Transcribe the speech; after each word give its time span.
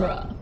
genre. 0.00 0.37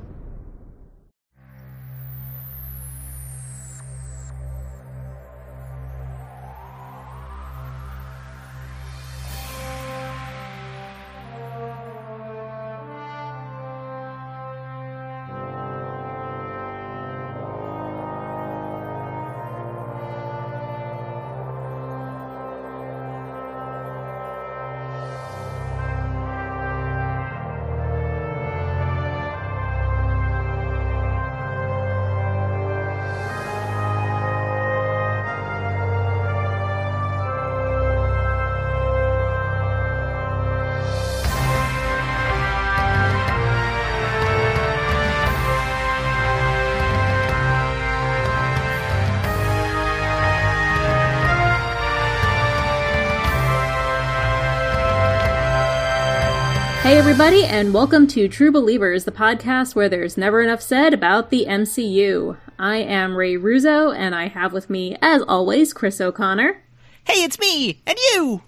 Everybody, 57.08 57.44
and 57.44 57.72
welcome 57.72 58.04
to 58.08 58.26
True 58.26 58.50
Believers, 58.50 59.04
the 59.04 59.12
podcast 59.12 59.76
where 59.76 59.88
there's 59.88 60.16
never 60.16 60.42
enough 60.42 60.60
said 60.60 60.92
about 60.92 61.30
the 61.30 61.46
MCU. 61.46 62.36
I 62.58 62.78
am 62.78 63.14
Ray 63.16 63.36
Russo, 63.36 63.92
and 63.92 64.12
I 64.12 64.26
have 64.26 64.52
with 64.52 64.68
me, 64.68 64.96
as 65.00 65.22
always, 65.22 65.72
Chris 65.72 66.00
O'Connor. 66.00 66.60
Hey, 67.04 67.22
it's 67.22 67.38
me! 67.38 67.80
And 67.86 67.96
you! 68.12 68.42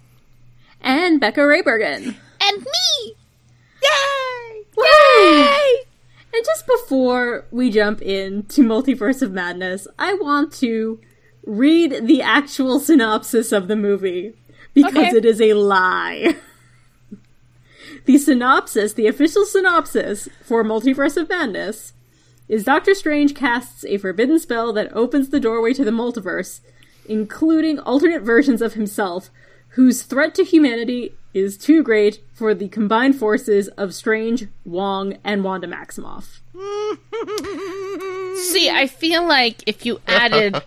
And 0.80 1.20
Becca 1.20 1.41
Raybergen. 1.41 2.16
And 2.42 2.58
me! 2.58 3.14
Yay! 3.80 4.64
Yay! 4.77 5.77
And 6.34 6.44
just 6.44 6.66
before 6.66 7.44
we 7.52 7.70
jump 7.70 8.02
into 8.02 8.62
Multiverse 8.62 9.22
of 9.22 9.30
Madness, 9.30 9.86
I 10.00 10.14
want 10.14 10.52
to 10.55 11.00
read 11.46 12.08
the 12.08 12.22
actual 12.22 12.80
synopsis 12.80 13.52
of 13.52 13.68
the 13.68 13.77
movie 13.77 14.34
because 14.74 14.96
Okay. 14.96 15.16
it 15.16 15.24
is 15.24 15.40
a 15.40 15.52
lie. 15.52 16.34
the 18.09 18.17
synopsis, 18.17 18.95
the 18.95 19.06
official 19.06 19.45
synopsis 19.45 20.31
for 20.42 20.64
Multiverse 20.64 21.19
of 21.19 21.28
Madness 21.28 21.92
is 22.48 22.64
Doctor 22.64 22.95
Strange 22.95 23.34
casts 23.34 23.84
a 23.84 23.98
forbidden 23.98 24.39
spell 24.39 24.73
that 24.73 24.91
opens 24.97 25.28
the 25.28 25.39
doorway 25.39 25.75
to 25.75 25.84
the 25.84 25.91
multiverse, 25.91 26.61
including 27.06 27.79
alternate 27.79 28.23
versions 28.23 28.62
of 28.62 28.73
himself, 28.73 29.29
whose 29.73 30.01
threat 30.01 30.34
to 30.36 30.42
humanity 30.42 31.17
is 31.39 31.56
too 31.56 31.83
great 31.83 32.20
for 32.34 32.55
the 32.55 32.69
combined 32.69 33.17
forces 33.17 33.69
of 33.69 33.94
Strange, 33.94 34.47
Wong, 34.64 35.17
and 35.25 35.45
Wanda 35.45 35.67
Maximoff. 35.67 36.41
See, 38.53 38.69
I 38.70 38.86
feel 38.89 39.27
like 39.27 39.62
if 39.67 39.84
you 39.86 40.00
added 40.06 40.61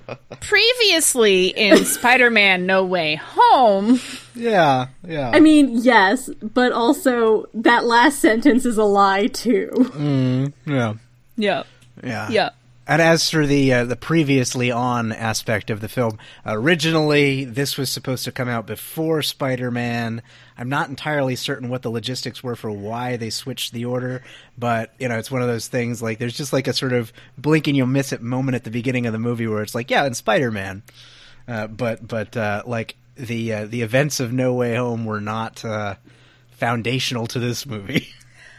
previously 0.40 1.48
in 1.48 1.84
Spider 1.84 2.30
Man 2.30 2.66
No 2.66 2.84
Way 2.84 3.16
Home, 3.16 4.00
Yeah, 4.34 4.88
yeah. 5.06 5.30
I 5.32 5.40
mean, 5.40 5.70
yes, 5.78 6.28
but 6.42 6.72
also 6.72 7.46
that 7.54 7.84
last 7.84 8.18
sentence 8.20 8.64
is 8.66 8.76
a 8.78 8.84
lie 8.84 9.26
too. 9.28 9.70
Mm, 9.74 10.52
yeah. 10.66 10.94
yeah, 11.36 11.62
Yeah. 12.02 12.28
yeah. 12.30 12.50
And 12.88 13.02
as 13.02 13.28
for 13.28 13.46
the 13.46 13.70
uh, 13.74 13.84
the 13.84 13.96
previously 13.96 14.70
on 14.70 15.12
aspect 15.12 15.68
of 15.68 15.82
the 15.82 15.90
film, 15.90 16.18
originally 16.46 17.44
this 17.44 17.76
was 17.76 17.90
supposed 17.90 18.24
to 18.24 18.32
come 18.32 18.48
out 18.48 18.66
before 18.66 19.20
Spider-Man. 19.20 20.22
I'm 20.56 20.70
not 20.70 20.88
entirely 20.88 21.36
certain 21.36 21.68
what 21.68 21.82
the 21.82 21.90
logistics 21.90 22.42
were 22.42 22.56
for 22.56 22.70
why 22.70 23.18
they 23.18 23.28
switched 23.28 23.74
the 23.74 23.84
order, 23.84 24.22
but 24.56 24.94
you 24.98 25.06
know, 25.06 25.18
it's 25.18 25.30
one 25.30 25.42
of 25.42 25.48
those 25.48 25.68
things 25.68 26.00
like 26.00 26.18
there's 26.18 26.36
just 26.36 26.54
like 26.54 26.66
a 26.66 26.72
sort 26.72 26.94
of 26.94 27.12
blink 27.36 27.66
and 27.66 27.76
you'll 27.76 27.86
miss 27.86 28.14
it 28.14 28.22
moment 28.22 28.54
at 28.54 28.64
the 28.64 28.70
beginning 28.70 29.04
of 29.04 29.12
the 29.12 29.18
movie 29.18 29.46
where 29.46 29.62
it's 29.62 29.74
like, 29.74 29.90
yeah, 29.90 30.06
and 30.06 30.16
Spider-Man. 30.16 30.82
Uh, 31.46 31.66
but 31.66 32.08
but 32.08 32.34
uh, 32.38 32.62
like 32.64 32.96
the 33.16 33.52
uh, 33.52 33.66
the 33.66 33.82
events 33.82 34.18
of 34.18 34.32
No 34.32 34.54
Way 34.54 34.76
Home 34.76 35.04
were 35.04 35.20
not 35.20 35.62
uh, 35.62 35.96
foundational 36.52 37.26
to 37.26 37.38
this 37.38 37.66
movie. 37.66 38.08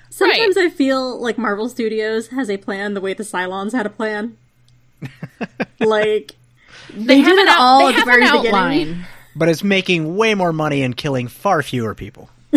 Sometimes 0.10 0.58
I 0.58 0.70
feel 0.70 1.20
like 1.22 1.38
Marvel 1.38 1.70
Studios 1.70 2.28
has 2.30 2.50
a 2.50 2.58
plan 2.58 2.94
the 2.94 3.02
way 3.02 3.14
the 3.14 3.24
Cylons 3.24 3.72
had 3.72 3.86
a 3.86 3.90
plan. 3.90 4.38
like 5.80 6.36
they, 6.94 7.18
have 7.20 7.26
did 7.26 7.38
it 7.40 7.48
out- 7.48 7.60
all 7.60 7.88
they 7.88 7.94
at 7.96 8.00
the 8.00 8.06
very 8.06 8.26
an 8.26 8.32
beginning. 8.32 8.54
outline. 8.56 9.06
but 9.36 9.48
it's 9.50 9.64
making 9.64 10.16
way 10.18 10.34
more 10.36 10.52
money 10.52 10.82
and 10.82 10.98
killing 10.98 11.28
far 11.28 11.62
fewer 11.64 11.94
people. 11.96 12.30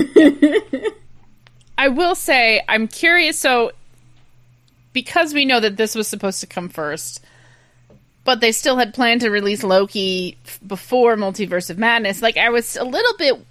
I 1.79 1.89
will 1.89 2.15
say, 2.15 2.63
I'm 2.69 2.89
curious. 2.89 3.39
So, 3.39 3.73
because 4.93 5.35
we 5.35 5.45
know 5.45 5.61
that 5.61 5.77
this 5.77 5.95
was 5.95 6.07
supposed 6.09 6.41
to 6.41 6.47
come 6.47 6.69
first, 6.69 7.23
but 8.25 8.41
they 8.41 8.53
still 8.53 8.77
had 8.77 8.95
planned 8.95 9.21
to 9.23 9.31
release 9.31 9.63
Loki 9.65 10.37
f- 10.47 10.61
before 10.67 11.17
Multiverse 11.17 11.71
of 11.71 11.79
Madness, 11.79 12.23
like, 12.23 12.37
I 12.37 12.51
was 12.51 12.77
a 12.77 12.85
little 12.85 13.17
bit 13.19 13.45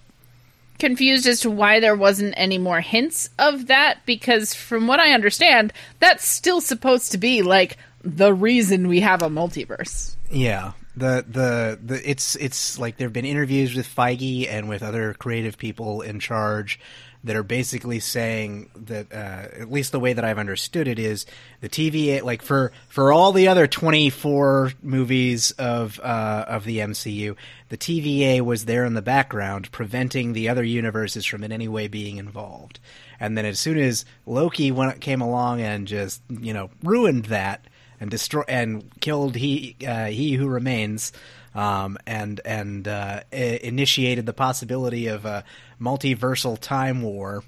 confused 0.80 1.28
as 1.28 1.42
to 1.42 1.52
why 1.52 1.80
there 1.80 1.96
wasn't 1.96 2.34
any 2.38 2.58
more 2.58 2.82
hints 2.82 3.30
of 3.38 3.68
that, 3.68 4.00
because 4.06 4.54
from 4.54 4.88
what 4.88 5.00
I 5.00 5.14
understand, 5.14 5.74
that's 6.00 6.26
still 6.26 6.62
supposed 6.62 7.12
to 7.12 7.18
be, 7.18 7.42
like, 7.42 7.78
the 8.04 8.34
reason 8.34 8.88
we 8.88 9.02
have 9.02 9.22
a 9.22 9.30
multiverse. 9.30 10.16
Yeah. 10.30 10.72
The, 10.94 11.24
the 11.26 11.80
the 11.82 12.10
it's 12.10 12.36
it's 12.36 12.78
like 12.78 12.98
there've 12.98 13.14
been 13.14 13.24
interviews 13.24 13.74
with 13.74 13.88
Feige 13.88 14.46
and 14.50 14.68
with 14.68 14.84
other 14.84 15.14
creative 15.14 15.58
people 15.58 16.02
in 16.02 16.20
charge 16.20 16.82
that 17.24 17.36
are 17.36 17.44
basically 17.44 18.00
saying 18.00 18.70
that 18.76 19.12
uh, 19.12 19.62
at 19.62 19.72
least 19.72 19.92
the 19.92 20.00
way 20.00 20.14
that 20.14 20.26
I've 20.26 20.40
understood 20.40 20.88
it 20.88 20.98
is 20.98 21.26
the 21.60 21.70
TVA 21.70 22.24
like 22.24 22.42
for 22.42 22.72
for 22.90 23.12
all 23.12 23.32
the 23.32 23.48
other 23.48 23.68
24 23.68 24.74
movies 24.82 25.52
of 25.52 26.00
uh, 26.00 26.46
of 26.48 26.64
the 26.64 26.80
MCU 26.80 27.36
the 27.72 27.78
TVA 27.78 28.42
was 28.42 28.66
there 28.66 28.84
in 28.84 28.96
the 28.96 29.02
background 29.02 29.72
preventing 29.72 30.34
the 30.34 30.50
other 30.50 30.64
universes 30.64 31.26
from 31.26 31.42
in 31.42 31.54
any 31.54 31.70
way 31.70 31.88
being 31.88 32.18
involved. 32.18 32.82
And 33.18 33.38
then 33.38 33.46
as 33.46 33.60
soon 33.60 33.78
as 33.78 34.04
Loki 34.26 34.74
went, 34.74 35.00
came 35.00 35.22
along 35.22 35.62
and 35.62 35.88
just 35.88 36.22
you 36.30 36.54
know 36.54 36.70
ruined 36.84 37.26
that 37.26 37.66
and 38.02 38.12
destroy 38.12 38.44
and 38.50 38.92
killed 39.00 39.38
he 39.38 39.78
uh, 39.88 40.08
he 40.08 40.34
who 40.34 40.50
remains, 40.50 41.14
um, 41.56 41.98
and 42.06 42.42
and 42.44 42.90
uh, 42.90 43.22
initiated 43.32 44.26
the 44.26 44.34
possibility 44.34 45.08
of 45.08 45.24
a 45.24 45.46
multiversal 45.82 46.60
time 46.60 47.02
war. 47.02 47.44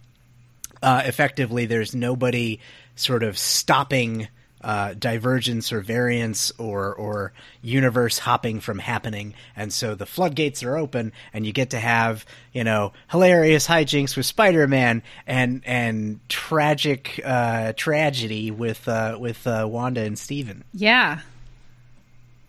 Uh, 0.82 1.04
effectively, 1.06 1.66
there's 1.66 1.96
nobody 1.96 2.60
sort 2.96 3.24
of 3.24 3.38
stopping 3.38 4.28
uh, 4.64 4.94
divergence 4.94 5.74
or 5.74 5.82
variance 5.82 6.52
or 6.58 6.94
or 6.94 7.34
universe 7.62 8.18
hopping 8.18 8.62
from 8.62 8.80
happening, 8.80 9.34
and 9.56 9.74
so 9.74 9.94
the 9.94 10.06
floodgates 10.06 10.64
are 10.64 10.78
open, 10.78 11.12
and 11.34 11.46
you 11.46 11.52
get 11.52 11.72
to 11.72 11.80
have 11.80 12.26
you 12.54 12.64
know 12.64 12.94
hilarious 13.10 13.68
hijinks 13.68 14.16
with 14.16 14.26
Spider-Man 14.26 15.04
and 15.28 15.62
and 15.66 16.20
tragic 16.30 17.22
uh, 17.24 17.74
tragedy 17.74 18.52
with 18.52 18.88
uh, 18.88 19.18
with 19.20 19.46
uh, 19.46 19.68
Wanda 19.70 20.02
and 20.02 20.18
Steven. 20.18 20.64
Yeah. 20.74 21.20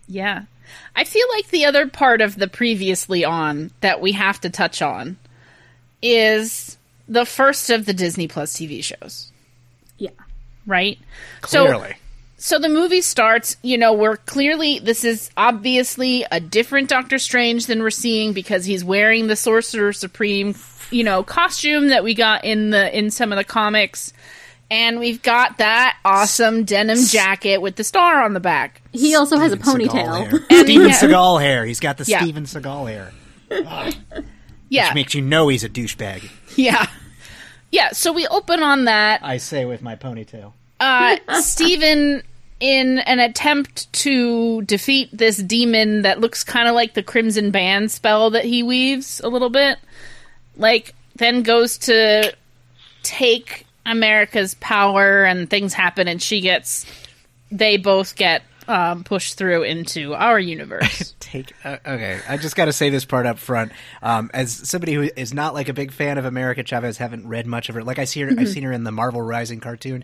Yeah. 0.07 0.43
I 0.95 1.03
feel 1.03 1.27
like 1.35 1.49
the 1.49 1.65
other 1.65 1.87
part 1.87 2.21
of 2.21 2.35
the 2.35 2.47
previously 2.47 3.25
on 3.25 3.71
that 3.81 4.01
we 4.01 4.13
have 4.13 4.39
to 4.41 4.49
touch 4.49 4.81
on 4.81 5.17
is 6.13 6.77
the 7.07 7.25
first 7.25 7.69
of 7.69 7.85
the 7.85 7.93
Disney 7.93 8.27
Plus 8.27 8.53
TV 8.53 8.83
shows, 8.83 9.31
Yeah. 9.97 10.09
right? 10.65 10.97
So 11.47 11.65
Clearly, 11.65 11.95
so 12.37 12.59
the 12.59 12.69
movie 12.69 13.01
starts, 13.01 13.57
you 13.61 13.77
know, 13.77 13.93
we're 13.93 14.17
clearly 14.17 14.79
this 14.79 15.03
is 15.03 15.29
obviously 15.37 16.25
a 16.31 16.39
different 16.39 16.89
Doctor 16.89 17.17
Strange 17.17 17.65
than 17.67 17.81
we're 17.81 17.89
seeing 17.91 18.33
because 18.33 18.65
he's 18.65 18.83
wearing 18.83 19.27
the 19.27 19.35
Sorcerer 19.35 19.93
Supreme, 19.93 20.55
you 20.91 21.03
know, 21.03 21.23
costume 21.23 21.87
that 21.89 22.03
we 22.03 22.13
got 22.13 22.43
in 22.45 22.69
the 22.71 22.95
in 22.97 23.09
some 23.11 23.31
of 23.31 23.37
the 23.37 23.43
comics. 23.43 24.13
And 24.71 24.99
we've 24.99 25.21
got 25.21 25.59
that 25.59 25.95
awesome 26.03 26.63
denim 26.63 26.97
jacket 27.05 27.61
with 27.61 27.75
the 27.75 27.83
star 27.83 28.23
on 28.23 28.33
the 28.33 28.39
back. 28.39 28.81
He 28.93 29.13
also 29.15 29.37
has 29.37 29.53
a 29.53 29.57
Steven 29.61 29.87
Seagal 29.87 29.89
ponytail. 29.91 30.27
hair. 30.31 30.39
And 30.49 30.59
Steven 30.65 30.85
he 30.87 30.91
ha- 30.91 30.99
Seagal 30.99 31.41
hair. 31.41 31.65
He's 31.65 31.79
got 31.79 31.97
the 31.97 32.03
Yeah. 32.05 32.21
Steven 32.21 32.45
Seagal 32.45 32.89
hair, 32.89 33.11
Yeah. 34.75 34.89
which 34.89 34.95
makes 34.95 35.15
you 35.15 35.21
know 35.21 35.47
he's 35.47 35.63
a 35.63 35.69
douchebag. 35.69 36.29
Yeah. 36.55 36.87
Yeah, 37.71 37.89
so 37.91 38.13
we 38.13 38.25
open 38.27 38.61
on 38.63 38.85
that. 38.85 39.21
I 39.23 39.37
say 39.37 39.65
with 39.65 39.81
my 39.81 39.95
ponytail. 39.95 40.53
Uh 40.79 41.17
Steven 41.41 42.23
in 42.59 42.99
an 42.99 43.19
attempt 43.19 43.91
to 43.91 44.61
defeat 44.61 45.09
this 45.11 45.37
demon 45.37 46.03
that 46.03 46.19
looks 46.21 46.43
kind 46.43 46.67
of 46.69 46.75
like 46.75 46.93
the 46.93 47.03
Crimson 47.03 47.51
Band 47.51 47.91
spell 47.91 48.29
that 48.29 48.45
he 48.45 48.63
weaves 48.63 49.19
a 49.21 49.27
little 49.27 49.49
bit. 49.49 49.77
Like 50.55 50.93
then 51.15 51.43
goes 51.43 51.77
to 51.79 52.33
take 53.03 53.65
America's 53.85 54.55
power 54.55 55.23
and 55.25 55.49
things 55.49 55.73
happen, 55.73 56.07
and 56.07 56.21
she 56.21 56.41
gets. 56.41 56.85
They 57.51 57.77
both 57.77 58.15
get 58.15 58.41
um, 58.67 59.03
pushed 59.03 59.37
through 59.37 59.63
into 59.63 60.13
our 60.13 60.39
universe. 60.39 61.15
take 61.19 61.53
uh, 61.63 61.77
okay 61.85 62.19
i 62.27 62.37
just 62.37 62.55
got 62.55 62.65
to 62.65 62.73
say 62.73 62.89
this 62.89 63.05
part 63.05 63.25
up 63.25 63.39
front. 63.39 63.71
Um, 64.01 64.29
as 64.33 64.51
somebody 64.51 64.93
who 64.93 65.09
is 65.15 65.33
not 65.33 65.53
like 65.53 65.69
a 65.69 65.73
big 65.73 65.91
fan 65.91 66.17
of 66.17 66.25
america 66.25 66.63
chavez 66.63 66.97
haven't 66.97 67.27
read 67.27 67.47
much 67.47 67.69
of 67.69 67.75
her 67.75 67.83
like 67.83 67.99
i 67.99 68.05
see 68.05 68.21
her 68.21 68.31
i've 68.37 68.49
seen 68.49 68.63
her 68.63 68.71
in 68.71 68.83
the 68.83 68.91
marvel 68.91 69.21
rising 69.21 69.59
cartoon. 69.59 70.03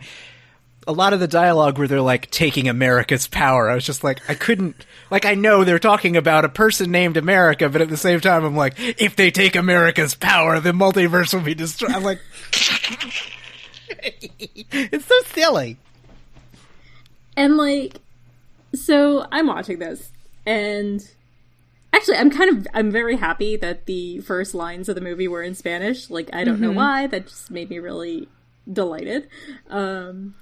A 0.87 0.91
lot 0.91 1.13
of 1.13 1.19
the 1.19 1.27
dialogue 1.27 1.77
where 1.77 1.87
they're 1.87 2.01
like 2.01 2.31
taking 2.31 2.67
america's 2.67 3.27
power 3.27 3.69
i 3.69 3.75
was 3.75 3.85
just 3.85 4.03
like 4.03 4.19
i 4.27 4.33
couldn't 4.33 4.75
like 5.11 5.25
i 5.25 5.35
know 5.35 5.63
they're 5.63 5.77
talking 5.77 6.17
about 6.17 6.43
a 6.43 6.49
person 6.49 6.89
named 6.89 7.17
america 7.17 7.69
but 7.69 7.81
at 7.81 7.89
the 7.89 7.97
same 7.97 8.19
time 8.19 8.43
i'm 8.43 8.55
like 8.55 8.73
if 8.79 9.15
they 9.15 9.29
take 9.29 9.55
america's 9.55 10.15
power 10.15 10.59
the 10.59 10.71
multiverse 10.71 11.33
will 11.33 11.41
be 11.41 11.53
destroyed. 11.53 11.91
I'm 11.91 12.03
like 12.03 12.19
it's 14.71 15.05
so 15.05 15.15
silly. 15.27 15.77
And 17.37 17.57
like, 17.57 17.97
so 18.73 19.25
I'm 19.31 19.47
watching 19.47 19.79
this, 19.79 20.11
and 20.45 21.05
actually, 21.93 22.17
I'm 22.17 22.29
kind 22.31 22.57
of 22.57 22.67
I'm 22.73 22.91
very 22.91 23.17
happy 23.17 23.55
that 23.57 23.85
the 23.85 24.19
first 24.19 24.53
lines 24.53 24.89
of 24.89 24.95
the 24.95 25.01
movie 25.01 25.27
were 25.27 25.43
in 25.43 25.55
Spanish. 25.55 26.09
Like, 26.09 26.29
I 26.33 26.43
don't 26.43 26.59
know 26.59 26.71
why. 26.71 27.07
That 27.07 27.27
just 27.27 27.51
made 27.51 27.69
me 27.69 27.79
really 27.79 28.27
delighted, 28.71 29.27
um, 29.69 30.35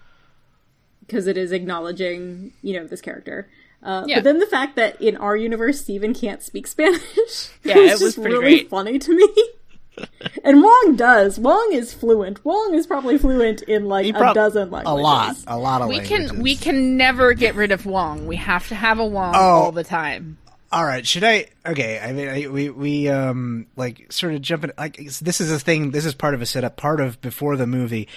because 1.05 1.25
it 1.27 1.37
is 1.37 1.51
acknowledging 1.51 2.53
you 2.61 2.73
know 2.79 2.85
this 2.87 3.01
character. 3.01 3.49
Uh, 3.81 4.03
Yeah. 4.07 4.15
But 4.17 4.25
then 4.25 4.39
the 4.39 4.45
fact 4.45 4.75
that 4.75 5.01
in 5.01 5.15
our 5.15 5.37
universe 5.37 5.79
Steven 5.81 6.13
can't 6.13 6.43
speak 6.43 6.67
Spanish, 6.67 7.49
Yeah, 7.63 7.75
was 7.77 8.01
it 8.01 8.03
was 8.03 8.17
really 8.17 8.39
great. 8.39 8.69
funny 8.69 8.99
to 8.99 9.15
me. 9.15 9.27
and 10.43 10.61
Wong 10.63 10.95
does. 10.95 11.39
Wong 11.39 11.69
is 11.73 11.93
fluent. 11.93 12.43
Wong 12.45 12.73
is 12.75 12.85
probably 12.87 13.17
fluent 13.17 13.61
in 13.63 13.85
like 13.87 14.05
He 14.05 14.11
a 14.11 14.13
prob- 14.13 14.35
dozen 14.35 14.69
a 14.73 14.95
lot 14.95 15.35
a 15.47 15.57
lot 15.57 15.81
of 15.81 15.89
we 15.89 15.97
languages. 15.99 16.31
can 16.31 16.41
we 16.41 16.55
can 16.55 16.97
never 16.97 17.33
get 17.33 17.55
rid 17.55 17.71
of 17.71 17.85
Wong. 17.85 18.27
We 18.27 18.35
have 18.37 18.67
to 18.69 18.75
have 18.75 18.99
a 18.99 19.05
Wong 19.05 19.33
Oh. 19.35 19.39
all 19.39 19.71
the 19.71 19.83
time. 19.83 20.37
All 20.71 20.85
right, 20.85 21.05
should 21.05 21.23
I? 21.23 21.47
Okay, 21.65 21.99
I 21.99 22.13
mean, 22.13 22.27
I, 22.29 22.47
we 22.47 22.69
we 22.69 23.07
um 23.09 23.65
like 23.75 24.11
sort 24.11 24.33
of 24.35 24.41
jumping. 24.41 24.71
Like 24.77 24.97
this 24.97 25.41
is 25.41 25.51
a 25.51 25.57
thing. 25.59 25.91
This 25.91 26.05
is 26.05 26.13
part 26.13 26.35
of 26.35 26.41
a 26.43 26.45
setup. 26.45 26.77
Part 26.77 26.99
of 26.99 27.19
before 27.21 27.57
the 27.57 27.65
movie. 27.65 28.07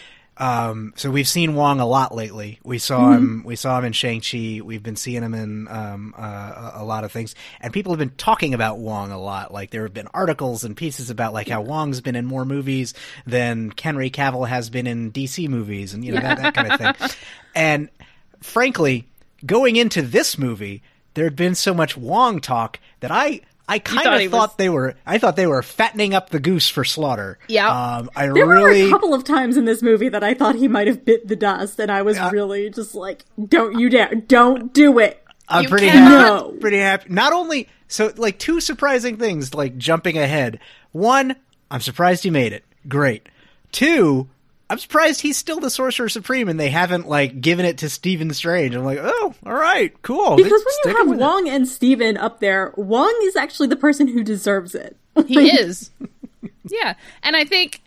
Um, 0.42 0.92
so 0.96 1.08
we've 1.08 1.28
seen 1.28 1.54
Wong 1.54 1.78
a 1.78 1.86
lot 1.86 2.12
lately. 2.12 2.58
We 2.64 2.78
saw 2.78 3.12
him. 3.12 3.44
We 3.44 3.54
saw 3.54 3.78
him 3.78 3.84
in 3.84 3.92
Shang 3.92 4.20
Chi. 4.20 4.60
We've 4.60 4.82
been 4.82 4.96
seeing 4.96 5.22
him 5.22 5.34
in 5.34 5.68
um 5.68 6.14
uh, 6.18 6.72
a, 6.74 6.82
a 6.82 6.84
lot 6.84 7.04
of 7.04 7.12
things, 7.12 7.36
and 7.60 7.72
people 7.72 7.92
have 7.92 8.00
been 8.00 8.16
talking 8.16 8.52
about 8.52 8.78
Wong 8.78 9.12
a 9.12 9.20
lot. 9.20 9.52
Like 9.52 9.70
there 9.70 9.84
have 9.84 9.94
been 9.94 10.08
articles 10.12 10.64
and 10.64 10.76
pieces 10.76 11.10
about 11.10 11.32
like 11.32 11.48
how 11.48 11.62
Wong's 11.62 12.00
been 12.00 12.16
in 12.16 12.26
more 12.26 12.44
movies 12.44 12.92
than 13.24 13.72
Henry 13.80 14.10
Cavill 14.10 14.48
has 14.48 14.68
been 14.68 14.88
in 14.88 15.12
DC 15.12 15.48
movies, 15.48 15.94
and 15.94 16.04
you 16.04 16.10
know 16.10 16.20
that, 16.20 16.38
that 16.38 16.54
kind 16.54 16.72
of 16.72 16.96
thing. 16.98 17.10
And 17.54 17.90
frankly, 18.40 19.06
going 19.44 19.76
into 19.76 20.00
this 20.00 20.38
movie, 20.38 20.82
there 21.14 21.24
had 21.24 21.36
been 21.36 21.54
so 21.54 21.74
much 21.74 21.96
Wong 21.98 22.40
talk 22.40 22.80
that 23.00 23.10
I 23.10 23.42
I 23.72 23.78
kind 23.78 24.22
of 24.24 24.30
thought 24.30 24.50
was- 24.50 24.56
they 24.56 24.68
were 24.68 24.94
I 25.06 25.18
thought 25.18 25.36
they 25.36 25.46
were 25.46 25.62
fattening 25.62 26.14
up 26.14 26.30
the 26.30 26.40
goose 26.40 26.68
for 26.68 26.84
slaughter. 26.84 27.38
Yeah. 27.48 27.68
um, 27.68 28.10
I 28.14 28.26
There 28.26 28.46
really 28.46 28.82
were 28.82 28.88
a 28.88 28.90
couple 28.90 29.14
of 29.14 29.24
times 29.24 29.56
in 29.56 29.64
this 29.64 29.82
movie 29.82 30.08
that 30.10 30.22
I 30.24 30.34
thought 30.34 30.54
he 30.56 30.68
might 30.68 30.86
have 30.86 31.04
bit 31.04 31.26
the 31.28 31.36
dust, 31.36 31.78
and 31.80 31.90
I 31.90 32.02
was 32.02 32.18
really 32.32 32.70
just 32.70 32.94
like, 32.94 33.24
"Don't 33.48 33.78
you 33.78 33.88
dare! 33.90 34.14
Don't 34.14 34.72
do 34.74 34.98
it!" 34.98 35.22
I'm 35.48 35.64
You 35.64 35.68
pretty 35.68 35.88
cannot- 35.88 36.46
happy. 36.46 36.58
Pretty 36.58 36.78
happy. 36.78 37.06
Not 37.12 37.32
only 37.32 37.68
so, 37.88 38.12
like 38.16 38.38
two 38.38 38.60
surprising 38.60 39.16
things. 39.16 39.52
Like 39.54 39.76
jumping 39.76 40.16
ahead. 40.16 40.58
One, 40.92 41.36
I'm 41.70 41.80
surprised 41.80 42.22
he 42.24 42.30
made 42.30 42.52
it. 42.52 42.64
Great. 42.88 43.28
Two, 43.70 44.28
I'm 44.72 44.78
surprised 44.78 45.20
he's 45.20 45.36
still 45.36 45.60
the 45.60 45.68
Sorcerer 45.68 46.08
Supreme 46.08 46.48
and 46.48 46.58
they 46.58 46.70
haven't 46.70 47.06
like 47.06 47.42
given 47.42 47.66
it 47.66 47.76
to 47.78 47.90
Stephen 47.90 48.32
Strange. 48.32 48.74
I'm 48.74 48.86
like, 48.86 49.00
oh, 49.02 49.34
all 49.44 49.52
right, 49.52 49.92
cool. 50.00 50.34
Because 50.34 50.50
when 50.50 50.74
you 50.92 50.96
have 50.96 51.08
with 51.10 51.18
it. 51.18 51.20
Wong 51.20 51.46
and 51.46 51.68
Stephen 51.68 52.16
up 52.16 52.40
there, 52.40 52.72
Wong 52.76 53.14
is 53.24 53.36
actually 53.36 53.68
the 53.68 53.76
person 53.76 54.08
who 54.08 54.24
deserves 54.24 54.74
it. 54.74 54.96
He 55.26 55.50
is. 55.50 55.90
yeah. 56.70 56.94
And 57.22 57.36
I 57.36 57.44
think, 57.44 57.82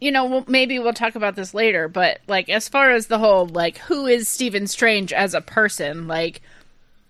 you 0.00 0.12
know, 0.12 0.24
we'll, 0.24 0.44
maybe 0.46 0.78
we'll 0.78 0.92
talk 0.92 1.16
about 1.16 1.34
this 1.34 1.52
later, 1.52 1.88
but 1.88 2.20
like, 2.28 2.48
as 2.48 2.68
far 2.68 2.92
as 2.92 3.08
the 3.08 3.18
whole, 3.18 3.46
like, 3.46 3.78
who 3.78 4.06
is 4.06 4.28
Stephen 4.28 4.68
Strange 4.68 5.12
as 5.12 5.34
a 5.34 5.40
person? 5.40 6.06
Like, 6.06 6.42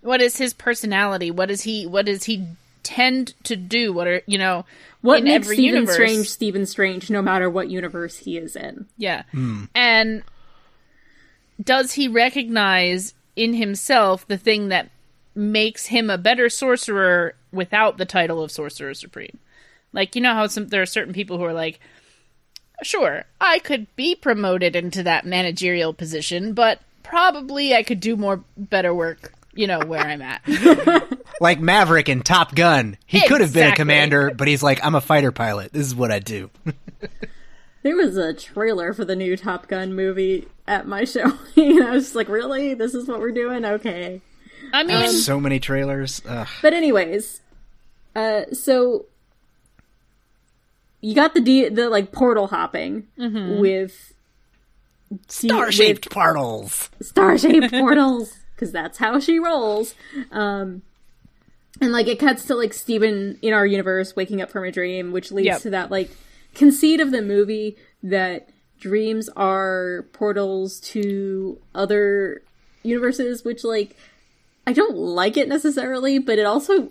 what 0.01 0.23
is 0.23 0.39
his 0.39 0.55
personality? 0.55 1.31
What 1.31 1.51
is 1.51 1.61
he, 1.61 1.87
What 1.87 2.09
is 2.09 2.25
he 2.25 2.47
tend 2.83 3.35
to 3.45 3.57
do? 3.57 3.93
What 3.93 4.07
are, 4.07 4.23
you 4.27 4.39
know, 4.39 4.65
What 5.01 5.21
in 5.21 5.25
makes 5.25 5.47
every 5.47 5.57
Stephen 5.57 5.75
universe. 5.75 5.95
Strange 5.95 6.31
Stephen 6.31 6.67
Strange, 6.67 7.11
no 7.11 7.23
matter 7.23 7.49
what 7.49 7.71
universe 7.71 8.19
he 8.19 8.37
is 8.37 8.57
in? 8.57 8.87
Yeah. 8.97 9.23
Hmm. 9.33 9.65
And 9.75 10.23
does 11.63 11.93
he 11.93 12.09
recognize 12.09 13.15
in 13.37 13.55
himself 13.55 14.27
the 14.27 14.39
thing 14.39 14.69
that 14.69 14.91
makes 15.35 15.87
him 15.87 16.11
a 16.11 16.19
better 16.19 16.49
sorcerer 16.49 17.35
without 17.53 17.99
the 17.99 18.07
title 18.07 18.43
of 18.43 18.51
Sorcerer 18.51 18.95
Supreme? 18.95 19.39
Like, 19.93 20.15
you 20.15 20.23
know 20.23 20.35
how 20.35 20.47
some 20.47 20.69
there 20.69 20.83
are 20.83 20.87
certain 20.87 21.13
people 21.13 21.39
who 21.39 21.45
are 21.45 21.53
like, 21.53 21.81
sure, 22.83 23.25
I 23.41 23.59
could 23.59 23.95
be 23.97 24.15
promoted 24.15 24.77
into 24.77 25.03
that 25.03 25.27
managerial 25.27 25.93
position, 25.93 26.55
but 26.55 26.81
probably 27.03 27.75
I 27.75 27.83
could 27.83 28.01
do 28.01 28.17
more 28.17 28.45
better 28.57 28.95
work, 28.95 29.33
you 29.55 29.67
know, 29.67 29.81
where 29.81 30.01
I'm 30.01 30.23
at. 30.23 30.43
like 31.41 31.61
Maverick 31.61 32.09
in 32.09 32.23
Top 32.23 32.55
Gun. 32.55 32.97
He 33.07 33.27
could 33.27 33.41
have 33.41 33.53
been 33.53 33.73
a 33.73 33.77
commander, 33.77 34.31
but 34.31 34.49
he's 34.49 34.63
like, 34.63 34.85
I'm 34.85 34.95
a 34.95 35.01
fighter 35.01 35.33
pilot. 35.33 35.73
This 35.73 35.87
is 35.87 35.95
what 35.95 36.11
I 36.13 36.19
do. 36.19 36.51
There 37.83 37.97
was 37.97 38.19
a 38.19 38.35
trailer 38.35 38.93
for 38.93 39.07
the 39.07 39.17
new 39.17 39.39
Top 39.39 39.67
Gun 39.67 39.95
movie 39.95 40.47
at 40.69 40.87
my 40.87 41.05
show, 41.07 41.33
and 41.57 41.83
I 41.83 41.93
was 41.93 42.05
just 42.05 42.15
like, 42.15 42.29
"Really? 42.29 42.75
This 42.75 42.95
is 42.95 43.09
what 43.09 43.21
we're 43.21 43.33
doing? 43.33 43.65
Okay." 43.65 44.21
I 44.73 44.85
mean, 44.85 45.09
so 45.09 45.41
many 45.41 45.59
trailers. 45.61 46.21
Ugh. 46.29 46.47
But 46.61 46.75
anyways, 46.75 47.41
uh, 48.15 48.43
so 48.53 49.07
you 51.01 51.15
got 51.15 51.33
the 51.33 51.41
D- 51.41 51.71
the 51.71 51.89
like 51.89 52.13
portal 52.13 52.49
hopping 52.49 53.07
with 53.17 54.13
Star 55.29 55.73
shaped 55.73 56.11
portals. 56.11 56.91
star 57.01 57.39
shaped 57.39 57.71
portals 57.71 58.37
because 58.61 58.73
that's 58.73 58.99
how 58.99 59.19
she 59.19 59.39
rolls. 59.39 59.95
Um, 60.31 60.83
and 61.81 61.93
like 61.93 62.07
it 62.09 62.19
cuts 62.19 62.45
to 62.47 62.55
like 62.55 62.75
Steven 62.75 63.39
in 63.41 63.55
our 63.55 63.65
universe 63.65 64.15
waking 64.15 64.43
up 64.43 64.51
from 64.51 64.65
a 64.65 64.71
dream, 64.71 65.13
which 65.13 65.33
leads 65.33 65.47
Yep. 65.47 65.61
to 65.63 65.71
that 65.71 65.91
like 65.91 66.11
conceit 66.55 67.01
of 67.01 67.11
the 67.11 67.23
movie 67.23 67.79
that 68.03 68.51
dreams 68.79 69.31
are 69.31 70.05
portals 70.13 70.79
to 70.81 71.59
other 71.75 72.43
universes, 72.83 73.45
which 73.45 73.65
like 73.65 73.97
I 74.67 74.75
don't 74.75 74.97
like 74.97 75.39
it 75.39 75.49
necessarily, 75.49 76.19
but 76.19 76.39
it 76.39 76.45
also 76.45 76.91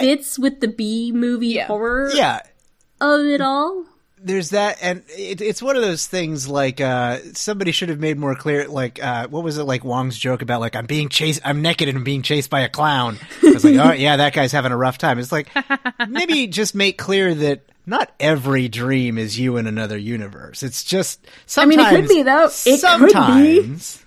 fits 0.00 0.38
with 0.38 0.60
the 0.60 0.68
B 0.68 1.10
movie 1.12 1.48
Yeah. 1.48 1.66
horror 1.66 2.10
Yeah, 2.14 2.40
of 3.00 3.26
it 3.26 3.40
all. 3.40 3.84
There's 4.24 4.50
that, 4.50 4.78
and 4.80 5.02
it, 5.08 5.40
it's 5.40 5.62
one 5.62 5.76
of 5.76 5.82
those 5.82 6.06
things. 6.06 6.48
Like 6.48 6.80
uh, 6.80 7.18
somebody 7.34 7.70
should 7.72 7.90
have 7.90 8.00
made 8.00 8.18
more 8.18 8.34
clear. 8.34 8.66
Like 8.66 9.02
uh, 9.02 9.28
what 9.28 9.44
was 9.44 9.58
it? 9.58 9.64
Like 9.64 9.84
Wong's 9.84 10.18
joke 10.18 10.42
about 10.42 10.60
like 10.60 10.74
I'm 10.74 10.86
being 10.86 11.10
chased, 11.10 11.42
I'm 11.44 11.62
naked 11.62 11.88
and 11.88 12.04
being 12.04 12.22
chased 12.22 12.50
by 12.50 12.60
a 12.60 12.68
clown. 12.68 13.18
I 13.42 13.50
was 13.50 13.64
like, 13.64 13.76
oh 13.78 13.92
yeah, 13.92 14.16
that 14.16 14.32
guy's 14.32 14.50
having 14.50 14.72
a 14.72 14.76
rough 14.76 14.98
time. 14.98 15.18
It's 15.18 15.30
like 15.30 15.50
maybe 16.08 16.46
just 16.46 16.74
make 16.74 16.96
clear 16.96 17.34
that 17.34 17.62
not 17.86 18.12
every 18.18 18.68
dream 18.68 19.18
is 19.18 19.38
you 19.38 19.58
in 19.58 19.66
another 19.66 19.98
universe. 19.98 20.62
It's 20.62 20.82
just 20.82 21.24
sometimes. 21.46 21.76
I 21.76 21.76
mean, 21.76 21.78
sometimes. 21.78 21.96
it 21.96 22.00
could 22.00 22.08
be, 22.08 22.22
though. 22.22 22.44
It 22.46 22.80
could 22.80 23.06
be. 23.06 23.78
sometimes. 23.78 24.00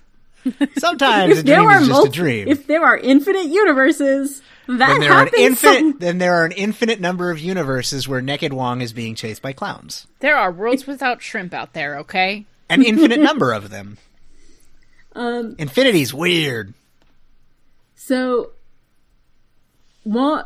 Sometimes 0.78 1.38
a 1.38 1.42
dream 1.42 1.60
are 1.60 1.80
is 1.80 1.88
just 1.88 2.06
a 2.06 2.10
dream. 2.10 2.48
if 2.48 2.66
there 2.66 2.82
are 2.82 2.96
infinite 2.96 3.46
universes, 3.46 4.40
that 4.68 4.78
then 4.88 5.00
there 5.00 5.12
are 5.12 5.22
an 5.24 5.30
infinite. 5.36 5.78
some- 5.78 5.98
Then 5.98 6.18
there 6.18 6.34
are 6.34 6.44
an 6.44 6.52
infinite 6.52 7.00
number 7.00 7.30
of 7.30 7.38
universes 7.40 8.06
where 8.06 8.20
Naked 8.20 8.52
Wong 8.52 8.80
is 8.80 8.92
being 8.92 9.14
chased 9.14 9.42
by 9.42 9.52
clowns. 9.52 10.06
there 10.20 10.36
are 10.36 10.52
worlds 10.52 10.86
without 10.86 11.22
shrimp 11.22 11.52
out 11.54 11.72
there, 11.72 11.98
okay? 11.98 12.44
An 12.70 12.82
infinite 12.84 13.20
number 13.20 13.52
of 13.52 13.70
them. 13.70 13.98
Um, 15.14 15.56
Infinity's 15.58 16.14
weird. 16.14 16.74
So, 17.96 18.50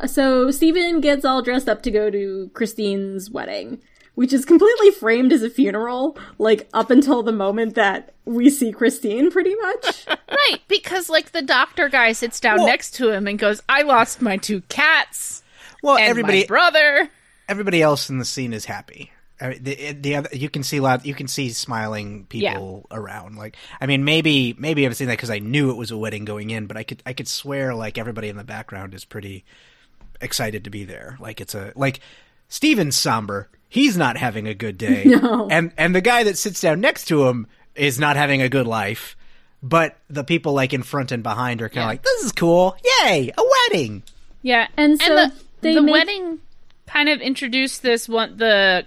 so 0.06 0.50
Stephen 0.50 1.00
gets 1.02 1.24
all 1.26 1.42
dressed 1.42 1.68
up 1.68 1.82
to 1.82 1.90
go 1.90 2.10
to 2.10 2.50
Christine's 2.54 3.30
wedding, 3.30 3.80
which 4.14 4.32
is 4.32 4.44
completely 4.44 4.90
framed 4.90 5.32
as 5.32 5.42
a 5.42 5.50
funeral, 5.50 6.16
like 6.38 6.68
up 6.72 6.90
until 6.90 7.22
the 7.22 7.32
moment 7.32 7.74
that 7.74 8.14
we 8.24 8.50
see 8.50 8.72
Christine, 8.72 9.30
pretty 9.30 9.54
much. 9.56 10.06
Right, 10.32 10.60
because 10.66 11.10
like 11.10 11.32
the 11.32 11.42
doctor 11.42 11.88
guy 11.90 12.12
sits 12.12 12.40
down 12.40 12.56
Well- 12.56 12.66
next 12.66 12.92
to 12.96 13.10
him 13.10 13.26
and 13.28 13.38
goes, 13.38 13.62
"I 13.68 13.82
lost 13.82 14.22
my 14.22 14.38
two 14.38 14.62
cats 14.62 15.42
Well, 15.82 15.96
and 15.98 16.06
everybody, 16.06 16.40
my 16.40 16.46
brother." 16.46 17.10
everybody 17.48 17.82
else 17.82 18.08
in 18.08 18.18
the 18.18 18.24
scene 18.24 18.52
is 18.54 18.64
happy. 18.64 19.12
Uh, 19.40 19.52
The, 19.60 19.92
the 19.92 20.16
other, 20.16 20.28
you 20.32 20.48
can 20.48 20.62
see 20.62 20.80
loud, 20.80 21.04
you 21.04 21.14
can 21.14 21.28
see 21.28 21.50
smiling 21.50 22.24
people 22.26 22.86
around. 22.90 23.36
Like, 23.36 23.56
I 23.80 23.86
mean, 23.86 24.04
maybe 24.04 24.54
maybe 24.58 24.84
I'm 24.86 24.94
saying 24.94 25.08
that 25.08 25.18
because 25.18 25.30
I 25.30 25.38
knew 25.38 25.70
it 25.70 25.76
was 25.76 25.90
a 25.90 25.98
wedding 25.98 26.24
going 26.24 26.48
in, 26.50 26.66
but 26.66 26.76
I 26.78 26.82
could 26.82 27.02
I 27.04 27.12
could 27.12 27.28
swear 27.28 27.74
like 27.74 27.98
everybody 27.98 28.28
in 28.28 28.36
the 28.36 28.42
background 28.44 28.94
is 28.94 29.04
pretty 29.04 29.44
excited 30.20 30.64
to 30.64 30.70
be 30.70 30.84
there. 30.84 31.18
Like 31.20 31.40
it's 31.40 31.54
a 31.54 31.72
like 31.76 32.00
Steven's 32.48 32.96
somber. 32.96 33.48
He's 33.72 33.96
not 33.96 34.18
having 34.18 34.46
a 34.46 34.54
good 34.54 34.76
day. 34.76 35.04
No. 35.06 35.48
And 35.50 35.72
and 35.78 35.94
the 35.94 36.00
guy 36.02 36.24
that 36.24 36.36
sits 36.36 36.60
down 36.60 36.80
next 36.80 37.06
to 37.06 37.26
him 37.26 37.46
is 37.74 37.98
not 37.98 38.16
having 38.16 38.42
a 38.42 38.48
good 38.50 38.66
life. 38.66 39.16
But 39.62 39.96
the 40.10 40.24
people 40.24 40.52
like 40.52 40.72
in 40.74 40.82
front 40.82 41.10
and 41.12 41.22
behind 41.22 41.62
are 41.62 41.68
kind 41.68 41.78
of 41.78 41.82
Yeah. 41.84 41.86
like, 41.86 42.02
"This 42.02 42.24
is 42.24 42.32
cool, 42.32 42.76
yay, 43.00 43.30
a 43.36 43.42
wedding." 43.70 44.02
Yeah, 44.42 44.66
And 44.76 45.00
so 45.00 45.14
the, 45.14 45.32
they 45.60 45.74
the 45.74 45.82
make- 45.82 45.92
wedding 45.92 46.40
kind 46.86 47.08
of 47.08 47.20
introduced 47.20 47.80
this 47.82 48.08
one 48.08 48.36
the 48.36 48.84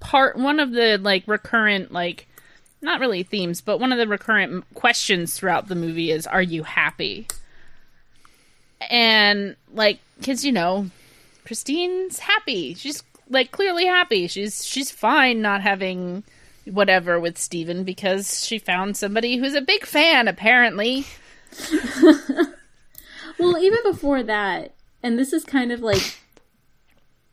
part 0.00 0.36
one 0.36 0.58
of 0.60 0.72
the 0.72 0.98
like 0.98 1.22
recurrent 1.28 1.92
like 1.92 2.26
not 2.82 2.98
really 3.00 3.22
themes, 3.22 3.60
but 3.60 3.78
one 3.78 3.92
of 3.92 3.98
the 3.98 4.08
recurrent 4.08 4.64
questions 4.74 5.34
throughout 5.38 5.68
the 5.68 5.76
movie 5.76 6.10
is, 6.10 6.26
"Are 6.26 6.42
you 6.42 6.64
happy?" 6.64 7.28
And 8.90 9.56
like, 9.72 10.00
because 10.18 10.44
you 10.44 10.52
know, 10.52 10.90
Christine's 11.46 12.18
happy. 12.18 12.74
She's 12.74 13.02
like 13.32 13.50
clearly 13.50 13.86
happy. 13.86 14.28
She's 14.28 14.64
she's 14.64 14.90
fine 14.90 15.42
not 15.42 15.62
having 15.62 16.24
whatever 16.64 17.18
with 17.18 17.38
Steven 17.38 17.82
because 17.82 18.46
she 18.46 18.58
found 18.58 18.96
somebody 18.96 19.36
who's 19.36 19.54
a 19.54 19.60
big 19.60 19.84
fan 19.84 20.28
apparently. 20.28 21.06
Well, 23.42 23.58
even 23.58 23.80
before 23.82 24.22
that, 24.22 24.72
and 25.02 25.18
this 25.18 25.32
is 25.32 25.44
kind 25.44 25.72
of 25.72 25.80
like 25.80 26.20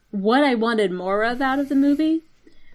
what 0.09 0.43
I 0.43 0.55
wanted 0.55 0.91
more 0.91 1.23
of 1.23 1.39
out 1.39 1.59
of 1.59 1.69
the 1.69 1.75
movie 1.75 2.23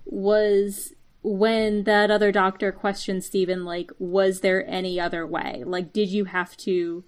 was 0.05 0.93
when 1.25 1.83
that 1.83 2.13
other 2.13 2.31
doctor 2.31 2.71
questioned 2.71 3.25
Steven, 3.25 3.65
like, 3.65 3.91
was 3.99 4.41
there 4.41 4.65
any 4.69 5.01
other 5.01 5.27
way? 5.27 5.65
Like, 5.67 5.93
did 5.93 6.11
you 6.11 6.27
have 6.27 6.57
to 6.59 7.03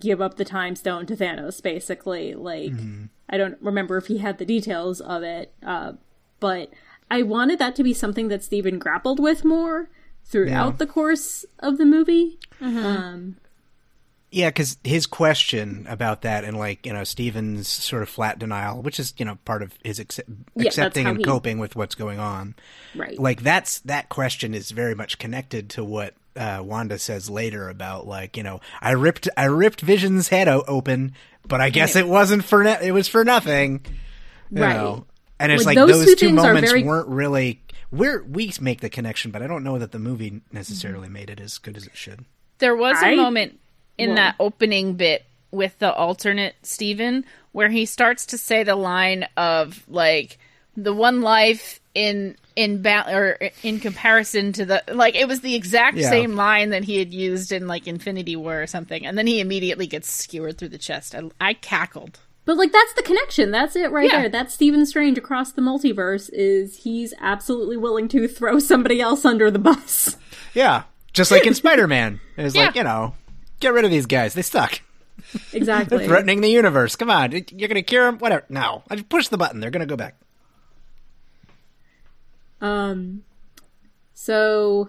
give 0.00 0.20
up 0.20 0.36
the 0.36 0.44
time 0.44 0.74
stone 0.76 1.06
to 1.06 1.16
Thanos, 1.16 1.62
basically? 1.62 2.34
Like, 2.34 2.72
I 3.28 3.36
don't 3.36 3.56
remember 3.60 3.96
if 3.96 4.06
he 4.08 4.18
had 4.18 4.38
the 4.38 4.44
details 4.44 5.00
of 5.00 5.22
it, 5.22 5.52
uh, 5.64 5.92
but 6.40 6.70
I 7.10 7.22
wanted 7.22 7.58
that 7.58 7.76
to 7.76 7.82
be 7.82 7.94
something 7.94 8.28
that 8.28 8.42
Steven 8.42 8.78
grappled 8.78 9.20
with 9.20 9.44
more 9.44 9.88
throughout 10.24 10.72
Yeah. 10.72 10.76
the 10.78 10.86
course 10.86 11.44
of 11.58 11.78
the 11.78 11.84
movie. 11.84 12.38
Um, 12.60 13.36
Yeah, 14.34 14.48
because 14.48 14.78
his 14.82 15.04
question 15.04 15.84
about 15.90 16.22
that 16.22 16.42
and 16.44 16.56
like 16.56 16.86
you 16.86 16.92
know 16.94 17.04
Steven's 17.04 17.68
sort 17.68 18.02
of 18.02 18.08
flat 18.08 18.38
denial, 18.38 18.80
which 18.80 18.98
is 18.98 19.12
you 19.18 19.26
know 19.26 19.36
part 19.44 19.62
of 19.62 19.74
his 19.84 19.98
accept- 19.98 20.30
that's 20.56 20.68
accepting 20.68 21.06
and 21.06 21.18
he- 21.18 21.24
coping 21.24 21.58
with 21.58 21.76
what's 21.76 21.94
going 21.94 22.18
on. 22.18 22.54
right. 22.94 23.18
Like 23.18 23.42
that's 23.42 23.80
that 23.80 24.08
question 24.08 24.54
is 24.54 24.70
very 24.70 24.94
much 24.94 25.18
connected 25.18 25.68
to 25.70 25.84
what 25.84 26.14
uh, 26.36 26.60
Wanda 26.64 26.98
says 26.98 27.28
later 27.30 27.68
about 27.68 28.06
like 28.06 28.36
you 28.36 28.42
know 28.42 28.60
I 28.80 28.92
ripped 28.92 29.28
I 29.36 29.44
ripped 29.44 29.80
Vision's 29.80 30.28
head 30.28 30.48
o- 30.48 30.64
open, 30.66 31.14
but 31.46 31.60
I 31.60 31.70
guess 31.70 31.96
it 31.96 32.06
wasn't 32.08 32.44
for 32.44 32.64
no- 32.64 32.78
it 32.80 32.92
was 32.92 33.08
for 33.08 33.24
nothing. 33.24 33.84
You 34.50 34.62
Right. 34.62 34.76
know? 34.76 35.06
And 35.40 35.50
it's 35.50 35.64
Like, 35.64 35.76
like, 35.76 35.86
those 35.88 36.04
those, 36.04 36.14
two 36.14 36.28
two 36.28 36.34
moments 36.34 36.70
very- 36.70 36.82
weren't 36.84 37.08
really. 37.08 37.60
We're 37.90 38.22
we 38.22 38.52
make 38.60 38.80
the 38.80 38.88
connection, 38.90 39.30
but 39.32 39.42
I 39.42 39.46
don't 39.46 39.64
know 39.64 39.78
that 39.78 39.92
the 39.92 39.98
movie 39.98 40.40
necessarily 40.52 41.08
made 41.08 41.28
it 41.30 41.40
as 41.40 41.58
good 41.58 41.76
as 41.76 41.86
it 41.86 41.96
should. 41.96 42.24
There 42.58 42.76
was 42.76 42.96
I- 43.02 43.10
a 43.12 43.16
moment 43.16 43.58
in 43.98 44.10
Well- 44.10 44.16
that 44.16 44.34
opening 44.40 44.94
bit 44.94 45.24
with 45.50 45.78
the 45.78 45.92
alternate 45.92 46.54
Steven 46.62 47.24
where 47.52 47.68
he 47.68 47.84
starts 47.84 48.24
to 48.26 48.38
say 48.38 48.62
the 48.62 48.76
line 48.76 49.26
of 49.36 49.84
like 49.88 50.38
the 50.76 50.94
one 50.94 51.20
life 51.20 51.80
in 51.94 52.36
in 52.56 52.82
ba- 52.82 53.04
or 53.14 53.38
in 53.62 53.80
comparison 53.80 54.52
to 54.54 54.64
the 54.64 54.82
like 54.92 55.14
it 55.14 55.28
was 55.28 55.40
the 55.40 55.54
exact 55.54 55.96
Yeah. 55.96 56.10
same 56.10 56.36
line 56.36 56.70
that 56.70 56.84
he 56.84 56.98
had 56.98 57.12
used 57.12 57.52
in 57.52 57.66
like 57.66 57.86
Infinity 57.86 58.36
War 58.36 58.62
or 58.62 58.66
something 58.66 59.04
and 59.06 59.16
then 59.16 59.26
he 59.26 59.40
immediately 59.40 59.86
gets 59.86 60.10
skewered 60.10 60.58
through 60.58 60.68
the 60.70 60.78
chest. 60.78 61.14
I, 61.14 61.22
I 61.40 61.54
cackled. 61.54 62.18
But 62.44 62.56
like 62.56 62.72
that's 62.72 62.92
the 62.94 63.02
connection. 63.02 63.50
That's 63.52 63.76
it 63.76 63.90
right 63.92 64.10
Yeah. 64.10 64.20
there. 64.22 64.28
That's 64.28 64.52
Stephen 64.54 64.84
Strange 64.86 65.16
across 65.16 65.52
the 65.52 65.62
multiverse 65.62 66.28
is 66.32 66.78
he's 66.78 67.14
absolutely 67.20 67.76
willing 67.76 68.08
to 68.08 68.26
throw 68.28 68.58
somebody 68.58 69.00
else 69.00 69.24
under 69.24 69.50
the 69.50 69.58
bus. 69.60 70.16
Yeah, 70.54 70.82
just 71.12 71.30
like 71.30 71.46
in 71.46 71.54
Spider 71.62 71.86
Man, 71.88 72.20
it's 72.36 72.54
like 72.54 72.74
Yeah. 72.74 72.80
you 72.80 72.84
know, 72.84 73.14
get 73.60 73.72
rid 73.72 73.84
of 73.86 73.90
these 73.90 74.06
guys. 74.06 74.34
They 74.34 74.42
suck. 74.42 74.80
Exactly. 75.52 76.06
threatening 76.06 76.40
the 76.40 76.50
universe. 76.50 76.96
Come 76.96 77.10
on, 77.10 77.32
you're 77.52 77.68
gonna 77.68 77.82
cure 77.82 78.04
them. 78.06 78.18
Whatever. 78.18 78.44
No, 78.48 78.82
I 78.90 78.96
just 78.96 79.08
push 79.08 79.28
the 79.28 79.38
button. 79.38 79.60
They're 79.60 79.70
gonna 79.70 79.86
go 79.86 79.96
back. 79.96 80.16
Um 82.62 83.24
so 84.14 84.88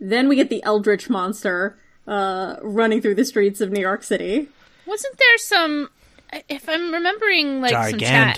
then 0.00 0.28
we 0.28 0.34
get 0.34 0.50
the 0.50 0.62
Eldritch 0.64 1.08
monster 1.08 1.78
uh 2.08 2.56
running 2.62 3.00
through 3.00 3.14
the 3.14 3.24
streets 3.24 3.60
of 3.60 3.70
New 3.70 3.80
York 3.80 4.02
City. 4.02 4.48
Wasn't 4.86 5.16
there 5.18 5.38
some 5.38 5.90
if 6.48 6.68
I'm 6.68 6.92
remembering 6.92 7.60
like 7.60 7.90
some 7.90 8.00
chat 8.00 8.36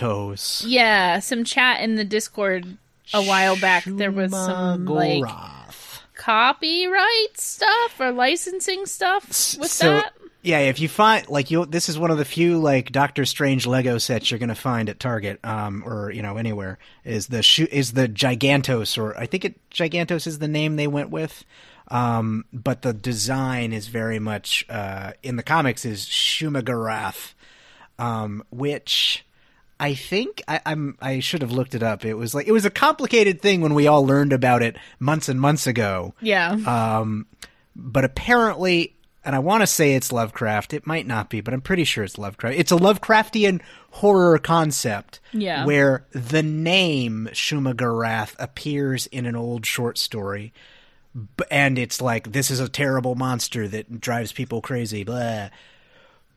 Yeah, 0.67 1.21
some 1.21 1.45
chat 1.45 1.81
in 1.81 1.95
the 1.95 2.05
Discord 2.05 2.77
a 3.15 3.23
while 3.23 3.59
back. 3.59 3.85
There 3.85 4.11
was 4.11 4.33
some 4.33 4.85
like 4.85 5.25
copyright 6.15 7.39
stuff 7.39 7.99
or 8.01 8.13
licensing 8.13 8.87
stuff 8.87 9.27
with 9.59 9.71
so 9.71 9.93
that. 9.93 10.13
Yeah, 10.43 10.61
if 10.61 10.79
you 10.81 10.89
find 10.89 11.29
like 11.29 11.51
you, 11.51 11.67
this 11.67 11.89
is 11.89 11.99
one 11.99 12.11
of 12.11 12.19
the 12.19 12.25
few 12.25 12.59
like 12.59 12.93
Doctor 12.93 13.25
Strange 13.25 13.67
Lego 13.67 13.99
sets 13.99 14.31
you're 14.31 14.39
gonna 14.39 14.55
find 14.55 14.89
at 14.89 15.01
Target, 15.01 15.41
um, 15.45 15.83
or 15.85 16.11
you 16.13 16.23
know 16.23 16.37
anywhere. 16.37 16.79
Is 17.05 17.27
the 17.27 17.43
shu- 17.43 17.67
is 17.71 17.93
the 17.93 18.09
Gigantos, 18.09 18.97
or 18.97 19.19
I 19.19 19.27
think 19.27 19.45
it 19.45 19.71
Gigantos 19.71 20.27
is 20.27 20.39
the 20.39 20.49
name 20.49 20.77
they 20.77 20.87
went 20.87 21.11
with. 21.11 21.45
Um, 21.91 22.45
but 22.53 22.83
the 22.83 22.93
design 22.93 23.73
is 23.73 23.89
very 23.89 24.19
much 24.19 24.65
uh, 24.69 25.13
in 25.23 25.37
the 25.37 25.43
comics 25.43 25.87
is 25.87 26.05
Shuma-Gorath, 26.05 27.33
um, 27.99 28.45
which 28.51 29.25
I 29.81 29.95
think 29.95 30.43
I, 30.47 30.61
I'm 30.67 30.97
I 31.01 31.21
should 31.21 31.41
have 31.43 31.51
looked 31.53 31.75
it 31.75 31.83
up. 31.83 32.05
It 32.05 32.15
was 32.15 32.35
like 32.35 32.47
it 32.47 32.53
was 32.53 32.65
a 32.65 32.71
complicated 32.71 33.41
thing 33.43 33.61
when 33.61 33.75
we 33.75 33.87
all 33.87 34.07
learned 34.07 34.33
about 34.33 34.63
it 34.63 34.77
months 35.01 35.29
and 35.29 35.41
months 35.41 35.67
ago 35.67 36.15
Yeah. 36.21 36.51
um, 36.67 37.27
but 37.75 38.05
apparently, 38.05 38.95
and 39.29 39.37
I 39.37 39.41
want 39.41 39.61
to 39.61 39.67
say 39.67 39.93
it's 39.93 40.11
Lovecraft. 40.11 40.73
It 40.73 40.87
might 40.87 41.07
not 41.07 41.29
be, 41.29 41.43
but 41.43 41.53
I'm 41.53 41.61
pretty 41.61 41.85
sure 41.85 42.03
it's 42.03 42.17
Lovecraft. 42.17 42.57
It's 42.57 42.73
a 42.73 42.77
Lovecraftian 42.77 43.61
horror 43.91 44.39
concept. 44.39 45.21
Yeah. 45.35 45.67
Where 45.67 46.07
the 46.13 46.43
name 46.43 47.29
Shuma-Gorath 47.33 48.37
appears 48.39 49.07
in 49.09 49.27
an 49.27 49.37
old 49.37 49.67
short 49.67 49.99
story. 49.99 50.55
And 51.51 51.79
it's 51.79 52.01
like, 52.01 52.33
this 52.33 52.51
is 52.51 52.59
a 52.59 52.71
terrible 52.71 53.17
monster 53.17 53.69
that 53.69 54.01
drives 54.01 54.33
people 54.33 54.63
crazy, 54.63 55.05
blah. 55.05 55.51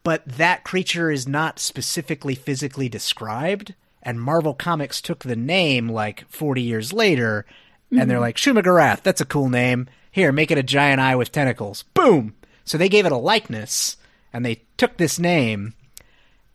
But 0.03 0.25
that 0.25 0.65
creature 0.65 1.09
is 1.09 1.25
not 1.25 1.59
specifically 1.59 2.35
physically 2.35 2.89
described. 2.89 3.73
And 4.03 4.19
Marvel 4.19 4.53
Comics 4.53 5.01
took 5.01 5.19
the 5.19 5.37
name 5.37 5.87
like 5.87 6.29
40 6.29 6.61
years 6.61 6.91
later, 6.91 7.45
and 7.89 8.09
they're 8.09 8.17
mm-hmm. 8.17 8.21
like, 8.21 8.35
Shuma-Gorath, 8.35 9.01
that's 9.01 9.21
a 9.21 9.25
cool 9.25 9.47
name. 9.47 9.87
Here, 10.11 10.33
make 10.33 10.51
it 10.51 10.57
a 10.57 10.63
giant 10.63 10.99
eye 10.99 11.15
with 11.15 11.31
tentacles. 11.31 11.83
Boom! 11.93 12.35
So 12.71 12.77
they 12.77 12.87
gave 12.87 13.05
it 13.05 13.11
a 13.11 13.17
likeness, 13.17 13.97
and 14.31 14.45
they 14.45 14.61
took 14.77 14.95
this 14.95 15.19
name, 15.19 15.73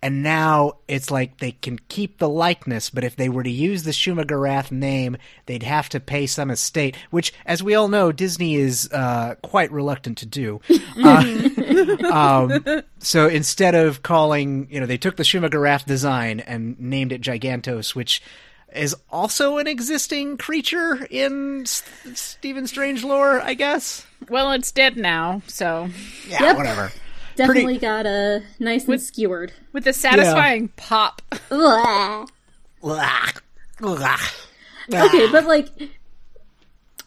and 0.00 0.22
now 0.22 0.78
it's 0.88 1.10
like 1.10 1.40
they 1.40 1.52
can 1.52 1.78
keep 1.90 2.16
the 2.16 2.28
likeness, 2.30 2.88
but 2.88 3.04
if 3.04 3.16
they 3.16 3.28
were 3.28 3.42
to 3.42 3.50
use 3.50 3.82
the 3.82 3.90
Shuma-Gorath 3.90 4.70
name, 4.72 5.18
they'd 5.44 5.62
have 5.62 5.90
to 5.90 6.00
pay 6.00 6.26
some 6.26 6.50
estate, 6.50 6.96
which, 7.10 7.34
as 7.44 7.62
we 7.62 7.74
all 7.74 7.88
know, 7.88 8.12
Disney 8.12 8.54
is 8.54 8.90
uh, 8.92 9.34
quite 9.42 9.70
reluctant 9.70 10.16
to 10.16 10.26
do. 10.26 10.62
Uh, 11.04 12.06
um, 12.10 12.64
so 13.00 13.28
instead 13.28 13.74
of 13.74 14.02
calling, 14.02 14.66
you 14.70 14.80
know, 14.80 14.86
they 14.86 14.96
took 14.96 15.16
the 15.16 15.22
Shuma-Gorath 15.22 15.84
design 15.84 16.40
and 16.40 16.80
named 16.80 17.12
it 17.12 17.20
Gigantos, 17.20 17.94
which 17.94 18.22
is 18.74 18.94
also 19.10 19.58
an 19.58 19.66
existing 19.66 20.36
creature 20.36 21.06
in 21.10 21.62
S- 21.62 21.82
Stephen 22.14 22.66
Strange 22.66 23.04
lore, 23.04 23.40
I 23.40 23.54
guess. 23.54 24.04
well, 24.28 24.52
it's 24.52 24.70
dead 24.72 24.96
now, 24.96 25.42
so 25.46 25.88
Yeah, 26.28 26.42
Yep. 26.42 26.56
whatever. 26.56 26.92
Definitely 27.36 27.78
got 27.78 28.06
a 28.06 28.42
nice 28.58 28.88
and 28.88 29.00
skewered. 29.00 29.52
with 29.72 29.86
a 29.86 29.92
satisfying 29.92 30.68
pop. 30.76 31.20
Ugh. 31.50 32.28
Ugh. 32.82 33.42
Ugh. 33.82 34.20
Okay, 34.92 35.30
but 35.30 35.44
like 35.44 35.68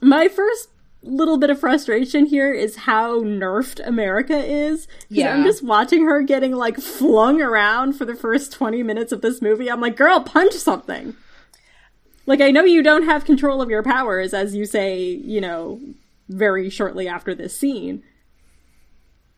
my 0.01 0.27
first 0.27 0.69
little 1.01 1.37
bit 1.37 1.49
of 1.49 1.59
frustration 1.59 2.25
here 2.25 2.53
is 2.53 2.75
how 2.75 3.21
nerfed 3.21 3.85
America 3.87 4.37
is. 4.37 4.87
Yeah. 5.09 5.33
I'm 5.33 5.43
just 5.43 5.63
watching 5.63 6.05
her 6.05 6.21
getting 6.21 6.53
like 6.53 6.77
flung 6.77 7.41
around 7.41 7.93
for 7.93 8.05
the 8.05 8.15
first 8.15 8.51
20 8.53 8.83
minutes 8.83 9.11
of 9.11 9.21
this 9.21 9.41
movie. 9.41 9.69
I'm 9.71 9.79
like, 9.81 9.95
girl, 9.95 10.19
punch 10.21 10.53
something. 10.53 11.15
Like, 12.29 12.41
I 12.41 12.51
know 12.51 12.63
you 12.63 12.83
don't 12.83 13.05
have 13.05 13.25
control 13.25 13.59
of 13.59 13.71
your 13.71 13.81
powers, 13.81 14.35
as 14.35 14.53
you 14.53 14.67
say, 14.67 14.99
you 15.03 15.41
know, 15.41 15.81
very 16.29 16.69
shortly 16.69 17.07
after 17.07 17.33
this 17.33 17.57
scene. 17.57 18.03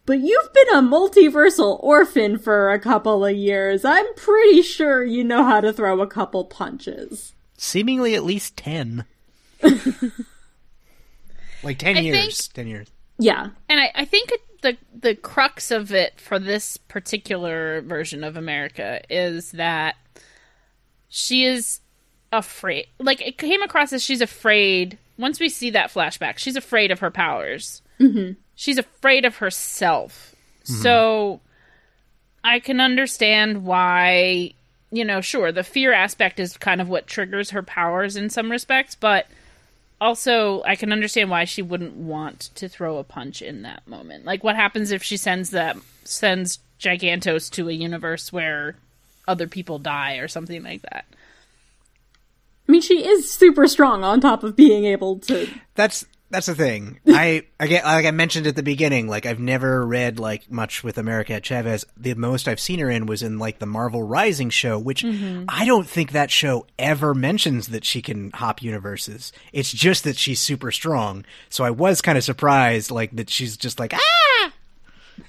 But 0.05 0.19
you've 0.19 0.51
been 0.51 0.75
a 0.75 0.81
multiversal 0.81 1.81
orphan 1.81 2.37
for 2.37 2.69
a 2.69 2.79
couple 2.79 3.25
of 3.25 3.33
years. 3.33 3.85
I'm 3.85 4.13
pretty 4.15 4.61
sure 4.61 5.05
you 5.05 5.23
know 5.23 5.45
how 5.45 5.61
to 5.61 5.71
throw 5.71 6.01
a 6.01 6.07
couple 6.07 6.43
punches. 6.43 7.33
Seemingly 7.57 8.13
at 8.13 8.25
least 8.25 8.57
10. 8.57 9.05
like 11.63 11.79
10 11.79 11.95
I 11.97 11.99
years. 12.01 12.47
think- 12.47 12.53
10 12.55 12.67
years. 12.67 12.87
Yeah. 13.17 13.51
And 13.69 13.79
I, 13.79 13.91
I 13.95 14.03
think 14.05 14.33
the 14.63 14.77
the 14.93 15.15
crux 15.15 15.71
of 15.71 15.93
it 15.93 16.19
for 16.19 16.39
this 16.39 16.75
particular 16.75 17.81
version 17.81 18.23
of 18.25 18.35
America 18.35 18.99
is 19.09 19.51
that 19.51 19.95
she 21.07 21.45
is 21.45 21.79
afraid. 22.31 22.87
Like 22.99 23.21
it 23.21 23.37
came 23.37 23.61
across 23.61 23.93
as 23.93 24.03
she's 24.03 24.21
afraid. 24.21 24.97
Once 25.17 25.39
we 25.39 25.49
see 25.49 25.69
that 25.71 25.91
flashback, 25.91 26.37
she's 26.37 26.55
afraid 26.55 26.91
of 26.91 26.99
her 26.99 27.11
powers. 27.11 27.81
Mm-hmm. 27.99 28.33
She's 28.55 28.77
afraid 28.77 29.25
of 29.25 29.37
herself. 29.37 30.35
So 30.63 31.41
I 32.43 32.59
can 32.59 32.79
understand 32.79 33.65
why, 33.65 34.53
you 34.91 35.03
know, 35.03 35.21
sure, 35.21 35.51
the 35.51 35.63
fear 35.63 35.91
aspect 35.91 36.39
is 36.39 36.55
kind 36.57 36.79
of 36.79 36.87
what 36.87 37.07
triggers 37.07 37.49
her 37.49 37.63
powers 37.63 38.15
in 38.15 38.29
some 38.29 38.49
respects, 38.49 38.95
but 38.95 39.27
also 39.99 40.63
I 40.63 40.75
can 40.75 40.91
understand 40.93 41.29
why 41.29 41.45
she 41.45 41.61
wouldn't 41.61 41.95
want 41.95 42.51
to 42.55 42.69
throw 42.69 42.97
a 42.97 43.03
punch 43.03 43.41
in 43.41 43.63
that 43.63 43.87
moment. 43.87 44.25
Like 44.25 44.43
what 44.43 44.55
happens 44.55 44.91
if 44.91 45.03
she 45.03 45.17
sends 45.17 45.49
that 45.51 45.75
sends 46.03 46.59
Gigantos 46.79 47.49
to 47.51 47.69
a 47.69 47.73
universe 47.73 48.31
where 48.31 48.75
other 49.27 49.47
people 49.47 49.77
die 49.77 50.17
or 50.17 50.27
something 50.27 50.63
like 50.63 50.81
that. 50.83 51.05
I 52.67 52.71
mean, 52.71 52.81
she 52.81 53.05
is 53.05 53.29
super 53.29 53.67
strong 53.67 54.03
on 54.03 54.21
top 54.21 54.43
of 54.43 54.55
being 54.55 54.85
able 54.85 55.19
to. 55.19 55.47
That's 55.75 56.05
that's 56.29 56.45
the 56.45 56.55
thing. 56.55 57.01
I 57.07 57.43
I 57.59 57.67
get 57.67 57.83
like 57.83 58.05
I 58.05 58.11
mentioned 58.11 58.47
at 58.47 58.55
the 58.55 58.63
beginning. 58.63 59.09
Like 59.09 59.25
I've 59.25 59.39
never 59.41 59.85
read 59.85 60.19
like 60.19 60.49
much 60.49 60.81
with 60.83 60.97
America 60.97 61.41
Chavez. 61.41 61.85
The 61.97 62.13
most 62.13 62.47
I've 62.47 62.59
seen 62.61 62.79
her 62.79 62.89
in 62.89 63.05
was 63.07 63.23
in 63.23 63.39
like 63.39 63.59
the 63.59 63.65
Marvel 63.65 64.01
Rising 64.03 64.49
show, 64.49 64.79
which 64.79 65.03
I 65.03 65.65
don't 65.65 65.87
think 65.87 66.13
that 66.13 66.31
show 66.31 66.65
ever 66.79 67.13
mentions 67.13 67.67
that 67.67 67.83
she 67.83 68.01
can 68.01 68.31
hop 68.31 68.61
universes. 68.61 69.33
It's 69.51 69.73
just 69.73 70.05
that 70.05 70.15
she's 70.15 70.39
super 70.39 70.71
strong. 70.71 71.25
So 71.49 71.65
I 71.65 71.71
was 71.71 72.01
kind 72.01 72.17
of 72.17 72.23
surprised, 72.23 72.89
like 72.91 73.13
that 73.17 73.29
she's 73.29 73.57
just 73.57 73.79
like 73.79 73.93
ah, 73.93 74.51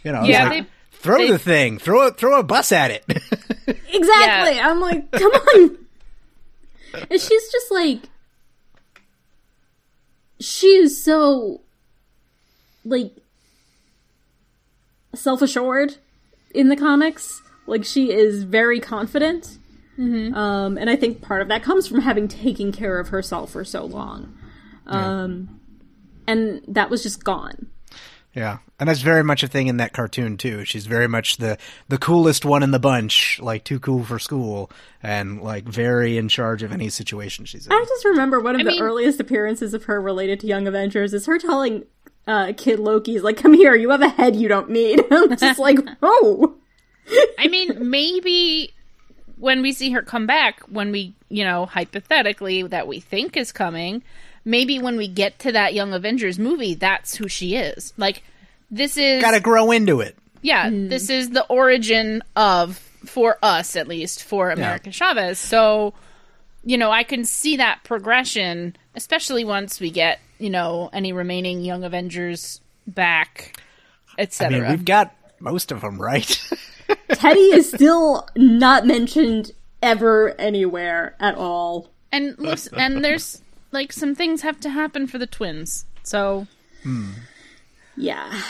you 0.04 0.12
know. 0.12 0.22
Yeah, 0.22 0.48
like, 0.48 0.62
they- 0.64 0.70
throw 0.92 1.18
they- 1.18 1.30
the 1.32 1.38
thing, 1.40 1.78
throw 1.78 2.06
a 2.06 2.10
throw 2.12 2.38
a 2.38 2.44
bus 2.44 2.70
at 2.70 2.90
it. 2.92 3.04
Exactly. 3.94 4.58
I'm 4.58 4.80
like, 4.80 5.10
come 5.12 5.30
on. 5.30 5.78
And 6.94 7.20
she's 7.20 7.52
just 7.52 7.70
like, 7.70 8.00
she 10.40 10.68
is 10.76 11.02
so, 11.02 11.60
like, 12.84 13.12
self 15.14 15.42
assured 15.42 15.96
in 16.54 16.68
the 16.68 16.76
comics. 16.76 17.42
Like, 17.66 17.84
she 17.84 18.10
is 18.12 18.42
very 18.44 18.80
confident. 18.80 19.58
Um, 20.34 20.78
and 20.78 20.88
I 20.90 20.96
think 20.96 21.20
part 21.22 21.42
of 21.42 21.48
that 21.48 21.62
comes 21.62 21.86
from 21.86 22.00
having 22.00 22.26
taken 22.26 22.72
care 22.72 22.98
of 22.98 23.08
herself 23.08 23.52
for 23.52 23.64
so 23.64 23.84
long. 23.84 24.36
Um, 24.86 25.60
and 26.26 26.62
that 26.66 26.90
was 26.90 27.02
just 27.02 27.22
gone. 27.22 27.68
Yeah, 28.34 28.58
and 28.80 28.88
that's 28.88 29.02
very 29.02 29.22
much 29.22 29.42
a 29.42 29.46
thing 29.46 29.66
in 29.66 29.76
that 29.76 29.92
cartoon 29.92 30.38
too. 30.38 30.64
She's 30.64 30.86
very 30.86 31.06
much 31.06 31.36
the 31.36 31.58
the 31.88 31.98
coolest 31.98 32.44
one 32.46 32.62
in 32.62 32.70
the 32.70 32.78
bunch, 32.78 33.38
like 33.42 33.62
too 33.64 33.78
cool 33.78 34.04
for 34.04 34.18
school, 34.18 34.70
and 35.02 35.42
like 35.42 35.64
very 35.64 36.16
in 36.16 36.28
charge 36.28 36.62
of 36.62 36.72
any 36.72 36.88
situation 36.88 37.44
she's 37.44 37.66
in. 37.66 37.72
I 37.72 37.84
just 37.86 38.04
remember 38.06 38.40
one 38.40 38.54
of 38.54 38.62
I 38.62 38.64
the 38.64 38.70
mean- 38.70 38.82
earliest 38.82 39.20
appearances 39.20 39.74
of 39.74 39.84
her 39.84 40.00
related 40.00 40.40
to 40.40 40.46
Young 40.46 40.66
Avengers 40.66 41.12
is 41.12 41.26
her 41.26 41.38
telling 41.38 41.84
uh, 42.26 42.54
Kid 42.56 42.78
Loki's 42.78 43.22
like, 43.22 43.36
"Come 43.36 43.52
here, 43.52 43.74
you 43.74 43.90
have 43.90 44.00
a 44.00 44.08
head 44.08 44.34
you 44.34 44.48
don't 44.48 44.70
need." 44.70 45.04
I'm 45.10 45.36
just 45.36 45.58
like, 45.58 45.78
"Oh, 46.02 46.54
I 47.38 47.48
mean, 47.48 47.90
maybe 47.90 48.72
when 49.36 49.60
we 49.60 49.72
see 49.72 49.90
her 49.90 50.00
come 50.00 50.26
back, 50.26 50.60
when 50.68 50.90
we, 50.92 51.14
you 51.28 51.44
know, 51.44 51.66
hypothetically 51.66 52.62
that 52.62 52.86
we 52.86 53.00
think 53.00 53.36
is 53.36 53.52
coming, 53.52 54.02
maybe 54.44 54.78
when 54.78 54.96
we 54.96 55.08
get 55.08 55.38
to 55.40 55.52
that 55.52 55.74
Young 55.74 55.92
Avengers 55.92 56.38
movie, 56.38 56.74
that's 56.74 57.14
who 57.14 57.28
she 57.28 57.56
is. 57.56 57.92
Like, 57.96 58.22
this 58.70 58.96
is 58.96 59.22
Got 59.22 59.32
to 59.32 59.40
grow 59.40 59.70
into 59.70 60.00
it. 60.00 60.16
yeah, 60.42 60.68
mm-hmm. 60.68 60.88
this 60.88 61.10
is 61.10 61.30
the 61.30 61.46
origin 61.46 62.22
of 62.36 62.78
for 63.04 63.36
us 63.42 63.74
at 63.76 63.88
least 63.88 64.22
for 64.22 64.50
America 64.50 64.90
Chavez. 64.92 65.38
So, 65.38 65.92
you 66.64 66.78
know, 66.78 66.90
I 66.90 67.02
can 67.02 67.24
see 67.24 67.56
that 67.56 67.80
progression, 67.84 68.76
especially 68.94 69.44
once 69.44 69.80
we 69.80 69.90
get 69.90 70.20
you 70.38 70.50
know 70.50 70.90
any 70.92 71.12
remaining 71.12 71.62
Young 71.62 71.84
Avengers 71.84 72.60
back, 72.86 73.60
etc. 74.18 74.18
I 74.18 74.22
etc. 74.22 74.60
mean, 74.60 74.70
we've 74.70 74.84
got 74.84 75.14
most 75.40 75.72
of 75.72 75.80
them 75.80 76.00
right. 76.00 76.42
Teddy 77.12 77.40
is 77.40 77.68
still 77.70 78.28
not 78.36 78.86
mentioned 78.86 79.52
ever 79.82 80.30
anywhere 80.38 81.14
at 81.20 81.34
all." 81.34 81.92
and 82.12 82.38
listen, 82.38 82.78
and 82.78 83.04
there's 83.04 83.40
like 83.72 83.92
some 83.92 84.14
things 84.14 84.42
have 84.42 84.60
to 84.60 84.70
happen 84.70 85.06
for 85.06 85.18
the 85.18 85.26
twins. 85.26 85.86
So, 86.02 86.46
hmm. 86.82 87.10
Yeah. 87.96 88.42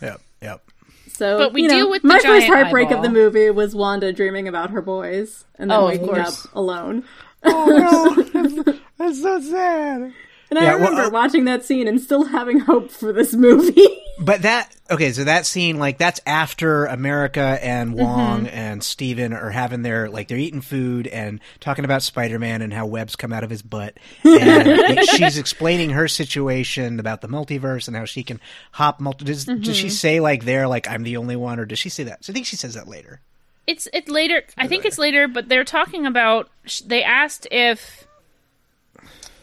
yep, 0.00 0.20
yep. 0.40 0.62
So, 1.08 1.38
But 1.38 1.52
we 1.52 1.62
you 1.62 1.68
know, 1.68 1.74
deal 1.74 1.90
with 1.90 2.02
the 2.02 2.08
my 2.08 2.14
first 2.16 2.26
giant 2.26 2.44
heartbreak 2.44 2.90
of 2.90 3.02
the 3.02 3.08
movie 3.08 3.50
was 3.50 3.74
Wanda 3.74 4.12
dreaming 4.12 4.48
about 4.48 4.70
her 4.70 4.82
boys 4.82 5.44
and 5.58 5.70
then 5.70 5.78
Oh, 5.78 5.86
waking 5.86 6.18
up 6.18 6.34
alone. 6.52 7.04
Oh 7.42 8.24
no, 8.34 8.78
that's 8.98 9.22
so 9.22 9.40
sad. 9.40 10.12
And 10.50 10.58
Yeah, 10.58 10.72
I 10.72 10.76
well, 10.76 10.90
remember 10.90 11.02
uh, 11.02 11.10
watching 11.10 11.44
that 11.46 11.64
scene 11.64 11.88
and 11.88 12.00
still 12.00 12.24
having 12.24 12.60
hope 12.60 12.90
for 12.90 13.12
this 13.12 13.34
movie. 13.34 13.86
But 14.18 14.42
that 14.42 14.74
okay, 14.90 15.12
so 15.12 15.24
that 15.24 15.44
scene 15.44 15.78
like 15.78 15.98
that's 15.98 16.22
after 16.24 16.86
America 16.86 17.58
and 17.60 17.92
Wong 17.92 18.46
and 18.46 18.82
Steven 18.82 19.34
are 19.34 19.50
having 19.50 19.82
their 19.82 20.08
like 20.08 20.28
they're 20.28 20.38
eating 20.38 20.62
food 20.62 21.06
and 21.06 21.38
talking 21.60 21.84
about 21.84 22.02
Spider-Man 22.02 22.62
and 22.62 22.72
how 22.72 22.86
webs 22.86 23.14
come 23.14 23.30
out 23.30 23.44
of 23.44 23.50
his 23.50 23.60
butt. 23.60 23.98
And 24.24 25.00
she's 25.10 25.36
explaining 25.36 25.90
her 25.90 26.08
situation 26.08 26.98
about 26.98 27.20
the 27.20 27.28
multiverse 27.28 27.88
and 27.88 27.96
how 27.96 28.06
she 28.06 28.22
can 28.22 28.40
hop 28.72 29.00
multi 29.00 29.26
does, 29.26 29.44
does 29.44 29.76
she 29.76 29.90
say 29.90 30.18
like 30.20 30.46
there 30.46 30.66
like 30.66 30.88
I'm 30.88 31.02
the 31.02 31.18
only 31.18 31.36
one 31.36 31.60
or 31.60 31.66
does 31.66 31.78
she 31.78 31.90
say 31.90 32.04
that? 32.04 32.24
So 32.24 32.32
I 32.32 32.34
think 32.34 32.46
she 32.46 32.56
says 32.56 32.72
that 32.72 32.88
later. 32.88 33.20
it's 33.66 33.86
it 33.92 34.08
later. 34.08 34.44
I 34.56 34.66
think 34.66 34.86
it's 34.86 34.96
later, 34.96 35.28
but 35.28 35.50
they're 35.50 35.62
talking 35.62 36.06
about. 36.06 36.48
They 36.86 37.02
asked 37.02 37.46
if 37.50 38.05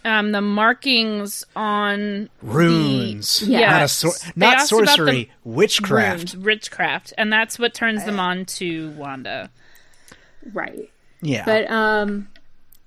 um 0.05 0.31
the 0.31 0.41
markings 0.41 1.45
on 1.55 2.29
Runes. 2.41 3.39
The, 3.39 3.45
Yeah. 3.51 3.69
Not, 3.71 3.81
a 3.83 3.87
sor- 3.87 4.11
not 4.35 4.55
asked 4.57 4.71
about 4.71 4.81
the 4.81 4.87
sorcery, 4.87 5.31
witchcraft. 5.43 6.33
runes, 6.33 6.37
witchcraft, 6.37 7.13
and 7.17 7.31
that's 7.31 7.57
what 7.59 7.73
turns 7.73 8.03
them 8.05 8.19
on 8.19 8.45
to 8.45 8.89
Wanda. 8.91 9.49
right. 10.53 10.89
Yeah. 11.21 11.45
But 11.45 11.69
um 11.71 12.27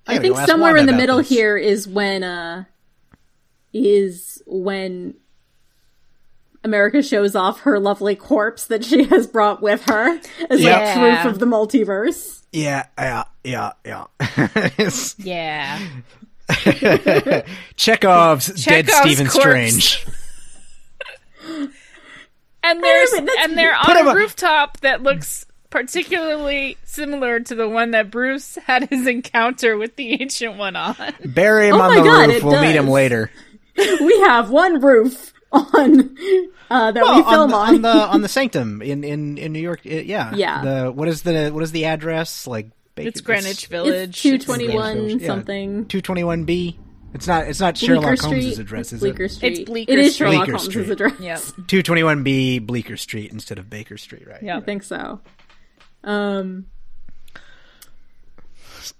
I 0.07 0.15
gotta 0.19 0.23
think 0.35 0.47
somewhere 0.47 0.75
Wanda 0.75 0.81
in 0.81 0.87
the 0.87 0.93
middle 1.01 1.19
this. 1.19 1.29
here 1.29 1.57
is 1.57 1.89
when 1.89 2.23
uh 2.23 2.65
is 3.73 4.43
when 4.47 5.15
America 6.65 7.03
shows 7.03 7.35
off 7.37 7.61
her 7.61 7.79
lovely 7.79 8.17
corpse 8.17 8.67
that 8.67 8.85
she 8.85 9.05
has 9.05 9.27
brought 9.27 9.63
with 9.63 9.83
her 9.85 10.19
as 10.51 10.61
Yeah. 10.61 10.79
like 10.79 10.95
proof 11.23 11.33
of 11.35 11.39
the 11.39 11.47
multiverse. 11.47 12.43
yeah, 12.53 12.87
yeah, 12.99 13.25
yeah, 13.45 13.73
yeah. 13.85 14.05
Yeah, 15.19 15.79
Chekhov's, 17.77 18.47
Dead 18.65 18.87
Chekhov's 18.87 19.01
Stephen 19.01 19.27
corpse. 19.27 19.43
Strange. 19.43 20.07
and 22.63 22.83
there's 22.83 23.11
but 23.11 23.27
that's- 23.27 23.45
and 23.49 23.59
they're 23.59 23.75
on 23.75 23.97
a 24.07 24.11
up. 24.11 24.17
rooftop 24.17 24.81
that 24.81 25.03
looks 25.03 25.47
particularly 25.71 26.77
similar 26.85 27.41
to 27.41 27.55
the 27.55 27.69
one 27.69 27.91
that 27.91 28.11
Bruce 28.11 28.57
had 28.67 28.89
his 28.89 29.07
encounter 29.07 29.77
with 29.77 29.97
the 29.97 30.13
ancient 30.21 30.57
one 30.57 30.77
on. 30.77 30.95
Bury 31.25 31.69
him 31.69 31.75
Oh 31.75 31.81
on 31.83 31.91
my 31.91 31.97
the 31.99 32.03
God, 32.05 32.29
roof. 32.31 32.43
We'll 32.45 32.61
meet 32.63 32.77
him 32.77 32.89
later. 32.89 33.31
We 33.79 34.19
have 34.21 34.49
one 34.51 34.81
roof 34.81 35.35
on 35.53 36.17
uh 36.71 36.93
that 36.93 36.95
we 36.95 37.01
Oh, 37.03 37.23
on, 37.25 37.31
film 37.31 37.51
the, 37.51 37.57
on. 37.57 37.75
on 37.75 37.83
the 37.83 37.89
on 37.91 38.21
the 38.23 38.29
Sanctum 38.29 38.81
in 38.81 39.05
in 39.05 39.37
in 39.37 39.53
New 39.53 39.61
York. 39.61 39.81
uh, 39.85 39.91
yeah, 39.91 40.35
Yeah. 40.35 40.63
The 40.65 40.93
what 40.93 41.09
is 41.09 41.21
the 41.21 41.51
what 41.51 41.63
is 41.63 41.73
the 41.73 41.85
address 41.85 42.47
like? 42.47 42.69
Baker- 42.97 43.09
It's 43.09 43.21
Greenwich 43.21 43.67
Village. 43.69 44.21
two 44.21 44.39
twenty 44.39 44.69
one 44.75 45.21
something. 45.21 45.87
Two 45.87 46.01
twenty 46.01 46.25
one 46.25 46.45
B. 46.45 46.77
It's 47.15 47.27
not. 47.29 47.47
It's 47.47 47.61
not 47.61 47.75
Bleecker 47.79 47.95
Sherlock 47.95 48.17
Street. 48.19 48.31
Holmes's 48.43 48.59
address, 48.59 48.93
is 48.93 49.01
Bleecker 49.01 49.23
it? 49.25 49.29
Street. 49.31 49.67
Bleecker 49.67 49.93
It 49.93 49.99
is 50.01 50.15
Street. 50.15 50.27
Sherlock 50.33 50.47
Bleecker 50.47 50.59
Holmes's 50.59 50.71
Street. 50.85 50.91
address. 50.91 51.21
Yep. 51.57 51.67
Two 51.69 51.83
twenty 51.83 52.03
one 52.03 52.23
B 52.25 52.59
Bleecker 52.59 52.97
Street 52.97 53.31
instead 53.33 53.59
of 53.59 53.71
Baker 53.71 53.97
Street, 53.97 54.27
right? 54.27 54.43
Yeah. 54.43 54.57
I 54.59 54.61
think 54.61 54.83
so. 54.83 55.21
Um 56.05 56.67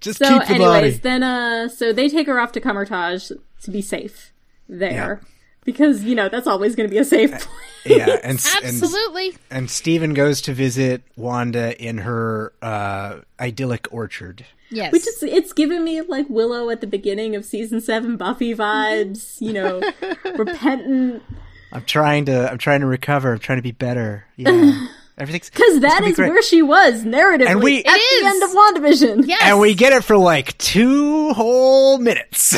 Just 0.01 0.19
So, 0.19 0.39
keep 0.39 0.47
the 0.47 0.53
anyways, 0.55 0.81
body. 0.81 0.91
then 1.01 1.23
uh, 1.23 1.67
so 1.69 1.93
they 1.93 2.09
take 2.09 2.27
her 2.27 2.39
off 2.39 2.51
to 2.53 2.59
Kamar-Taj 2.59 3.31
to 3.61 3.71
be 3.71 3.81
safe 3.81 4.31
there 4.67 5.21
Yeah. 5.21 5.27
Because 5.67 6.03
you 6.03 6.15
know 6.15 6.27
that's 6.29 6.47
always 6.47 6.75
going 6.75 6.89
to 6.89 6.91
be 6.91 6.97
a 6.97 7.05
safe 7.05 7.29
place. 7.39 7.47
Yeah, 7.85 8.09
and 8.23 8.43
and 8.55 8.65
Absolutely. 8.65 9.37
and 9.51 9.69
Stephen 9.69 10.15
goes 10.15 10.41
to 10.41 10.53
visit 10.53 11.03
Wanda 11.15 11.79
in 11.79 11.99
her 11.99 12.51
uh, 12.63 13.19
idyllic 13.39 13.87
orchard. 13.93 14.45
Yes. 14.69 14.91
Which 14.91 15.07
is 15.07 15.21
it's 15.23 15.53
giving 15.53 15.83
me 15.85 16.01
like 16.01 16.25
Willow 16.29 16.69
at 16.69 16.81
the 16.81 16.87
beginning 16.87 17.35
of 17.35 17.45
season 17.45 17.79
seven 17.79 18.17
Buffy 18.17 18.53
vibes. 18.55 19.39
You 19.39 19.53
know, 19.53 19.81
repentant 20.35 21.21
I'm 21.71 21.83
trying 21.85 22.25
to. 22.25 22.49
I'm 22.51 22.57
trying 22.57 22.81
to 22.81 22.87
recover. 22.87 23.31
I'm 23.33 23.39
trying 23.39 23.59
to 23.59 23.61
be 23.63 23.71
better. 23.71 24.25
Yeah, 24.35 24.87
everything's 25.17 25.49
because 25.49 25.75
it's 25.75 25.81
that 25.83 25.91
gonna 25.99 26.05
be 26.07 26.09
is 26.11 26.15
great. 26.17 26.29
where 26.31 26.41
she 26.41 26.61
was 26.61 27.03
narratively 27.05 27.47
And 27.47 27.63
we- 27.63 27.83
at 27.85 27.95
It 27.95 28.21
the 28.21 28.25
is. 28.27 28.33
end 28.33 28.43
of 28.43 28.49
WandaVision. 29.21 29.27
yes. 29.27 29.41
and 29.45 29.59
we 29.61 29.73
get 29.75 29.93
it 29.93 30.03
for 30.03 30.17
like 30.17 30.57
two 30.57 31.31
whole 31.33 31.97
minutes. 31.99 32.55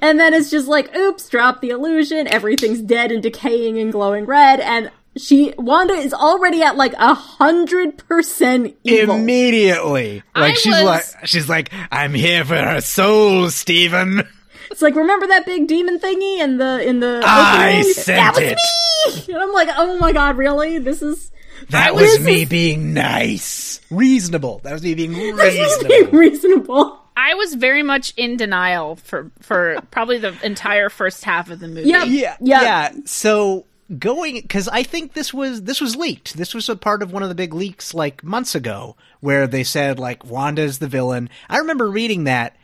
And 0.00 0.18
then 0.20 0.32
it's 0.34 0.50
just 0.50 0.68
like, 0.68 0.94
oops, 0.96 1.28
drop 1.28 1.60
the 1.60 1.70
illusion. 1.70 2.26
Everything's 2.28 2.80
dead 2.80 3.10
and 3.12 3.22
decaying 3.22 3.78
and 3.78 3.90
glowing 3.92 4.26
red. 4.26 4.60
And 4.60 4.90
she 5.16 5.52
Wanda 5.58 5.94
is 5.94 6.14
already 6.14 6.62
at 6.62 6.76
like 6.76 6.92
a 6.94 7.14
hundred 7.14 7.98
percent 7.98 8.76
evil. 8.84 9.16
Immediately, 9.16 10.22
like 10.36 10.52
I 10.52 10.54
she's 10.54 10.74
was- 10.74 10.84
like 10.84 11.26
she's 11.26 11.48
like, 11.48 11.72
I'm 11.90 12.14
here 12.14 12.44
for 12.44 12.56
her 12.56 12.80
soul, 12.80 13.50
Stephen. 13.50 14.22
It's 14.70 14.82
like 14.82 14.94
remember 14.94 15.26
that 15.28 15.46
big 15.46 15.66
demon 15.66 15.98
thingy 15.98 16.38
in 16.40 16.58
the 16.58 16.86
in 16.86 17.00
the 17.00 17.22
I 17.24 17.78
opening? 17.78 17.92
sent 17.94 18.06
that 18.18 18.34
was 18.34 18.44
it. 18.44 19.26
me. 19.28 19.34
And 19.34 19.42
I'm 19.42 19.52
like, 19.52 19.68
oh 19.76 19.98
my 19.98 20.12
god, 20.12 20.36
really? 20.36 20.78
This 20.78 21.02
is 21.02 21.32
That 21.70 21.94
This 21.96 22.02
was 22.02 22.18
is- 22.20 22.24
me 22.26 22.44
being 22.44 22.92
nice, 22.94 23.80
reasonable. 23.90 24.60
That 24.62 24.74
was 24.74 24.82
me 24.82 24.94
being 24.94 25.12
this 25.36 25.54
is 25.54 25.84
reasonable. 25.84 26.18
reasonable. 26.18 27.00
I 27.20 27.34
was 27.34 27.54
very 27.54 27.82
much 27.82 28.14
in 28.16 28.36
denial 28.36 28.94
for 28.96 29.30
for 29.40 29.80
probably 29.90 30.18
the 30.18 30.34
entire 30.44 30.88
first 30.88 31.24
half 31.24 31.50
of 31.50 31.58
the 31.58 31.66
movie. 31.66 31.88
Yeah. 31.88 32.04
yeah, 32.04 32.36
Yeah. 32.40 32.62
yeah. 32.62 32.92
So 33.06 33.66
going 33.98 34.36
because 34.40 34.68
I 34.68 34.84
think 34.84 35.14
this 35.14 35.34
was 35.34 35.62
this 35.62 35.80
was 35.80 35.96
leaked. 35.96 36.36
This 36.36 36.54
was 36.54 36.68
a 36.68 36.76
part 36.76 37.02
of 37.02 37.12
one 37.12 37.24
of 37.24 37.28
the 37.28 37.34
big 37.34 37.54
leaks 37.54 37.92
like 37.92 38.22
months 38.22 38.54
ago 38.54 38.94
where 39.18 39.48
they 39.48 39.64
said 39.64 39.98
like 39.98 40.24
Wanda's 40.24 40.78
the 40.78 40.86
villain. 40.86 41.28
I 41.48 41.58
remember 41.58 41.90
reading 41.90 42.24
that, 42.24 42.54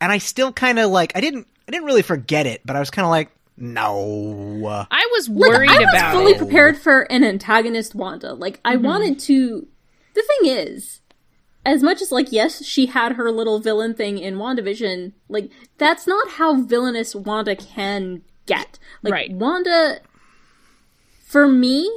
and 0.00 0.10
I 0.10 0.18
still 0.18 0.52
kind 0.52 0.80
of 0.80 0.90
like 0.90 1.12
I 1.14 1.20
didn't 1.20 1.46
I 1.68 1.70
didn't 1.70 1.86
really 1.86 2.02
forget 2.02 2.46
it, 2.46 2.62
but 2.64 2.74
I 2.74 2.80
was 2.80 2.90
kind 2.90 3.06
of 3.06 3.10
like 3.10 3.30
no. 3.56 4.86
I 4.90 5.08
was 5.12 5.28
Like, 5.28 5.50
worried 5.52 5.70
I 5.70 5.78
was 5.78 5.88
about 5.94 6.12
fully 6.14 6.32
it. 6.32 6.38
prepared 6.38 6.78
for 6.78 7.02
an 7.12 7.22
antagonist 7.22 7.94
Wanda. 7.94 8.32
Like 8.34 8.58
I 8.64 8.74
mm-hmm. 8.74 8.84
wanted 8.86 9.18
to. 9.20 9.68
The 10.14 10.22
thing 10.22 10.50
is, 10.50 10.99
as 11.64 11.82
much 11.82 12.00
as 12.00 12.10
like 12.12 12.32
yes, 12.32 12.64
she 12.64 12.86
had 12.86 13.12
her 13.12 13.30
little 13.30 13.58
villain 13.60 13.94
thing 13.94 14.18
in 14.18 14.36
WandaVision. 14.36 15.12
Like 15.28 15.50
that's 15.78 16.06
not 16.06 16.30
how 16.32 16.60
villainous 16.62 17.14
Wanda 17.14 17.54
can 17.56 18.22
get. 18.46 18.78
Like 19.02 19.12
Right. 19.12 19.32
Wanda, 19.32 20.00
for 21.24 21.46
me, 21.48 21.90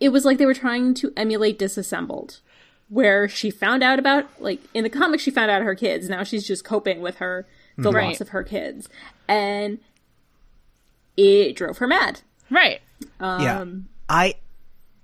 it 0.00 0.10
was 0.10 0.24
like 0.24 0.38
they 0.38 0.46
were 0.46 0.54
trying 0.54 0.94
to 0.94 1.12
emulate 1.16 1.58
Disassembled, 1.58 2.40
where 2.88 3.28
she 3.28 3.50
found 3.50 3.82
out 3.82 3.98
about 3.98 4.28
like 4.40 4.60
in 4.74 4.84
the 4.84 4.90
comics 4.90 5.22
she 5.22 5.30
found 5.30 5.50
out 5.50 5.62
her 5.62 5.74
kids. 5.74 6.08
Now 6.08 6.22
she's 6.22 6.46
just 6.46 6.64
coping 6.64 7.00
with 7.00 7.16
her 7.16 7.46
the 7.78 7.90
Right. 7.92 8.08
loss 8.08 8.20
of 8.20 8.28
her 8.30 8.42
kids, 8.42 8.88
and 9.28 9.78
it 11.16 11.54
drove 11.56 11.78
her 11.78 11.86
mad. 11.86 12.20
Right. 12.50 12.80
um, 13.20 13.40
yeah 13.42 13.60
Um, 13.60 13.88
i 14.08 14.34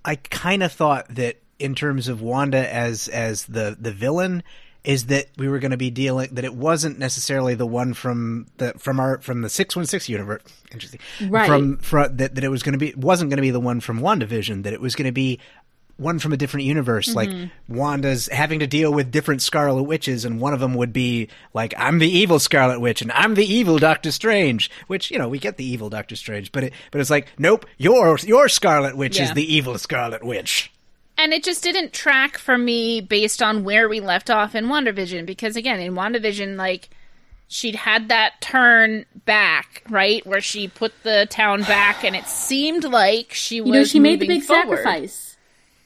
i 0.04 0.14
kind 0.16 0.62
of 0.62 0.70
thought 0.72 1.06
that 1.14 1.36
in 1.62 1.74
terms 1.74 2.08
of 2.08 2.20
wanda 2.20 2.72
as 2.72 3.08
as 3.08 3.46
the 3.46 3.76
the 3.80 3.92
villain 3.92 4.42
is 4.84 5.06
that 5.06 5.28
we 5.36 5.48
were 5.48 5.60
going 5.60 5.70
to 5.70 5.76
be 5.76 5.90
dealing 5.90 6.28
that 6.34 6.44
it 6.44 6.54
wasn't 6.54 6.98
necessarily 6.98 7.54
the 7.54 7.66
one 7.66 7.94
from 7.94 8.46
the 8.56 8.72
from 8.74 8.98
our 8.98 9.20
from 9.20 9.42
the 9.42 9.48
616 9.48 10.12
universe 10.12 10.42
interesting. 10.72 11.00
Right. 11.28 11.46
from, 11.46 11.78
from 11.78 12.16
that 12.16 12.34
that 12.34 12.44
it 12.44 12.48
was 12.48 12.62
going 12.62 12.72
to 12.72 12.78
be 12.78 12.92
wasn't 12.96 13.30
going 13.30 13.36
to 13.36 13.42
be 13.42 13.50
the 13.50 13.60
one 13.60 13.80
from 13.80 14.00
WandaVision 14.00 14.64
that 14.64 14.72
it 14.72 14.80
was 14.80 14.94
going 14.94 15.06
to 15.06 15.12
be 15.12 15.38
one 15.98 16.18
from 16.18 16.32
a 16.32 16.36
different 16.36 16.66
universe. 16.66 17.14
Mm-hmm. 17.14 17.16
Like 17.16 17.50
Wanda's 17.68 18.26
having 18.28 18.58
to 18.60 18.66
deal 18.66 18.92
with 18.92 19.12
different 19.12 19.42
Scarlet 19.42 19.84
Witches 19.84 20.24
and 20.24 20.40
one 20.40 20.52
of 20.52 20.58
them 20.58 20.74
would 20.74 20.92
be 20.92 21.28
like 21.54 21.74
I'm 21.76 22.00
the 22.00 22.10
evil 22.10 22.40
Scarlet 22.40 22.80
Witch 22.80 23.02
and 23.02 23.12
I'm 23.12 23.34
the 23.34 23.44
evil 23.44 23.78
Doctor 23.78 24.10
Strange 24.10 24.70
which 24.88 25.10
you 25.10 25.18
know 25.18 25.28
we 25.28 25.38
get 25.38 25.58
the 25.58 25.64
evil 25.64 25.90
Doctor 25.90 26.16
Strange 26.16 26.50
but 26.50 26.64
it 26.64 26.72
but 26.90 27.00
it's 27.00 27.10
like 27.10 27.28
nope 27.38 27.66
your 27.78 28.18
your 28.18 28.48
Scarlet 28.48 28.96
Witch 28.96 29.20
is 29.20 29.32
the 29.34 29.54
evil 29.54 29.78
Scarlet 29.78 30.24
Witch 30.24 30.72
And 31.22 31.32
it 31.32 31.44
just 31.44 31.62
didn't 31.62 31.92
track 31.92 32.36
for 32.36 32.58
me 32.58 33.00
based 33.00 33.40
on 33.40 33.62
where 33.62 33.88
we 33.88 34.00
left 34.00 34.28
off 34.28 34.56
in 34.56 34.66
WandaVision 34.66 35.24
because 35.24 35.54
again, 35.54 35.78
in 35.78 35.94
WandaVision 35.94 36.56
like 36.56 36.90
she'd 37.46 37.76
had 37.76 38.08
that 38.08 38.40
turn 38.40 39.04
back, 39.24 39.84
right? 39.88 40.26
Where 40.26 40.40
she 40.40 40.66
put 40.66 40.92
the 41.04 41.28
town 41.30 41.62
back 41.62 42.02
and 42.02 42.16
it 42.16 42.26
seemed 42.26 42.82
like 42.84 43.32
she 43.32 43.60
was 43.60 43.66
you 43.68 43.72
know, 43.74 43.84
she 43.84 44.00
made 44.00 44.18
the 44.18 44.26
big 44.26 44.42
forward. 44.42 44.78
sacrifice. 44.78 45.36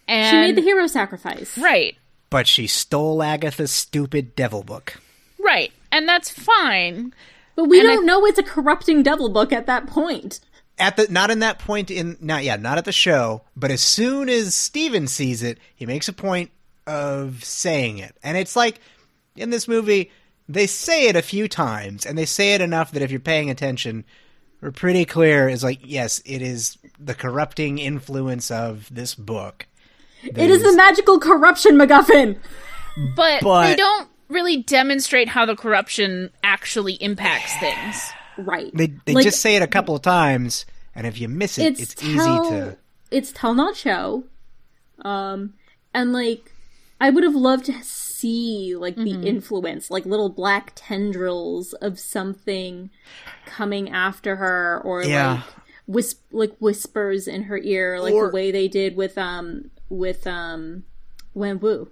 And 0.09 0.31
She 0.31 0.37
made 0.41 0.57
the 0.57 0.63
hero 0.63 0.87
sacrifice. 0.87 1.59
Right. 1.59 1.97
but 2.31 2.47
she 2.47 2.67
stole 2.67 3.23
Agatha's 3.23 3.71
stupid 3.73 4.35
devil 4.37 4.63
book 4.63 5.01
Right. 5.39 5.71
And 5.93 6.09
that's 6.09 6.31
fine. 6.31 7.13
But 7.57 7.65
we 7.67 7.79
And 7.81 7.87
don't 7.89 8.07
know 8.07 8.25
it's 8.27 8.39
a 8.39 8.43
corrupting 8.43 9.03
devil 9.03 9.29
book 9.29 9.53
at 9.53 9.67
that 9.67 9.87
point. 9.87 10.41
At 10.79 10.97
the 10.97 11.07
not 11.11 11.31
in 11.31 11.39
that 11.41 11.59
point 11.59 11.91
in 11.91 12.17
not 12.21 12.45
yeah 12.45 12.57
not 12.57 12.79
at 12.79 12.85
the 12.85 12.93
show 12.93 13.43
but 13.57 13.71
as 13.71 13.81
soon 13.81 14.29
as 14.29 14.55
steven 14.55 15.07
sees 15.07 15.43
it 15.43 15.59
he 15.75 15.87
makes 15.87 16.09
a 16.09 16.13
point 16.13 16.51
of 16.87 17.43
saying 17.43 17.99
it 17.99 18.17
and 18.23 18.37
it's 18.37 18.55
like 18.57 18.81
in 19.37 19.51
this 19.51 19.67
movie 19.67 20.11
they 20.49 20.67
say 20.67 21.09
it 21.09 21.17
a 21.17 21.23
few 21.23 21.49
times 21.49 22.05
and 22.07 22.17
they 22.17 22.25
say 22.27 22.55
it 22.55 22.61
enough 22.61 22.93
that 22.93 23.03
if 23.03 23.11
you're 23.11 23.19
paying 23.21 23.51
attention 23.51 24.05
we're 24.61 24.71
pretty 24.71 25.05
clear 25.05 25.49
is 25.49 25.65
like 25.65 25.81
yes 25.83 26.21
it 26.25 26.43
is 26.43 26.79
the 26.99 27.15
corrupting 27.15 27.79
influence 27.79 28.51
of 28.51 28.89
this 28.95 29.15
book 29.15 29.67
It 30.23 30.51
is 30.51 30.63
the 30.63 30.75
magical 30.77 31.19
corruption 31.21 31.77
MacGuffin. 31.77 32.39
But, 33.15 33.43
But- 33.43 33.69
they 33.69 33.77
don't 33.77 34.09
really 34.29 34.57
demonstrate 34.63 35.29
how 35.29 35.45
the 35.47 35.55
corruption 35.55 36.31
actually 36.43 36.95
impacts 36.95 37.55
things. 37.59 38.11
Right. 38.39 38.71
they 38.75 38.89
they 39.05 39.15
Like, 39.15 39.25
just 39.25 39.41
say 39.41 39.57
it 39.57 39.63
a 39.63 39.67
couple 39.67 39.95
of 39.97 40.03
times 40.03 40.67
and 40.95 41.07
if 41.07 41.21
you 41.21 41.29
miss 41.29 41.59
it 41.59 41.73
it's, 41.73 41.81
it's, 41.81 41.95
tell, 41.95 42.09
easy 42.11 42.51
to 42.51 42.77
It's 43.11 43.33
tell 43.33 43.55
not 43.55 43.77
show. 43.77 44.25
Um 45.03 45.55
and 45.95 46.13
like 46.13 46.53
I 47.01 47.11
would 47.11 47.25
have 47.25 47.35
loved 47.35 47.67
to 47.67 47.83
see 47.83 48.75
like 48.77 48.97
Mm-hmm. 48.97 49.21
the 49.23 49.29
influence, 49.29 49.91
like 49.91 50.07
little 50.07 50.31
black 50.31 50.73
tendrils 50.75 51.73
of 51.75 51.99
something 51.99 52.91
coming 53.45 53.91
after 53.91 54.37
her 54.37 54.81
or 54.85 55.05
Yeah. 55.05 55.35
like 55.35 55.45
wisp 55.87 56.23
like 56.33 56.57
whispers 56.59 57.29
in 57.29 57.45
her 57.45 57.59
ear 57.59 58.01
like 58.01 58.15
Or- 58.15 58.29
the 58.29 58.33
way 58.35 58.51
they 58.51 58.69
did 58.69 58.97
with 58.97 59.17
um 59.19 59.71
with 59.89 60.27
um 60.27 60.85
Wen 61.35 61.61
Wu. 61.61 61.89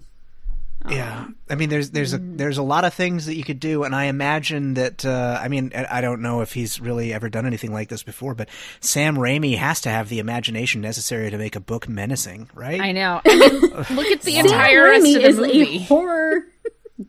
Yeah, 0.89 1.29
I 1.49 1.55
mean, 1.55 1.71
there's 1.71 1.91
there's 1.91 2.13
a 2.13 2.19
Mm. 2.19 2.37
there's 2.37 2.59
a 2.59 2.63
lot 2.63 2.85
of 2.85 2.93
things 2.93 3.25
that 3.27 3.37
you 3.37 3.43
could 3.45 3.59
do, 3.59 3.85
and 3.85 3.95
I 3.95 4.05
imagine 4.05 4.75
that. 4.75 5.03
Uh, 5.05 5.39
I 5.43 5.49
mean, 5.49 5.73
I 5.75 5.99
I 5.99 6.01
don't 6.03 6.21
know 6.21 6.43
if 6.43 6.53
he's 6.53 6.79
really 6.79 7.13
ever 7.15 7.31
done 7.31 7.47
anything 7.47 7.73
like 7.73 7.89
this 7.89 8.03
before, 8.03 8.35
but 8.35 8.51
Sam 8.81 9.17
Raimi 9.17 9.57
has 9.57 9.81
to 9.83 9.89
have 9.89 10.11
the 10.11 10.19
imagination 10.19 10.83
necessary 10.83 11.31
to 11.31 11.39
make 11.39 11.57
a 11.57 11.61
book 11.61 11.89
menacing, 11.89 12.51
right? 12.55 12.81
I 12.81 12.93
know. 12.93 13.23
I 13.27 13.35
mean, 13.35 13.61
look 13.97 14.09
at 14.09 14.21
the 14.23 14.33
Sam 14.33 14.45
entire 14.45 14.85
rest 14.91 15.07
Raimi 15.07 15.17
of 15.17 15.23
the 15.23 15.29
is 15.29 15.37
movie. 15.39 15.77
a 15.77 15.79
horror 15.81 16.41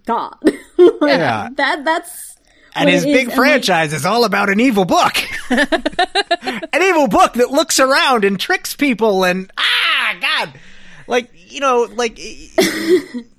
god. 0.05 0.37
Like, 0.43 0.53
Yeah. 1.01 1.49
That 1.57 1.83
that's 1.83 2.37
and 2.77 2.89
his 2.89 3.03
it 3.03 3.09
is, 3.09 3.13
big 3.13 3.19
and, 3.19 3.27
like, 3.29 3.35
franchise 3.37 3.91
is 3.93 4.05
all 4.05 4.23
about 4.25 4.49
an 4.49 4.59
evil 4.61 4.85
book, 4.85 5.15
an 5.49 6.81
evil 6.81 7.07
book 7.07 7.33
that 7.33 7.51
looks 7.51 7.79
around 7.79 8.23
and 8.25 8.39
tricks 8.39 8.73
people, 8.75 9.23
and 9.25 9.51
ah, 9.57 10.15
God, 10.21 10.53
like 11.07 11.29
you 11.51 11.59
know, 11.59 11.87
like. 11.93 12.17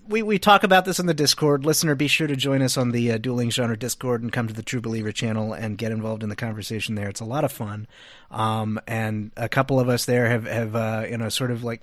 We, 0.08 0.22
we 0.22 0.38
talk 0.38 0.62
about 0.62 0.84
this 0.84 0.98
in 1.00 1.06
the 1.06 1.14
Discord. 1.14 1.64
Listener, 1.64 1.94
be 1.94 2.06
sure 2.06 2.26
to 2.28 2.36
join 2.36 2.62
us 2.62 2.76
on 2.76 2.90
the 2.92 3.12
uh, 3.12 3.18
Dueling 3.18 3.50
Genre 3.50 3.76
Discord 3.76 4.22
and 4.22 4.32
come 4.32 4.46
to 4.46 4.54
the 4.54 4.62
True 4.62 4.80
Believer 4.80 5.10
channel 5.10 5.52
and 5.52 5.76
get 5.76 5.90
involved 5.90 6.22
in 6.22 6.28
the 6.28 6.36
conversation 6.36 6.94
there. 6.94 7.08
It's 7.08 7.20
a 7.20 7.24
lot 7.24 7.44
of 7.44 7.50
fun. 7.50 7.88
Um, 8.30 8.80
and 8.86 9.32
a 9.36 9.48
couple 9.48 9.80
of 9.80 9.88
us 9.88 10.04
there 10.04 10.28
have, 10.28 10.44
have 10.44 10.76
uh, 10.76 11.06
you 11.10 11.18
know, 11.18 11.28
sort 11.28 11.50
of 11.50 11.64
like, 11.64 11.82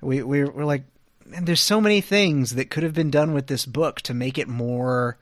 we, 0.00 0.22
we're, 0.22 0.50
we're 0.50 0.64
like, 0.64 0.82
man, 1.24 1.44
there's 1.44 1.60
so 1.60 1.80
many 1.80 2.00
things 2.00 2.56
that 2.56 2.68
could 2.70 2.82
have 2.82 2.94
been 2.94 3.10
done 3.10 3.32
with 3.32 3.46
this 3.46 3.64
book 3.64 4.00
to 4.02 4.14
make 4.14 4.38
it 4.38 4.48
more 4.48 5.18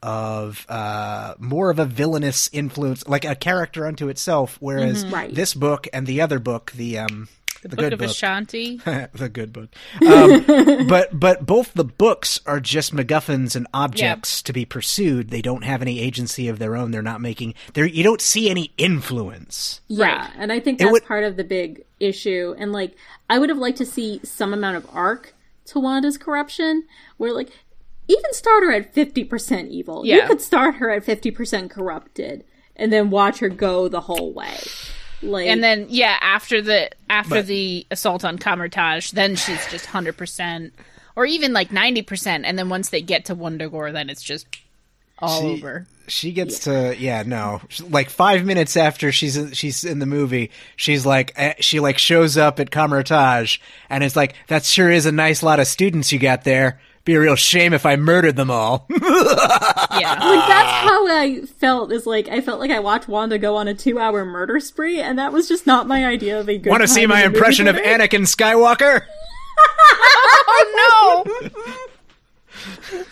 of 0.00 0.64
uh 0.68 1.34
more 1.40 1.70
of 1.70 1.80
a 1.80 1.84
villainous 1.84 2.48
influence 2.52 3.04
like 3.08 3.24
a 3.24 3.34
character 3.34 3.84
unto 3.84 4.06
itself 4.08 4.56
whereas 4.60 5.04
Right. 5.06 5.34
this 5.34 5.54
book 5.54 5.88
and 5.92 6.06
the 6.06 6.20
other 6.20 6.38
book 6.38 6.70
the 6.70 6.98
um 6.98 7.26
the 7.62 7.68
Book 7.70 7.78
good 7.78 7.92
of 7.92 7.98
book 7.98 8.10
Ashanti. 8.10 8.76
the 9.14 9.28
good 9.32 9.52
book. 9.52 9.68
Um, 10.06 10.86
but 10.88 11.18
but 11.18 11.44
both 11.44 11.74
the 11.74 11.84
books 11.84 12.40
are 12.46 12.60
just 12.60 12.94
MacGuffins 12.94 13.56
and 13.56 13.66
objects 13.74 14.42
to 14.42 14.52
be 14.52 14.64
pursued. 14.64 15.30
They 15.30 15.42
don't 15.42 15.64
have 15.64 15.82
any 15.82 16.00
agency 16.00 16.48
of 16.48 16.58
their 16.58 16.76
own. 16.76 16.90
They're 16.90 17.02
not 17.02 17.20
making. 17.20 17.54
There 17.74 17.84
you 17.86 18.04
don't 18.04 18.20
see 18.20 18.48
any 18.48 18.72
influence. 18.78 19.80
Yeah, 19.88 20.30
and 20.36 20.52
I 20.52 20.60
think 20.60 20.78
that's 20.78 20.92
would- 20.92 21.04
part 21.04 21.24
of 21.24 21.36
the 21.36 21.44
big 21.44 21.84
issue. 21.98 22.54
And 22.58 22.72
like, 22.72 22.94
I 23.28 23.38
would 23.38 23.48
have 23.48 23.58
liked 23.58 23.78
to 23.78 23.86
see 23.86 24.20
some 24.22 24.52
amount 24.54 24.76
of 24.76 24.86
arc 24.92 25.34
to 25.66 25.80
Wanda's 25.80 26.16
corruption, 26.16 26.84
where 27.16 27.32
like, 27.32 27.50
even 28.06 28.32
start 28.32 28.62
her 28.62 28.72
at 28.72 28.94
fifty 28.94 29.24
percent 29.24 29.70
evil. 29.70 30.06
You 30.06 30.26
could 30.26 30.40
start 30.40 30.76
her 30.76 30.90
at 30.90 31.04
fifty 31.04 31.30
percent 31.30 31.70
corrupted, 31.70 32.44
and 32.76 32.92
then 32.92 33.10
watch 33.10 33.40
her 33.40 33.48
go 33.48 33.88
the 33.88 34.02
whole 34.02 34.32
way. 34.32 34.56
Like, 35.22 35.48
And 35.48 35.62
then 35.62 35.86
yeah, 35.88 36.16
after 36.20 36.62
the 36.62 36.90
after 37.10 37.42
the 37.42 37.86
assault 37.90 38.24
on 38.24 38.38
Kamar-Taj, 38.38 39.10
then 39.10 39.34
she's 39.36 39.66
just 39.68 39.86
hundred 39.86 40.16
percent, 40.16 40.74
or 41.16 41.26
even 41.26 41.52
like 41.52 41.72
ninety 41.72 42.02
percent. 42.02 42.44
And 42.44 42.58
then 42.58 42.68
once 42.68 42.90
they 42.90 43.02
get 43.02 43.24
to 43.26 43.34
Wundagore, 43.36 43.92
then 43.92 44.10
it's 44.10 44.22
just 44.22 44.46
all 45.18 45.40
She- 45.40 45.46
over. 45.48 45.86
She 46.06 46.32
gets 46.32 46.60
to 46.60 46.96
yeah 46.98 47.22
no 47.26 47.60
like 47.90 48.08
five 48.08 48.42
minutes 48.46 48.78
after 48.78 49.12
she's 49.12 49.36
in, 49.36 49.52
she's 49.52 49.84
in 49.84 49.98
the 49.98 50.06
movie 50.06 50.50
she's 50.74 51.04
like 51.04 51.34
eh, 51.36 51.52
she 51.60 51.80
like 51.80 51.98
shows 51.98 52.38
up 52.38 52.58
at 52.58 52.70
Kamar-Taj 52.70 53.58
and 53.90 54.02
it's 54.02 54.16
like 54.16 54.34
that 54.46 54.64
sure 54.64 54.90
is 54.90 55.04
a 55.04 55.12
nice 55.12 55.42
lot 55.42 55.60
of 55.60 55.66
students 55.66 56.10
you 56.10 56.18
got 56.18 56.44
there 56.44 56.80
be 57.08 57.14
a 57.14 57.20
real 57.20 57.36
shame 57.36 57.72
if 57.72 57.86
I 57.86 57.96
murdered 57.96 58.36
them 58.36 58.50
all. 58.50 58.86
Yeah. 59.98 60.10
Like 60.12 60.48
that's 60.48 60.88
how 60.88 61.08
I 61.08 61.40
felt. 61.58 61.90
Is 61.90 62.06
like 62.06 62.28
I 62.28 62.40
felt 62.40 62.60
like 62.60 62.70
I 62.70 62.78
watched 62.78 63.08
Wanda 63.08 63.36
go 63.36 63.56
on 63.56 63.66
a 63.66 63.74
two-hour 63.74 64.24
murder 64.24 64.60
spree, 64.60 65.00
and 65.00 65.18
that 65.18 65.32
was 65.32 65.48
just 65.48 65.66
not 65.66 65.88
my 65.88 66.06
idea 66.06 66.38
of 66.38 66.48
a 66.48 66.56
good. 66.56 66.70
Want 66.70 66.82
to 66.82 66.88
see 66.88 67.04
my 67.04 67.16
in 67.16 67.22
the 67.24 67.28
movie 67.30 67.38
impression 67.38 67.66
of 67.66 67.74
theater. 67.74 68.04
Anakin 68.04 68.22
Skywalker? 68.22 69.04
oh 70.46 71.24
no! 72.92 73.04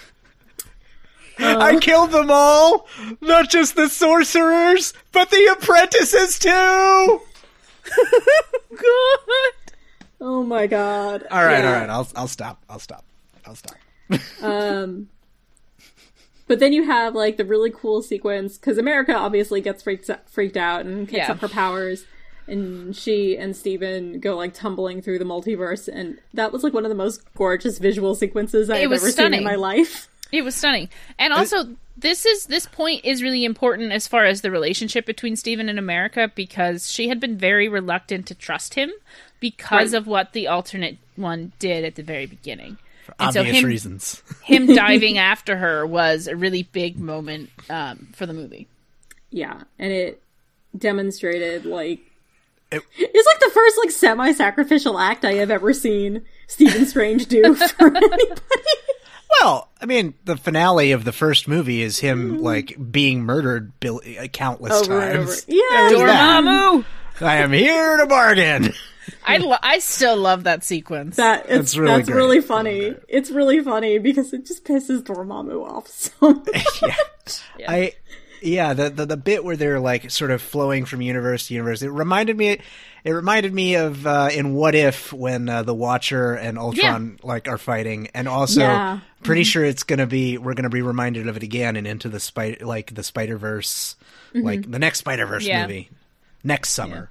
I 1.61 1.75
oh. 1.75 1.81
killed 1.81 2.13
them 2.13 2.31
all! 2.31 2.87
Not 3.21 3.51
just 3.51 3.75
the 3.75 3.89
sorcerers, 3.89 4.93
but 5.11 5.31
the 5.31 5.57
apprentices 5.59 6.39
too! 6.39 6.51
no! 6.51 7.23
Good. 8.77 9.53
Oh 10.21 10.45
my 10.45 10.69
god! 10.69 11.27
All 11.33 11.45
right, 11.45 11.65
Yeah. 11.65 11.67
all 11.67 11.81
right, 11.81 11.91
I'll, 11.91 12.09
I'll 12.15 12.29
stop. 12.29 12.63
I'll 12.71 12.79
stop. 12.79 13.05
I'll 13.45 13.57
stop. 13.57 13.77
Um, 14.43 15.09
but 16.47 16.61
then 16.61 16.73
you 16.73 16.85
have 16.85 17.15
like 17.15 17.37
the 17.37 17.45
really 17.45 17.71
cool 17.71 18.03
sequence 18.03 18.57
because 18.57 18.79
America 18.79 19.15
obviously 19.15 19.61
gets 19.61 19.83
freaked 19.83 20.11
freaked 20.27 20.57
out 20.57 20.87
and 20.87 21.09
kicks 21.09 21.19
Yeah. 21.27 21.33
up 21.33 21.39
her 21.41 21.49
powers, 21.49 22.05
and 22.47 22.95
she 22.95 23.37
and 23.37 23.57
Steven 23.57 24.21
go 24.21 24.37
like 24.37 24.55
tumbling 24.55 25.03
through 25.03 25.19
the 25.19 25.25
multiverse, 25.25 25.89
and 25.93 26.19
that 26.35 26.53
was 26.53 26.63
like 26.63 26.73
one 26.73 26.85
of 26.85 26.89
the 26.89 26.95
most 26.95 27.23
gorgeous 27.35 27.79
visual 27.79 28.15
sequences 28.15 28.71
I've 28.71 28.83
ever 28.83 28.99
stunning. 28.99 29.33
seen 29.33 29.39
in 29.39 29.45
my 29.45 29.57
life. 29.57 30.09
It 30.33 30.43
was 30.43 30.55
stunning. 30.55 30.89
And 31.19 31.33
also 31.33 31.77
this 31.97 32.27
is 32.27 32.47
this 32.47 32.67
point 32.67 33.05
is 33.05 33.23
really 33.23 33.45
important 33.45 33.91
as 33.93 34.07
far 34.07 34.25
as 34.25 34.43
the 34.43 34.51
relationship 34.51 35.07
between 35.07 35.35
Steven 35.35 35.69
and 35.69 35.79
America 35.79 36.31
because 36.35 36.91
she 36.91 37.09
had 37.09 37.19
been 37.21 37.39
very 37.39 37.69
reluctant 37.69 38.27
to 38.27 38.35
trust 38.35 38.75
him 38.75 38.93
because 39.41 39.93
Right. 39.93 39.99
of 39.99 40.07
what 40.07 40.33
the 40.33 40.47
alternate 40.47 40.99
one 41.17 41.53
did 41.59 41.85
at 41.85 41.95
the 41.95 42.03
very 42.03 42.27
beginning. 42.27 42.77
For 43.07 43.15
And 43.21 43.33
so 43.33 43.41
obvious 43.41 43.59
him- 43.59 43.65
reasons. 43.65 44.23
Him 44.43 44.67
diving 44.67 45.17
after 45.19 45.57
her 45.57 45.87
was 45.87 46.27
a 46.27 46.37
really 46.37 46.65
big 46.65 46.99
moment 46.99 47.51
um, 47.71 48.09
for 48.15 48.27
the 48.27 48.33
movie. 48.35 48.67
Yeah, 49.31 49.63
and 49.79 49.93
it 49.93 50.23
demonstrated 50.77 51.65
like 51.65 52.01
It- 52.71 52.83
it's 52.99 53.27
like 53.27 53.41
the 53.41 53.51
first 53.55 53.79
like 53.83 53.91
semi-sacrificial 53.93 54.99
act 54.99 55.25
I 55.25 55.35
have 55.35 55.51
ever 55.51 55.73
seen 55.73 56.23
Stephen 56.49 56.85
Strange 56.87 57.27
do 57.27 57.55
for 57.55 57.87
anybody. 57.97 58.25
Well, 59.41 59.69
I 59.81 59.87
mean, 59.87 60.15
the 60.25 60.37
finale 60.37 60.93
of 60.93 61.05
the 61.05 61.13
first 61.13 61.49
movie 61.49 61.83
is 61.83 61.99
him 61.99 62.39
like 62.43 62.77
being 62.93 63.23
murdered 63.23 63.79
bil- 63.81 64.01
uh, 64.21 64.27
countless 64.29 64.73
Over 64.83 65.01
times. 65.01 65.29
over. 65.29 65.41
Yeah, 65.49 65.91
Dormammu! 65.93 66.85
I 67.21 67.37
am 67.39 67.53
here 67.53 67.97
to 67.99 68.07
bargain. 68.07 68.73
I 69.25 69.37
lo- 69.39 69.57
I 69.63 69.79
still 69.79 70.17
love 70.17 70.45
that 70.45 70.65
sequence. 70.65 71.17
That 71.17 71.41
it's, 71.47 71.49
That's 71.49 71.77
really 71.79 71.97
that's 71.97 72.09
great. 72.09 72.17
really 72.17 72.41
funny. 72.41 72.95
It's 73.09 73.31
really 73.31 73.61
funny 73.61 73.99
because 73.99 74.33
it 74.33 74.47
just 74.47 74.65
pisses 74.65 75.03
Dormammu 75.03 75.65
off 75.69 75.89
so 75.89 76.13
much. 76.21 76.83
yeah. 77.59 77.71
I 77.71 77.93
yeah, 78.43 78.75
the, 78.75 78.91
the 78.91 79.07
the 79.07 79.17
bit 79.17 79.45
where 79.45 79.57
they're 79.57 79.81
like 79.81 80.11
sort 80.11 80.31
of 80.31 80.43
flowing 80.43 80.85
from 80.85 81.01
universe 81.01 81.49
to 81.49 81.55
universe. 81.55 81.83
It 81.83 81.89
reminded 81.89 82.37
me 82.37 82.59
it 83.05 83.11
reminded 83.13 83.55
me 83.55 83.77
of 83.77 84.07
uh, 84.07 84.29
in 84.33 84.55
What 84.55 84.75
If 84.75 85.13
when 85.13 85.49
uh, 85.49 85.63
the 85.63 85.75
Watcher 85.75 86.35
and 86.35 86.59
Ultron 86.59 87.19
like 87.23 87.49
are 87.49 87.59
fighting 87.59 88.09
and 88.15 88.29
also 88.29 88.61
Yeah. 88.61 89.01
pretty 89.23 89.45
sure 89.45 89.65
it's 89.65 89.85
going 89.85 90.01
to 90.01 90.07
be 90.07 90.39
we're 90.39 90.55
going 90.55 90.65
to 90.65 90.71
be 90.71 90.83
reminded 90.83 91.29
of 91.29 91.37
it 91.37 91.43
again 91.43 91.77
and 91.77 91.87
into 91.87 92.09
the 92.09 92.21
spider 92.21 92.67
like 92.67 92.95
the 92.95 93.03
Spider-Verse 93.03 93.97
like 94.35 94.71
the 94.71 94.79
next 94.79 94.99
Spider-Verse 94.99 95.45
Yeah. 95.47 95.63
movie 95.63 95.89
next 96.45 96.71
summer. 96.71 97.11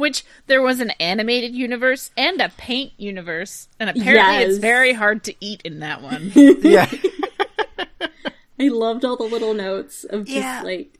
Which 0.00 0.24
there 0.46 0.60
was 0.62 0.80
an 0.80 0.90
animated 0.98 1.54
universe 1.54 2.10
and 2.16 2.40
a 2.40 2.48
paint 2.48 2.92
universe, 2.96 3.68
and 3.78 3.90
apparently 3.90 4.14
Yes. 4.40 4.48
it's 4.50 4.58
very 4.58 4.92
hard 4.94 5.22
to 5.24 5.34
eat 5.40 5.60
in 5.64 5.78
that 5.80 6.02
one. 6.02 6.32
Yeah. 6.34 6.90
I 8.58 8.68
loved 8.68 9.04
all 9.06 9.16
the 9.16 9.22
little 9.24 9.54
notes 9.54 10.04
of 10.04 10.24
just 10.26 10.36
Yeah. 10.36 10.62
like. 10.62 10.98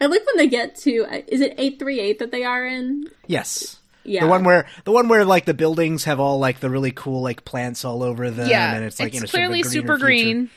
I 0.00 0.06
like 0.06 0.24
when 0.24 0.36
they 0.36 0.46
get 0.46 0.76
to 0.76 1.04
uh, 1.04 1.22
is 1.26 1.40
it 1.40 1.54
eight 1.58 1.78
three 1.78 1.98
eight 2.00 2.18
that 2.20 2.30
they 2.30 2.44
are 2.44 2.66
in? 2.66 3.08
yes. 3.26 3.76
Yeah, 4.02 4.22
The 4.22 4.28
one 4.28 4.44
where 4.44 4.66
the 4.84 4.92
one 4.92 5.08
where 5.08 5.26
like 5.26 5.44
the 5.44 5.52
buildings 5.52 6.04
have 6.04 6.18
all 6.20 6.38
like 6.38 6.60
the 6.60 6.70
really 6.70 6.90
cool 6.90 7.20
like 7.20 7.44
plants 7.44 7.84
all 7.84 8.02
over 8.02 8.30
them 8.30 8.48
yeah, 8.48 8.74
and 8.74 8.84
it's 8.84 8.98
like 8.98 9.12
you 9.12 9.20
know, 9.20 9.26
sort 9.26 9.42
of 9.44 9.50
a 9.50 9.52
clearly 9.52 9.62
super 9.62 9.98
future. 9.98 10.04
green. 10.06 10.50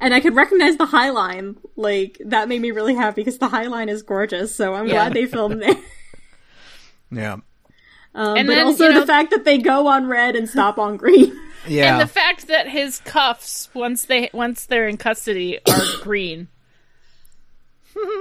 And 0.00 0.12
I 0.14 0.20
could 0.20 0.34
recognize 0.34 0.76
the 0.76 0.86
High 0.86 1.10
Line. 1.10 1.56
Like 1.76 2.18
that 2.26 2.48
made 2.48 2.60
me 2.60 2.70
really 2.70 2.94
happy 2.94 3.20
because 3.22 3.38
the 3.38 3.48
High 3.48 3.66
Line 3.66 3.88
is 3.88 4.02
gorgeous. 4.02 4.54
So 4.54 4.74
I'm 4.74 4.86
Yeah. 4.86 4.92
glad 4.94 5.14
they 5.14 5.26
filmed 5.26 5.62
there. 5.62 5.76
Yeah. 7.10 7.34
Um, 8.16 8.36
And 8.36 8.46
but 8.48 8.54
then, 8.54 8.66
also 8.66 8.86
you 8.88 8.94
know- 8.94 9.00
the 9.00 9.06
fact 9.06 9.30
that 9.30 9.44
they 9.44 9.58
go 9.58 9.86
on 9.86 10.06
red 10.06 10.34
and 10.36 10.48
stop 10.48 10.78
on 10.78 10.96
green. 10.96 11.36
Yeah. 11.66 11.92
And 11.98 12.02
the 12.02 12.12
fact 12.12 12.48
that 12.48 12.68
his 12.68 13.00
cuffs, 13.00 13.70
once 13.72 14.04
they 14.04 14.28
once 14.34 14.66
they're 14.66 14.86
in 14.86 14.98
custody, 14.98 15.58
are 15.66 15.80
green. 16.02 16.48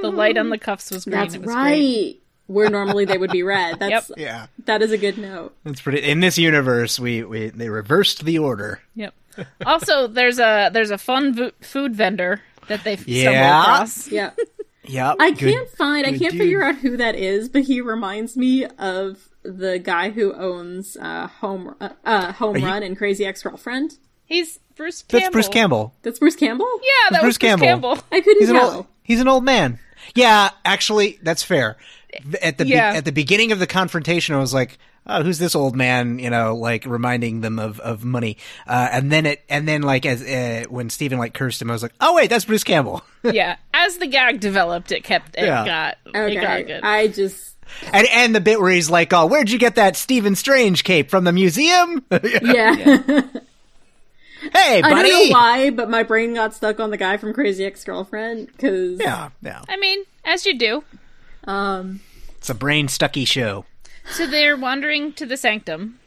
The 0.02 0.10
light 0.12 0.38
on 0.38 0.50
the 0.50 0.58
cuffs 0.58 0.92
was 0.92 1.04
green. 1.04 1.18
That's 1.20 1.36
It 1.36 1.42
was 1.42 1.50
right. 1.54 1.70
great. 1.72 2.23
Where 2.54 2.70
normally 2.70 3.06
they 3.06 3.18
would 3.18 3.32
be 3.32 3.44
red. 3.44 3.80
That's 3.80 4.10
Yep. 4.10 4.18
yeah. 4.20 4.48
that 4.66 4.82
is 4.82 4.92
a 4.92 4.98
good 4.98 5.18
note. 5.18 5.56
That's 5.64 5.82
pretty. 5.82 6.00
In 6.10 6.20
this 6.20 6.38
universe, 6.38 7.00
we, 7.00 7.24
we 7.24 7.50
they 7.50 7.70
reversed 7.70 8.24
the 8.26 8.40
order. 8.40 8.82
Yep. 8.96 9.14
Also, 9.66 10.08
there's 10.08 10.40
a 10.40 10.70
there's 10.72 10.92
a 10.92 10.98
fun 10.98 11.34
vo- 11.36 11.52
food 11.62 11.96
vendor 11.96 12.42
that 12.68 12.84
they 12.84 12.98
Yeah. 13.06 13.24
stumble 13.32 13.62
across. 13.74 14.08
Yeah. 14.12 14.30
Yep. 14.86 15.16
I 15.20 15.32
good- 15.32 15.54
can't 15.54 15.70
find. 15.70 16.06
I 16.06 16.10
can't 16.12 16.32
dude. 16.34 16.42
figure 16.42 16.62
out 16.64 16.76
who 16.76 16.98
that 16.98 17.16
is, 17.16 17.48
but 17.50 17.64
he 17.64 17.80
reminds 17.82 18.36
me 18.36 18.66
of 18.66 19.30
the 19.42 19.80
guy 19.80 20.10
who 20.10 20.34
owns 20.34 20.98
uh, 20.98 21.28
Home 21.40 21.76
uh, 21.80 21.90
uh, 22.06 22.34
Home 22.34 22.58
you- 22.58 22.66
Run 22.66 22.84
and 22.84 22.98
Crazy 22.98 23.26
Ex 23.26 23.42
Girlfriend. 23.44 23.98
He's 24.26 24.60
Bruce 24.76 25.02
Campbell. 25.04 25.20
That's 25.22 25.32
Bruce 25.34 25.48
Campbell. 25.50 25.94
That's 26.02 26.20
Bruce 26.20 26.36
Campbell. 26.36 26.66
Yeah, 26.82 26.90
that 27.10 27.10
That's 27.12 27.24
was 27.26 27.38
Bruce 27.38 27.38
Bruce 27.38 27.62
Campbell. 27.62 27.90
Campbell. 27.96 28.08
I 28.12 28.22
couldn't 28.22 28.40
He's 28.42 28.50
an 28.50 28.56
tell. 28.56 28.72
old. 28.76 28.86
He's 29.04 29.20
an 29.22 29.28
old 29.28 29.44
man. 29.46 29.80
Yeah, 30.16 30.50
actually, 30.66 31.20
that's 31.24 31.44
fair. 31.44 31.78
At 32.42 32.58
the 32.58 32.66
be- 32.66 32.76
at 32.76 33.06
the 33.06 33.12
beginning 33.12 33.52
of 33.52 33.60
the 33.60 33.68
confrontation, 33.68 34.36
I 34.36 34.40
was 34.40 34.54
like, 34.54 34.78
"Oh, 35.08 35.24
who's 35.24 35.40
this 35.40 35.56
old 35.56 35.76
man?" 35.76 36.20
You 36.20 36.30
know, 36.30 36.56
like 36.56 36.86
reminding 36.86 37.42
them 37.42 37.60
of, 37.60 37.80
of 37.80 38.04
money. 38.04 38.38
Uh, 38.68 38.90
and 38.92 39.12
then 39.12 39.26
it, 39.26 39.42
and 39.50 39.68
then 39.68 39.82
like 39.82 40.06
as 40.06 40.22
uh, 40.22 40.66
when 40.70 40.90
Stephen 40.90 41.18
like 41.18 41.34
cursed 41.34 41.62
him, 41.62 41.70
I 41.70 41.74
was 41.74 41.84
like, 41.84 41.94
"Oh 42.00 42.16
wait, 42.16 42.30
that's 42.30 42.46
Bruce 42.46 42.64
Campbell." 42.64 43.04
yeah, 43.24 43.58
as 43.74 43.98
the 43.98 44.08
gag 44.08 44.40
developed, 44.40 44.92
it 44.92 45.04
kept 45.04 45.36
it 45.38 45.46
Yeah. 45.46 45.66
got 45.66 45.98
Okay, 46.08 46.38
it 46.38 46.42
got 46.42 46.66
good. 46.68 46.84
I 46.84 47.08
just 47.08 47.56
and 47.92 48.08
and 48.12 48.36
the 48.36 48.42
bit 48.42 48.60
where 48.60 48.72
he's 48.72 48.90
like, 48.90 49.14
"Oh, 49.14 49.26
where'd 49.26 49.50
you 49.50 49.60
get 49.60 49.76
that 49.76 49.96
Stephen 49.96 50.36
Strange 50.36 50.84
cape 50.84 51.10
from 51.10 51.24
the 51.24 51.32
museum?" 51.32 52.06
yeah. 52.12 52.76
hey, 54.52 54.82
buddy. 54.82 54.84
I 54.84 55.02
don't 55.02 55.04
know 55.30 55.34
why, 55.34 55.70
but 55.70 55.90
my 55.90 56.04
brain 56.04 56.34
got 56.34 56.54
stuck 56.54 56.80
on 56.80 56.92
the 56.92 56.98
guy 56.98 57.18
from 57.18 57.34
Crazy 57.34 57.66
Ex 57.66 57.84
Girlfriend 57.84 58.48
because 58.48 59.00
Yeah, 59.00 59.30
yeah. 59.42 59.62
I 59.70 59.78
mean, 59.78 60.04
as 60.26 60.46
you 60.46 60.58
do. 60.58 60.84
Um, 61.46 62.00
It's 62.38 62.50
a 62.50 62.56
brain 62.56 62.88
stucky 62.88 63.26
show. 63.26 63.66
So 64.12 64.28
they're 64.28 64.58
wandering 64.58 65.14
to 65.14 65.26
the 65.26 65.38
sanctum. 65.38 66.00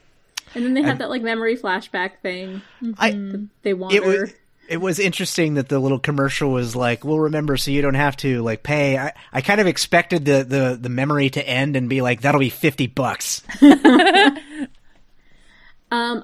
and 0.54 0.64
then 0.64 0.74
they 0.74 0.82
had 0.82 0.98
that 0.98 1.10
like 1.10 1.22
memory 1.22 1.56
flashback 1.56 2.18
thing. 2.22 2.62
I 2.98 3.38
They 3.62 3.74
wander. 3.74 3.96
it 3.96 4.04
was 4.04 4.32
it 4.68 4.78
was 4.78 4.98
interesting 4.98 5.54
that 5.54 5.68
the 5.68 5.78
little 5.78 6.00
commercial 6.00 6.50
was 6.50 6.74
like, 6.74 7.04
"We'll 7.04 7.20
remember, 7.20 7.56
so 7.56 7.70
you 7.70 7.82
don't 7.82 7.94
have 7.94 8.16
to 8.18 8.42
like 8.42 8.64
pay." 8.64 8.98
I, 8.98 9.12
I 9.32 9.40
kind 9.40 9.60
of 9.60 9.66
expected 9.68 10.24
the, 10.24 10.42
the 10.44 10.76
the 10.80 10.88
memory 10.88 11.30
to 11.30 11.48
end 11.48 11.76
and 11.76 11.88
be 11.88 12.02
like, 12.02 12.22
"That'll 12.22 12.40
be 12.40 12.50
fifty 12.50 12.88
bucks." 12.88 13.42
um, 13.62 14.36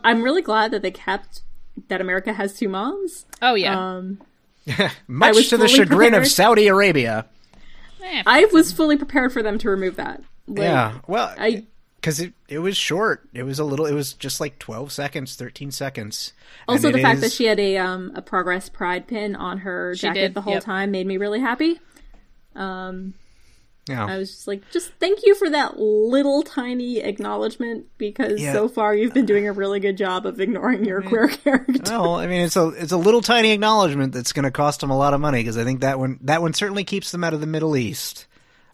I'm 0.03 0.22
really 0.22 0.42
glad 0.42 0.72
that 0.72 0.83
they 0.83 0.90
kept 0.90 1.42
that 1.88 2.01
America 2.01 2.33
has 2.33 2.55
two 2.55 2.68
moms. 2.68 3.27
Oh 3.40 3.55
yeah. 3.55 3.79
Um, 3.96 4.20
Much 5.07 5.48
to 5.51 5.57
the 5.57 5.68
chagrin 5.68 6.11
prepared. 6.11 6.22
of 6.25 6.29
Saudi 6.29 6.66
Arabia. 6.68 7.27
Eh, 8.02 8.22
I 8.26 8.44
was 8.46 8.72
fully 8.72 8.96
prepared 8.96 9.32
for 9.32 9.42
them 9.42 9.58
to 9.58 9.70
remove 9.70 9.96
that. 9.96 10.22
Like, 10.46 10.58
yeah, 10.58 10.98
well, 11.06 11.34
I 11.38 11.66
because 11.96 12.18
it 12.18 12.34
it 12.48 12.58
was 12.58 12.76
short. 12.76 13.28
It 13.32 13.44
was 13.44 13.58
a 13.58 13.64
little. 13.64 13.86
It 13.86 13.94
was 13.94 14.12
just 14.12 14.40
like 14.40 14.58
twelve 14.58 14.92
seconds, 14.92 15.36
thirteen 15.36 15.70
seconds. 15.70 16.32
also 16.68 16.90
the 16.90 16.98
it 16.98 17.02
fact 17.02 17.20
that 17.20 17.32
she 17.32 17.44
had 17.44 17.60
a 17.60 17.78
um 17.78 18.12
a 18.14 18.22
progress 18.22 18.68
pride 18.68 19.06
pin 19.06 19.36
on 19.36 19.58
her 19.58 19.94
She 19.94 20.02
jacket 20.02 20.20
did, 20.20 20.34
the 20.34 20.40
whole 20.42 20.54
yep. 20.54 20.64
time 20.64 20.90
made 20.90 21.06
me 21.06 21.16
really 21.16 21.40
happy. 21.40 21.80
Um, 22.54 23.14
yeah. 23.88 24.06
I 24.06 24.16
was 24.18 24.30
just 24.30 24.46
like, 24.46 24.62
just 24.70 24.92
thank 25.00 25.20
you 25.24 25.34
for 25.34 25.50
that 25.50 25.78
little 25.78 26.42
tiny 26.42 27.00
acknowledgement 27.00 27.86
because 27.98 28.40
Yeah. 28.40 28.52
so 28.52 28.68
far 28.68 28.94
you've 28.94 29.12
been 29.14 29.26
doing 29.26 29.48
a 29.48 29.52
really 29.52 29.80
good 29.80 29.96
job 29.96 30.24
of 30.26 30.40
ignoring 30.40 30.84
your 30.84 31.02
queer 31.02 31.28
character. 31.28 31.80
Well, 31.86 32.14
I 32.16 32.26
mean, 32.26 32.42
it's 32.42 32.56
a 32.56 32.68
it's 32.68 32.92
a 32.92 32.96
little 32.96 33.22
tiny 33.22 33.50
acknowledgement 33.52 34.12
that's 34.12 34.32
going 34.32 34.44
to 34.44 34.50
cost 34.50 34.80
them 34.80 34.90
a 34.90 34.96
lot 34.96 35.14
of 35.14 35.20
money 35.20 35.40
because 35.40 35.56
I 35.58 35.64
think 35.64 35.80
that 35.80 35.98
one 35.98 36.18
that 36.22 36.42
one 36.42 36.52
certainly 36.54 36.84
keeps 36.84 37.10
them 37.10 37.24
out 37.24 37.34
of 37.34 37.40
the 37.40 37.46
Middle 37.46 37.76
East. 37.76 38.26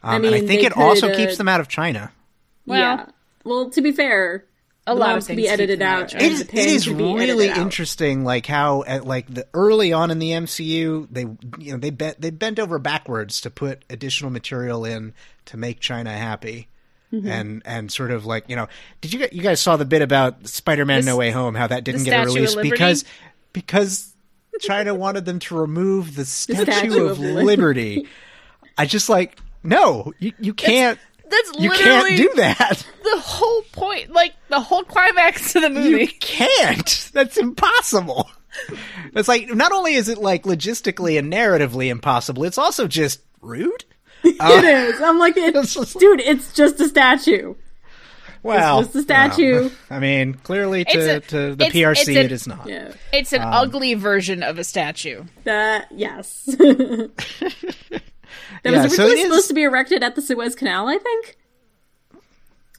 Um, 0.03 0.25
and 0.25 0.35
I 0.35 0.39
think 0.41 0.61
they 0.61 0.67
it 0.67 0.77
also 0.77 1.09
could, 1.09 1.17
keeps 1.17 1.35
uh, 1.35 1.37
them 1.39 1.49
out 1.49 1.61
of 1.61 1.69
China. 1.69 2.13
Well- 2.67 2.79
yeah. 2.79 3.07
Well, 3.45 3.71
to 3.71 3.81
be 3.81 3.93
fair, 3.93 4.45
a 4.89 4.95
the 4.95 5.01
lot 5.01 5.17
of 5.17 5.25
things 5.25 5.37
be 5.37 5.49
edited 5.49 5.83
out. 5.83 6.15
It 6.15 6.23
is, 6.23 6.47
the 6.47 6.59
it 6.59 6.67
is 6.67 6.89
really 6.89 7.49
interesting, 7.49 8.25
like 8.25 8.47
how 8.47 8.85
at 8.87 9.05
like 9.05 9.33
the 9.33 9.47
early 9.55 9.93
on 9.93 10.11
in 10.11 10.19
the 10.19 10.31
MCU, 10.31 11.07
they 11.11 11.23
you 11.59 11.73
know 11.73 11.79
they 11.79 11.91
bent 11.91 12.21
they 12.21 12.31
bent 12.31 12.59
over 12.59 12.79
backwards 12.79 13.41
to 13.43 13.51
put 13.51 13.85
additional 13.91 14.31
material 14.31 14.85
in 14.85 15.15
to 15.47 15.57
make 15.57 15.81
China 15.81 16.11
happy. 16.11 16.69
Mm-hmm. 17.11 17.27
and 17.27 17.63
and 17.65 17.91
sort 17.91 18.11
of 18.11 18.27
like 18.27 18.51
you 18.51 18.57
know, 18.57 18.69
did 19.01 19.15
you 19.15 19.27
you 19.33 19.43
guys 19.43 19.61
saw 19.61 19.79
the 19.79 19.87
bit 19.87 20.03
about 20.03 20.47
Spider-Man 20.47 21.01
The 21.01 21.07
No 21.07 21.17
Way 21.17 21.31
Home? 21.31 21.55
How 21.55 21.67
that 21.67 21.83
didn't 21.83 22.05
get 22.05 22.23
a 22.23 22.27
release 22.27 22.55
because 22.55 23.07
because 23.55 24.15
China 24.61 24.95
wanted 24.95 25.25
them 25.25 25.39
to 25.39 25.57
remove 25.57 26.17
the 26.17 26.27
Statue, 26.27 26.65
Statue 26.65 27.05
of 27.07 27.13
of 27.13 27.19
Liberty. 27.19 28.07
I 28.77 28.85
just 28.85 29.09
like 29.09 29.39
no, 29.63 30.13
you 30.19 30.33
you 30.39 30.55
can't. 30.55 30.99
That's 31.31 31.53
You 31.59 31.71
literally 31.71 32.17
can't 32.17 32.31
do 32.31 32.33
that. 32.37 32.87
the 33.05 33.21
whole 33.21 33.63
point, 33.73 34.11
like 34.13 34.35
the 34.49 34.61
whole 34.61 34.83
climax 34.85 35.55
of 35.57 35.63
the 35.63 35.71
movie. 35.71 36.01
You 36.03 36.09
can't. 36.21 37.11
That's 37.13 37.37
impossible. 37.37 38.31
It's 39.15 39.29
like 39.29 39.49
not 39.55 39.73
only 39.73 39.95
is 39.95 40.09
it 40.09 40.19
like 40.19 40.45
logistically 40.45 41.19
and 41.19 41.33
narratively 41.33 41.89
impossible, 41.91 42.45
it's 42.45 42.59
also 42.59 42.89
just 42.89 43.21
rude. 43.41 43.85
it 44.25 44.65
is. 44.65 45.01
I'm 45.01 45.19
like, 45.19 45.37
it, 45.37 45.55
It's 45.55 45.75
just- 45.75 45.99
dude, 45.99 46.21
it's 46.21 46.53
just 46.53 46.81
a 46.81 46.89
statue. 46.89 47.55
Well, 48.43 48.83
just 48.83 48.95
a 48.95 49.03
statue. 49.03 49.63
well, 49.63 49.71
I 49.91 49.99
mean, 49.99 50.35
clearly 50.35 50.85
to, 50.85 51.17
a- 51.17 51.21
to 51.21 51.55
the 51.57 51.67
it's- 51.67 51.73
PRC, 51.73 51.99
it's 52.01 52.09
a- 52.09 52.21
it 52.25 52.33
is 52.33 52.47
not. 52.47 52.67
Yeah. 52.69 52.93
It's 53.13 53.33
Um, 53.33 53.43
an 53.43 53.49
ugly 53.49 53.95
version 53.95 54.43
of 54.43 54.59
a 54.59 54.65
statue. 54.65 55.25
That 55.45 55.89
yes. 55.91 56.49
that 58.63 58.73
Yeah, 58.73 58.83
was 58.83 58.93
originally 58.99 59.21
is- 59.21 59.23
supposed 59.29 59.49
to 59.49 59.55
be 59.55 59.63
erected 59.65 60.03
at 60.03 60.15
the 60.15 60.23
Suez 60.23 60.55
Canal, 60.55 60.89
I 60.89 60.99
think. 60.99 61.37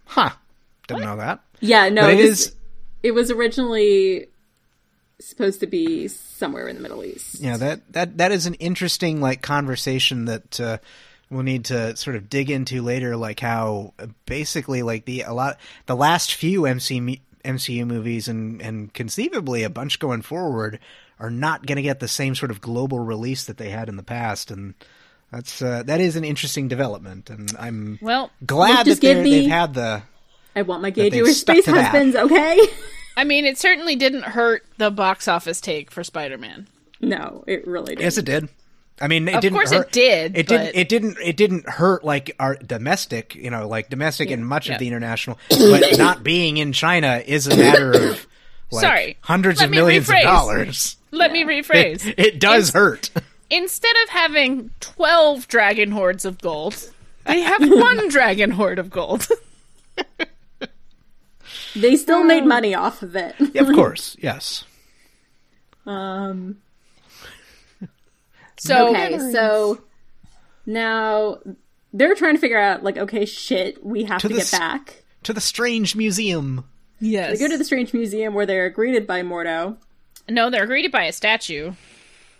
Huh? 0.06 0.32
Didn't 0.88 1.04
know 1.04 1.18
that. 1.18 1.42
Yeah, 1.60 1.90
no, 1.90 2.02
but 2.04 2.14
it 2.14 2.20
it 2.20 2.30
was, 2.30 2.40
is. 2.48 2.56
it 3.04 3.12
was 3.12 3.32
originally 3.32 4.28
supposed 5.20 5.60
to 5.60 5.68
be 5.68 6.08
somewhere 6.08 6.68
in 6.68 6.76
the 6.76 6.82
Middle 6.82 7.04
East. 7.04 7.40
Yeah, 7.40 7.58
that 7.58 7.92
that 7.94 8.18
that 8.18 8.32
is 8.32 8.46
an 8.46 8.56
interesting 8.56 9.22
like 9.22 9.42
conversation 9.42 10.26
that 10.26 10.60
uh, 10.60 10.78
we'll 11.30 11.44
need 11.44 11.66
to 11.66 11.96
sort 11.96 12.16
of 12.16 12.30
dig 12.30 12.50
into 12.50 12.82
later. 12.82 13.16
Like 13.18 13.40
how 13.40 13.94
uh, 14.00 14.08
basically 14.26 14.82
like 14.82 15.06
the 15.06 15.22
a 15.22 15.34
lot 15.34 15.60
the 15.86 15.96
last 15.96 16.34
few 16.34 16.66
MC 16.66 17.22
MCU 17.46 17.86
movies 17.86 18.28
and 18.28 18.62
and 18.62 18.92
conceivably 18.94 19.64
a 19.64 19.70
bunch 19.70 20.00
going 20.00 20.22
forward 20.24 20.80
are 21.20 21.30
not 21.30 21.66
going 21.66 21.76
to 21.76 21.82
get 21.84 22.00
the 22.00 22.08
same 22.08 22.34
sort 22.34 22.50
of 22.50 22.62
global 22.62 23.00
release 23.00 23.44
that 23.46 23.58
they 23.58 23.70
had 23.70 23.90
in 23.90 23.98
the 23.98 24.04
past, 24.04 24.50
and 24.50 24.74
that's 25.32 25.62
uh, 25.62 25.84
that 25.84 26.00
is 26.02 26.16
an 26.16 26.24
interesting 26.24 26.68
development. 26.68 27.30
And 27.30 27.52
I'm 27.60 28.00
Well, 28.02 28.32
glad 28.46 28.86
just 28.86 29.02
that 29.02 29.08
give 29.08 29.16
they're- 29.18 29.24
me- 29.24 29.42
they've 29.42 29.50
had 29.52 29.74
the 29.74 30.04
I 30.56 30.64
want 30.64 30.82
my 30.82 30.90
gay 30.90 31.10
they've 31.10 31.24
Jewish 31.26 31.38
space 31.38 31.66
to 31.66 31.72
that. 31.74 31.84
husbands, 31.92 32.16
okay? 32.16 32.60
I 33.18 33.24
mean, 33.24 33.46
it 33.46 33.58
certainly 33.58 33.96
didn't 33.96 34.24
hurt 34.24 34.66
the 34.78 34.90
box 34.90 35.28
office 35.28 35.60
take 35.62 35.92
for 35.92 36.04
Spider-Man. 36.04 36.68
no, 37.02 37.44
it 37.48 37.68
really 37.68 37.96
didn't. 37.96 38.02
Yes, 38.04 38.18
it 38.18 38.26
did. 38.26 38.50
I 39.02 39.08
mean, 39.08 39.28
it 39.30 39.36
Of 39.36 39.42
didn't. 39.42 39.56
course 39.58 39.72
it 39.72 39.92
did, 39.94 40.38
It 40.38 40.48
but- 40.48 40.58
didn't. 40.58 40.76
It 40.76 40.90
didn't. 40.90 41.18
It 41.24 41.38
didn't 41.38 41.70
hurt 41.70 42.04
like 42.04 42.36
our 42.40 42.56
domestic. 42.56 43.36
You 43.36 43.50
know, 43.50 43.68
like 43.68 43.90
domestic 43.90 44.30
and 44.32 44.46
much 44.46 44.68
Yeah. 44.68 44.74
of 44.74 44.80
the 44.80 44.88
international. 44.88 45.38
But 45.50 45.84
not 45.98 46.24
being 46.24 46.58
in 46.58 46.74
China 46.74 47.22
is 47.26 47.48
a 47.48 47.56
matter 47.56 47.92
of 47.94 48.28
like, 48.72 48.82
Sorry. 48.82 49.18
hundreds 49.22 49.60
Let 49.60 49.66
of 49.66 49.72
millions 49.72 50.08
rephrase. 50.08 50.18
of 50.18 50.24
dollars. 50.24 50.98
Let 51.12 51.32
me 51.32 51.44
rephrase. 51.46 52.06
It, 52.08 52.20
it 52.20 52.40
does 52.40 52.66
Ins- 52.70 52.74
hurt. 52.74 53.10
Instead 53.50 53.96
of 54.04 54.10
having 54.10 54.72
12 54.80 55.48
dragon 55.48 55.92
hordes 55.92 56.24
of 56.26 56.40
gold, 56.40 56.92
they 57.26 57.42
have 57.42 57.62
one 57.70 58.08
dragon 58.10 58.52
horde 58.52 58.80
of 58.80 58.90
gold. 58.90 59.28
They 61.76 61.96
still 61.98 62.24
made 62.24 62.46
money 62.46 62.74
off 62.74 63.04
of 63.04 63.16
it. 63.16 63.36
of 63.56 63.68
course, 63.74 64.16
yes. 64.20 64.64
Um 65.86 66.58
So, 68.58 68.90
okay, 68.90 69.18
so 69.32 69.82
now 70.66 71.40
they're 71.94 72.16
trying 72.16 72.36
to 72.36 72.42
figure 72.42 72.60
out 72.60 72.84
like 72.84 72.98
okay, 72.98 73.26
shit, 73.26 73.84
we 73.86 74.04
have 74.06 74.20
To 74.22 74.28
to, 74.28 74.34
get 74.34 74.42
s- 74.44 74.52
back. 74.52 75.04
To 75.24 75.34
the 75.34 75.42
strange 75.42 75.96
museum. 75.96 76.66
yes. 77.00 77.38
They 77.38 77.46
go 77.48 77.52
to 77.52 77.58
the 77.58 77.64
Strange 77.64 77.94
Museum 77.94 78.34
where 78.34 78.46
they're 78.46 78.70
greeted 78.70 79.06
by 79.06 79.22
Mordo. 79.22 79.78
no, 80.28 80.50
they're 80.50 80.66
greeted 80.68 80.92
by 80.92 81.04
a 81.04 81.12
statue 81.14 81.74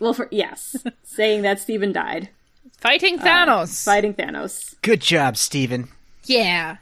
Well, 0.00 0.12
for 0.14 0.26
yes, 0.30 0.76
saying 1.04 1.42
that 1.42 1.60
Steven 1.60 1.92
died 1.92 2.30
fighting 2.78 3.18
Thanos. 3.18 3.84
fighting 3.84 4.14
Thanos. 4.14 4.74
Good 4.82 5.00
job, 5.00 5.36
Stephen. 5.36 5.88
yeah. 6.24 6.78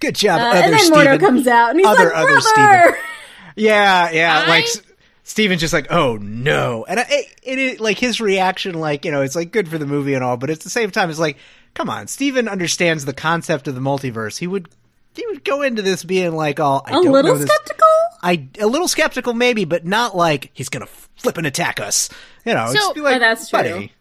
Good 0.00 0.14
job, 0.14 0.40
Uh, 0.40 0.44
other 0.44 0.58
and 0.62 0.72
then 0.74 0.80
Stephen. 0.80 1.06
Mordo 1.06 1.20
comes 1.20 1.46
out 1.46 1.70
and 1.70 1.78
he's 1.80 1.86
Other- 1.88 2.04
like, 2.06 2.14
other 2.14 2.40
"Brother!" 2.40 2.98
Yeah, 3.56 4.10
yeah. 4.10 4.42
I- 4.44 4.48
Like 4.48 4.64
S- 4.64 4.82
Steven's 5.24 5.60
just 5.60 5.72
like, 5.72 5.86
oh 5.90 6.16
no, 6.20 6.84
and 6.86 7.00
I, 7.00 7.06
it, 7.08 7.58
it 7.58 7.80
like 7.80 7.98
his 7.98 8.20
reaction, 8.20 8.74
like 8.74 9.04
you 9.06 9.10
know, 9.10 9.22
it's 9.22 9.34
like 9.34 9.52
good 9.52 9.68
for 9.68 9.78
the 9.78 9.86
movie 9.86 10.12
and 10.14 10.22
all, 10.22 10.36
but 10.36 10.50
at 10.50 10.60
the 10.60 10.68
same 10.70 10.90
time, 10.90 11.08
it's 11.10 11.18
like, 11.18 11.36
come 11.74 11.88
on, 11.88 12.06
Steven 12.08 12.46
understands 12.48 13.06
the 13.06 13.14
concept 13.14 13.66
of 13.68 13.74
the 13.74 13.80
multiverse. 13.80 14.36
He 14.38 14.46
would 14.46 14.68
he 15.14 15.26
would 15.28 15.42
go 15.44 15.62
into 15.62 15.80
this 15.80 16.04
being 16.04 16.32
like, 16.36 16.60
oh, 16.60 16.82
I 16.84 16.90
A 16.90 16.92
don't 16.92 17.10
little 17.12 17.32
know 17.32 17.38
this. 17.38 17.50
skeptical. 17.50 17.86
I 18.22 18.48
a 18.60 18.66
little 18.66 18.88
skeptical 18.88 19.32
maybe, 19.32 19.64
but 19.64 19.86
not 19.86 20.14
like 20.14 20.50
he's 20.52 20.68
gonna 20.68 20.86
flip 21.16 21.36
and 21.38 21.46
attack 21.46 21.80
us. 21.80 22.08
You 22.44 22.54
know, 22.54 22.66
So- 22.68 22.74
just 22.74 22.94
be 22.94 23.00
like, 23.00 23.16
Oh, 23.16 23.18
that's 23.18 23.48
true. 23.50 23.58
buddy. 23.58 23.92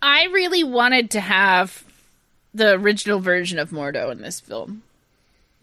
I 0.00 0.24
really 0.26 0.62
wanted 0.64 1.10
to 1.12 1.20
have 1.20 1.84
the 2.54 2.72
original 2.74 3.18
version 3.20 3.58
of 3.58 3.70
Mordo 3.70 4.10
in 4.12 4.20
this 4.22 4.38
film 4.40 4.82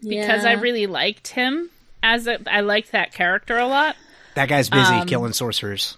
because 0.02 0.44
I 0.44 0.52
really 0.52 0.86
liked 0.86 1.28
him 1.28 1.70
as 2.02 2.26
a, 2.26 2.38
I 2.50 2.60
liked 2.60 2.92
that 2.92 3.12
character 3.12 3.56
a 3.58 3.66
lot. 3.66 3.96
That 4.34 4.48
guy's 4.48 4.68
busy 4.68 4.92
Um, 4.94 5.06
killing 5.06 5.32
sorcerers. 5.32 5.96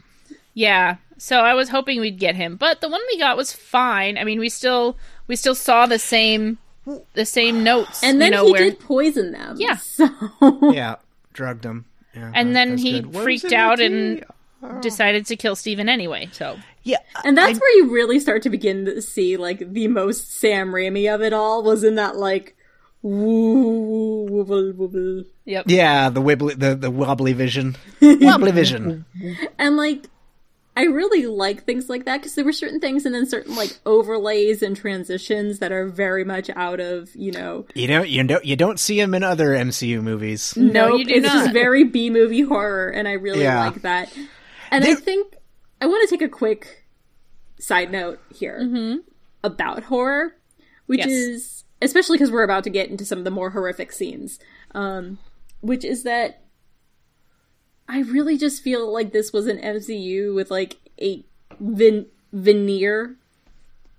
Yeah. 0.54 0.96
So 1.18 1.40
I 1.40 1.54
was 1.54 1.68
hoping 1.70 2.00
we'd 2.00 2.18
get 2.20 2.36
him, 2.36 2.54
but 2.56 2.80
the 2.80 2.88
one 2.88 3.00
we 3.12 3.18
got 3.18 3.36
was 3.36 3.52
fine. 3.52 4.16
I 4.16 4.22
mean, 4.24 4.38
we 4.38 4.48
still 4.48 4.96
we 5.26 5.34
still 5.34 5.56
saw 5.56 5.86
the 5.86 5.98
same 5.98 6.58
the 7.14 7.26
same 7.26 7.64
notes, 7.64 8.02
and 8.04 8.20
then 8.20 8.32
you 8.32 8.38
know, 8.38 8.46
he 8.46 8.52
where 8.52 8.62
did 8.62 8.78
poison 8.80 9.32
them. 9.32 9.56
Yeah. 9.58 9.76
So 10.40 10.70
Yeah, 10.72 10.96
drugged 11.32 11.64
him. 11.64 11.86
Yeah, 12.14 12.30
and 12.34 12.50
that- 12.50 12.68
then 12.68 12.78
he 12.78 13.02
freaked 13.02 13.52
out 13.52 13.78
Nikki? 13.80 13.94
and 14.20 14.24
Oh. 14.62 14.80
decided 14.80 15.24
to 15.26 15.36
kill 15.36 15.54
Steven 15.54 15.88
anyway. 15.88 16.28
So 16.32 16.58
yeah, 16.82 16.96
and 17.24 17.38
that's 17.38 17.60
where 17.60 17.76
you 17.76 17.92
really 17.92 18.18
start 18.18 18.42
to 18.42 18.50
begin 18.50 18.84
to 18.86 19.00
see 19.00 19.36
like 19.36 19.72
the 19.72 19.86
most 19.88 20.32
Sam 20.34 20.70
Raimi 20.72 21.12
of 21.14 21.22
it 21.22 21.32
all 21.32 21.62
was 21.62 21.84
in 21.84 21.94
that 21.94 22.16
like 22.16 22.56
woo 23.02 24.26
wobble 24.28 24.72
wobble. 24.72 25.24
yep. 25.44 25.64
yeah, 25.68 26.08
the 26.10 26.20
wibbly, 26.20 26.58
the 26.58 26.74
the 26.74 26.90
wobbly 26.90 27.32
vision, 27.32 27.76
wobbly 28.02 28.50
vision. 28.52 29.04
And 29.58 29.76
like 29.76 30.06
I 30.76 30.82
really 30.84 31.26
like 31.26 31.64
things 31.64 31.88
like 31.88 32.04
that 32.04 32.18
because 32.18 32.34
there 32.34 32.44
were 32.44 32.52
certain 32.52 32.78
things 32.80 33.04
and 33.04 33.14
then 33.14 33.26
certain 33.26 33.54
like 33.56 33.78
overlays 33.84 34.62
and 34.62 34.76
transitions 34.76 35.58
that 35.58 35.72
are 35.72 35.86
very 35.88 36.24
much 36.24 36.50
out 36.54 36.78
of, 36.80 37.14
you 37.16 37.32
know, 37.32 37.66
You 37.74 37.86
don't 37.88 38.08
you 38.08 38.22
don't 38.24 38.44
you 38.44 38.56
don't 38.56 38.78
see 38.78 38.98
him 39.00 39.14
in 39.14 39.22
other 39.22 39.50
MCU 39.50 40.02
movies. 40.02 40.56
No, 40.56 40.88
Nope, 40.90 40.98
you 41.00 41.04
do 41.06 41.14
it's 41.14 41.26
not. 41.26 41.34
just 41.44 41.52
very 41.52 41.84
B 41.84 42.10
movie 42.10 42.42
horror, 42.42 42.88
and 42.88 43.06
I 43.08 43.12
really 43.12 43.42
Yeah. 43.42 43.64
like 43.66 43.82
that. 43.82 44.12
And 44.70 44.84
I 44.84 44.94
think 44.94 45.34
I 45.80 45.86
want 45.86 46.08
to 46.08 46.14
take 46.16 46.22
a 46.26 46.28
quick 46.30 46.84
side 47.58 47.90
note 47.90 48.20
here 48.34 49.00
about 49.44 49.84
horror, 49.84 50.34
which 50.86 51.00
Yes. 51.00 51.08
is 51.08 51.64
especially 51.80 52.16
because 52.18 52.30
we're 52.32 52.42
about 52.42 52.64
to 52.64 52.70
get 52.70 52.88
into 52.90 53.04
some 53.04 53.18
of 53.18 53.24
the 53.24 53.30
more 53.30 53.50
horrific 53.50 53.92
scenes, 53.92 54.38
um, 54.74 55.18
which 55.60 55.84
is 55.84 56.02
that 56.02 56.42
I 57.88 58.00
really 58.00 58.36
just 58.36 58.62
feel 58.62 58.92
like 58.92 59.12
this 59.12 59.32
was 59.32 59.46
an 59.46 59.58
MCU 59.58 60.34
with 60.34 60.50
like 60.50 60.76
a 61.00 61.24
vin- 61.60 62.06
veneer 62.32 63.16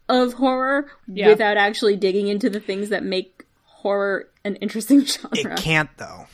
of 0.08 0.34
horror 0.34 0.92
Yeah. 1.08 1.28
without 1.30 1.58
actually 1.58 1.96
digging 1.96 2.28
into 2.28 2.50
the 2.50 2.60
things 2.60 2.90
that 2.90 3.04
make 3.04 3.46
horror 3.66 4.28
an 4.44 4.58
interesting 4.58 5.06
genre. 5.06 5.54
It 5.54 5.58
can't 5.58 5.90
though. 5.98 6.28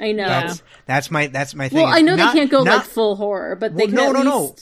I 0.00 0.12
know. 0.12 0.26
That's 0.26 0.62
that's 0.86 1.10
my 1.10 1.26
that's 1.26 1.54
my 1.54 1.68
thing. 1.68 1.78
Well, 1.78 1.86
I 1.86 2.00
know 2.00 2.16
not- 2.16 2.32
they 2.32 2.40
can't 2.40 2.50
go 2.50 2.62
not- 2.64 2.78
like 2.78 2.86
full 2.86 3.16
horror, 3.16 3.54
but 3.56 3.76
they 3.76 3.84
Well, 3.84 3.86
can 3.88 3.94
no, 3.96 4.06
at 4.08 4.12
no, 4.12 4.22
no. 4.22 4.56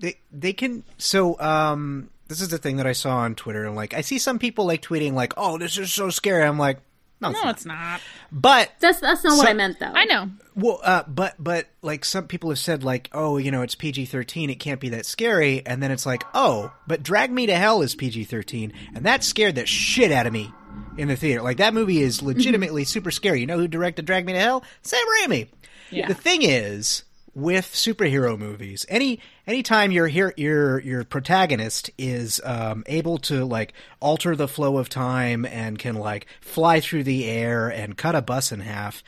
They 0.00 0.14
they 0.32 0.52
can. 0.52 0.84
So 0.96 1.38
um, 1.40 2.08
this 2.28 2.40
is 2.40 2.48
the 2.48 2.58
thing 2.58 2.76
that 2.76 2.86
I 2.86 2.92
saw 2.92 3.16
on 3.18 3.34
Twitter, 3.34 3.64
and 3.64 3.74
like 3.76 3.94
I 3.94 4.00
see 4.00 4.18
some 4.18 4.38
people 4.38 4.64
like 4.66 4.80
tweeting 4.82 5.12
like, 5.12 5.34
"Oh, 5.36 5.58
this 5.58 5.76
is 5.76 5.92
so 5.92 6.08
scary." 6.10 6.44
I'm 6.44 6.58
like, 6.58 6.78
no, 7.20 7.30
it's 7.30 7.38
No, 7.40 7.44
not. 7.44 7.54
it's 7.56 7.66
not. 7.66 8.00
But 8.30 8.70
That's 8.78 9.00
that's 9.00 9.24
not 9.24 9.36
what 9.36 9.48
I 9.48 9.52
meant 9.54 9.80
though. 9.80 9.92
I 9.92 10.04
know. 10.04 10.30
well, 10.54 10.78
uh, 10.84 11.02
but 11.08 11.34
but 11.38 11.66
like 11.82 12.04
some 12.04 12.28
people 12.28 12.50
have 12.50 12.60
said 12.60 12.84
like, 12.84 13.10
"Oh, 13.12 13.38
you 13.38 13.50
know, 13.50 13.62
it's 13.62 13.74
PG-13. 13.74 14.50
It 14.50 14.56
can't 14.60 14.78
be 14.80 14.90
that 14.90 15.04
scary." 15.04 15.66
And 15.66 15.82
then 15.82 15.90
it's 15.90 16.06
like, 16.06 16.22
"Oh, 16.32 16.72
but 16.86 17.02
Drag 17.02 17.32
Me 17.32 17.46
to 17.46 17.56
Hell 17.56 17.82
is 17.82 17.96
PG-13, 17.96 18.72
and 18.94 19.04
that 19.04 19.24
scared 19.24 19.56
the 19.56 19.66
shit 19.66 20.12
out 20.12 20.26
of 20.28 20.32
me." 20.32 20.52
In 20.96 21.08
the 21.08 21.16
theater, 21.16 21.42
like 21.42 21.58
that 21.58 21.74
movie 21.74 22.02
is 22.02 22.22
legitimately 22.22 22.84
super 22.84 23.10
scary. 23.12 23.40
You 23.40 23.46
know 23.46 23.58
who 23.58 23.68
directed 23.68 24.04
Drag 24.04 24.26
Me 24.26 24.32
to 24.32 24.38
Hell? 24.40 24.64
Sam 24.82 25.00
Raimi. 25.22 25.48
Yeah. 25.90 26.08
The 26.08 26.14
thing 26.14 26.42
is, 26.42 27.04
with 27.34 27.66
superhero 27.66 28.36
movies, 28.36 28.84
any 28.88 29.20
anytime 29.46 29.92
your 29.92 30.08
your 30.08 30.80
your 30.80 31.04
protagonist 31.04 31.90
is 31.96 32.40
um, 32.44 32.82
able 32.86 33.18
to 33.18 33.44
like 33.44 33.74
alter 34.00 34.34
the 34.34 34.48
flow 34.48 34.76
of 34.78 34.88
time 34.88 35.44
and 35.44 35.78
can 35.78 35.94
like 35.94 36.26
fly 36.40 36.80
through 36.80 37.04
the 37.04 37.26
air 37.26 37.68
and 37.68 37.96
cut 37.96 38.16
a 38.16 38.22
bus 38.22 38.50
in 38.50 38.60
half, 38.60 39.04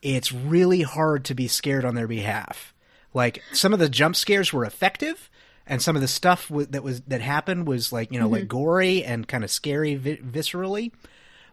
it's 0.00 0.32
really 0.32 0.80
hard 0.80 1.26
to 1.26 1.34
be 1.34 1.46
scared 1.46 1.84
on 1.84 1.94
their 1.94 2.08
behalf. 2.08 2.72
Like 3.12 3.42
some 3.52 3.72
of 3.74 3.78
the 3.78 3.88
jump 3.90 4.16
scares 4.16 4.50
were 4.52 4.64
effective, 4.64 5.28
and 5.66 5.82
some 5.82 5.94
of 5.94 6.00
the 6.02 6.08
stuff 6.08 6.48
w- 6.48 6.66
that 6.70 6.82
was 6.82 7.02
that 7.02 7.20
happened 7.20 7.66
was 7.68 7.92
like 7.92 8.10
you 8.10 8.18
know 8.18 8.28
like 8.28 8.48
gory 8.48 9.04
and 9.04 9.28
kind 9.28 9.44
of 9.44 9.50
scary 9.50 9.94
vi- 9.94 10.16
viscerally, 10.16 10.90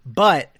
but 0.05 0.55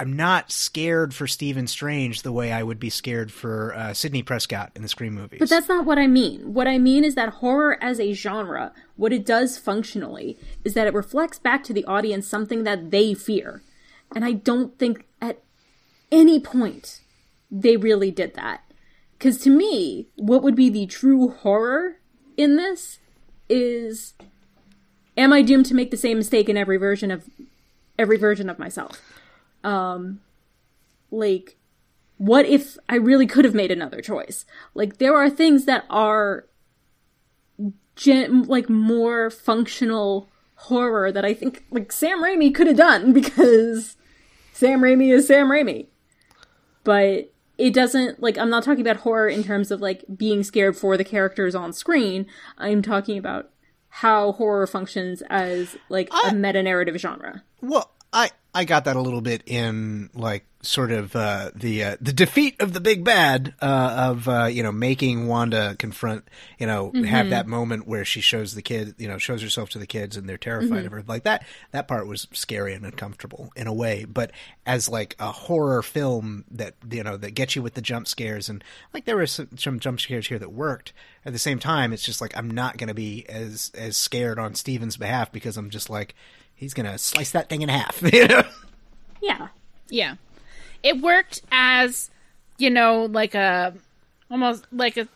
I'm 0.00 0.14
not 0.14 0.52
scared 0.52 1.12
for 1.12 1.26
Stephen 1.26 1.66
Strange 1.66 2.22
the 2.22 2.30
way 2.30 2.52
I 2.52 2.62
would 2.62 2.78
be 2.78 2.90
scared 2.90 3.32
for 3.32 3.74
uh, 3.74 3.94
Sidney 3.94 4.22
Prescott 4.22 4.70
in 4.76 4.82
the 4.82 4.88
Scream 4.88 5.14
movies. 5.14 5.40
But 5.40 5.48
that's 5.48 5.68
not 5.68 5.84
what 5.84 5.98
I 5.98 6.06
mean. 6.06 6.54
What 6.54 6.68
I 6.68 6.78
mean 6.78 7.04
is 7.04 7.16
that 7.16 7.34
horror 7.34 7.76
as 7.82 7.98
a 7.98 8.12
genre, 8.12 8.72
what 8.96 9.12
it 9.12 9.26
does 9.26 9.58
functionally, 9.58 10.38
is 10.64 10.74
that 10.74 10.86
it 10.86 10.94
reflects 10.94 11.40
back 11.40 11.64
to 11.64 11.72
the 11.72 11.84
audience 11.84 12.28
something 12.28 12.62
that 12.62 12.92
they 12.92 13.12
fear. 13.12 13.62
And 14.14 14.24
I 14.24 14.32
don't 14.32 14.78
think 14.78 15.04
at 15.20 15.42
any 16.12 16.38
point 16.38 17.00
they 17.50 17.76
really 17.76 18.12
did 18.12 18.34
that. 18.34 18.62
Because 19.18 19.38
to 19.38 19.50
me, 19.50 20.06
what 20.14 20.44
would 20.44 20.54
be 20.54 20.70
the 20.70 20.86
true 20.86 21.30
horror 21.30 21.96
in 22.36 22.54
this 22.54 23.00
is 23.48 24.14
am 25.16 25.32
I 25.32 25.42
doomed 25.42 25.66
to 25.66 25.74
make 25.74 25.90
the 25.90 25.96
same 25.96 26.18
mistake 26.18 26.48
in 26.48 26.56
every 26.56 26.76
version 26.76 27.10
of 27.10 27.28
every 27.98 28.16
version 28.16 28.48
of 28.48 28.58
myself? 28.58 29.00
Um 29.64 30.20
like 31.10 31.56
what 32.18 32.46
if 32.46 32.76
I 32.88 32.96
really 32.96 33.26
could 33.26 33.44
have 33.44 33.54
made 33.54 33.70
another 33.70 34.00
choice? 34.02 34.44
Like 34.74 34.98
there 34.98 35.14
are 35.14 35.30
things 35.30 35.64
that 35.66 35.84
are 35.88 36.46
gen- 37.96 38.42
like 38.44 38.68
more 38.68 39.30
functional 39.30 40.28
horror 40.54 41.12
that 41.12 41.24
I 41.24 41.34
think 41.34 41.64
like 41.70 41.92
Sam 41.92 42.22
Raimi 42.22 42.54
could 42.54 42.66
have 42.66 42.76
done 42.76 43.12
because 43.14 43.96
Sam 44.52 44.80
Raimi 44.80 45.12
is 45.12 45.26
Sam 45.26 45.48
Raimi. 45.48 45.86
But 46.84 47.32
it 47.58 47.74
doesn't 47.74 48.22
like 48.22 48.38
I'm 48.38 48.50
not 48.50 48.62
talking 48.62 48.80
about 48.80 48.98
horror 48.98 49.28
in 49.28 49.42
terms 49.44 49.70
of 49.70 49.80
like 49.80 50.04
being 50.16 50.42
scared 50.42 50.76
for 50.76 50.96
the 50.96 51.04
characters 51.04 51.54
on 51.54 51.72
screen. 51.72 52.26
I'm 52.56 52.82
talking 52.82 53.18
about 53.18 53.50
how 53.88 54.32
horror 54.32 54.66
functions 54.66 55.22
as 55.30 55.76
like 55.88 56.10
a 56.26 56.34
meta 56.34 56.62
narrative 56.62 56.96
genre. 56.96 57.42
Well, 57.60 57.90
I 58.12 58.30
I 58.54 58.64
got 58.64 58.86
that 58.86 58.96
a 58.96 59.00
little 59.00 59.20
bit 59.20 59.42
in 59.46 60.10
like 60.14 60.44
sort 60.62 60.90
of 60.90 61.14
uh, 61.14 61.50
the 61.54 61.84
uh, 61.84 61.96
the 62.00 62.12
defeat 62.12 62.60
of 62.60 62.72
the 62.72 62.80
big 62.80 63.04
bad 63.04 63.54
uh, 63.60 64.10
of 64.10 64.28
uh, 64.28 64.46
you 64.46 64.62
know 64.62 64.72
making 64.72 65.28
Wanda 65.28 65.76
confront 65.78 66.26
you 66.58 66.66
know 66.66 66.90
have 67.06 67.30
that 67.30 67.46
moment 67.46 67.86
where 67.86 68.04
she 68.04 68.20
shows 68.20 68.54
the 68.54 68.62
kid 68.62 68.94
you 68.98 69.06
know 69.06 69.18
shows 69.18 69.42
herself 69.42 69.70
to 69.70 69.78
the 69.78 69.86
kids 69.86 70.16
and 70.16 70.28
they're 70.28 70.38
terrified 70.38 70.86
of 70.86 70.92
her. 70.92 71.04
Like 71.06 71.24
that 71.24 71.44
that 71.72 71.88
part 71.88 72.06
was 72.06 72.26
scary 72.32 72.74
and 72.74 72.84
uncomfortable 72.84 73.52
in 73.54 73.66
a 73.66 73.72
way. 73.72 74.04
But 74.04 74.32
as 74.66 74.88
like 74.88 75.14
a 75.18 75.30
horror 75.30 75.82
film 75.82 76.44
that 76.50 76.74
you 76.90 77.02
know 77.02 77.16
that 77.16 77.32
gets 77.32 77.54
you 77.54 77.62
with 77.62 77.74
the 77.74 77.82
jump 77.82 78.08
scares 78.08 78.48
and 78.48 78.64
like 78.94 79.04
there 79.04 79.16
were 79.16 79.26
some, 79.26 79.48
some 79.56 79.78
jump 79.78 80.00
scares 80.00 80.28
here 80.28 80.38
that 80.38 80.52
worked. 80.52 80.92
At 81.24 81.32
the 81.34 81.38
same 81.38 81.58
time 81.58 81.92
it's 81.92 82.02
just 82.02 82.20
like 82.20 82.36
I'm 82.36 82.50
not 82.50 82.78
going 82.78 82.88
to 82.88 82.94
be 82.94 83.28
as 83.28 83.70
as 83.74 83.96
scared 83.96 84.38
on 84.38 84.54
Steven's 84.54 84.96
behalf 84.96 85.30
because 85.30 85.56
I'm 85.58 85.70
just 85.70 85.90
like 85.90 86.14
he's 86.58 86.74
gonna 86.74 86.98
slice 86.98 87.30
that 87.30 87.48
thing 87.48 87.62
in 87.62 87.68
half. 87.68 88.02
Yeah. 89.20 89.48
Yeah. 89.90 90.14
It 90.84 91.00
worked 91.00 91.42
as, 91.50 92.08
you 92.56 92.70
know, 92.70 93.06
like 93.06 93.34
a 93.34 93.74
almost 94.30 94.64
like 94.70 94.96
a 94.96 95.08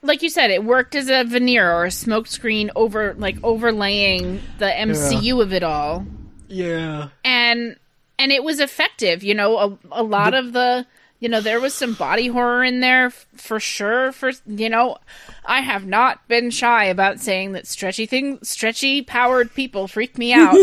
like 0.00 0.22
you 0.22 0.30
said, 0.30 0.50
it 0.50 0.64
worked 0.64 0.94
as 0.94 1.10
a 1.10 1.24
veneer 1.24 1.70
or 1.70 1.84
a 1.84 1.88
smokescreen 1.88 2.70
over 2.74 3.12
like 3.14 3.36
overlaying 3.42 4.40
the 4.58 4.66
MCU 4.66 5.42
of 5.42 5.52
it 5.52 5.62
all. 5.62 6.06
Yeah. 6.48 7.08
And 7.24 7.76
and 8.18 8.32
it 8.32 8.42
was 8.42 8.58
effective, 8.60 9.22
you 9.22 9.34
know, 9.34 9.58
a, 9.58 9.78
a 9.92 10.02
lot 10.02 10.32
of 10.32 10.54
the 10.54 10.86
you 11.18 11.28
know, 11.28 11.40
there 11.40 11.60
was 11.60 11.72
some 11.74 11.94
body 11.94 12.28
horror 12.28 12.62
in 12.62 12.80
there 12.80 13.06
f- 13.06 13.26
for 13.34 13.58
sure. 13.58 14.12
For 14.12 14.32
you 14.46 14.68
know, 14.68 14.98
I 15.44 15.60
have 15.62 15.86
not 15.86 16.26
been 16.28 16.50
shy 16.50 16.84
about 16.84 17.20
saying 17.20 17.52
that 17.52 17.66
stretchy 17.66 18.04
thing, 18.06 18.38
stretchy 18.42 19.02
powered 19.02 19.54
people 19.54 19.88
freak 19.88 20.18
me 20.18 20.32
out. 20.34 20.56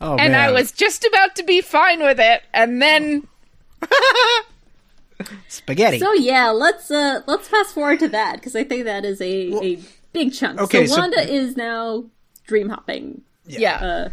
Oh 0.00 0.16
and 0.16 0.36
I 0.36 0.50
was 0.52 0.72
just 0.72 1.04
about 1.04 1.36
to 1.36 1.42
be 1.42 1.60
fine 1.60 2.00
with 2.02 2.20
it, 2.20 2.42
and 2.52 2.82
then 2.82 3.26
spaghetti. 5.48 5.98
So 5.98 6.12
yeah, 6.14 6.50
let's 6.50 6.90
uh 6.90 7.20
let's 7.26 7.48
fast 7.48 7.74
forward 7.74 7.98
to 8.00 8.08
that 8.08 8.34
because 8.36 8.54
I 8.54 8.64
think 8.64 8.84
that 8.84 9.04
is 9.04 9.20
a 9.20 9.52
a 9.64 9.78
big 10.12 10.32
chunk. 10.34 10.60
okay, 10.60 10.86
so 10.86 10.94
so- 10.94 11.00
Wanda 11.00 11.20
is 11.32 11.56
now 11.56 12.04
dream 12.46 12.68
hopping, 12.68 13.22
yeah, 13.46 13.76
uh, 13.76 14.08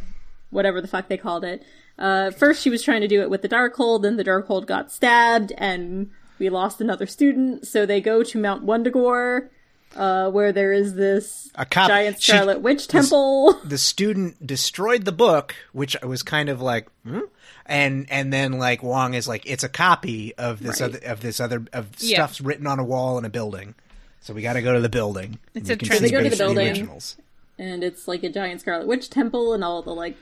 whatever 0.49 0.81
the 0.81 0.87
fuck 0.87 1.07
they 1.07 1.17
called 1.17 1.43
it. 1.43 1.63
Uh, 1.97 2.31
first 2.31 2.61
she 2.61 2.69
was 2.69 2.81
trying 2.83 3.01
to 3.01 3.07
do 3.07 3.21
it 3.21 3.29
with 3.29 3.41
the 3.41 3.49
Darkhold, 3.49 4.01
then 4.01 4.17
the 4.17 4.23
Darkhold 4.23 4.65
got 4.65 4.91
stabbed, 4.91 5.51
and 5.57 6.09
we 6.39 6.49
lost 6.49 6.81
another 6.81 7.05
student. 7.05 7.67
So 7.67 7.85
they 7.85 8.01
go 8.01 8.23
to 8.23 8.37
Mount 8.39 8.65
Wundagore, 8.65 9.49
uh, 9.95 10.31
where 10.31 10.51
there 10.51 10.73
is 10.73 10.95
this 10.95 11.51
A 11.55 11.65
cop- 11.65 11.87
giant 11.89 12.19
she- 12.21 12.31
Scarlet 12.31 12.61
Witch 12.61 12.87
temple. 12.87 13.53
the 13.63 13.77
student 13.77 14.45
destroyed 14.45 15.05
the 15.05 15.11
book, 15.11 15.53
which 15.71 15.95
I 16.01 16.07
was 16.07 16.23
kind 16.23 16.49
of 16.49 16.61
like, 16.61 16.87
hmm? 17.05 17.19
and 17.67 18.07
and 18.09 18.33
then 18.33 18.53
like 18.53 18.81
Wong 18.81 19.13
is 19.13 19.27
like, 19.27 19.45
it's 19.45 19.63
a 19.63 19.69
copy 19.69 20.33
of 20.35 20.61
this 20.63 20.81
Right. 20.81 20.89
other 20.95 20.99
of 21.07 21.21
this 21.21 21.39
other 21.39 21.63
of 21.73 21.87
Yeah. 21.99 22.17
stuff's 22.25 22.41
written 22.41 22.65
on 22.65 22.79
a 22.79 22.83
wall 22.83 23.17
in 23.19 23.25
a 23.25 23.29
building. 23.29 23.75
So 24.21 24.33
we 24.33 24.41
got 24.41 24.53
to 24.53 24.61
go 24.61 24.73
to 24.73 24.79
the 24.79 24.89
building. 24.89 25.37
It's 25.53 25.69
a 25.69 25.75
can 25.77 26.01
They 26.01 26.09
go 26.09 26.23
to 26.23 26.29
the 26.29 26.35
building. 26.37 26.67
originals. 26.69 27.17
and 27.59 27.83
it's 27.83 28.07
like 28.07 28.23
a 28.23 28.29
giant 28.29 28.61
Scarlet 28.61 28.87
Witch 28.87 29.09
temple, 29.11 29.53
and 29.53 29.63
all 29.63 29.83
the 29.83 29.93
like, 29.93 30.17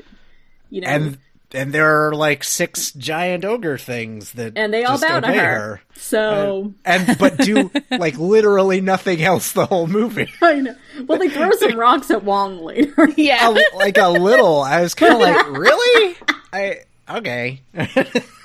you 0.69 0.81
know, 0.81 0.87
and 0.89 1.17
and 1.53 1.73
there 1.73 2.07
are 2.07 2.15
like 2.15 2.43
six 2.43 2.91
giant 2.91 3.45
ogre 3.45 3.77
things 3.77 4.31
that 4.33 4.53
and 4.55 4.73
they 4.73 4.83
all 4.83 4.97
just 4.97 5.07
bow 5.07 5.19
to 5.19 5.27
obey 5.27 5.37
her. 5.37 5.81
So 5.95 6.73
and 6.85 7.17
but 7.17 7.37
do 7.37 7.69
like 7.91 8.17
literally 8.17 8.81
nothing 8.81 9.21
else 9.21 9.51
the 9.51 9.65
whole 9.65 9.87
movie. 9.87 10.29
I 10.41 10.55
know. 10.61 10.75
Well, 11.05 11.19
they 11.19 11.29
throw 11.29 11.51
some 11.51 11.77
rocks 11.77 12.09
at 12.11 12.23
Wong 12.23 12.59
later. 12.59 13.09
yeah. 13.17 13.49
A- 13.49 13.77
like 13.77 13.97
a 13.97 14.09
little. 14.09 14.61
I 14.61 14.81
was 14.81 14.93
kind 14.93 15.13
of 15.13 15.19
like, 15.19 15.49
really? 15.57 16.17
I 16.53 16.79
okay. 17.09 17.61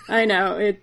I 0.08 0.24
know 0.24 0.56
it. 0.58 0.82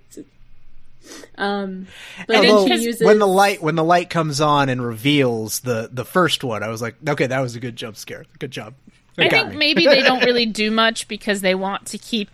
Um, 1.38 1.88
but 2.28 2.38
And 2.38 2.46
then 2.46 2.68
she 2.68 2.86
uses 2.86 3.06
when 3.06 3.20
the 3.20 3.28
light 3.28 3.62
when 3.62 3.76
the 3.76 3.84
light 3.84 4.10
comes 4.10 4.40
on 4.40 4.70
and 4.70 4.86
reveals 4.86 5.62
the 5.62 5.90
the 5.92 6.06
first 6.06 6.44
one, 6.44 6.64
I 6.64 6.70
was 6.70 6.82
like, 6.82 6.96
okay, 7.08 7.28
that 7.28 7.40
was 7.40 7.56
a 7.56 7.60
good 7.60 7.76
jump 7.76 7.98
scare. 7.98 8.26
Good 8.40 8.52
job. 8.52 8.74
I 9.18 9.30
think 9.30 9.54
maybe 9.56 9.86
they 9.86 10.02
don't 10.02 10.24
really 10.24 10.46
do 10.46 10.72
much 10.72 11.08
because 11.08 11.42
they 11.42 11.56
want 11.56 11.86
to 11.88 11.98
keep, 11.98 12.30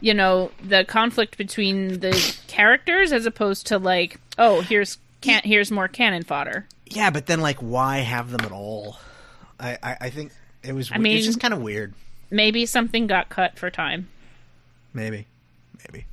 you 0.00 0.12
know, 0.14 0.50
the 0.62 0.84
conflict 0.84 1.38
between 1.38 2.00
the 2.00 2.12
characters 2.46 3.12
as 3.12 3.26
opposed 3.26 3.66
to 3.68 3.78
like, 3.78 4.18
oh, 4.38 4.60
here's 4.60 4.98
can't 5.20 5.44
here's 5.44 5.70
more 5.70 5.88
cannon 5.88 6.22
fodder. 6.24 6.66
yeah, 6.86 7.10
but 7.10 7.26
then 7.26 7.40
like, 7.40 7.58
why 7.58 7.98
have 7.98 8.30
them 8.30 8.40
at 8.44 8.52
all? 8.52 8.98
I 9.58 9.78
I, 9.82 9.96
I 10.02 10.10
think 10.10 10.32
it 10.62 10.74
was. 10.74 10.90
I 10.92 10.98
mean- 10.98 11.16
it's 11.16 11.26
just 11.26 11.40
kind 11.40 11.54
of 11.54 11.60
weird. 11.60 11.94
Maybe 12.30 12.64
something 12.64 13.06
got 13.08 13.28
cut 13.28 13.58
for 13.58 13.70
time. 13.70 14.08
Maybe, 14.94 15.26
maybe. 15.86 16.04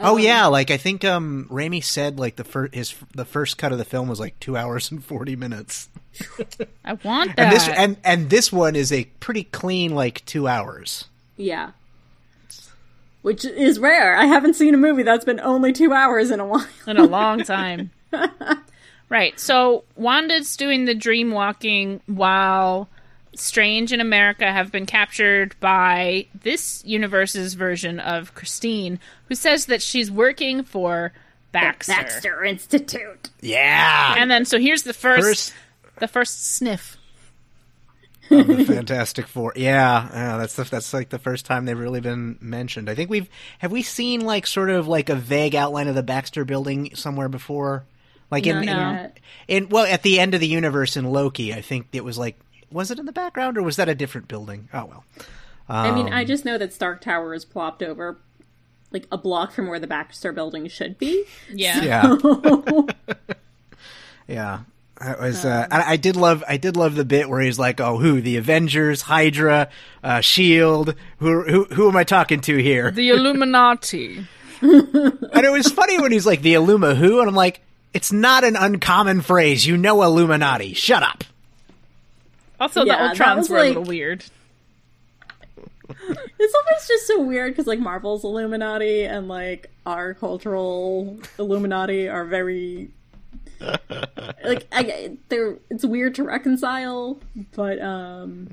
Oh 0.00 0.16
yeah, 0.16 0.46
like 0.46 0.70
I 0.70 0.76
think 0.76 1.04
um 1.04 1.46
Raimi 1.50 1.82
said 1.82 2.18
like 2.18 2.36
the 2.36 2.44
first 2.44 2.74
his 2.74 2.94
the 3.14 3.24
first 3.24 3.58
cut 3.58 3.72
of 3.72 3.78
the 3.78 3.84
film 3.84 4.08
was 4.08 4.20
like 4.20 4.38
two 4.40 4.56
hours 4.56 4.90
and 4.90 5.04
forty 5.04 5.36
minutes, 5.36 5.88
I 6.84 6.94
want 7.04 7.36
that. 7.36 7.38
and 7.38 7.52
this 7.52 7.68
and 7.68 7.96
and 8.04 8.30
this 8.30 8.52
one 8.52 8.76
is 8.76 8.92
a 8.92 9.04
pretty 9.20 9.44
clean 9.44 9.94
like 9.94 10.24
two 10.24 10.46
hours. 10.48 11.06
yeah, 11.36 11.72
which 13.22 13.44
is 13.44 13.78
rare. 13.78 14.16
I 14.16 14.26
haven't 14.26 14.54
seen 14.54 14.74
a 14.74 14.78
movie 14.78 15.02
that's 15.02 15.24
been 15.24 15.40
only 15.40 15.72
two 15.72 15.92
hours 15.92 16.30
in 16.30 16.40
a 16.40 16.46
while. 16.46 16.66
in 16.86 16.96
a 16.96 17.04
long 17.04 17.42
time. 17.42 17.90
right. 19.08 19.38
So 19.38 19.84
Wanda's 19.96 20.56
doing 20.56 20.84
the 20.84 20.94
dream 20.94 21.30
walking 21.32 22.00
while 22.06 22.88
Strange 23.38 23.92
and 23.92 24.02
America 24.02 24.50
have 24.50 24.72
been 24.72 24.86
captured 24.86 25.54
by 25.60 26.26
this 26.42 26.84
universe's 26.84 27.54
version 27.54 28.00
of 28.00 28.34
Christine, 28.34 28.98
who 29.28 29.34
says 29.34 29.66
that 29.66 29.82
she's 29.82 30.10
working 30.10 30.62
for 30.62 31.12
Baxter. 31.52 31.92
Baxter 31.92 32.44
Institute. 32.44 33.30
Yeah, 33.40 34.14
And 34.18 34.30
then 34.30 34.44
so 34.44 34.58
here's 34.58 34.82
the 34.82 34.92
first, 34.92 35.22
first 35.22 35.54
the 35.98 36.08
first 36.08 36.44
sniff. 36.56 36.96
of 38.30 38.46
the 38.46 38.64
Fantastic 38.64 39.26
Four. 39.26 39.54
Yeah, 39.56 40.08
yeah, 40.12 40.36
that's 40.36 40.54
the, 40.54 40.64
that's 40.64 40.92
like 40.92 41.08
the 41.08 41.18
first 41.18 41.46
time 41.46 41.64
they've 41.64 41.78
really 41.78 42.00
been 42.00 42.36
mentioned. 42.40 42.90
I 42.90 42.94
think 42.94 43.08
we've 43.08 43.28
have 43.58 43.72
we 43.72 43.82
seen 43.82 44.20
like 44.20 44.46
sort 44.46 44.68
of 44.70 44.86
like 44.86 45.08
a 45.08 45.14
vague 45.14 45.54
outline 45.54 45.88
of 45.88 45.94
the 45.94 46.02
Baxter 46.02 46.44
building 46.44 46.94
somewhere 46.94 47.28
before, 47.30 47.84
like 48.30 48.46
in, 48.46 48.66
Not 48.66 49.12
in, 49.48 49.64
in 49.64 49.68
well 49.70 49.86
at 49.86 50.02
the 50.02 50.20
end 50.20 50.34
of 50.34 50.40
the 50.40 50.46
universe 50.46 50.96
in 50.96 51.06
Loki. 51.06 51.54
I 51.54 51.62
think 51.62 51.88
it 51.92 52.04
was 52.04 52.18
like 52.18 52.38
was 52.70 52.90
it 52.90 52.98
in 52.98 53.06
the 53.06 53.12
background 53.12 53.56
or 53.58 53.62
was 53.62 53.76
that 53.76 53.88
a 53.88 53.94
different 53.94 54.28
building? 54.28 54.68
Oh 54.72 54.84
well. 54.86 55.04
I 55.68 55.90
mean, 55.90 56.06
Um, 56.06 56.12
I 56.12 56.24
just 56.24 56.44
know 56.44 56.56
that 56.58 56.72
Stark 56.72 57.00
Tower 57.02 57.34
is 57.34 57.44
plopped 57.44 57.82
over 57.82 58.18
like 58.90 59.06
a 59.12 59.18
block 59.18 59.52
from 59.52 59.68
where 59.68 59.78
the 59.78 59.86
Baxter 59.86 60.32
building 60.32 60.66
should 60.68 60.98
be. 60.98 61.24
Yeah. 61.52 61.82
Yeah. 61.82 62.16
yeah. 64.26 64.60
I 65.00 65.14
was. 65.20 65.44
Uh, 65.44 65.66
I, 65.70 65.92
I 65.92 65.96
did 65.96 66.16
love. 66.16 66.42
I 66.48 66.56
did 66.56 66.76
love 66.76 66.96
the 66.96 67.04
bit 67.04 67.28
where 67.28 67.40
he's 67.40 67.58
like, 67.58 67.80
"Oh, 67.80 67.98
who? 67.98 68.20
The 68.20 68.36
Avengers, 68.36 69.02
Hydra, 69.02 69.68
uh, 70.02 70.20
Shield. 70.20 70.94
Who? 71.20 71.42
Who? 71.44 71.64
Who 71.66 71.88
am 71.88 71.96
I 71.96 72.02
talking 72.02 72.40
to 72.40 72.56
here?" 72.56 72.90
The 72.90 73.10
Illuminati. 73.10 74.26
And 74.60 75.46
it 75.46 75.52
was 75.52 75.70
funny 75.70 76.00
when 76.00 76.10
he's 76.10 76.26
like, 76.26 76.42
"The 76.42 76.54
Illuma 76.54 76.96
who?" 76.96 77.20
And 77.20 77.28
I'm 77.28 77.34
like, 77.36 77.60
"It's 77.94 78.10
not 78.10 78.42
an 78.42 78.56
uncommon 78.56 79.20
phrase. 79.20 79.64
You 79.64 79.76
know, 79.76 80.02
Illuminati. 80.02 80.74
Shut 80.74 81.04
up." 81.04 81.22
Also, 82.60 82.84
Yeah, 82.84 83.08
the 83.08 83.14
that 83.14 83.16
Ultrons 83.16 83.36
was 83.38 83.50
were 83.50 83.58
a 83.58 83.62
little 83.68 83.82
weird. 83.84 84.24
It's 86.38 86.54
always 86.54 86.86
just 86.86 87.06
so 87.06 87.22
weird 87.22 87.52
because 87.52 87.66
like 87.66 87.80
Marvel's 87.80 88.22
Illuminati 88.22 89.04
and 89.04 89.26
like 89.26 89.70
our 89.86 90.14
cultural 90.14 91.18
Illuminati 91.38 92.08
are 92.08 92.24
very 92.24 92.90
like 94.44 94.66
I, 94.70 95.16
they're 95.28 95.56
it's 95.70 95.84
weird 95.84 96.14
to 96.16 96.24
reconcile, 96.24 97.18
but 97.54 97.80
um 97.80 98.48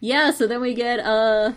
yeah. 0.00 0.30
So 0.30 0.46
then 0.46 0.60
we 0.60 0.74
get 0.74 1.00
uh 1.00 1.52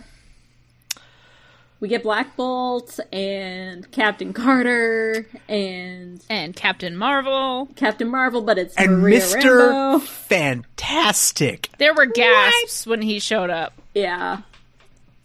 we 1.80 1.88
get 1.88 2.02
Black 2.02 2.36
Bolt 2.36 2.98
and 3.12 3.90
Captain 3.92 4.32
Carter 4.32 5.26
and 5.48 6.20
And 6.28 6.54
Captain 6.56 6.96
Marvel. 6.96 7.68
Captain 7.76 8.08
Marvel, 8.08 8.42
but 8.42 8.58
it's 8.58 8.74
and 8.76 9.00
Maria 9.00 9.20
Mr. 9.20 9.70
Rambeau. 9.70 10.02
Fantastic. 10.02 11.70
There 11.78 11.94
were 11.94 12.06
gasps 12.06 12.86
when 12.86 13.02
he 13.02 13.18
showed 13.20 13.50
up. 13.50 13.72
Yeah. 13.94 14.38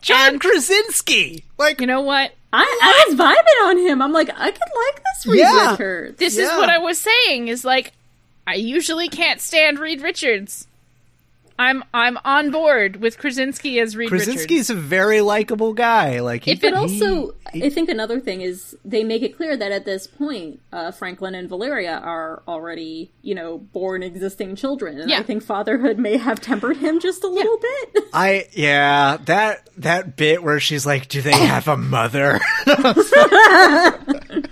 John 0.01 0.37
Krasinski. 0.39 1.43
Like 1.57 1.79
You 1.81 1.87
know 1.87 2.01
what? 2.01 2.33
I, 2.55 2.61
I 2.83 3.05
was 3.09 3.17
vibing 3.17 3.67
on 3.67 3.77
him. 3.79 4.01
I'm 4.01 4.11
like, 4.11 4.29
I 4.29 4.51
could 4.51 4.61
like 4.61 5.03
this 5.03 5.25
Reed 5.25 5.39
Yeah. 5.39 5.71
Richards. 5.71 6.19
This 6.19 6.37
is 6.37 6.49
what 6.51 6.69
I 6.69 6.77
was 6.77 6.99
saying 6.99 7.47
is 7.47 7.65
like 7.65 7.93
I 8.45 8.55
usually 8.55 9.09
can't 9.09 9.41
stand 9.41 9.79
Reed 9.79 10.01
Richards. 10.01 10.67
I'm 11.59 11.83
I'm 11.93 12.17
on 12.25 12.51
board 12.51 12.97
with 12.97 13.17
Krasinski 13.17 13.79
as 13.79 13.95
Reed 13.95 14.11
Richards. 14.11 14.29
Krasinski's 14.29 14.69
a 14.69 14.75
very 14.75 15.21
likable 15.21 15.73
guy. 15.73 16.19
Like, 16.19 16.45
he, 16.45 16.51
If 16.51 16.63
it 16.63 16.73
he- 16.73 16.79
also, 16.79 17.35
he- 17.51 17.63
I 17.65 17.69
think 17.69 17.89
another 17.89 18.19
thing 18.19 18.41
is 18.41 18.75
they 18.83 19.03
make 19.03 19.21
it 19.21 19.37
clear 19.37 19.55
that 19.55 19.71
at 19.71 19.85
this 19.85 20.07
point, 20.07 20.59
uh, 20.71 20.91
Franklin 20.91 21.35
and 21.35 21.47
Valeria 21.47 21.99
are 22.03 22.41
already, 22.47 23.11
you 23.21 23.35
know, 23.35 23.59
born 23.59 24.01
existing 24.01 24.55
children, 24.55 24.99
and 24.99 25.09
Yeah. 25.09 25.19
I 25.19 25.23
think 25.23 25.43
fatherhood 25.43 25.99
may 25.99 26.17
have 26.17 26.41
tempered 26.41 26.77
him 26.77 26.99
just 26.99 27.23
a 27.23 27.27
little 27.27 27.57
bit. 27.57 28.03
I 28.13 28.47
yeah 28.53 29.17
that 29.25 29.69
that 29.77 30.15
bit 30.15 30.43
where 30.43 30.59
she's 30.59 30.85
like, 30.85 31.07
"Do 31.07 31.21
they 31.21 31.31
have 31.37 31.67
a 31.67 31.77
mother?" 31.77 32.39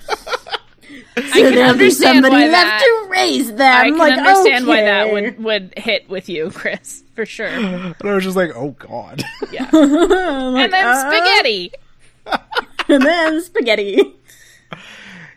I 1.17 1.21
can 1.21 1.57
understand 1.57 2.23
why 2.23 2.47
that 2.47 2.79
to 2.79 3.09
raise 3.09 3.53
them. 3.53 3.77
I 3.77 3.89
can 3.89 3.97
like, 3.97 4.17
understand 4.17 4.67
why 4.67 4.83
that 4.83 5.11
would 5.11 5.43
would 5.43 5.73
hit 5.77 6.09
with 6.09 6.29
you, 6.29 6.51
Chris, 6.51 7.03
for 7.15 7.25
sure. 7.25 7.47
and 7.47 7.95
I 8.01 8.13
was 8.13 8.23
just 8.23 8.37
like, 8.37 8.51
"Oh 8.55 8.71
God." 8.79 9.23
Yeah. 9.51 9.69
Like, 9.71 10.65
and 10.65 10.73
then 10.73 10.87
uh, 10.87 11.11
spaghetti. 11.11 11.71
and 12.87 13.05
then 13.05 13.41
spaghetti. 13.41 14.13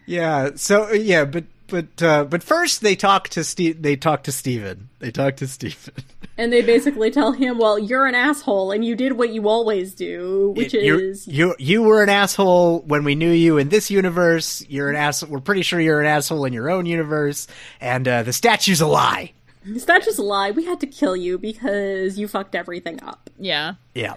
yeah. 0.07 0.51
So 0.55 0.93
yeah, 0.93 1.25
but 1.25 1.45
but 1.75 2.03
uh, 2.03 2.25
but 2.25 2.43
first 2.43 2.81
they 2.81 2.95
talk 2.97 3.29
to 3.31 3.43
Steve. 3.43 3.83
They 3.83 3.97
talk 3.97 4.23
to 4.25 4.33
Steven. 4.33 4.89
They 5.01 5.11
talk 5.11 5.37
to 5.37 5.47
Steven. 5.47 5.95
And 6.37 6.53
they 6.53 6.63
basically 6.63 7.13
tell 7.13 7.31
him, 7.31 7.59
"Well, 7.59 7.79
you're 7.79 8.07
an 8.07 8.17
asshole, 8.17 8.73
and 8.73 8.85
you 8.85 8.97
did 8.97 9.13
what 9.13 9.31
you 9.31 9.49
always 9.49 9.95
do, 9.95 10.53
which 10.57 10.75
you 10.75 10.99
is 10.99 11.29
you 11.29 11.55
you 11.61 11.81
were 11.85 12.03
an 12.03 12.09
asshole 12.09 12.81
when 12.81 13.05
we 13.05 13.15
knew 13.15 13.31
you 13.31 13.57
in 13.57 13.69
this 13.69 13.89
universe. 13.89 14.65
You're 14.69 14.91
an 14.91 14.97
asshole. 14.97 15.31
We're 15.31 15.39
pretty 15.39 15.63
sure 15.63 15.79
you're 15.81 16.01
an 16.01 16.09
asshole 16.09 16.45
in 16.45 16.53
your 16.53 16.69
own 16.71 16.87
universe, 16.87 17.47
and 17.81 18.09
uh, 18.09 18.25
the 18.25 18.33
statue's 18.33 18.81
a 18.81 18.87
lie. 18.89 19.33
that's 19.65 20.07
just 20.07 20.19
a 20.19 20.23
lie. 20.25 20.51
We 20.51 20.65
had 20.65 20.81
to 20.81 20.89
kill 20.89 21.17
you 21.17 21.39
because 21.39 22.19
you 22.19 22.27
fucked 22.27 22.57
everything 22.57 23.01
up." 23.05 23.31
Yeah. 23.39 23.75
Yeah, 23.95 24.15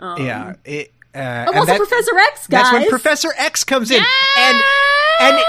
yeah. 0.00 0.54
It, 0.64 0.92
uh, 1.12 1.18
Oh, 1.18 1.20
and 1.20 1.56
also 1.56 1.66
that- 1.72 1.76
Professor 1.78 2.18
X, 2.18 2.46
guys. 2.46 2.62
That's 2.62 2.72
when 2.72 2.88
Professor 2.88 3.30
X 3.36 3.64
comes 3.64 3.90
in, 3.90 4.00
and 4.38 4.62
and 5.20 5.42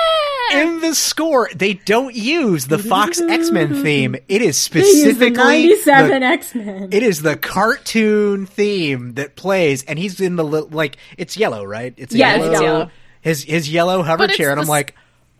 in 0.51 0.79
the 0.81 0.93
score 0.93 1.49
they 1.55 1.73
don't 1.73 2.13
use 2.15 2.67
the 2.67 2.77
Fox 2.77 3.21
X 3.21 3.49
Men 3.51 3.73
theme. 3.83 4.15
It 4.27 4.41
is 4.41 4.67
They 4.67 4.79
use 4.81 4.93
the 5.03 5.03
specifically 5.03 5.67
'97 5.69 6.23
X 6.23 6.55
Men. 6.55 6.89
it 6.91 7.03
is 7.03 7.21
the 7.21 7.35
cartoon 7.37 8.45
theme 8.45 9.13
that 9.13 9.35
plays, 9.35 9.83
and 9.83 9.97
he's 9.97 10.19
in 10.19 10.35
the 10.35 10.43
li- 10.43 10.67
like 10.71 10.97
it's 11.17 11.37
yellow, 11.37 11.63
right? 11.63 11.93
It's 11.97 12.13
a 12.13 12.17
Yeah, 12.17 12.35
it's 12.35 12.45
yellow, 12.45 12.61
yellow. 12.65 12.91
His 13.21 13.43
his 13.43 13.69
yellow 13.71 14.03
hover 14.03 14.27
chair, 14.27 14.49
and 14.51 14.57
the 14.57 14.63
I'm 14.63 14.67
like, 14.67 14.95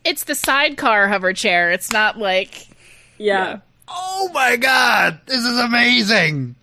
It's 0.05 0.23
the 0.23 0.35
sidecar 0.35 1.07
hover 1.09 1.33
chair. 1.33 1.71
It's 1.71 1.91
not 1.91 2.17
like 2.17 2.67
Yeah. 3.17 3.59
oh 3.87 4.29
my 4.33 4.55
god, 4.57 5.19
this 5.25 5.43
is 5.43 5.57
amazing. 5.59 6.55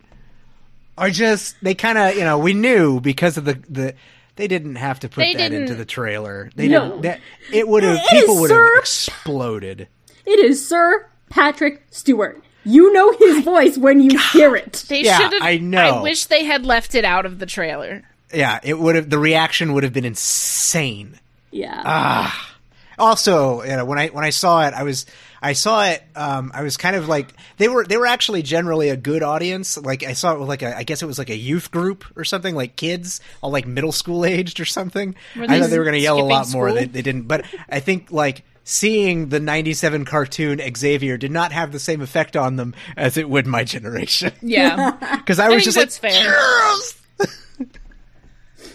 I 0.99 1.11
just 1.11 1.57
they 1.63 1.75
kind 1.75 1.99
of 1.99 2.15
you 2.15 2.25
know 2.25 2.39
we 2.39 2.55
knew 2.55 3.01
because 3.01 3.37
of 3.37 3.45
the 3.45 3.55
the. 3.69 3.95
They 4.41 4.49
didn't 4.49 4.77
have 4.77 5.01
to 5.01 5.09
put 5.09 5.21
They 5.21 5.35
that 5.35 5.53
into 5.53 5.67
didn't- 5.67 5.79
the 5.79 5.85
trailer. 5.85 6.51
They 6.57 6.67
No. 6.69 6.87
didn't. 6.89 7.03
That, 7.03 7.21
it 7.53 7.69
would 7.69 7.83
have. 7.83 7.99
People 8.11 8.41
would 8.41 8.51
have 8.51 8.69
exploded. 8.79 9.87
It 10.25 10.39
is 10.41 10.67
Sir 10.67 11.07
Patrick 11.29 11.83
Stewart. 11.91 12.43
You 12.65 12.93
know 12.93 13.13
his 13.13 13.45
voice 13.45 13.77
when 13.79 14.01
you 14.01 14.19
hear 14.33 14.57
it. 14.57 14.85
they 14.89 15.03
Yeah, 15.03 15.19
should 15.19 15.33
have. 15.35 15.43
I 15.43 15.59
know. 15.59 15.99
I 15.99 16.03
wish 16.03 16.25
they 16.27 16.45
had 16.45 16.65
left 16.65 16.95
it 16.95 17.05
out 17.05 17.27
of 17.27 17.39
the 17.39 17.47
trailer. 17.47 18.03
Yeah, 18.33 18.61
it 18.63 18.79
would 18.79 18.95
have. 18.97 19.11
The 19.11 19.19
reaction 19.19 19.73
would 19.75 19.83
have 19.85 19.93
been 19.93 20.05
insane. 20.05 21.19
Yeah. 21.51 21.83
Ah. 21.85 22.55
Also, 22.99 23.63
you 23.63 23.77
know, 23.77 23.85
when 23.85 23.99
I 23.99 24.09
when 24.09 24.25
I 24.25 24.31
saw 24.31 24.67
it, 24.67 24.75
I 24.75 24.83
was 24.85 25.07
I 25.43 25.55
saw 25.55 25.85
it. 25.85 26.03
Um, 26.15 26.51
I 26.55 26.63
was 26.63 26.77
kind 26.77 26.97
of 26.97 27.09
like 27.09 27.33
they 27.57 27.69
were 27.69 27.85
they 27.85 27.97
were 27.97 28.07
actually 28.07 28.43
generally 28.43 28.91
a 28.91 28.97
good 28.97 29.23
audience. 29.23 29.77
Like 29.79 30.03
I 30.03 30.13
saw 30.13 30.35
it 30.35 30.39
with 30.39 30.49
like 30.49 30.63
a 30.63 30.77
I 30.77 30.83
guess 30.83 31.03
it 31.03 31.07
was 31.07 31.19
like 31.19 31.31
a 31.31 31.37
youth 31.37 31.71
group 31.71 32.05
or 32.17 32.25
something, 32.25 32.55
like 32.55 32.77
kids, 32.77 33.21
all 33.43 33.51
like 33.51 33.67
middle 33.67 33.93
school 33.93 34.25
aged 34.27 34.61
or 34.61 34.65
something. 34.65 35.15
I 35.37 35.61
thought 35.61 35.71
they 35.71 35.79
were 35.79 35.85
going 35.85 35.95
to 35.95 36.01
yell 36.01 36.21
a 36.21 36.23
lot 36.23 36.51
more. 36.53 36.73
They, 36.73 36.85
they 36.85 37.03
didn't, 37.03 37.23
but 37.23 37.45
I 37.69 37.81
think 37.81 38.11
like 38.11 38.45
seeing 38.65 39.31
the 39.31 39.41
'97 39.41 40.05
cartoon 40.05 40.61
Xavier 40.77 41.17
did 41.17 41.31
not 41.31 41.53
have 41.53 41.73
the 41.73 41.81
same 41.81 42.03
effect 42.03 42.37
on 42.37 42.57
them 42.57 42.75
as 42.97 43.17
it 43.17 43.29
would 43.29 43.47
my 43.47 43.65
generation. 43.65 44.33
Yeah. 44.43 44.97
Because 45.21 45.39
I 45.39 45.49
was 45.49 45.65
think 45.65 45.75
just 45.75 46.03
like, 46.03 46.13
fair. 46.13 46.35
"Yes!" 46.35 46.95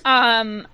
um. 0.06 0.68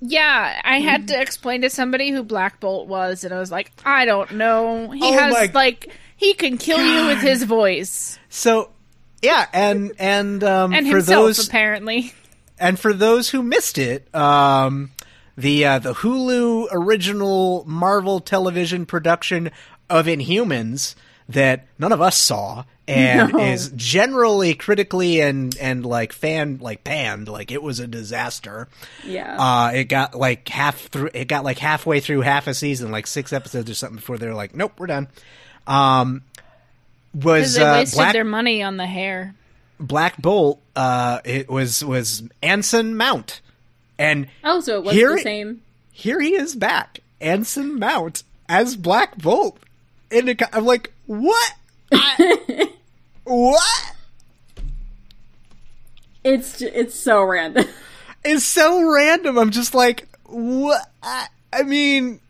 Yeah, 0.00 0.60
I 0.64 0.80
had 0.80 1.08
to 1.08 1.20
explain 1.20 1.60
to 1.62 1.70
somebody 1.70 2.10
who 2.10 2.22
Black 2.22 2.58
Bolt 2.60 2.88
was, 2.88 3.22
and 3.24 3.34
I 3.34 3.38
was 3.38 3.50
like, 3.50 3.70
I 3.84 4.04
don't 4.06 4.32
know. 4.32 4.90
He 4.90 5.00
Oh 5.02 5.12
has 5.12 5.32
my 5.32 5.50
like 5.52 5.92
he 6.16 6.34
can 6.34 6.56
kill 6.58 6.82
you 6.82 7.06
with 7.06 7.18
his 7.20 7.42
voice 7.44 8.18
So, 8.28 8.70
yeah, 9.22 9.46
and 9.52 9.92
and 9.98 10.42
um, 10.42 10.72
and 10.72 10.86
for 10.86 10.96
himself 10.96 11.26
those 11.26 11.46
apparently. 11.48 12.12
and 12.58 12.78
for 12.78 12.92
those 12.94 13.28
who 13.30 13.42
missed 13.42 13.76
it, 13.76 14.12
um, 14.14 14.90
the 15.36 15.64
uh, 15.66 15.78
the 15.78 15.92
Hulu 15.94 16.68
original 16.72 17.64
Marvel 17.66 18.20
television 18.20 18.86
production 18.86 19.50
of 19.90 20.06
Inhumans 20.06 20.94
that 21.30 21.66
none 21.78 21.92
of 21.92 22.00
us 22.00 22.16
saw 22.16 22.64
and 22.88 23.32
No. 23.32 23.38
is 23.38 23.70
generally 23.76 24.54
critically 24.54 25.20
and 25.20 25.56
and 25.58 25.86
like 25.86 26.12
fan 26.12 26.58
like 26.60 26.82
panned 26.84 27.28
like 27.28 27.50
it 27.52 27.62
was 27.62 27.78
a 27.80 27.86
disaster. 27.86 28.68
yeah. 29.04 29.36
Uh, 29.38 29.70
it 29.72 29.84
got 29.84 30.14
like 30.14 30.48
half 30.48 30.78
through. 30.88 31.10
It 31.14 31.26
got 31.28 31.44
like 31.44 31.58
halfway 31.58 32.00
through 32.00 32.22
half 32.22 32.46
a 32.46 32.54
season, 32.54 32.90
like 32.90 33.06
six 33.06 33.32
episodes 33.32 33.70
or 33.70 33.74
something, 33.74 33.96
before 33.96 34.18
they 34.18 34.26
were 34.26 34.34
like, 34.34 34.54
"Nope, 34.54 34.72
we're 34.78 34.86
done." 34.86 35.08
Um, 35.66 36.22
was 37.14 37.54
they 37.54 37.62
uh, 37.62 37.78
wasted 37.78 37.96
Black 37.96 38.12
their 38.12 38.24
money 38.24 38.62
on 38.62 38.76
the 38.76 38.86
hair. 38.86 39.34
Black 39.78 40.20
Bolt? 40.20 40.60
Uh, 40.76 41.20
it 41.24 41.48
was 41.48 41.84
was 41.84 42.22
Anson 42.42 42.96
Mount, 42.96 43.40
and 43.98 44.26
oh, 44.44 44.60
so 44.60 44.76
it 44.78 44.84
was 44.84 44.94
here 44.94 45.12
the 45.16 45.22
same. 45.22 45.62
here 45.92 46.20
he 46.20 46.34
is 46.34 46.54
back, 46.54 47.00
Anson 47.20 47.78
Mount 47.78 48.22
as 48.48 48.76
Black 48.76 49.16
Bolt. 49.16 49.58
And 50.12 50.28
it, 50.28 50.42
I'm 50.52 50.64
like, 50.64 50.92
what? 51.10 51.54
I- 51.92 52.72
what? 53.24 53.94
It's 56.22 56.62
it's 56.62 56.94
so 56.94 57.22
random. 57.24 57.66
It's 58.22 58.44
so 58.44 58.86
random. 58.86 59.38
I'm 59.38 59.50
just 59.50 59.74
like, 59.74 60.06
what? 60.24 60.90
I, 61.02 61.28
I 61.54 61.62
mean, 61.62 62.20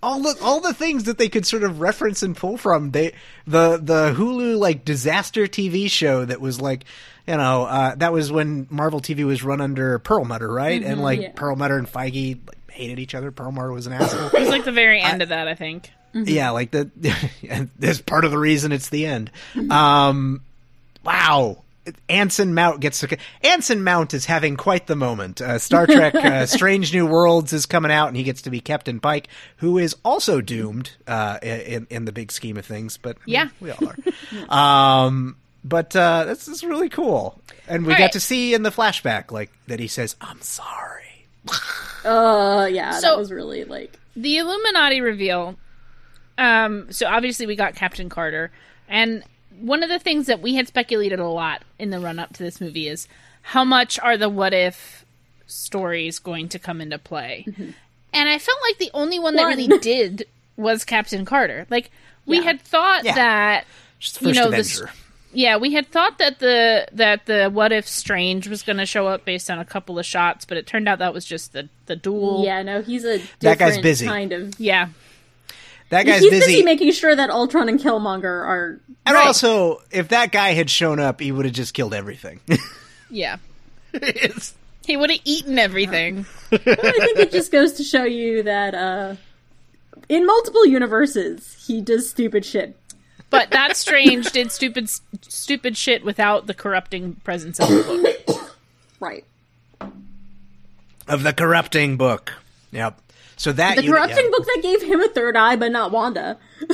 all 0.00 0.20
the 0.22 0.38
all 0.40 0.60
the 0.60 0.72
things 0.72 1.04
that 1.04 1.18
they 1.18 1.28
could 1.28 1.44
sort 1.44 1.64
of 1.64 1.80
reference 1.80 2.22
and 2.22 2.36
pull 2.36 2.56
from. 2.56 2.92
They 2.92 3.14
the 3.44 3.78
the 3.78 4.14
Hulu 4.16 4.56
like 4.56 4.84
disaster 4.84 5.48
TV 5.48 5.90
show 5.90 6.24
that 6.24 6.40
was 6.40 6.60
like. 6.60 6.84
You 7.26 7.36
know, 7.36 7.64
uh, 7.64 7.94
that 7.96 8.10
was 8.12 8.32
when 8.32 8.68
Marvel 8.70 9.00
TV 9.00 9.26
was 9.26 9.42
run 9.42 9.60
under 9.60 9.98
Perlmutter, 9.98 10.50
right? 10.50 10.82
and 10.82 11.02
like 11.02 11.20
yeah. 11.20 11.32
Perlmutter 11.34 11.76
and 11.76 11.86
Feige 11.86 12.38
like, 12.46 12.70
hated 12.70 12.98
each 13.00 13.14
other. 13.14 13.30
Perlmutter 13.30 13.70
was 13.72 13.86
an 13.86 13.92
asshole. 13.92 14.28
It 14.28 14.40
was 14.40 14.48
like 14.48 14.64
the 14.64 14.72
very 14.72 15.02
end 15.02 15.20
of 15.20 15.28
that, 15.28 15.46
I 15.46 15.54
think. 15.54 15.90
Yeah, 16.14 16.50
like 16.50 16.70
the 16.70 16.90
and 17.48 17.70
that's 17.78 18.00
part 18.00 18.24
of 18.24 18.30
the 18.30 18.38
reason 18.38 18.72
it's 18.72 18.88
the 18.88 19.06
end. 19.06 19.30
Um, 19.70 20.42
wow. 21.04 21.62
Anson 22.10 22.52
Mount 22.52 22.80
gets 22.80 23.00
to 23.00 23.16
Anson 23.42 23.82
Mount 23.82 24.12
is 24.12 24.26
having 24.26 24.56
quite 24.58 24.86
the 24.86 24.94
moment. 24.96 25.40
Uh, 25.40 25.58
Star 25.58 25.86
Trek: 25.86 26.14
uh, 26.14 26.44
Strange 26.44 26.92
New 26.92 27.06
Worlds 27.06 27.54
is 27.54 27.64
coming 27.64 27.90
out, 27.90 28.08
and 28.08 28.16
he 28.16 28.24
gets 28.24 28.42
to 28.42 28.50
be 28.50 28.60
Captain 28.60 29.00
Pike, 29.00 29.28
who 29.56 29.78
is 29.78 29.96
also 30.04 30.42
doomed 30.42 30.90
uh, 31.06 31.38
in 31.42 31.86
in 31.88 32.04
the 32.04 32.12
big 32.12 32.30
scheme 32.30 32.58
of 32.58 32.66
things. 32.66 32.98
But 32.98 33.16
Yeah. 33.24 33.48
we 33.60 33.70
all 33.70 33.78
are. 34.50 35.06
um, 35.06 35.36
but 35.64 35.96
uh, 35.96 36.24
this 36.26 36.46
is 36.46 36.62
really 36.62 36.90
cool, 36.90 37.40
and 37.66 37.86
we 37.86 37.92
All 37.94 37.98
got 37.98 38.04
right. 38.04 38.12
to 38.12 38.20
see 38.20 38.52
in 38.52 38.62
the 38.64 38.70
flashback 38.70 39.30
like 39.32 39.50
that 39.68 39.80
he 39.80 39.88
says, 39.88 40.14
"I'm 40.20 40.40
sorry." 40.42 41.26
Uh, 42.04 42.68
yeah, 42.70 42.92
So- 42.92 43.08
that 43.08 43.18
was 43.18 43.32
really 43.32 43.64
like 43.64 43.98
the 44.14 44.36
Illuminati 44.38 45.00
reveal. 45.00 45.56
Um, 46.38 46.90
so 46.92 47.06
obviously 47.06 47.46
we 47.46 47.56
got 47.56 47.74
Captain 47.74 48.08
Carter, 48.08 48.50
and 48.88 49.22
one 49.60 49.82
of 49.82 49.88
the 49.88 49.98
things 49.98 50.26
that 50.26 50.40
we 50.40 50.54
had 50.54 50.68
speculated 50.68 51.18
a 51.18 51.26
lot 51.28 51.62
in 51.78 51.90
the 51.90 51.98
run 51.98 52.18
up 52.18 52.32
to 52.34 52.42
this 52.42 52.60
movie 52.60 52.88
is 52.88 53.08
how 53.42 53.64
much 53.64 53.98
are 53.98 54.16
the 54.16 54.28
what 54.28 54.54
if 54.54 55.04
stories 55.46 56.18
going 56.18 56.48
to 56.50 56.58
come 56.58 56.80
into 56.80 56.98
play? 56.98 57.44
And 58.12 58.28
I 58.28 58.38
felt 58.38 58.58
like 58.62 58.78
the 58.78 58.90
only 58.94 59.18
one 59.18 59.34
that 59.36 59.44
really 59.44 59.66
did 59.80 60.26
was 60.56 60.84
Captain 60.84 61.24
Carter. 61.24 61.66
Like 61.70 61.90
we 62.26 62.36
Yeah. 62.38 62.42
had 62.44 62.60
thought 62.60 63.04
Yeah. 63.04 63.14
that 63.16 63.66
Just 63.98 64.20
the 64.20 64.28
you 64.28 64.34
know, 64.34 64.50
this- 64.50 64.78
Avenger. 64.78 64.94
yeah, 65.32 65.56
we 65.56 65.72
had 65.72 65.86
thought 65.88 66.18
that 66.18 66.38
the 66.38 66.86
that 66.92 67.26
the 67.26 67.48
what 67.48 67.72
if 67.72 67.88
Strange 67.88 68.46
was 68.48 68.62
going 68.62 68.76
to 68.78 68.86
show 68.86 69.06
up 69.08 69.24
based 69.24 69.50
on 69.50 69.58
a 69.58 69.64
couple 69.64 69.98
of 69.98 70.06
shots, 70.06 70.44
but 70.44 70.56
it 70.56 70.66
turned 70.66 70.88
out 70.88 70.98
that 71.00 71.12
was 71.14 71.24
just 71.24 71.52
the 71.52 71.68
the 71.86 71.96
duel. 71.96 72.44
Yeah, 72.44 72.62
no, 72.62 72.82
he's 72.82 73.04
a 73.04 73.20
That 73.40 73.58
guy's 73.58 73.78
busy. 73.78 74.06
kind 74.06 74.32
of. 74.32 74.58
Yeah. 74.60 74.88
That 75.90 76.04
guy's 76.04 76.20
he's 76.20 76.30
busy. 76.30 76.52
busy. 76.52 76.62
making 76.62 76.92
sure 76.92 77.14
that 77.16 77.30
Ultron 77.30 77.68
and 77.68 77.80
Killmonger 77.80 78.24
are. 78.24 78.80
and 79.06 79.14
Right. 79.14 79.26
also, 79.26 79.80
if 79.90 80.08
that 80.08 80.32
guy 80.32 80.50
had 80.50 80.68
shown 80.68 81.00
up, 81.00 81.20
he 81.20 81.32
would 81.32 81.44
have 81.46 81.54
just 81.54 81.74
killed 81.74 81.94
everything. 81.94 82.40
Yeah. 83.10 83.38
He 84.84 84.96
would 84.98 85.08
have 85.10 85.20
eaten 85.24 85.58
everything. 85.58 86.26
I 86.52 86.58
think 86.58 87.18
it 87.18 87.32
just 87.32 87.50
goes 87.50 87.72
to 87.74 87.82
show 87.82 88.04
you 88.04 88.42
that 88.42 88.74
uh, 88.74 89.14
in 90.10 90.26
multiple 90.26 90.66
universes, 90.66 91.56
he 91.66 91.80
does 91.80 92.10
stupid 92.10 92.44
shit. 92.44 92.76
But 93.30 93.50
that 93.52 93.78
Strange 93.78 94.30
did 94.30 94.52
stupid 94.52 94.90
stupid 95.22 95.78
shit 95.78 96.04
without 96.04 96.46
the 96.46 96.52
corrupting 96.54 97.14
presence 97.24 97.58
of 97.60 97.68
the 97.70 98.22
book. 98.26 98.56
Right. 99.00 99.24
of 101.06 101.22
the 101.22 101.32
corrupting 101.32 101.96
book. 101.96 102.34
Yep. 102.72 103.00
So 103.38 103.52
that 103.52 103.76
The 103.76 103.84
you- 103.84 103.92
corrupting 103.92 104.24
yeah. 104.24 104.30
book 104.30 104.44
that 104.44 104.60
gave 104.62 104.82
him 104.82 105.00
a 105.00 105.08
third 105.08 105.36
eye, 105.36 105.56
but 105.56 105.72
not 105.72 105.90
Wanda. 105.90 106.36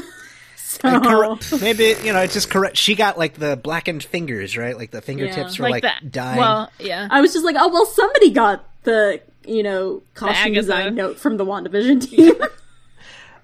so 0.56 0.88
And 0.88 1.04
corru- 1.04 1.60
maybe 1.62 1.94
you 2.04 2.12
know 2.12 2.20
it's 2.20 2.34
just 2.34 2.50
correct. 2.50 2.76
She 2.76 2.94
got 2.94 3.16
like 3.16 3.34
the 3.34 3.56
blackened 3.56 4.02
fingers, 4.02 4.56
right? 4.56 4.76
Like 4.76 4.90
the 4.90 5.00
fingertips 5.02 5.58
were 5.58 5.68
like, 5.70 5.82
that. 5.82 6.10
dying. 6.10 6.38
Well, 6.38 6.70
yeah. 6.80 7.06
I 7.10 7.20
was 7.20 7.32
just 7.32 7.44
like, 7.44 7.56
oh 7.58 7.68
well, 7.68 7.86
somebody 7.86 8.30
got 8.30 8.64
the 8.82 9.20
you 9.46 9.62
know 9.62 10.02
costume 10.14 10.54
design 10.54 10.94
note 10.94 11.18
from 11.18 11.36
the 11.36 11.44
WandaVision 11.44 12.00
team. 12.10 12.34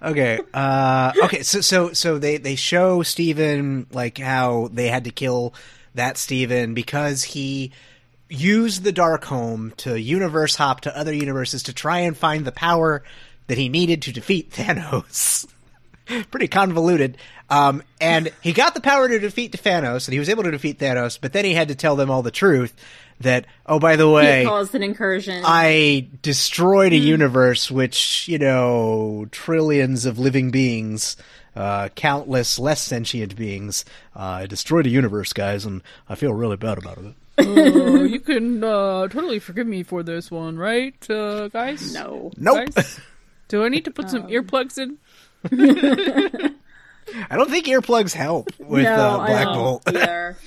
Okay. 0.03 0.39
Uh, 0.53 1.11
okay. 1.25 1.43
So 1.43 1.61
so 1.61 1.93
so 1.93 2.17
they 2.17 2.37
they 2.37 2.55
show 2.55 3.03
Steven 3.03 3.85
like 3.91 4.17
how 4.17 4.69
they 4.73 4.87
had 4.87 5.03
to 5.03 5.11
kill 5.11 5.53
that 5.93 6.17
Steven 6.17 6.73
because 6.73 7.21
he 7.23 7.71
used 8.31 8.83
the 8.83 8.93
Darkhold 8.93 9.75
to 9.77 9.99
universe 9.99 10.55
hop 10.55 10.81
to 10.81 10.97
other 10.97 11.13
universes 11.13 11.63
to 11.63 11.73
try 11.73 11.99
and 11.99 12.17
find 12.17 12.45
the 12.45 12.51
power 12.51 13.03
that 13.47 13.57
he 13.57 13.69
needed 13.69 14.01
to 14.03 14.13
defeat 14.13 14.51
Thanos. 14.53 15.47
Pretty 16.29 16.47
convoluted. 16.47 17.17
Um, 17.49 17.83
and 17.99 18.31
he 18.41 18.53
got 18.53 18.73
the 18.73 18.81
power 18.81 19.07
to 19.07 19.19
defeat 19.19 19.51
Thanos, 19.51 20.07
and 20.07 20.13
he 20.13 20.19
was 20.19 20.29
able 20.29 20.43
to 20.43 20.51
defeat 20.51 20.79
Thanos. 20.79 21.19
But 21.19 21.33
then 21.33 21.45
he 21.45 21.53
had 21.53 21.67
to 21.67 21.75
tell 21.75 21.95
them 21.95 22.09
all 22.09 22.21
the 22.21 22.31
truth 22.31 22.73
that 23.19 23.45
oh 23.67 23.77
by 23.77 23.95
the 23.95 24.07
he 24.07 24.13
way 24.13 24.45
caused 24.45 24.73
an 24.73 24.81
incursion. 24.81 25.43
I 25.45 26.07
destroyed 26.21 26.91
a 26.93 26.97
universe 26.97 27.69
which, 27.69 28.27
you 28.27 28.39
know, 28.39 29.27
trillions 29.31 30.05
of 30.05 30.17
living 30.17 30.49
beings, 30.49 31.17
uh, 31.55 31.89
countless 31.89 32.57
less 32.57 32.81
sentient 32.81 33.35
beings. 33.35 33.85
Uh, 34.15 34.19
I 34.19 34.45
destroyed 34.47 34.87
a 34.87 34.89
universe, 34.89 35.33
guys, 35.33 35.65
and 35.65 35.81
I 36.09 36.15
feel 36.15 36.33
really 36.33 36.57
bad 36.57 36.77
about 36.77 36.97
it. 36.97 37.13
Oh, 37.37 38.03
you 38.03 38.19
can 38.19 38.63
uh, 38.63 39.07
totally 39.07 39.39
forgive 39.39 39.67
me 39.67 39.83
for 39.83 40.03
this 40.03 40.29
one, 40.29 40.57
right, 40.57 41.09
uh, 41.09 41.47
guys? 41.49 41.93
no. 41.93 42.31
Nope. 42.37 42.73
Guys? 42.73 42.99
Do 43.47 43.63
I 43.63 43.69
need 43.69 43.85
to 43.85 43.91
put 43.91 44.09
some 44.09 44.27
earplugs 44.27 44.77
in? 44.77 44.97
I 47.29 47.35
don't 47.35 47.49
think 47.49 47.65
earplugs 47.65 48.13
help 48.13 48.49
with 48.59 48.83
no, 48.83 48.93
uh, 48.93 49.17
I 49.17 49.27
Black 49.27 49.45
don't 49.45 49.55
Bolt. 49.55 49.83
either. 49.87 50.37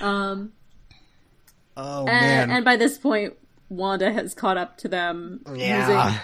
Um, 0.00 0.52
oh, 1.76 2.06
and, 2.06 2.06
man. 2.06 2.50
and 2.50 2.64
by 2.64 2.76
this 2.76 2.98
point, 2.98 3.34
Wanda 3.68 4.12
has 4.12 4.34
caught 4.34 4.56
up 4.56 4.78
to 4.78 4.88
them 4.88 5.42
yeah. 5.54 6.08
using 6.10 6.20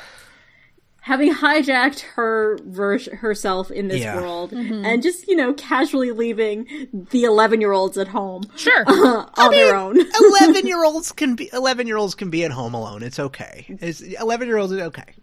having 1.07 1.33
hijacked 1.33 2.01
her 2.01 2.59
vers- 2.65 3.07
herself 3.07 3.71
in 3.71 3.87
this 3.87 4.01
Yeah. 4.01 4.17
world 4.17 4.51
mm-hmm. 4.51 4.85
and 4.85 5.05
just 5.05 5.29
you 5.29 5.37
know 5.37 5.55
casually 5.55 6.11
leaving 6.11 6.67
the 7.11 7.23
11 7.23 7.61
year 7.61 7.71
olds 7.71 7.97
at 7.97 8.09
home 8.09 8.43
Sure. 8.57 8.83
on 8.89 9.51
their 9.53 9.77
own 9.77 9.97
11 10.41 10.67
year 10.67 10.85
olds 10.85 11.13
can 11.13 11.37
be 11.37 11.49
11 11.53 11.87
year 11.87 11.97
olds 11.97 12.17
can 12.17 12.29
be 12.29 12.45
at 12.45 12.51
home 12.51 12.75
alone. 12.75 13.05
It's 13.05 13.21
okay. 13.21 13.67
It's 13.69 14.01
11 14.01 14.49
year 14.49 14.57
olds 14.57 14.73
is 14.73 14.81
okay. 14.81 15.15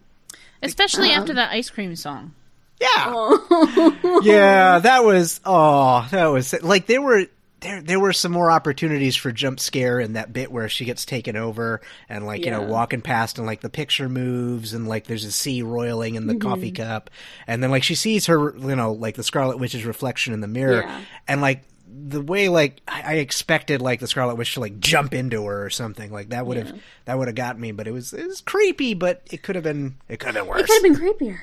Especially 0.61 1.11
um, 1.11 1.19
after 1.19 1.33
that 1.33 1.51
ice 1.51 1.69
cream 1.69 1.97
song. 1.97 2.33
Yeah. 2.79 2.87
Oh. 3.07 4.21
yeah, 4.23 4.79
that 4.79 5.03
was 5.03 5.41
oh, 5.43 6.07
that 6.11 6.27
was 6.27 6.53
like 6.63 6.85
there 6.85 7.01
were 7.01 7.25
there 7.63 7.81
there 7.81 7.99
were 7.99 8.13
some 8.13 8.31
more 8.31 8.51
opportunities 8.51 9.15
for 9.15 9.31
jump 9.31 9.59
scare 9.59 9.99
in 9.99 10.13
that 10.13 10.31
bit 10.31 10.51
where 10.51 10.69
she 10.69 10.85
gets 10.85 11.05
taken 11.05 11.35
over 11.35 11.81
and 12.09 12.25
like, 12.25 12.45
you 12.45 12.51
know, 12.51 12.61
walking 12.61 13.01
past 13.01 13.37
and 13.37 13.47
like 13.47 13.61
the 13.61 13.69
picture 13.69 14.09
moves 14.09 14.73
and 14.73 14.87
like 14.87 15.07
there's 15.07 15.23
a 15.23 15.31
sea 15.31 15.61
roiling 15.63 16.15
in 16.15 16.27
the 16.27 16.33
mm-hmm. 16.33 16.47
coffee 16.47 16.71
cup. 16.71 17.09
And 17.47 17.63
then 17.63 17.71
like 17.71 17.83
she 17.83 17.95
sees 17.95 18.27
her, 18.27 18.55
you 18.57 18.75
know, 18.75 18.91
like 18.91 19.15
the 19.15 19.23
Scarlet 19.23 19.57
Witch's 19.57 19.85
reflection 19.85 20.33
in 20.33 20.41
the 20.41 20.47
mirror. 20.47 20.83
Yeah. 20.83 21.01
and 21.27 21.41
like 21.41 21.63
the 21.87 22.21
way 22.21 22.49
like 22.49 22.81
I 22.87 23.01
I 23.01 23.13
expected 23.15 23.81
like 23.81 23.99
the 23.99 24.07
Scarlet 24.07 24.35
Witch 24.35 24.55
to 24.55 24.59
like 24.59 24.79
jump 24.79 25.13
into 25.13 25.45
her 25.45 25.65
or 25.65 25.69
something 25.69 26.11
like 26.11 26.29
that 26.29 26.45
would 26.45 26.57
have 26.57 26.79
that 27.05 27.17
would 27.17 27.27
have 27.27 27.35
got 27.35 27.57
me, 27.57 27.71
but 27.71 27.87
it 27.87 27.91
was 27.91 28.13
it 28.13 28.27
was 28.27 28.41
creepy, 28.41 28.93
but 28.93 29.21
it 29.31 29.41
could 29.41 29.55
have 29.55 29.63
been 29.63 29.95
it 30.09 30.19
could 30.19 30.35
have 30.35 30.45
been 30.45 30.47
worse. 30.47 30.61
it 30.61 30.67
could 30.67 30.85
have 30.85 30.99
been 30.99 31.07
creepier 31.07 31.39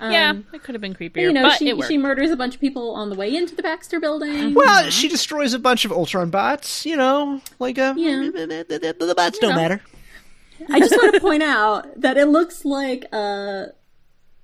yeah, 0.00 0.34
it 0.52 0.62
could 0.62 0.74
have 0.74 0.82
been 0.82 0.94
creepier, 0.94 1.22
you 1.22 1.32
know 1.32 1.42
but 1.42 1.58
she, 1.58 1.68
it 1.70 1.84
she 1.86 1.96
murders 1.98 2.30
a 2.30 2.36
bunch 2.36 2.54
of 2.54 2.60
people 2.60 2.90
on 2.94 3.08
the 3.10 3.16
way 3.16 3.34
into 3.34 3.54
the 3.54 3.62
baxter 3.62 3.98
building 4.00 4.54
Well, 4.54 4.90
she 4.90 5.08
destroys 5.08 5.54
a 5.54 5.58
bunch 5.58 5.84
of 5.84 5.92
Ultron 5.92 6.30
bots, 6.30 6.84
you 6.86 6.96
know, 6.96 7.40
like 7.58 7.78
uh, 7.78 7.94
Yeah. 7.96 8.30
the, 8.32 8.64
the- 8.68 8.94
the- 8.98 9.06
the 9.06 9.14
bots 9.14 9.38
don't 9.38 9.50
know. 9.50 9.56
matter. 9.56 9.80
I 10.70 10.78
just 10.80 10.96
want 10.96 11.14
to 11.14 11.20
point 11.20 11.42
out 11.42 12.00
that 12.00 12.16
it 12.16 12.26
looks 12.26 12.64
like, 12.64 13.04
uh, 13.12 13.66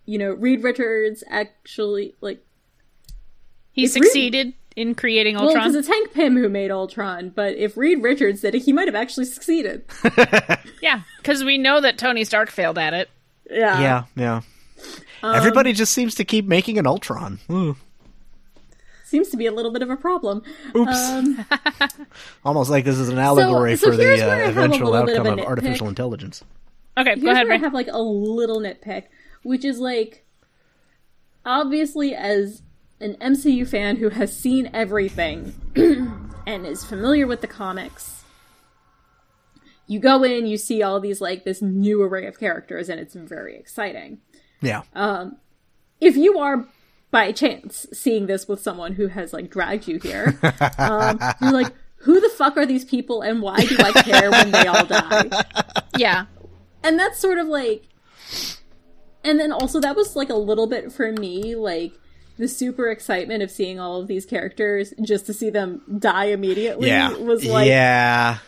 you 0.04 0.18
know, 0.18 0.32
Reed 0.32 0.62
Richards 0.62 1.24
actually 1.28 2.14
like 2.20 2.44
he 3.72 3.84
it's 3.84 3.94
really- 3.94 4.06
succeeded 4.06 4.52
in 4.76 4.94
creating 4.94 5.34
well 5.36 5.48
Ultron. 5.48 5.64
because 5.64 5.74
it's 5.76 5.88
Hank 5.88 6.12
Pym 6.14 6.34
who 6.36 6.48
made 6.48 6.70
Ultron, 6.70 7.28
but 7.30 7.54
if 7.56 7.76
Reed 7.76 8.02
Richards 8.02 8.40
did 8.40 8.54
it, 8.54 8.60
he 8.60 8.72
might 8.72 8.88
have 8.88 8.94
actually 8.94 9.26
succeeded. 9.26 9.84
yeah, 10.82 11.02
because 11.18 11.44
we 11.44 11.58
know 11.58 11.80
that 11.80 11.98
Tony 11.98 12.24
Stark 12.24 12.50
failed 12.50 12.78
at 12.78 12.94
it. 12.94 13.10
Yeah, 13.50 13.80
yeah, 13.80 14.04
yeah. 14.16 14.40
Um, 15.22 15.34
Everybody 15.34 15.72
just 15.72 15.92
seems 15.92 16.14
to 16.16 16.24
keep 16.24 16.46
making 16.46 16.78
an 16.78 16.86
Ultron. 16.86 17.38
Ooh. 17.50 17.76
seems 19.04 19.28
to 19.28 19.36
be 19.36 19.46
a 19.46 19.52
little 19.52 19.70
bit 19.70 19.82
of 19.82 19.90
a 19.90 19.96
problem. 19.96 20.42
Oops. 20.74 21.10
Um, 21.10 21.44
Almost 22.44 22.70
like 22.70 22.84
this 22.84 22.98
is 22.98 23.08
an 23.08 23.18
allegory 23.18 23.76
so 23.76 23.90
for 23.90 23.96
the 23.96 24.14
uh, 24.14 24.26
where 24.26 24.30
I 24.30 24.38
have 24.38 24.56
a 24.56 24.64
eventual 24.64 24.90
little 24.90 25.06
bit 25.06 25.16
of 25.16 25.26
outcome 25.26 25.38
of 25.38 25.46
artificial 25.46 25.88
intelligence. 25.88 26.42
Okay, 26.98 27.10
here's 27.10 27.22
go 27.22 27.30
ahead, 27.30 27.46
where 27.46 27.54
I 27.54 27.58
have 27.58 27.72
like 27.74 27.88
a 27.88 28.00
little 28.00 28.60
nitpick, 28.60 29.04
which 29.42 29.64
is 29.64 29.78
like, 29.78 30.24
obviously, 31.46 32.14
as 32.14 32.62
an 33.00 33.14
MCU 33.16 33.66
fan 33.66 33.96
who 33.96 34.08
has 34.10 34.36
seen 34.36 34.70
everything 34.72 35.54
and 36.46 36.66
is 36.66 36.84
familiar 36.84 37.26
with 37.26 37.40
the 37.40 37.46
comics, 37.46 38.24
you 39.86 40.00
go 40.00 40.22
in, 40.22 40.46
you 40.46 40.56
see 40.56 40.82
all 40.82 41.00
these 41.00 41.20
like 41.20 41.44
this 41.44 41.62
new 41.62 42.02
array 42.02 42.26
of 42.26 42.38
characters, 42.38 42.88
and 42.88 43.00
it's 43.00 43.14
very 43.14 43.56
exciting. 43.56 44.18
Yeah. 44.62 44.82
if 46.00 46.16
you 46.16 46.38
are 46.38 46.66
by 47.10 47.32
chance 47.32 47.86
seeing 47.92 48.26
this 48.26 48.48
with 48.48 48.60
someone 48.60 48.94
who 48.94 49.08
has 49.08 49.32
like 49.32 49.50
dragged 49.50 49.86
you 49.86 49.98
here, 49.98 50.38
um, 50.78 51.18
you're 51.40 51.52
like, 51.52 51.72
who 51.96 52.20
the 52.20 52.30
fuck 52.30 52.56
are 52.56 52.66
these 52.66 52.84
people 52.84 53.22
and 53.22 53.42
why 53.42 53.60
do 53.64 53.76
I 53.78 53.92
care 54.02 54.30
when 54.30 54.50
they 54.50 54.66
all 54.66 54.84
die? 54.86 55.28
Yeah, 55.96 56.26
And 56.82 56.98
that's 56.98 57.18
sort 57.18 57.38
of 57.38 57.46
like, 57.46 57.84
and 59.24 59.38
then 59.38 59.52
also 59.52 59.80
that 59.80 59.94
was 59.94 60.16
like 60.16 60.30
a 60.30 60.34
little 60.34 60.66
bit 60.66 60.92
for 60.92 61.12
me, 61.12 61.54
like 61.54 61.92
the 62.38 62.48
super 62.48 62.88
excitement 62.88 63.42
of 63.42 63.50
seeing 63.50 63.78
all 63.78 64.00
of 64.00 64.08
these 64.08 64.26
characters 64.26 64.92
just 65.02 65.26
to 65.26 65.34
see 65.34 65.50
them 65.50 65.82
die 65.98 66.26
immediately 66.26 66.88
yeah. 66.88 67.12
was 67.16 67.44
like, 67.44 67.68
yeah. 67.68 68.38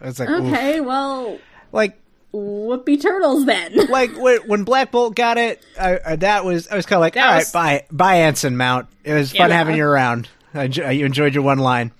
It's 0.00 0.18
like, 0.18 0.28
oof. 0.28 0.44
okay, 0.52 0.80
well, 0.80 1.38
like, 1.72 2.00
whoopee 2.34 2.96
turtles 2.96 3.46
then. 3.46 3.74
like 3.88 4.16
when, 4.18 4.38
when 4.48 4.64
Black 4.64 4.90
Bolt 4.90 5.14
got 5.14 5.38
it, 5.38 5.64
I, 5.80 5.98
I, 6.04 6.16
that 6.16 6.44
was 6.44 6.68
I 6.68 6.76
was 6.76 6.86
kind 6.86 6.96
of 6.98 7.00
like, 7.00 7.14
That 7.14 7.28
all 7.28 7.36
was- 7.36 7.54
right, 7.54 7.86
bye, 7.90 7.96
bye, 7.96 8.16
Anson 8.22 8.56
Mount. 8.56 8.88
It 9.04 9.14
was 9.14 9.32
fun 9.32 9.50
Yeah. 9.50 9.56
having 9.56 9.76
you 9.76 9.84
around. 9.84 10.28
I 10.54 10.64
you 10.64 11.04
enjoyed 11.06 11.34
your 11.34 11.42
one 11.44 11.58
line, 11.58 11.92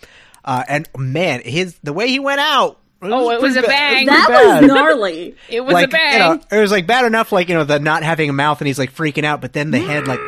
uh, 0.45 0.62
and 0.68 0.89
man, 0.97 1.41
his 1.45 1.76
the 1.82 1.93
way 1.93 2.09
he 2.09 2.18
went 2.20 2.41
out. 2.41 2.78
Oh, 3.03 3.30
it 3.30 3.41
was 3.43 3.53
pretty 3.53 3.59
a 3.59 3.62
ba- 3.62 3.68
bang. 3.68 4.07
that 4.07 4.28
bad. 4.28 4.62
was 4.62 4.68
gnarly. 4.68 5.37
it 5.51 5.61
was 5.61 5.74
like 5.74 5.89
a 5.89 5.91
bang. 5.91 6.12
you 6.14 6.18
know, 6.20 6.41
it 6.51 6.61
was 6.61 6.70
like 6.70 6.87
bad 6.87 7.05
enough, 7.05 7.32
like 7.32 7.49
you 7.49 7.55
know, 7.55 7.64
the 7.64 7.78
not 7.80 8.03
having 8.03 8.30
a 8.30 8.32
mouth 8.32 8.61
and 8.61 8.66
he's 8.68 8.78
like 8.78 8.95
freaking 8.95 9.24
out, 9.24 9.41
but 9.41 9.53
then 9.53 9.70
the 9.72 9.78
head, 9.80 10.07
like, 10.07 10.20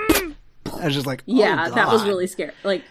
I 0.75 0.85
was 0.85 0.95
just 0.95 1.07
like, 1.07 1.21
oh, 1.21 1.33
Yeah, 1.35 1.69
that 1.71 1.87
was 1.89 2.05
really 2.05 2.27
scary. 2.27 2.51
Like, 2.65 2.83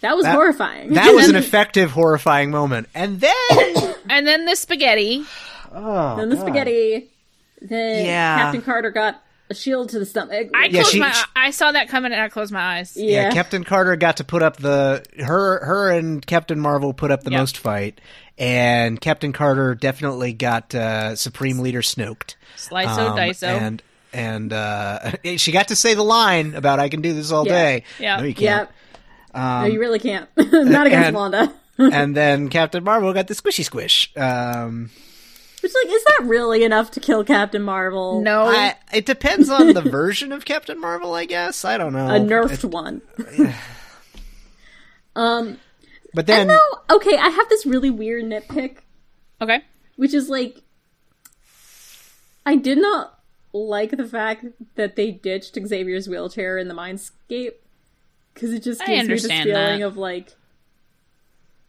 that 0.00 0.16
was 0.16 0.24
That- 0.24 0.34
horrifying. 0.34 0.94
That 0.94 1.14
was 1.14 1.28
an 1.30 1.36
effective, 1.36 1.90
horrifying 1.92 2.50
moment, 2.50 2.88
and 2.94 3.20
then 3.20 3.34
and 4.10 4.26
then 4.26 4.46
the 4.46 4.56
spaghetti. 4.56 5.24
Oh, 5.74 6.16
then 6.16 6.28
the 6.28 6.36
God. 6.36 6.42
spaghetti. 6.42 7.10
Then 7.60 8.04
Yeah. 8.06 8.36
Captain 8.38 8.62
Carter 8.62 8.90
got 8.90 9.20
a 9.50 9.54
shield 9.54 9.90
to 9.90 9.98
the 9.98 10.06
stomach. 10.06 10.50
I 10.54 10.64
Yeah, 10.66 10.80
closed 10.80 10.88
she- 10.92 11.00
my. 11.00 11.10
she- 11.12 11.24
I 11.36 11.50
saw 11.50 11.72
that 11.72 11.88
coming, 11.88 12.12
and 12.12 12.20
I 12.20 12.28
closed 12.28 12.52
my 12.52 12.78
eyes. 12.78 12.96
Yeah. 12.96 13.24
yeah. 13.28 13.30
Captain 13.32 13.64
Carter 13.64 13.96
got 13.96 14.16
to 14.18 14.24
put 14.24 14.42
up 14.42 14.56
the 14.58 15.04
her 15.18 15.64
her 15.64 15.90
and 15.90 16.24
Captain 16.24 16.58
Marvel 16.60 16.92
put 16.94 17.10
up 17.10 17.22
the 17.24 17.30
Yep. 17.30 17.38
most 17.40 17.58
fight, 17.58 18.00
and 18.38 19.00
Captain 19.00 19.32
Carter 19.32 19.74
definitely 19.74 20.32
got 20.32 20.74
uh, 20.74 21.16
Supreme 21.16 21.58
Leader 21.58 21.80
snoked. 21.82 22.34
Sliso 22.56 23.10
Um, 23.10 23.16
diso. 23.18 23.48
and 23.48 23.82
and 24.12 24.52
uh, 24.52 25.12
she 25.36 25.52
got 25.52 25.68
to 25.68 25.76
say 25.76 25.94
the 25.94 26.02
line 26.04 26.54
about 26.54 26.80
"I 26.80 26.88
can 26.88 27.00
do 27.02 27.12
this 27.12 27.30
all 27.32 27.46
Yeah. 27.46 27.52
day." 27.52 27.84
Yeah. 27.98 28.16
no, 28.18 28.22
you 28.24 28.34
can't. 28.34 28.68
no, 29.34 29.64
you 29.66 29.78
really 29.80 29.98
can't. 29.98 30.28
Not 30.36 30.86
against 30.86 31.08
and- 31.08 31.16
Wanda. 31.16 31.52
and 31.78 32.16
then 32.16 32.48
Captain 32.50 32.84
Marvel 32.84 33.12
got 33.12 33.26
the 33.26 33.34
squishy 33.34 33.64
squish. 33.64 34.10
Um, 34.16 34.90
Which, 35.64 35.72
like, 35.82 35.94
is 35.94 36.04
that 36.04 36.24
really 36.24 36.62
enough 36.62 36.90
to 36.90 37.00
kill 37.00 37.24
Captain 37.24 37.62
Marvel? 37.62 38.20
no, 38.20 38.42
I, 38.42 38.76
it 38.92 39.06
depends 39.06 39.48
on 39.48 39.72
the 39.72 39.80
version 39.80 40.30
of 40.30 40.44
Captain 40.44 40.78
Marvel, 40.78 41.14
I 41.14 41.24
guess. 41.24 41.64
I 41.64 41.78
don't 41.78 41.94
know. 41.94 42.06
a 42.06 42.18
nerfed 42.20 42.64
one. 42.66 43.00
um, 45.16 45.58
But 46.12 46.26
then, 46.26 46.48
though, 46.48 46.96
okay, 46.96 47.16
I 47.16 47.30
have 47.30 47.48
this 47.48 47.64
really 47.64 47.88
weird 47.88 48.26
nitpick, 48.26 48.80
okay. 49.40 49.62
which 49.96 50.12
is 50.12 50.28
like, 50.28 50.60
I 52.44 52.56
did 52.56 52.76
not 52.76 53.18
like 53.54 53.92
the 53.92 54.06
fact 54.06 54.44
that 54.74 54.96
they 54.96 55.12
ditched 55.12 55.54
Xavier's 55.54 56.10
wheelchair 56.10 56.58
in 56.58 56.68
the 56.68 56.74
Mindscape 56.74 57.54
because 58.34 58.52
it 58.52 58.62
just 58.62 58.82
I 58.82 58.96
gives 58.96 59.08
me 59.08 59.14
this 59.14 59.26
feeling 59.28 59.80
that. 59.80 59.86
of 59.86 59.96
like, 59.96 60.34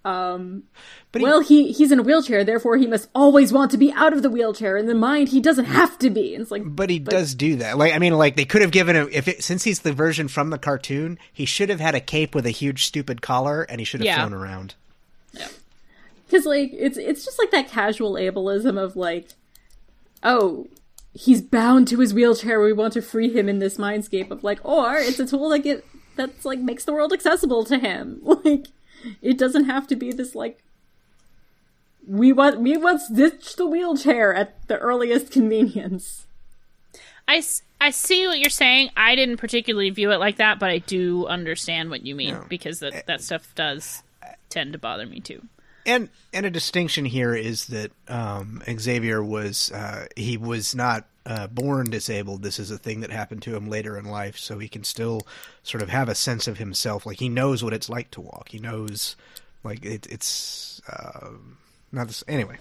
um, 0.05 0.63
but 1.11 1.19
he- 1.21 1.25
well, 1.27 1.41
he 1.41 1.71
he's 1.71 1.91
in 1.91 1.99
a 1.99 2.03
wheelchair, 2.03 2.43
therefore 2.43 2.77
he 2.77 2.85
must 2.87 3.09
always 3.15 3.51
want 3.51 3.71
to 3.71 3.77
be 3.77 3.91
out 3.93 4.13
of 4.13 4.21
the 4.21 4.29
wheelchair. 4.29 4.77
In 4.77 4.85
the 4.85 4.93
mind, 4.95 5.29
he 5.29 5.41
doesn't 5.41 5.65
have 5.65 5.97
to 5.99 6.09
be. 6.09 6.33
And 6.35 6.41
it's 6.43 6.51
like, 6.51 6.61
But 6.63 6.89
he 6.89 6.99
does 6.99 7.33
do 7.35 7.55
that. 7.57 7.77
Like 7.77 7.93
I 7.93 7.99
mean, 7.99 8.13
like 8.17 8.35
they 8.35 8.45
could 8.45 8.61
have 8.61 8.71
given 8.71 8.95
him 8.95 9.09
if 9.11 9.27
it, 9.27 9.43
since 9.43 9.63
he's 9.63 9.79
the 9.79 9.91
version 9.93 10.27
from 10.27 10.51
the 10.51 10.57
cartoon, 10.59 11.17
he 11.33 11.45
should 11.45 11.69
have 11.69 11.79
had 11.79 11.95
a 11.95 11.99
cape 11.99 12.35
with 12.35 12.45
a 12.45 12.51
huge 12.51 12.85
stupid 12.85 13.21
collar, 13.21 13.63
and 13.63 13.81
he 13.81 13.85
should 13.85 13.99
have 14.01 14.05
Yeah. 14.05 14.17
flown 14.27 14.33
around. 14.33 14.75
Yeah, 15.33 15.47
because 16.27 16.45
like 16.45 16.69
it's 16.73 16.97
it's 16.97 17.25
just 17.25 17.39
like 17.39 17.51
that 17.51 17.67
casual 17.67 18.13
ableism 18.13 18.77
of 18.81 18.95
like 18.95 19.29
oh 20.23 20.67
he's 21.13 21.41
bound 21.41 21.87
to 21.87 21.99
his 21.99 22.13
wheelchair 22.13 22.61
we 22.61 22.73
want 22.73 22.93
to 22.93 23.01
free 23.01 23.31
him 23.33 23.47
in 23.49 23.59
this 23.59 23.77
mindscape 23.77 24.31
of 24.31 24.43
like 24.43 24.59
or 24.63 24.95
it's 24.97 25.19
a 25.19 25.25
tool 25.25 25.49
that 25.49 25.59
get 25.59 25.85
that's 26.15 26.45
like 26.45 26.59
makes 26.59 26.85
the 26.85 26.93
world 26.93 27.11
accessible 27.13 27.63
to 27.65 27.77
him 27.77 28.19
like 28.43 28.65
it 29.21 29.37
doesn't 29.37 29.65
have 29.65 29.87
to 29.87 29.95
be 29.95 30.11
this 30.11 30.35
like 30.35 30.61
we 32.07 32.31
want 32.31 32.59
we 32.59 32.77
want 32.77 33.01
ditch 33.13 33.55
the 33.55 33.65
wheelchair 33.65 34.33
at 34.33 34.67
the 34.67 34.77
earliest 34.77 35.31
convenience 35.31 36.25
I, 37.27 37.43
I 37.81 37.89
see 37.89 38.27
what 38.27 38.39
you're 38.39 38.49
saying. 38.49 38.91
I 38.95 39.15
didn't 39.15 39.37
particularly 39.37 39.89
view 39.89 40.11
it 40.11 40.19
like 40.19 40.37
that, 40.37 40.59
but 40.59 40.69
I 40.69 40.79
do 40.79 41.25
understand 41.25 41.89
what 41.89 42.05
you 42.05 42.15
mean 42.15 42.37
because 42.49 42.79
that 42.79 42.93
eh, 42.93 43.01
that 43.07 43.21
stuff 43.21 43.53
does 43.55 44.03
tend 44.49 44.73
to 44.73 44.79
bother 44.79 45.05
me 45.05 45.19
too. 45.19 45.41
And 45.85 46.09
and 46.33 46.45
a 46.45 46.49
distinction 46.49 47.05
here 47.05 47.35
is 47.35 47.67
that 47.67 47.91
um, 48.07 48.61
Xavier 48.79 49.23
was 49.23 49.71
uh, 49.71 50.07
he 50.15 50.35
was 50.37 50.73
not 50.73 51.05
uh, 51.25 51.47
born 51.47 51.89
disabled. 51.89 52.41
This 52.41 52.59
is 52.59 52.71
a 52.71 52.77
thing 52.77 53.01
that 53.01 53.11
happened 53.11 53.43
to 53.43 53.55
him 53.55 53.69
later 53.69 53.97
in 53.97 54.05
life, 54.05 54.37
so 54.37 54.57
he 54.57 54.67
can 54.67 54.83
still 54.83 55.21
sort 55.63 55.81
of 55.83 55.89
have 55.89 56.09
a 56.09 56.15
sense 56.15 56.47
of 56.47 56.57
himself. 56.57 57.05
Like 57.05 57.19
he 57.19 57.29
knows 57.29 57.63
what 57.63 57.73
it's 57.73 57.89
like 57.89 58.09
to 58.11 58.21
walk. 58.21 58.49
He 58.49 58.59
knows, 58.59 59.15
like 59.63 59.85
it, 59.85 60.07
it's 60.09 60.81
uh, 60.89 61.29
not 61.91 62.07
this 62.07 62.23
anyway. 62.27 62.57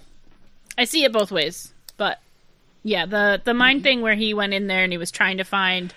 I 0.77 0.85
see 0.85 1.03
it 1.03 1.11
both 1.11 1.31
ways, 1.31 1.73
but 1.97 2.19
yeah, 2.83 3.05
the 3.07 3.41
the 3.43 3.53
mind 3.53 3.81
thing 3.83 4.01
where 4.01 4.15
he 4.15 4.33
went 4.35 4.53
in 4.53 4.67
there 4.67 4.83
and 4.83 4.93
he 4.93 4.97
was 4.97 5.09
trying 5.09 5.37
to 5.37 5.43
find 5.43 5.93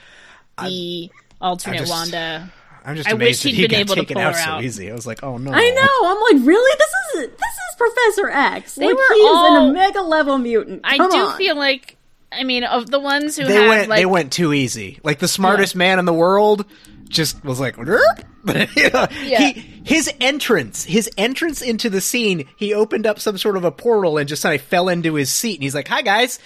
the 0.62 1.10
alternate 1.40 1.80
just- 1.80 1.90
Wanda. 1.90 2.50
I'm 2.84 2.96
just 2.96 3.08
I 3.08 3.12
amazed 3.12 3.44
wish 3.44 3.52
that 3.52 3.56
he'd 3.56 3.56
he 3.56 3.62
been 3.68 3.70
got 3.70 3.80
able 3.80 3.94
to 3.96 4.00
taken 4.02 4.14
pull 4.14 4.22
out 4.22 4.34
her 4.36 4.42
so 4.42 4.60
easy. 4.60 4.90
I 4.90 4.94
was 4.94 5.06
like, 5.06 5.22
oh 5.22 5.36
no, 5.38 5.50
i 5.52 5.70
know 5.70 6.10
i'm 6.10 6.36
like 6.38 6.46
really 6.46 6.78
this 6.78 6.90
is 7.24 7.30
this 7.30 7.40
is 7.40 7.76
professor 7.76 8.28
x 8.30 8.74
They 8.74 8.86
like, 8.86 8.96
were 8.96 9.14
he's 9.14 9.24
all- 9.24 9.56
an 9.64 9.70
omega 9.70 10.00
level 10.02 10.38
mutant 10.38 10.80
I 10.84 10.96
do 10.96 11.02
on. 11.04 11.36
feel 11.38 11.56
like 11.56 11.96
I 12.30 12.44
mean 12.44 12.64
of 12.64 12.90
the 12.90 13.00
ones 13.00 13.36
who 13.36 13.44
They 13.46 13.54
had 13.54 13.68
went 13.68 13.88
like 13.88 13.98
they 14.00 14.06
went 14.06 14.32
too 14.32 14.52
easy. 14.52 14.98
Like 15.02 15.18
the 15.18 15.28
smartest 15.28 15.74
man 15.76 15.98
in 15.98 16.04
the 16.04 16.12
world 16.12 16.66
just 17.08 17.42
was 17.42 17.58
like, 17.58 17.76
"Derp." 17.76 18.24
Yeah. 18.76 19.06
he 19.38 19.52
his 19.84 20.12
entrance, 20.20 20.84
his 20.84 21.08
entrance 21.16 21.62
into 21.62 21.88
the 21.88 22.00
scene, 22.02 22.46
he 22.56 22.74
opened 22.74 23.06
up 23.06 23.18
some 23.18 23.38
sort 23.38 23.56
of 23.56 23.64
a 23.64 23.70
portal 23.72 24.18
and 24.18 24.28
just 24.28 24.42
kind 24.42 24.54
of 24.54 24.60
fell 24.60 24.88
into 24.90 25.14
his 25.14 25.30
seat, 25.30 25.54
and 25.54 25.62
he's 25.62 25.74
like, 25.74 25.88
"Hi 25.88 26.02
guys." 26.02 26.38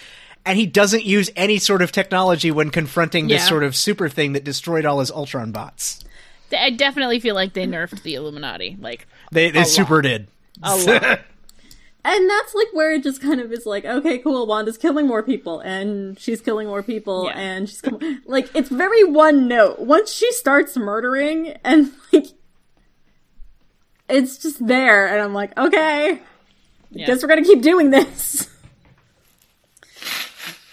And 0.47 0.57
he 0.59 0.67
doesn't 0.67 1.05
use 1.05 1.31
any 1.37 1.59
sort 1.59 1.83
of 1.83 1.93
technology 1.93 2.51
when 2.53 2.71
confronting 2.71 3.29
this 3.29 3.47
sort 3.47 3.63
of 3.63 3.77
super 3.77 4.09
thing 4.09 4.33
that 4.33 4.43
destroyed 4.45 4.85
all 4.85 4.99
his 5.01 5.11
Ultron 5.13 5.53
bots. 5.53 6.05
I 6.53 6.71
definitely 6.71 7.21
feel 7.21 7.35
like 7.35 7.53
they 7.53 7.67
nerfed 7.67 8.03
the 8.03 8.15
Illuminati. 8.15 8.77
Like 8.81 9.07
They 9.31 9.51
they 9.51 9.63
A 9.63 9.65
super 9.65 9.97
lot. 9.97 10.03
did. 10.03 10.27
a 10.63 10.77
lot. 10.77 11.21
And 12.05 12.29
that's 12.29 12.53
like 12.53 12.67
where 12.73 12.91
it 12.91 13.05
just 13.05 13.23
kind 13.23 13.41
of 13.41 13.53
is 13.53 13.65
like, 13.65 13.85
okay, 13.85 14.19
cool, 14.19 14.45
Wanda's 14.49 14.77
killing 14.77 15.07
more 15.07 15.23
people, 15.23 15.61
and 15.61 16.19
she's 16.19 16.41
killing 16.41 16.67
more 16.67 16.83
people, 16.83 17.27
Yeah. 17.27 17.39
and 17.39 17.69
she's 17.69 17.81
kill- 17.81 18.01
like, 18.27 18.51
it's 18.57 18.69
very 18.69 19.05
one 19.05 19.47
note. 19.47 19.79
Once 19.79 20.11
she 20.13 20.33
starts 20.33 20.77
murdering, 20.77 21.51
and 21.63 21.93
like, 22.13 22.27
it's 24.09 24.37
just 24.39 24.67
there, 24.67 25.07
and 25.07 25.23
I'm 25.23 25.33
like, 25.33 25.57
okay, 25.57 26.21
Yeah. 26.91 27.07
guess 27.07 27.23
we're 27.23 27.29
gonna 27.29 27.45
keep 27.45 27.63
doing 27.63 27.91
this. 27.91 28.49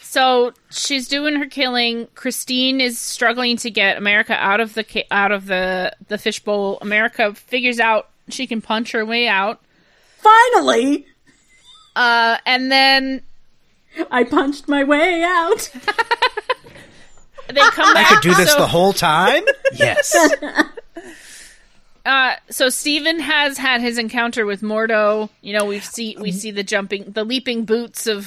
So 0.10 0.53
she's 0.72 1.07
doing 1.07 1.36
her 1.36 1.45
killing. 1.45 2.07
Christine 2.16 2.82
is 2.82 2.97
struggling 2.97 3.57
to 3.57 3.70
get 3.70 3.95
America 3.95 4.34
out 4.34 4.60
of 4.60 4.74
the 4.74 5.05
out 5.12 5.32
of 5.32 5.45
the 5.45 5.95
the 6.07 6.18
fishbowl. 6.18 6.80
America 6.82 7.36
figures 7.36 7.80
out 7.80 8.10
she 8.28 8.47
can 8.47 8.60
punch 8.60 8.91
her 8.93 9.05
way 9.05 9.28
out. 9.28 9.62
Finally, 10.18 11.05
Uh, 11.95 12.38
and 12.47 12.72
then 12.72 13.22
I 14.10 14.24
punched 14.24 14.68
my 14.68 14.84
way 14.84 15.22
out. 15.22 15.70
they 17.47 17.62
come 17.62 17.93
back. 17.93 18.12
I 18.12 18.16
could 18.16 18.24
do 18.24 18.34
this 18.34 18.51
so, 18.53 18.57
the 18.57 18.68
whole 18.68 18.93
time. 18.93 19.43
Yes. 19.74 20.18
Uh, 22.05 22.34
so 22.49 22.70
Steven 22.70 23.20
has 23.20 23.57
had 23.57 23.82
his 23.82 23.99
encounter 23.99 24.43
with 24.45 24.62
Mordo. 24.62 25.30
You 25.41 25.53
know, 25.53 25.66
we 25.66 25.80
see 25.80 26.16
we 26.20 26.32
see 26.32 26.49
the 26.49 26.64
jumping, 26.64 27.03
the 27.12 27.24
leaping 27.24 27.66
boots 27.66 28.07
of 28.07 28.24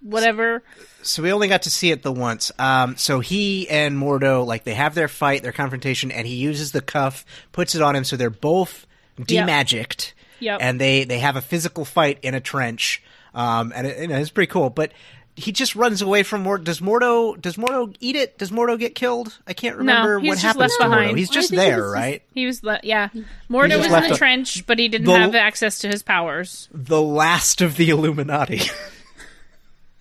whatever. 0.00 0.62
So 1.02 1.22
we 1.22 1.32
only 1.32 1.48
got 1.48 1.62
to 1.62 1.70
see 1.70 1.90
it 1.90 2.02
the 2.02 2.12
once. 2.12 2.50
Um, 2.58 2.96
so 2.96 3.20
he 3.20 3.68
and 3.68 3.96
Mordo, 3.96 4.44
like, 4.46 4.64
they 4.64 4.74
have 4.74 4.94
their 4.94 5.08
fight, 5.08 5.42
their 5.42 5.52
confrontation, 5.52 6.10
and 6.10 6.26
he 6.26 6.34
uses 6.36 6.72
the 6.72 6.80
cuff, 6.82 7.24
puts 7.52 7.74
it 7.74 7.82
on 7.82 7.94
him, 7.96 8.04
so 8.04 8.16
they're 8.16 8.30
both 8.30 8.86
demagicked, 9.18 10.12
Yep. 10.40 10.58
and 10.62 10.80
they 10.80 11.04
they 11.04 11.18
have 11.18 11.36
a 11.36 11.40
physical 11.40 11.84
fight 11.84 12.18
in 12.22 12.34
a 12.34 12.40
trench. 12.40 13.02
Um, 13.34 13.72
and 13.74 13.86
it, 13.86 13.98
you 14.02 14.08
know, 14.08 14.16
it's 14.18 14.30
pretty 14.30 14.50
cool. 14.50 14.70
But 14.70 14.92
he 15.36 15.52
just 15.52 15.76
runs 15.76 16.02
away 16.02 16.22
from 16.24 16.44
Mordo. 16.44 16.64
Does 16.64 16.80
Mordo 16.80 17.40
does 17.40 17.56
Mordo 17.56 17.94
eat 18.00 18.16
it? 18.16 18.38
Does 18.38 18.50
Mordo 18.50 18.78
get 18.78 18.94
killed? 18.94 19.36
I 19.46 19.52
can't 19.52 19.76
remember 19.76 20.18
he's 20.18 20.28
what 20.30 20.38
happens 20.38 20.72
to 20.76 20.84
behind. 20.84 21.12
Mordo. 21.12 21.18
He's 21.18 21.30
just 21.30 21.50
there, 21.50 21.76
he's 21.76 21.76
just- 21.84 21.94
right? 21.94 22.22
He 22.34 22.46
was, 22.46 22.62
le- 22.64 22.80
yeah. 22.82 23.08
Mordo 23.50 23.76
was 23.78 23.86
in 23.86 23.92
the 23.92 24.14
a- 24.14 24.16
trench, 24.16 24.66
but 24.66 24.78
he 24.78 24.88
didn't 24.88 25.06
The- 25.06 25.18
have 25.18 25.34
access 25.34 25.78
to 25.80 25.88
his 25.88 26.02
powers. 26.02 26.68
The 26.72 27.00
last 27.02 27.60
of 27.60 27.76
the 27.76 27.90
Illuminati. 27.90 28.60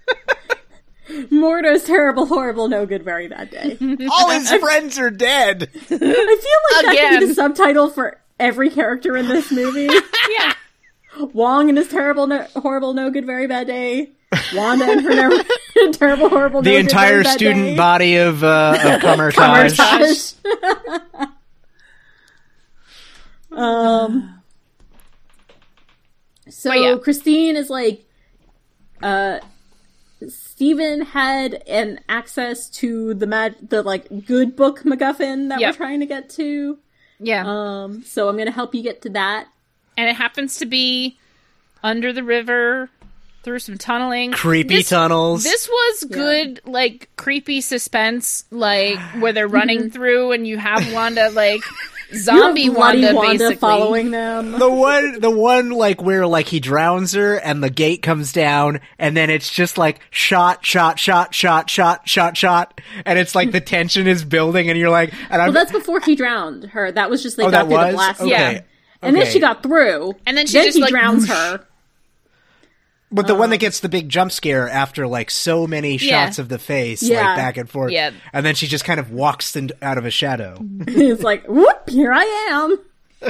Mordo's 1.32 1.84
terrible, 1.84 2.26
horrible, 2.26 2.68
no 2.68 2.86
good, 2.86 3.03
very 3.03 3.28
bad 3.28 3.49
day. 3.49 3.78
All 4.12 4.30
his 4.30 4.51
friends 4.60 4.99
are 4.99 5.10
dead. 5.10 5.70
I 5.74 5.78
feel 5.78 5.97
like 5.99 6.10
that 6.10 6.84
could 6.84 6.91
be 6.91 6.97
Again. 6.97 7.28
the 7.30 7.34
subtitle 7.34 7.89
for 7.89 8.20
every 8.39 8.70
character 8.70 9.16
in 9.18 9.28
this 9.28 9.51
movie. 9.51 9.89
Yeah. 10.38 10.53
Wong 11.34 11.70
and 11.70 11.78
his 11.78 11.88
terrible, 11.88 12.28
no- 12.28 12.45
horrible, 12.58 12.93
no 12.93 13.10
good, 13.10 13.26
very 13.26 13.47
bad 13.47 13.68
day. 13.68 14.12
Wanda 14.53 14.86
and 14.91 15.01
her 15.01 15.10
never- 15.16 15.43
terrible, 15.93 16.28
horrible, 16.30 16.62
The 16.62 16.72
no 16.72 16.76
good, 16.78 16.86
entire 16.86 17.10
very 17.12 17.24
bad 17.24 17.34
student 17.38 17.66
day. 17.66 17.76
body 17.78 18.18
of 18.18 18.43
uh, 18.43 18.78
of 18.84 19.01
Kamar-Taj. 19.01 19.76
Kamar-Taj. 19.78 20.34
um. 23.51 24.34
So 26.49 26.74
yeah. 26.74 26.97
Christine 26.97 27.55
is 27.55 27.70
like, 27.70 28.05
uh, 29.01 29.39
Stephen 30.30 31.01
had 31.01 31.63
an 31.68 31.99
access 32.09 32.70
to 32.70 33.13
the 33.13 33.28
mag- 33.28 33.70
the 33.70 33.82
like 33.84 34.26
good 34.26 34.55
book 34.55 34.82
MacGuffin 34.84 35.49
that 35.49 35.59
Yep. 35.59 35.74
we're 35.74 35.78
trying 35.78 35.99
to 35.99 36.05
get 36.05 36.30
to. 36.32 36.78
Yeah. 37.20 37.43
Um, 37.45 38.03
so 38.03 38.28
I'm 38.30 38.38
gonna 38.38 38.51
help 38.51 38.74
you 38.76 38.82
get 38.84 39.01
to 39.03 39.09
that. 39.11 39.47
and 39.99 40.07
it 40.09 40.15
happens 40.15 40.57
to 40.59 40.65
be 40.68 41.18
under 41.84 42.13
the 42.13 42.24
river 42.24 42.89
through 43.41 43.57
some 43.59 43.78
tunneling. 43.80 44.32
Creepy 44.32 44.76
This- 44.78 44.89
tunnels. 44.89 45.43
This 45.43 45.68
was 45.68 46.03
good, 46.11 46.61
like 46.65 47.09
creepy 47.15 47.61
suspense, 47.61 48.45
like 48.51 48.99
where 49.20 49.34
they're 49.34 49.47
running 49.47 49.89
through, 49.95 50.34
and 50.34 50.45
you 50.47 50.57
have 50.57 50.93
Wanda 50.93 51.30
like 51.32 51.61
zombie 52.16 52.62
You 52.62 52.72
have 52.72 52.76
bloody 52.78 53.01
Wanda, 53.03 53.16
Wanda 53.16 53.32
basically. 53.38 53.55
following 53.55 54.12
them. 54.12 54.51
the 54.60 54.70
one 54.70 55.20
the 55.20 55.30
one 55.32 55.70
like 55.72 56.01
where 56.01 56.26
like 56.28 56.47
he 56.47 56.60
drowns 56.60 57.14
her 57.14 57.36
and 57.36 57.64
the 57.64 57.70
gate 57.70 58.01
comes 58.01 58.32
down 58.32 58.80
and 58.97 59.16
then 59.16 59.30
it's 59.30 59.49
just 59.51 59.78
like 59.78 59.99
shot 60.10 60.66
shot 60.66 60.99
shot 60.99 61.34
shot 61.34 61.70
shot 61.70 62.08
shot 62.08 62.38
shot 62.38 62.82
and 63.05 63.20
it's 63.20 63.36
like 63.36 63.51
the 63.51 63.62
tension 63.76 64.08
is 64.08 64.24
building 64.24 64.70
and 64.70 64.80
you're 64.80 64.89
like 64.89 65.14
and 65.30 65.41
I'm 65.41 65.47
Well, 65.47 65.53
that's 65.53 65.72
before 65.72 65.99
he 65.99 66.16
drowned 66.16 66.66
her. 66.66 66.91
That 66.91 67.10
was 67.10 67.22
just 67.24 67.38
they 67.38 67.43
oh 67.43 67.51
got 67.51 67.51
that 67.51 67.66
through 67.68 67.78
was 67.78 67.88
the 67.88 67.93
blast. 67.93 68.22
okay. 68.22 68.30
Yeah. 68.32 68.62
And 69.01 69.16
then 69.16 69.28
she 69.28 69.39
got 69.39 69.62
through. 69.62 70.16
And 70.26 70.36
then 70.36 70.47
she 70.47 70.53
then 70.53 70.66
just, 70.66 70.78
he 70.78 70.82
like, 70.82 70.89
drowns 70.89 71.28
whoosh. 71.30 71.38
her. 71.38 71.66
But 73.12 73.28
the 73.28 73.34
Uh. 73.36 73.39
one 73.39 73.49
that 73.51 73.58
gets 73.60 73.80
the 73.80 73.89
big 73.89 74.10
jump 74.10 74.32
scare 74.32 74.70
after 74.70 75.08
like 75.08 75.30
so 75.32 75.66
many 75.68 75.97
Yeah. 75.97 76.26
shots 76.26 76.39
of 76.39 76.49
the 76.49 76.60
face 76.60 77.01
Yeah. 77.03 77.22
like 77.22 77.38
back 77.38 77.58
and 77.58 77.70
forth 77.70 77.91
Yeah. 77.91 78.12
and 78.34 78.45
then 78.45 78.55
she 78.55 78.68
just 78.68 78.84
kind 78.86 78.99
of 78.99 79.12
walks 79.12 79.55
in, 79.55 79.72
out 79.82 79.97
of 79.97 80.05
a 80.05 80.12
shadow 80.12 80.58
it's 80.88 81.24
like, 81.24 81.45
whoop, 81.47 81.89
here 81.89 82.12
I 82.14 82.24
am. 82.51 82.80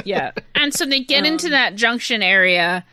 Yeah. 0.04 0.32
And 0.54 0.74
so 0.74 0.84
they 0.84 0.98
Um. 0.98 1.04
get 1.04 1.24
into 1.26 1.48
that 1.50 1.74
junction 1.76 2.22
area, 2.22 2.84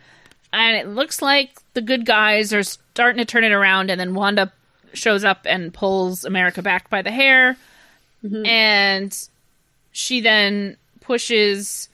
and 0.52 0.76
it 0.76 0.88
looks 0.88 1.20
like 1.20 1.50
the 1.74 1.82
good 1.82 2.06
guys 2.06 2.54
are 2.54 2.62
starting 2.62 3.18
to 3.18 3.24
turn 3.26 3.44
it 3.44 3.52
around, 3.52 3.90
and 3.90 4.00
then 4.00 4.14
Wanda 4.14 4.50
shows 4.94 5.22
up 5.24 5.40
and 5.44 5.74
pulls 5.74 6.24
America 6.24 6.62
back 6.62 6.88
by 6.88 7.02
the 7.02 7.10
hair, 7.10 7.56
Mm-hmm. 8.24 8.46
and 8.46 9.28
she 9.92 10.20
then 10.22 10.76
pushes 11.00 11.88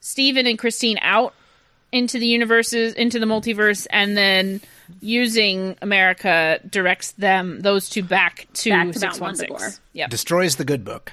Steven 0.00 0.46
and 0.46 0.56
Christine 0.58 0.98
out 1.02 1.34
into 1.92 2.18
the 2.18 2.26
universes, 2.26 2.94
into 2.94 3.18
the 3.18 3.26
multiverse, 3.26 3.86
and 3.90 4.16
then 4.16 4.60
using 5.00 5.76
America 5.82 6.60
directs 6.68 7.12
them, 7.12 7.60
those 7.60 7.88
two, 7.88 8.02
back 8.02 8.46
to, 8.54 8.70
Back 8.70 8.92
to 8.92 8.98
616. 8.98 9.56
Wundagore. 9.56 9.80
Yep. 9.94 10.10
destroys 10.10 10.56
the 10.56 10.64
good 10.64 10.84
book 10.84 11.12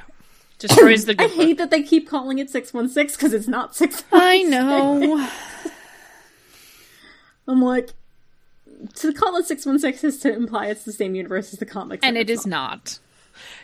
Destroys 0.60 1.06
the 1.06 1.14
good 1.16 1.32
I 1.32 1.36
good 1.36 1.46
hate 1.46 1.58
that 1.58 1.72
they 1.72 1.84
keep 1.84 2.08
calling 2.10 2.40
it 2.40 2.50
616 2.50 3.16
because 3.18 3.34
it's 3.34 3.48
not 3.48 3.76
616. 3.76 4.08
I 4.14 4.42
know. 4.44 5.30
I'm 7.48 7.62
like, 7.62 7.90
to 8.96 9.14
call 9.14 9.36
it 9.38 9.46
616 9.46 10.08
is 10.10 10.20
to 10.20 10.34
imply 10.34 10.68
it's 10.68 10.84
the 10.86 10.92
same 10.94 11.16
universe 11.16 11.54
as 11.54 11.60
the 11.60 11.66
comics. 11.66 12.04
and 12.06 12.18
it's 12.18 12.30
is 12.32 12.46
not. 12.48 13.00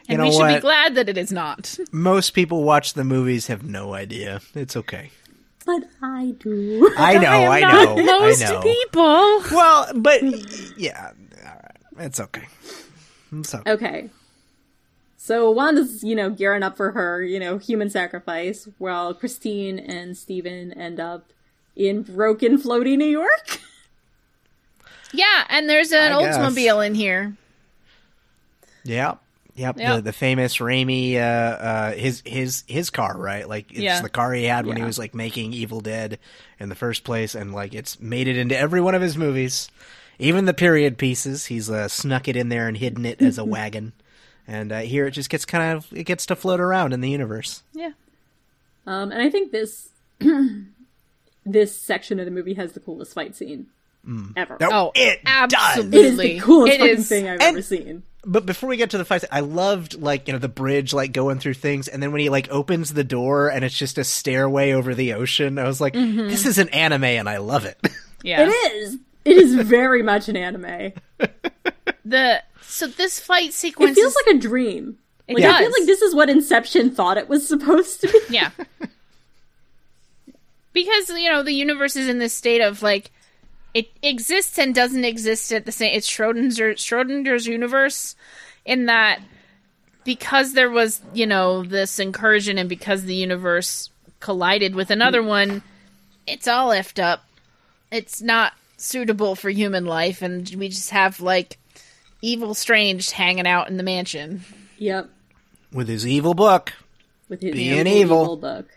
You 0.08 0.14
And 0.14 0.18
know 0.20 0.26
we 0.26 0.32
should 0.32 0.56
be 0.56 0.60
glad 0.62 0.96
that 0.96 1.10
it 1.10 1.18
is 1.18 1.32
not. 1.32 1.78
most 1.92 2.32
people 2.32 2.64
watch 2.64 2.94
the 2.94 3.04
movies 3.04 3.48
have 3.48 3.64
no 3.64 3.94
idea 3.94 4.42
it's 4.56 4.76
okay 4.76 5.12
But 5.70 5.90
I 6.02 6.34
do. 6.40 6.92
I 6.98 7.18
know 7.18 7.28
am 7.28 7.52
I, 7.52 7.60
not 7.60 7.98
know 7.98 8.06
Most 8.06 8.44
I 8.44 8.54
know 8.54 8.62
people. 8.62 9.42
well 9.52 9.92
but 9.96 10.22
yeah 10.78 11.12
all 11.46 11.52
right 11.54 11.78
it's 12.00 12.20
okay 12.20 12.48
it's 13.32 13.54
okay 13.54 13.72
Okay. 13.72 14.10
So 15.18 15.52
Wanda's, 15.52 16.04
you 16.04 16.16
know, 16.16 16.32
gearing 16.32 16.64
up 16.64 16.76
for 16.76 16.92
her, 16.92 17.22
you 17.24 17.40
know, 17.40 17.60
human 17.60 17.90
sacrifice, 17.92 18.68
while 18.80 19.14
Christine 19.14 19.78
and 19.78 20.18
Steven 20.18 20.74
end 20.74 21.00
up 21.00 21.32
in 21.76 22.02
broken, 22.02 22.58
floaty 22.58 22.98
New 22.98 23.06
York. 23.06 23.60
Yeah, 25.12 25.46
and 25.50 25.68
there's 25.68 25.92
an 25.92 26.12
I 26.12 26.20
guess. 26.22 26.38
Oldsmobile 26.38 26.86
in 26.86 26.94
here. 26.94 27.36
Yep. 29.60 29.78
Yep. 29.78 29.96
The, 29.98 30.02
the 30.02 30.14
famous 30.14 30.58
Raimi, 30.58 31.16
uh, 31.16 31.20
uh, 31.20 31.92
his 31.92 32.24
his 32.26 32.64
his 32.68 32.90
car, 32.90 33.18
right? 33.18 33.48
Like 33.48 33.72
it's 33.72 33.80
Yeah. 33.82 34.02
the 34.02 34.10
car 34.10 34.32
he 34.34 34.46
had 34.46 34.66
when 34.66 34.78
he 34.78 34.84
was 34.84 34.98
like 34.98 35.14
making 35.14 35.54
Evil 35.54 35.82
Dead 35.82 36.18
in 36.60 36.70
the 36.70 36.76
first 36.76 37.04
place, 37.04 37.36
and 37.36 37.54
like 37.54 37.74
it's 37.74 38.00
made 38.00 38.28
it 38.28 38.38
into 38.38 38.58
every 38.58 38.80
one 38.82 38.96
of 38.96 39.02
his 39.02 39.18
movies, 39.18 39.70
even 40.18 40.46
the 40.46 40.54
period 40.54 40.98
pieces. 40.98 41.48
He's 41.48 41.70
uh, 41.70 41.88
snuck 41.90 42.28
it 42.28 42.36
in 42.38 42.50
there 42.50 42.68
and 42.68 42.78
hidden 42.78 43.06
it 43.06 43.22
as 43.22 43.38
a 43.38 43.44
wagon, 43.56 43.94
and 44.48 44.72
uh, 44.72 44.80
here 44.80 45.06
it 45.08 45.12
just 45.12 45.30
gets 45.30 45.46
kind 45.46 45.76
of 45.78 45.88
it 45.92 46.04
gets 46.06 46.26
to 46.28 46.36
float 46.36 46.60
around 46.62 46.94
in 46.94 47.02
the 47.02 47.10
universe. 47.10 47.64
Yeah. 47.74 47.92
Um, 48.88 49.12
and 49.12 49.22
I 49.22 49.30
think 49.30 49.52
this 49.52 49.90
this 51.46 51.76
section 51.76 52.20
of 52.20 52.26
the 52.26 52.32
movie 52.32 52.54
has 52.56 52.74
the 52.74 52.80
coolest 52.80 53.14
fight 53.14 53.36
scene 53.36 53.68
ever. 54.36 54.58
Oh, 54.62 54.92
it 54.96 55.20
absolutely. 55.26 56.00
It 56.00 56.06
is 56.06 56.18
the 56.18 56.40
coolest 56.40 56.74
It 56.76 56.80
fucking 56.80 56.98
is- 56.98 57.10
thing 57.10 57.26
I've 57.28 57.34
and- 57.34 57.42
ever 57.42 57.62
seen. 57.62 58.04
But 58.26 58.46
before 58.46 58.68
we 58.70 58.76
get 58.78 58.90
to 58.90 58.98
the 58.98 59.06
fight, 59.06 59.24
I 59.32 59.40
loved 59.40 60.00
like 60.02 60.28
you 60.28 60.34
know 60.34 60.40
the 60.40 60.50
bridge 60.50 60.94
like 60.94 61.14
going 61.14 61.40
through 61.40 61.54
things, 61.54 61.88
and 61.88 62.04
then 62.04 62.12
when 62.12 62.20
he 62.22 62.30
like 62.30 62.50
opens 62.50 62.94
the 62.94 63.04
door 63.06 63.48
and 63.50 63.64
it's 63.64 63.78
just 63.78 63.98
a 63.98 64.04
stairway 64.04 64.74
over 64.74 64.94
the 64.94 65.14
ocean, 65.14 65.58
I 65.58 65.64
was 65.64 65.80
like, 65.80 65.94
mm-hmm. 65.94 66.28
this 66.28 66.46
is 66.46 66.58
an 66.58 66.68
anime, 66.70 67.06
and 67.06 67.30
I 67.30 67.38
love 67.38 67.66
it. 67.66 67.78
Yeah. 68.22 68.42
It 68.42 68.50
is. 68.50 68.98
It 69.24 69.38
is 69.38 69.56
very 69.56 70.04
much 70.04 70.28
an 70.28 70.36
anime. 70.36 70.92
The 72.04 72.44
so 72.62 72.88
this 72.88 73.20
fight 73.20 73.54
sequence 73.54 73.92
It 73.92 74.02
feels 74.02 74.14
is- 74.14 74.24
like 74.26 74.36
a 74.36 74.40
dream. 74.40 74.98
it 75.28 75.36
Like 75.36 75.44
does. 75.44 75.56
I 75.56 75.60
feel 75.60 75.72
like 75.72 75.86
this 75.86 76.02
is 76.02 76.14
what 76.16 76.30
Inception 76.30 76.92
thought 76.92 77.18
it 77.18 77.30
was 77.30 77.48
supposed 77.48 78.02
to 78.02 78.08
be. 78.08 78.20
Yeah. 78.30 78.50
because 80.74 81.10
you 81.10 81.30
know 81.30 81.44
the 81.44 81.54
universe 81.54 81.96
is 81.96 82.08
in 82.10 82.20
this 82.20 82.34
state 82.34 82.62
of 82.62 82.82
like 82.82 83.12
it 83.74 83.90
exists 84.02 84.58
and 84.58 84.74
doesn't 84.74 85.06
exist 85.06 85.52
at 85.52 85.66
the 85.66 85.72
same. 85.72 85.94
It's 85.96 86.10
Schrodinger's 86.10 86.82
Schrodinger's 86.82 87.48
universe 87.48 88.16
in 88.66 88.86
that 88.86 89.22
because 90.04 90.54
there 90.54 90.70
was 90.70 91.02
you 91.14 91.26
know 91.26 91.64
this 91.64 92.00
incursion 92.00 92.58
and 92.58 92.70
because 92.70 93.04
the 93.04 93.16
universe 93.16 93.90
collided 94.20 94.76
with 94.76 94.90
another 94.90 95.22
hmm. 95.22 95.28
one, 95.28 95.62
it's 96.28 96.48
all 96.48 96.70
effed 96.70 97.02
up. 97.02 97.24
It's 97.92 98.22
not 98.22 98.54
suitable 98.78 99.36
for 99.36 99.50
human 99.50 99.86
life, 99.86 100.22
and 100.22 100.50
we 100.58 100.70
just 100.70 100.92
have 100.92 101.20
like 101.20 101.58
evil 102.22 102.54
strange 102.54 103.12
hanging 103.12 103.48
out 103.48 103.70
in 103.70 103.78
the 103.78 103.84
mansion. 103.84 104.42
Yep. 104.78 105.10
With 105.72 105.88
his 105.88 106.08
evil 106.08 106.34
book, 106.34 106.74
With 107.28 107.42
his 107.42 107.54
Being 107.54 107.86
evil, 107.86 108.24
evil. 108.24 108.38
book. 108.38 108.68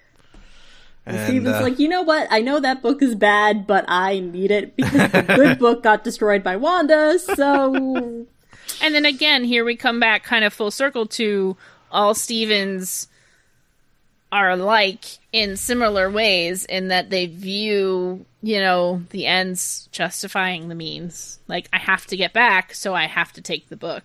And 1.04 1.16
and 1.16 1.26
Steven's 1.26 1.56
uh, 1.56 1.62
like, 1.62 1.78
you 1.78 1.88
know 1.88 2.02
what? 2.02 2.28
I 2.30 2.40
know 2.40 2.60
that 2.60 2.82
book 2.82 3.02
is 3.02 3.14
bad, 3.14 3.66
but 3.66 3.84
I 3.88 4.20
need 4.20 4.50
it 4.50 4.76
because 4.76 5.10
the 5.10 5.22
good 5.22 5.58
book 5.60 5.82
got 5.82 6.04
destroyed 6.04 6.42
by 6.42 6.56
Wanda, 6.56 7.18
so 7.18 8.26
And 8.80 8.94
then 8.94 9.04
again, 9.04 9.44
here 9.44 9.64
we 9.64 9.76
come 9.76 10.00
back 10.00 10.24
kind 10.24 10.44
of 10.44 10.52
full 10.52 10.70
circle 10.70 11.06
to 11.06 11.56
all 11.90 12.14
Stevens 12.14 13.08
are 14.30 14.50
alike 14.50 15.04
in 15.32 15.56
similar 15.56 16.10
ways 16.10 16.64
in 16.64 16.88
that 16.88 17.10
they 17.10 17.26
view, 17.26 18.24
you 18.42 18.58
know, 18.58 19.02
the 19.10 19.26
ends 19.26 19.88
justifying 19.92 20.68
the 20.68 20.74
means. 20.74 21.38
Like, 21.48 21.68
I 21.72 21.78
have 21.78 22.06
to 22.06 22.16
get 22.16 22.32
back, 22.32 22.74
so 22.74 22.94
I 22.94 23.06
have 23.06 23.32
to 23.34 23.42
take 23.42 23.68
the 23.68 23.76
book. 23.76 24.04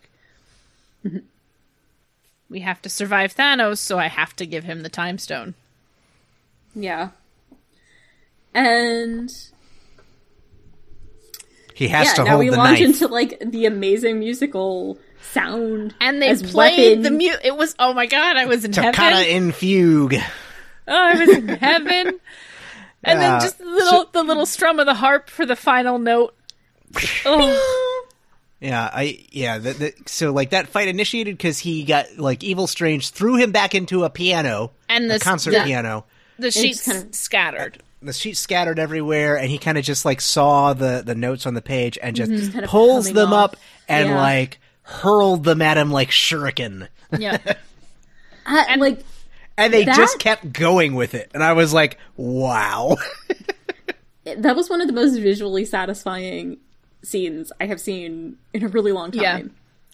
we 2.49 2.59
have 2.59 2.81
to 2.81 2.89
survive 2.89 3.35
Thanos, 3.35 3.77
so 3.77 3.97
I 3.97 4.07
have 4.07 4.35
to 4.35 4.45
give 4.45 4.65
him 4.65 4.83
the 4.83 4.89
time 4.89 5.17
stone. 5.17 5.55
Yeah. 6.80 7.09
And 8.53 9.30
he 11.73 11.88
has 11.89 12.07
yeah, 12.07 12.13
to 12.13 12.23
now 12.23 12.30
hold 12.32 12.39
we 12.39 12.49
the 12.49 12.57
launch 12.57 12.80
knife. 12.80 12.89
into 12.89 13.07
like 13.07 13.39
the 13.45 13.65
amazing 13.65 14.19
musical 14.19 14.97
sound 15.32 15.93
And 16.01 16.21
they 16.21 16.30
as 16.30 16.41
played 16.43 16.97
weapon. 16.99 17.03
the 17.03 17.11
mute. 17.11 17.39
It 17.43 17.55
was, 17.55 17.75
oh 17.78 17.93
my 17.93 18.05
god, 18.07 18.36
I 18.38 18.45
was 18.45 18.65
in 18.65 18.71
Toccata 18.71 18.99
heaven. 19.01 19.28
in 19.28 19.51
fugue. 19.51 20.15
Oh, 20.15 20.21
I 20.88 21.13
was 21.15 21.30
in 21.30 21.47
heaven. 21.59 22.07
And 22.07 22.19
Yeah. 23.03 23.15
then 23.19 23.32
uh, 23.34 23.39
just 23.41 23.57
the 23.59 23.65
little 23.65 24.05
the 24.11 24.23
little 24.23 24.45
strum 24.45 24.80
of 24.80 24.86
the 24.88 24.93
harp 24.95 25.30
for 25.30 25.45
the 25.45 25.55
final 25.55 25.99
note. 25.99 26.34
Oh, 27.25 28.05
Yeah, 28.59 28.89
I 28.91 29.23
yeah. 29.30 29.59
The, 29.59 29.73
the, 29.73 29.93
so 30.07 30.32
like 30.32 30.49
that 30.51 30.67
fight 30.69 30.88
initiated 30.88 31.38
because 31.38 31.59
he 31.59 31.84
got 31.84 32.17
like 32.17 32.43
Evil 32.43 32.65
Strange 32.65 33.11
threw 33.11 33.36
him 33.36 33.51
back 33.51 33.75
into 33.75 34.03
a 34.03 34.09
piano 34.09 34.71
And 34.89 35.11
the 35.11 35.19
concert 35.19 35.51
the- 35.51 35.63
piano. 35.63 36.05
The 36.39 36.51
sheets 36.51 36.85
kind 36.85 37.07
of- 37.07 37.15
scattered. 37.15 37.81
The 38.01 38.13
sheets 38.13 38.39
scattered 38.39 38.77
everywhere, 38.77 39.38
and 39.38 39.49
he 39.49 39.57
kind 39.57 39.77
of 39.77 39.83
just 39.83 40.05
like 40.05 40.21
saw 40.21 40.73
the 40.73 41.01
the 41.05 41.15
notes 41.15 41.45
on 41.47 41.53
the 41.55 41.61
page 41.61 41.97
and 42.01 42.15
just 42.15 42.31
Mm-hmm. 42.31 42.51
kind 42.51 42.63
of 42.65 42.69
pulls 42.69 43.11
them 43.11 43.33
off. 43.33 43.53
up 43.53 43.57
and 43.89 44.09
Yeah. 44.09 44.17
like 44.21 44.59
hurled 44.83 45.43
them 45.43 45.61
at 45.61 45.77
him 45.77 45.91
like 45.91 46.09
shuriken. 46.11 46.88
Yeah. 47.17 47.38
I- 48.45 48.75
like 48.75 49.03
And 49.57 49.73
they 49.73 49.83
That- 49.85 49.95
just 49.95 50.19
kept 50.19 50.53
going 50.53 50.93
with 50.93 51.15
it, 51.15 51.31
and 51.33 51.43
I 51.43 51.53
was 51.53 51.73
like, 51.73 51.97
"Wow!" 52.15 52.97
that 54.25 54.55
was 54.55 54.69
one 54.69 54.81
of 54.81 54.88
the 54.88 54.93
most 54.93 55.15
visually 55.17 55.65
satisfying 55.65 56.57
scenes 57.03 57.51
I 57.59 57.65
have 57.65 57.79
seen 57.81 58.38
in 58.53 58.63
a 58.63 58.67
really 58.67 58.91
long 58.91 59.11
time. 59.11 59.21
Yeah. 59.23 59.39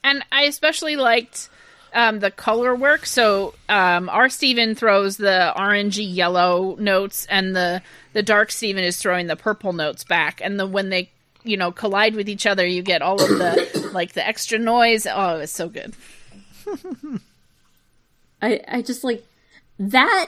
and 0.03 0.25
I 0.31 0.43
especially 0.43 0.95
liked 0.97 1.49
um, 1.93 2.19
the 2.19 2.31
color 2.31 2.75
work. 2.75 3.05
So 3.05 3.53
um, 3.69 4.09
our 4.09 4.29
Steven 4.29 4.75
throws 4.75 5.17
the 5.17 5.53
orangey 5.55 6.13
yellow 6.13 6.75
notes, 6.79 7.25
and 7.29 7.55
the 7.55 7.81
the 8.13 8.23
dark 8.23 8.51
Steven 8.51 8.83
is 8.83 8.97
throwing 8.97 9.27
the 9.27 9.35
purple 9.35 9.73
notes 9.73 10.03
back. 10.03 10.41
And 10.43 10.59
the 10.59 10.67
when 10.67 10.89
they 10.89 11.09
you 11.43 11.57
know 11.57 11.71
collide 11.71 12.15
with 12.15 12.29
each 12.29 12.45
other, 12.45 12.65
you 12.65 12.81
get 12.81 13.01
all 13.01 13.21
of 13.21 13.29
the 13.29 13.89
like 13.93 14.13
the 14.13 14.25
extra 14.25 14.59
noise. 14.59 15.05
Oh, 15.09 15.37
it's 15.39 15.51
so 15.51 15.69
good. 15.69 15.93
I 18.41 18.61
I 18.67 18.81
just 18.81 19.03
like 19.03 19.25
that 19.79 20.27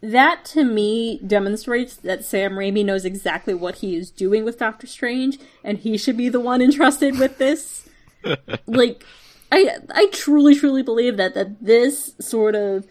that 0.00 0.44
to 0.44 0.64
me 0.64 1.18
demonstrates 1.26 1.96
that 1.96 2.24
Sam 2.24 2.52
Raimi 2.52 2.84
knows 2.84 3.04
exactly 3.04 3.54
what 3.54 3.76
he 3.76 3.96
is 3.96 4.10
doing 4.10 4.44
with 4.44 4.58
Doctor 4.58 4.86
Strange 4.86 5.38
and 5.64 5.78
he 5.78 5.96
should 5.96 6.16
be 6.16 6.28
the 6.28 6.40
one 6.40 6.62
entrusted 6.62 7.18
with 7.18 7.38
this. 7.38 7.88
like 8.66 9.04
I 9.52 9.76
I 9.90 10.06
truly 10.12 10.54
truly 10.54 10.82
believe 10.82 11.16
that 11.16 11.34
that 11.34 11.64
this 11.64 12.14
sort 12.20 12.54
of 12.54 12.86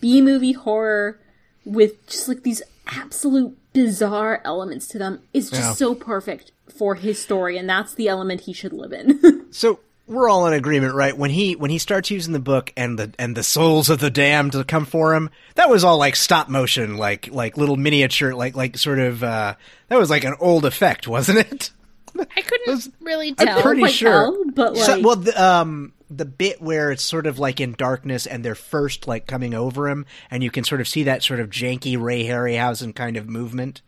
B 0.00 0.20
movie 0.20 0.52
horror 0.52 1.18
with 1.64 2.06
just 2.06 2.28
like 2.28 2.42
these 2.42 2.62
absolute 2.86 3.56
bizarre 3.72 4.40
elements 4.44 4.86
to 4.88 4.98
them 4.98 5.20
is 5.32 5.50
just 5.50 5.62
Yeah. 5.62 5.72
so 5.72 5.94
perfect 5.94 6.52
for 6.76 6.94
his 6.94 7.20
story, 7.20 7.56
and 7.58 7.68
that's 7.68 7.94
the 7.94 8.08
element 8.08 8.42
he 8.42 8.52
should 8.52 8.72
live 8.72 8.92
in. 8.92 9.44
So 9.52 9.80
we're 10.06 10.28
all 10.28 10.46
in 10.46 10.52
agreement, 10.52 10.94
right? 10.94 11.16
When 11.16 11.30
he 11.30 11.56
when 11.56 11.70
he 11.70 11.78
starts 11.78 12.10
using 12.10 12.32
the 12.34 12.38
book 12.38 12.72
and 12.76 12.98
the 12.98 13.12
and 13.18 13.34
the 13.36 13.42
souls 13.42 13.88
of 13.88 13.98
the 14.00 14.10
damned 14.10 14.52
to 14.52 14.64
come 14.64 14.84
for 14.84 15.14
him, 15.14 15.30
that 15.54 15.70
was 15.70 15.82
all 15.82 15.96
like 15.98 16.14
stop 16.14 16.48
motion, 16.50 16.96
like 16.98 17.28
like 17.32 17.56
little 17.56 17.76
miniature, 17.76 18.34
like 18.34 18.54
like 18.54 18.76
sort 18.76 18.98
of 18.98 19.24
uh 19.24 19.54
that 19.88 19.98
was 19.98 20.10
like 20.10 20.24
an 20.24 20.34
old 20.40 20.64
effect, 20.66 21.08
wasn't 21.08 21.38
it? 21.38 21.70
I 22.18 22.40
couldn't 22.42 22.66
Those- 22.66 22.90
really 23.00 23.34
I'm 23.38 23.62
pretty 23.62 23.80
Quite 23.82 23.92
sure. 23.94 24.10
tell, 24.12 24.44
but 24.54 24.76
So- 24.76 24.94
like, 24.96 25.04
well, 25.04 25.16
the, 25.16 25.42
um, 25.42 25.92
the 26.10 26.24
bit 26.24 26.62
where 26.62 26.92
it's 26.92 27.02
sort 27.02 27.26
of 27.26 27.38
like 27.38 27.60
in 27.60 27.72
darkness 27.72 28.26
and 28.26 28.44
they're 28.44 28.54
first 28.54 29.08
like 29.08 29.26
coming 29.26 29.54
over 29.54 29.88
him, 29.88 30.06
and 30.30 30.42
you 30.44 30.50
can 30.50 30.62
sort 30.64 30.80
of 30.80 30.86
see 30.88 31.02
that 31.04 31.22
sort 31.22 31.40
of 31.40 31.50
janky 31.50 32.00
Ray 32.00 32.24
Harryhausen 32.24 32.94
kind 32.94 33.16
of 33.16 33.28
movement. 33.28 33.82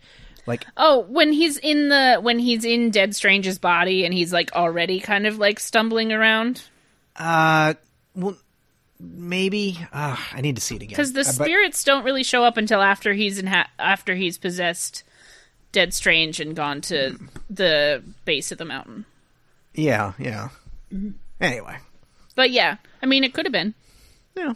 Like, 0.47 0.65
Oh, 0.77 1.01
when 1.09 1.33
he's 1.33 1.59
in 1.59 1.91
the 1.91 2.17
when 2.23 2.39
he's 2.39 2.65
in 2.65 2.91
Dead 2.91 3.15
Strange's 3.15 3.59
body 3.59 4.05
and 4.05 4.15
he's 4.15 4.33
like 4.33 4.51
already 4.55 4.99
kind 4.99 5.27
of 5.27 5.39
like 5.39 5.61
stumbling 5.61 6.11
around 6.13 6.63
uh, 7.17 7.75
well, 8.15 8.37
maybe. 9.01 9.79
Uh, 9.93 10.17
I 10.33 10.41
need 10.41 10.57
to 10.57 10.63
see 10.63 10.77
it 10.77 10.83
again 10.83 10.91
because 10.97 11.13
the 11.13 11.21
Uh, 11.21 11.25
but- 11.25 11.45
spirits 11.45 11.85
don't 11.85 12.05
really 12.05 12.23
show 12.25 12.45
up 12.45 12.57
until 12.57 12.81
after 12.81 13.13
he's 13.13 13.39
in 13.39 13.47
ha- 13.47 13.69
after 13.79 14.15
he's 14.15 14.39
possessed 14.39 15.03
Dead 15.73 15.93
Strange 15.95 16.41
and 16.41 16.57
gone 16.57 16.81
to 16.83 17.19
the 17.51 18.03
base 18.25 18.51
of 18.53 18.59
the 18.59 18.65
mountain. 18.65 19.05
yeah, 19.75 20.13
yeah. 20.19 20.49
Anyway, 21.41 21.77
But 22.35 22.51
yeah, 22.51 22.77
I 23.03 23.07
mean, 23.07 23.23
it 23.25 23.35
could 23.35 23.45
have 23.47 23.53
been. 23.53 23.75
yeah, 24.37 24.55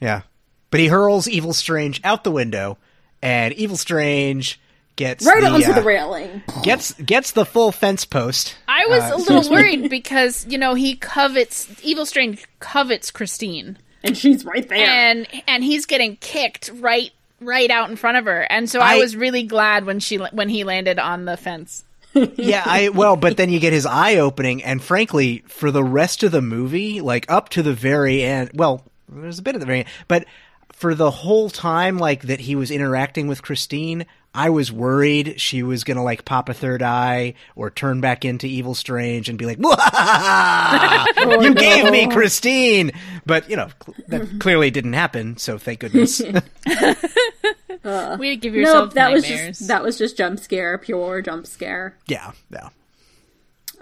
yeah. 0.00 0.22
But 0.70 0.80
he 0.80 0.88
hurls 0.88 1.26
Evil 1.28 1.52
Strange 1.52 2.00
out 2.04 2.22
the 2.24 2.30
window, 2.30 2.76
and 3.22 3.54
Evil 3.54 3.76
Strange 3.76 4.60
gets 4.96 5.24
right 5.26 5.40
the, 5.42 5.48
onto 5.48 5.70
uh, 5.70 5.74
the 5.74 5.82
railing. 5.82 6.42
gets 6.62 6.92
gets 6.94 7.30
the 7.32 7.44
full 7.46 7.72
fence 7.72 8.04
post. 8.04 8.56
I 8.68 8.86
was 8.88 9.02
Uh, 9.02 9.14
a 9.14 9.18
little 9.18 9.50
worried 9.50 9.88
because 9.90 10.46
you 10.48 10.58
know 10.58 10.74
he 10.74 10.96
covets 10.96 11.68
Evil 11.82 12.04
Strange 12.06 12.44
covets 12.60 13.10
Christine, 13.10 13.78
And 14.04 14.16
she's 14.16 14.44
right 14.44 14.68
there. 14.68 14.78
and 14.86 15.26
and 15.48 15.64
he's 15.64 15.86
getting 15.86 16.16
kicked 16.16 16.70
right 16.74 17.10
right 17.40 17.70
out 17.70 17.90
in 17.90 17.96
front 17.96 18.16
of 18.16 18.24
her, 18.24 18.46
and 18.50 18.68
so 18.68 18.80
I, 18.80 18.94
I- 18.94 18.98
was 18.98 19.16
really 19.16 19.42
glad 19.44 19.84
when 19.84 20.00
she 20.00 20.16
when 20.16 20.48
he 20.48 20.64
landed 20.64 20.98
on 20.98 21.24
the 21.24 21.36
fence. 21.36 21.84
yeah, 22.36 22.62
I 22.64 22.88
well, 22.88 23.16
but 23.16 23.36
then 23.36 23.50
you 23.50 23.60
get 23.60 23.72
his 23.74 23.84
eye 23.86 24.16
opening, 24.16 24.64
and 24.64 24.82
frankly, 24.82 25.44
for 25.48 25.70
the 25.70 25.84
rest 25.84 26.22
of 26.22 26.32
the 26.32 26.40
movie, 26.40 27.00
like 27.00 27.30
up 27.30 27.50
to 27.50 27.62
the 27.62 27.74
very 27.74 28.22
end, 28.22 28.50
well, 28.54 28.82
there's 29.08 29.38
a 29.38 29.42
bit 29.42 29.54
of 29.54 29.60
the 29.60 29.66
very 29.66 29.80
end, 29.80 29.88
but 30.08 30.24
for 30.72 30.94
the 30.94 31.10
whole 31.10 31.50
time, 31.50 31.98
like 31.98 32.22
that 32.22 32.40
he 32.40 32.54
was 32.54 32.70
interacting 32.70 33.28
with 33.28 33.42
Christine, 33.42 34.06
I 34.36 34.50
was 34.50 34.70
worried 34.70 35.40
she 35.40 35.62
was 35.62 35.82
gonna 35.82 36.04
like 36.04 36.26
pop 36.26 36.50
a 36.50 36.54
third 36.54 36.82
eye 36.82 37.34
or 37.54 37.70
turn 37.70 38.02
back 38.02 38.24
into 38.24 38.46
Evil 38.46 38.74
Strange 38.74 39.30
and 39.30 39.38
be 39.38 39.46
like, 39.46 39.58
"Wah! 39.60 39.76
Oh, 41.16 41.40
"You 41.40 41.54
gave 41.54 41.90
me 41.90 42.06
Christine," 42.08 42.92
but 43.24 43.48
you 43.48 43.56
know 43.56 43.68
cl- 43.82 43.96
that 44.08 44.22
mm-hmm. 44.22 44.38
clearly 44.38 44.70
didn't 44.70 44.92
happen. 44.92 45.38
So 45.38 45.56
thank 45.58 45.80
goodness. 45.80 46.20
Uh, 47.84 48.16
we 48.18 48.34
give 48.34 48.52
yourself 48.52 48.86
nope, 48.86 48.94
that 48.94 49.12
was 49.12 49.22
nightmares. 49.22 49.58
just 49.58 49.68
that 49.68 49.80
was 49.80 49.96
just 49.96 50.16
jump 50.16 50.40
scare, 50.40 50.76
pure 50.76 51.22
jump 51.22 51.46
scare. 51.46 51.96
yeah, 52.08 52.32
yeah. 52.50 52.68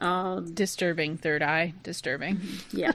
Um, 0.05 0.53
disturbing 0.53 1.17
third 1.17 1.43
eye, 1.43 1.73
disturbing. 1.83 2.39
yeah. 2.73 2.93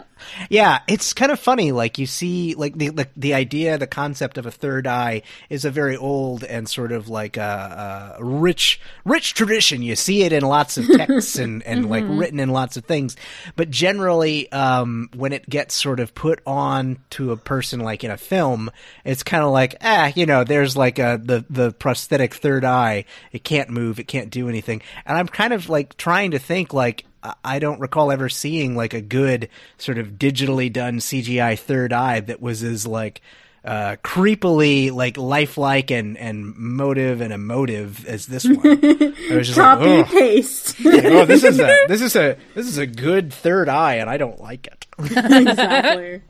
Yeah, 0.47 0.81
it's 0.87 1.13
kind 1.13 1.31
of 1.31 1.39
funny. 1.39 1.71
Like 1.71 1.97
you 1.97 2.05
see, 2.05 2.53
like 2.53 2.77
the 2.77 2.89
the, 2.89 3.07
the 3.17 3.33
idea, 3.33 3.79
the 3.79 3.87
concept 3.87 4.37
of 4.37 4.45
a 4.45 4.51
third 4.51 4.85
eye 4.85 5.23
is 5.49 5.65
a 5.65 5.71
very 5.71 5.97
old 5.97 6.43
and 6.43 6.69
sort 6.69 6.91
of 6.91 7.09
like 7.09 7.35
a, 7.35 8.15
a 8.19 8.23
rich, 8.23 8.79
rich 9.05 9.33
tradition. 9.33 9.81
You 9.81 9.95
see 9.95 10.21
it 10.21 10.31
in 10.31 10.43
lots 10.43 10.77
of 10.77 10.85
texts 10.87 11.37
and 11.37 11.63
and 11.65 11.89
like 11.89 12.03
written 12.07 12.39
in 12.39 12.49
lots 12.49 12.77
of 12.77 12.85
things. 12.85 13.15
But 13.55 13.71
generally, 13.71 14.51
um, 14.51 15.09
when 15.15 15.33
it 15.33 15.49
gets 15.49 15.73
sort 15.73 15.99
of 15.99 16.13
put 16.13 16.41
on 16.45 16.99
to 17.11 17.31
a 17.31 17.37
person, 17.37 17.79
like 17.79 18.03
in 18.03 18.11
a 18.11 18.17
film, 18.17 18.69
it's 19.03 19.23
kind 19.23 19.43
of 19.43 19.49
like, 19.49 19.77
ah, 19.81 20.11
you 20.15 20.27
know, 20.27 20.43
there's 20.43 20.77
like 20.77 20.99
a 20.99 21.19
the 21.23 21.43
the 21.49 21.71
prosthetic 21.71 22.35
third 22.35 22.63
eye. 22.63 23.05
It 23.31 23.43
can't 23.43 23.71
move. 23.71 23.99
It 23.99 24.07
can't 24.07 24.29
do 24.29 24.47
anything. 24.47 24.83
And 25.07 25.17
I'm 25.17 25.27
kind 25.27 25.53
of 25.53 25.69
like 25.69 25.97
trying 25.97 26.31
to 26.31 26.39
think 26.39 26.71
like. 26.71 26.98
I- 27.43 27.59
don't 27.59 27.79
recall 27.79 28.11
ever 28.11 28.29
seeing 28.29 28.75
like 28.75 28.93
a 28.93 29.01
good 29.01 29.49
sort 29.77 29.97
of 29.97 30.13
digitally 30.13 30.71
done 30.71 30.99
CGI 30.99 31.57
third 31.59 31.91
eye 31.93 32.19
that 32.21 32.41
was 32.41 32.63
as 32.63 32.87
like 32.87 33.21
uh, 33.65 33.97
creepily 34.03 34.89
like 34.91 35.17
lifelike 35.17 35.91
and 35.91 36.17
and 36.17 36.55
motive 36.55 37.19
and 37.19 37.33
emotive 37.33 38.05
as 38.07 38.25
this 38.27 38.45
one. 38.45 38.59
I 38.65 39.35
was 39.35 39.47
just 39.47 39.59
Copy 39.59 39.85
like, 39.85 40.07
oh, 40.07 40.11
paste. 40.11 40.75
oh, 40.85 41.25
this 41.25 41.43
is 41.43 41.59
a 41.59 41.77
this 41.89 42.01
is 42.01 42.15
a 42.15 42.37
this 42.55 42.67
is 42.67 42.77
a 42.77 42.87
good 42.87 43.33
third 43.33 43.67
eye, 43.67 43.95
and 43.95 44.09
I 44.09 44.15
don't 44.17 44.39
like 44.39 44.67
it. 44.67 44.85
exactly. 44.99 46.21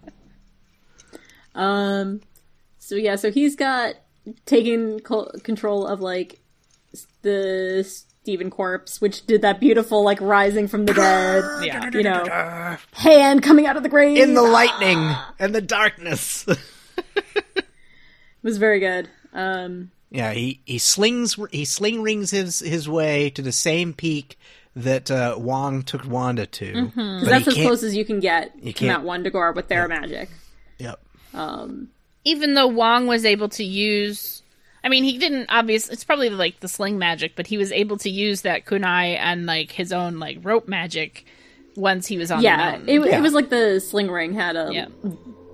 Um. 1.56 2.22
So 2.80 2.96
yeah, 2.96 3.16
so 3.16 3.32
he's 3.32 3.56
got 3.56 3.96
taken 4.46 5.00
co- 5.00 5.32
control 5.44 5.86
of 5.86 6.02
like 6.02 6.40
the 7.22 7.88
Stephen 8.30 8.52
corpse, 8.52 9.02
which 9.02 9.26
did 9.26 9.42
that 9.42 9.60
beautiful 9.60 10.04
like 10.04 10.22
rising 10.22 10.68
from 10.68 10.86
the 10.86 10.94
dead. 10.94 11.44
Yeah. 11.66 11.90
You 11.92 12.04
know, 12.04 12.78
hand 12.94 13.42
coming 13.42 13.66
out 13.66 13.76
of 13.76 13.82
the 13.82 13.90
grave. 13.90 14.18
In 14.18 14.36
the 14.36 14.44
lightning 14.44 15.16
and 15.40 15.54
the 15.56 15.62
darkness. 15.62 16.46
it 17.16 17.66
was 18.44 18.60
very 18.60 18.80
good. 18.80 19.10
Um. 19.34 19.90
Yeah, 20.12 20.32
he, 20.34 20.62
he 20.66 20.78
slings 20.78 21.40
he 21.52 21.66
sling 21.66 22.04
rings 22.04 22.30
his 22.32 22.60
his 22.60 22.88
way 22.88 23.32
to 23.32 23.42
the 23.42 23.52
same 23.52 23.94
peak 23.94 24.38
that 24.76 25.10
uh, 25.10 25.36
Wong 25.40 25.82
took 25.82 26.06
Wanda 26.06 26.46
to. 26.46 26.74
But 26.74 26.96
Mm-hmm. 26.96 27.26
That's 27.26 27.48
as 27.48 27.54
close 27.56 27.82
as 27.84 27.96
you 27.96 28.06
can 28.06 28.20
get 28.20 28.54
You 28.64 28.74
to 28.74 28.86
Mount 28.86 29.06
can't- 29.08 29.26
Wundagore 29.26 29.56
with 29.56 29.68
their 29.70 29.88
magic. 29.88 30.30
Yep. 30.78 31.00
Even 32.26 32.54
though 32.54 32.68
Wong 32.68 33.08
was 33.08 33.26
able 33.26 33.50
to 33.50 33.64
use, 33.64 34.44
I 34.84 34.90
mean, 34.90 35.04
he 35.04 35.18
didn't 35.18 35.48
obviously. 35.50 35.94
It's 35.94 36.04
probably 36.04 36.30
like 36.30 36.60
the 36.62 36.68
sling 36.68 36.98
magic, 36.98 37.36
but 37.36 37.48
he 37.48 37.58
was 37.58 37.72
able 37.72 37.98
to 37.98 38.10
use 38.10 38.42
that 38.42 38.66
kunai 38.66 39.18
and 39.18 39.46
like 39.46 39.72
his 39.72 39.92
own 39.92 40.20
like 40.20 40.38
rope 40.42 40.68
magic 40.68 41.26
once 41.76 42.08
he 42.08 42.18
was 42.18 42.32
on 42.32 42.40
the 42.40 42.44
Yeah, 42.46 42.58
mountain. 42.58 42.90
it, 42.90 43.06
Yeah. 43.08 43.18
it 43.18 43.22
was 43.22 43.34
like 43.34 43.50
the 43.50 43.80
sling 43.80 44.10
ring 44.10 44.34
had 44.34 44.56
a 44.56 44.70
Yeah. 44.72 44.88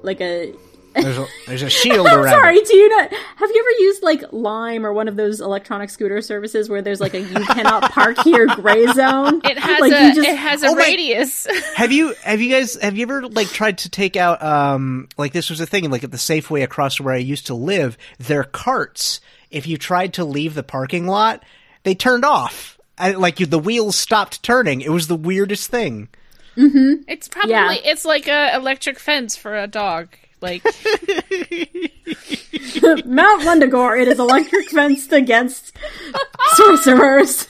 like 0.04 0.22
a 0.22 0.54
There's 0.96 1.18
a, 1.18 1.28
there's 1.48 1.62
a 1.62 1.70
shield 1.70 2.08
I'm 2.08 2.20
around. 2.20 2.34
sorry, 2.34 2.58
it. 2.58 2.68
do 2.68 2.76
you 2.78 2.90
not 2.90 3.12
have 3.14 3.50
you 3.52 3.60
ever 3.60 3.84
used 3.84 4.02
like 4.04 4.24
Lime 4.32 4.86
or 4.86 4.94
one 4.94 5.08
of 5.08 5.16
those 5.16 5.42
electronic 5.42 5.90
scooter 5.90 6.22
services 6.22 6.70
where 6.70 6.82
there's 6.82 7.02
like 7.02 7.14
a 7.14 7.20
you 7.22 7.46
cannot 7.48 7.92
park 7.92 8.18
here 8.24 8.48
gray 8.48 8.86
zone? 8.88 9.42
it 9.44 9.58
has 9.58 9.80
like, 9.82 9.92
a 9.92 10.08
you 10.08 10.16
just- 10.16 10.28
it 10.30 10.38
has 10.38 10.64
a 10.64 10.68
Oh 10.68 10.76
my- 10.76 10.82
radius. 10.82 11.48
Have 11.76 11.92
you 11.92 12.14
have 12.24 12.40
you 12.42 12.50
guys 12.50 12.76
have 12.82 12.96
you 12.96 13.04
ever 13.04 13.28
like 13.28 13.48
tried 13.50 13.80
to 13.80 13.90
take 13.90 14.16
out 14.16 14.42
um 14.42 15.10
like 15.18 15.34
this 15.34 15.50
was 15.50 15.60
a 15.60 15.66
thing 15.66 15.90
like 15.90 16.04
at 16.04 16.12
the 16.12 16.18
Safeway 16.18 16.64
across 16.64 17.00
where 17.00 17.14
I 17.14 17.18
used 17.18 17.48
to 17.48 17.54
live 17.54 17.98
their 18.18 18.44
carts 18.46 19.20
if 19.52 19.68
you 19.68 19.78
tried 19.78 20.14
to 20.14 20.24
leave 20.26 20.54
the 20.54 20.64
parking 20.64 21.06
lot 21.08 21.44
they 21.84 21.94
turned 21.96 22.24
off 22.26 22.80
I, 22.98 23.12
like 23.12 23.42
you, 23.42 23.46
the 23.46 23.60
wheels 23.60 23.98
stopped 23.98 24.42
turning 24.42 24.80
it 24.82 24.90
was 24.92 25.08
the 25.08 25.16
weirdest 25.18 25.70
thing 25.70 26.08
Mm-hmm. 26.56 27.04
it's 27.10 27.28
probably 27.28 27.52
Yeah. 27.52 27.74
it's 27.74 28.06
like 28.06 28.30
a 28.30 28.56
electric 28.56 28.98
fence 28.98 29.36
for 29.36 29.58
a 29.58 29.68
dog. 29.68 30.08
Like 30.42 30.64
Mount 33.06 33.42
Wundagore, 33.44 34.00
it 34.00 34.08
is 34.08 34.20
electric 34.20 34.70
fenced 34.70 35.12
against 35.14 35.76
sorcerers. 36.56 37.48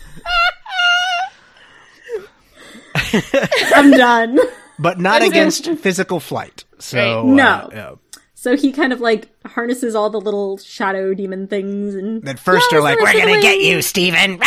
I'm 3.76 3.92
done. 3.92 4.40
but 4.80 5.00
not 5.00 5.22
against 5.22 5.70
physical 5.78 6.20
flight 6.20 6.64
so 6.80 6.98
Right. 6.98 7.20
uh, 7.20 7.24
No. 7.24 7.70
yeah. 7.74 7.92
So 8.34 8.56
he 8.56 8.72
kind 8.72 8.94
of 8.94 9.02
like 9.02 9.30
harnesses 9.46 9.96
all 9.96 10.10
the 10.10 10.22
little 10.22 10.58
shadow 10.58 11.14
demon 11.14 11.48
things 11.48 11.96
and 11.96 12.28
at 12.30 12.40
first 12.40 12.68
they're 12.70 12.82
like 12.82 13.00
we're 13.00 13.14
gonna 13.14 13.42
get 13.42 13.60
you 13.60 13.82
Stephen 13.82 14.40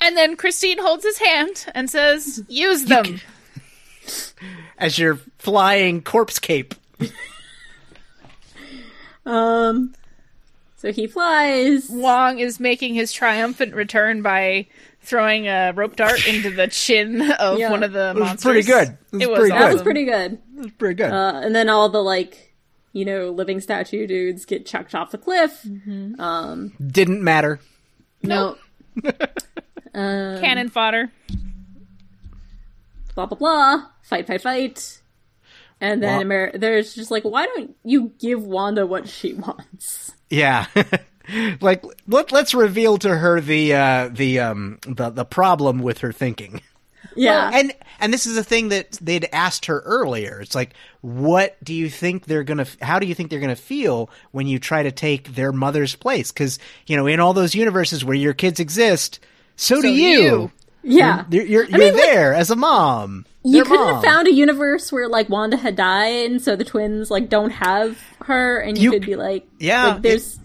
and 0.00 0.16
then 0.16 0.36
Christine 0.36 0.78
holds 0.78 1.04
his 1.04 1.18
hand 1.18 1.66
and 1.74 1.90
says, 1.90 2.42
"Use 2.48 2.84
them." 2.84 3.20
as 4.78 4.98
your 4.98 5.18
flying 5.38 6.02
corpse 6.02 6.38
cape 6.38 6.74
um 9.26 9.94
so 10.76 10.92
he 10.92 11.06
flies. 11.06 11.88
Wong 11.88 12.38
is 12.40 12.60
making 12.60 12.92
his 12.94 13.10
triumphant 13.10 13.74
return 13.74 14.20
by 14.20 14.66
throwing 15.00 15.48
a 15.48 15.72
rope 15.74 15.96
dart 15.96 16.26
into 16.28 16.50
the 16.50 16.66
chin 16.68 17.30
of 17.32 17.58
Yeah. 17.58 17.70
one 17.70 17.82
of 17.82 17.92
the 17.92 18.12
was 18.14 18.20
monsters. 18.20 18.42
pretty 18.44 18.62
good. 18.66 18.98
It 19.12 19.16
was 19.16 19.22
It 19.22 19.30
was, 19.30 19.38
pretty 19.38 19.50
good. 19.54 19.60
That 19.62 19.72
was 19.72 19.82
pretty 19.82 20.04
good. 20.04 20.32
it 20.32 20.62
was 20.62 20.72
pretty 20.72 20.94
good 20.94 21.10
Uh, 21.10 21.40
and 21.42 21.54
then 21.56 21.70
all 21.70 21.88
the 21.88 22.02
like, 22.02 22.52
you 22.92 23.06
know, 23.06 23.30
living 23.30 23.60
statue 23.60 24.06
dudes 24.06 24.44
get 24.44 24.66
chucked 24.66 24.94
off 24.94 25.10
the 25.10 25.16
cliff. 25.18 25.66
Um. 26.18 26.72
didn't 26.86 27.22
matter 27.24 27.60
No, 28.22 28.56
Cannon 29.94 30.68
fodder. 30.68 31.12
blah 33.14 33.24
blah 33.26 33.38
blah. 33.38 33.86
Fight, 34.02 34.26
fight, 34.26 34.42
fight. 34.42 35.00
And 35.84 36.02
then 36.02 36.12
Well- 36.12 36.20
Amer- 36.22 36.52
there's 36.58 36.94
just 36.94 37.10
like, 37.10 37.24
why 37.24 37.46
don't 37.46 37.76
you 37.84 38.12
give 38.18 38.42
Wanda 38.44 38.86
what 38.86 39.08
she 39.08 39.34
wants? 39.34 40.14
Yeah. 40.30 40.66
like 41.60 41.84
let 42.06 42.32
let's 42.32 42.54
reveal 42.54 42.98
to 42.98 43.16
her 43.16 43.40
the 43.40 43.74
uh 43.74 44.08
the 44.12 44.40
um 44.40 44.78
the 44.86 45.10
the 45.10 45.24
problem 45.24 45.78
with 45.80 45.98
her 45.98 46.12
thinking. 46.12 46.60
Yeah. 47.16 47.50
And 47.54 47.72
and 48.00 48.12
this 48.12 48.26
is 48.26 48.36
a 48.36 48.42
thing 48.44 48.70
that 48.70 48.92
they'd 49.00 49.28
asked 49.32 49.66
her 49.66 49.80
earlier. 49.80 50.40
It's 50.40 50.54
like 50.54 50.74
what 51.00 51.56
do 51.62 51.72
you 51.74 51.88
think 51.88 52.24
they're 52.24 52.42
going 52.44 52.64
to 52.64 52.84
how 52.84 52.98
do 52.98 53.06
you 53.06 53.14
think 53.14 53.30
they're 53.30 53.40
going 53.40 53.54
to 53.54 53.60
feel 53.62 54.10
when 54.32 54.46
you 54.46 54.58
try 54.58 54.82
to 54.82 54.90
take 54.92 55.34
their 55.34 55.52
mother's 55.52 55.94
place 55.94 56.32
cuz 56.32 56.58
you 56.86 56.96
know 56.96 57.06
in 57.06 57.20
all 57.20 57.32
those 57.34 57.54
universes 57.54 58.04
where 58.04 58.16
your 58.16 58.34
kids 58.34 58.58
exist 58.58 59.20
so, 59.56 59.76
do 59.76 59.82
do 59.82 59.92
you. 59.92 60.20
you. 60.20 60.52
Yeah. 60.84 61.24
You're 61.30 61.44
you're, 61.44 61.64
you're 61.64 61.78
mean, 61.78 61.94
like, 61.94 62.02
there 62.02 62.34
as 62.34 62.50
a 62.50 62.56
mom. 62.56 63.26
you 63.44 63.52
Their 63.54 63.64
couldn't 63.64 63.84
mom. 63.86 63.94
have 63.94 64.04
found 64.04 64.28
a 64.28 64.32
universe 64.32 64.92
where 64.92 65.08
like 65.08 65.28
Wanda 65.28 65.56
had 65.56 65.76
died, 65.76 66.30
and 66.30 66.42
so 66.42 66.56
the 66.56 66.64
twins 66.64 67.10
like 67.10 67.28
don't 67.28 67.50
have 67.50 67.98
her, 68.24 68.58
and 68.60 68.76
you, 68.78 68.84
You 68.84 68.90
could 68.92 69.06
be 69.06 69.16
like, 69.16 69.46
Yeah, 69.58 69.94
like, 69.94 70.02
there's. 70.02 70.38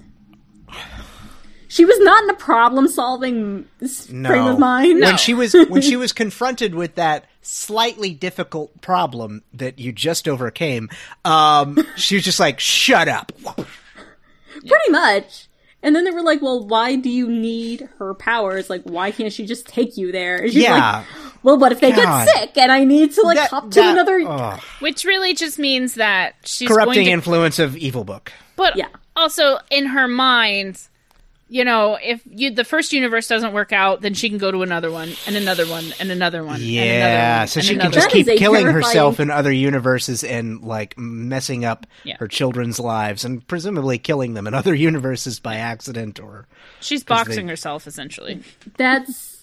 She 1.71 1.85
was 1.85 1.99
not 1.99 2.23
in 2.23 2.31
a 2.31 2.33
problem-solving 2.35 3.65
frame 4.09 4.47
of 4.47 4.57
mind. 4.57 5.01
When 5.01 5.17
she 5.17 5.35
was 5.35 5.53
when 5.53 5.83
she 5.83 5.95
was 5.97 6.13
confronted 6.13 6.73
with 6.73 6.95
that 6.95 7.25
slightly 7.43 8.11
difficult 8.11 8.81
problem 8.81 9.43
that 9.53 9.77
you 9.77 9.91
just 9.91 10.27
overcame, 10.27 10.89
um, 11.25 11.77
she 11.95 12.15
was 12.15 12.23
just 12.23 12.39
like, 12.39 12.59
"Shut 12.59 13.07
up." 13.07 13.31
Pretty 13.45 14.89
much. 14.91 15.47
And 15.82 15.95
then 15.95 16.03
they 16.03 16.11
were 16.11 16.21
like, 16.21 16.41
"Well, 16.41 16.65
why 16.67 16.95
do 16.95 17.09
you 17.09 17.30
need 17.30 17.88
her 17.99 18.13
powers? 18.13 18.69
Like, 18.69 18.84
why 18.84 19.11
can't 19.11 19.32
she 19.32 19.45
just 19.45 19.65
take 19.65 19.95
you 19.97 20.11
there?" 20.11 20.36
And 20.38 20.51
she's 20.51 20.63
Yeah. 20.63 20.97
like, 20.97 21.05
"Well, 21.43 21.57
what 21.57 21.71
if 21.71 21.80
they 21.80 21.91
God. 21.91 22.25
get 22.27 22.38
sick 22.38 22.57
and 22.57 22.71
I 22.71 22.84
need 22.84 23.13
to 23.13 23.21
like 23.21 23.38
That- 23.38 23.49
hop 23.49 23.71
to 23.71 23.80
that- 23.80 23.93
another?" 23.93 24.21
ugh. 24.27 24.59
Which 24.80 25.05
really 25.05 25.34
just 25.34 25.57
means 25.57 25.93
that 25.95 26.36
she's 26.43 26.67
corrupting 26.67 26.95
going 26.95 27.05
to 27.05 27.11
influence 27.11 27.59
of 27.59 27.77
evil 27.77 28.03
book. 28.03 28.34
But 28.57 28.75
Yeah. 28.75 28.88
also 29.15 29.59
in 29.71 29.86
her 29.88 30.07
mind, 30.07 30.80
you 31.50 31.66
know, 31.66 31.97
if 32.02 32.22
you 32.26 32.52
the 32.54 32.64
first 32.64 32.93
universe 32.93 33.28
doesn't 33.28 33.54
work 33.54 33.74
out, 33.74 34.02
then 34.02 34.14
she 34.14 34.30
can 34.30 34.38
go 34.38 34.52
to 34.52 34.62
another 34.62 34.91
one 34.91 35.12
and 35.28 35.36
another 35.36 35.66
one 35.68 35.84
and 36.00 36.12
another 36.12 36.43
one. 36.43 36.62
and 36.62 36.64
another 36.64 36.72
Yeah, 36.72 37.39
one, 37.39 37.47
so 37.47 37.62
she 37.62 37.76
can 37.76 37.91
just 37.91 38.08
That 38.08 38.14
one. 38.14 38.20
is 38.22 38.28
keep 38.28 38.38
killing 38.38 38.62
terrifying- 38.66 38.84
herself 38.86 39.20
in 39.20 39.32
other 39.32 39.52
universes 39.52 40.24
and 40.24 40.62
like 40.62 40.97
messing 40.97 41.66
up 41.66 41.88
Yeah. 42.04 42.18
her 42.20 42.28
children's 42.28 42.80
lives 42.80 43.26
and 43.26 43.45
presumably 43.47 43.97
killing 43.97 44.36
them 44.36 44.45
in 44.47 44.54
other 44.54 44.74
universes 44.89 45.39
by 45.39 45.56
accident 45.56 46.20
or 46.20 46.47
she's 46.82 47.04
boxing 47.04 47.47
they- 47.47 47.52
herself 47.52 47.88
essentially. 47.88 48.41
That's 48.78 49.38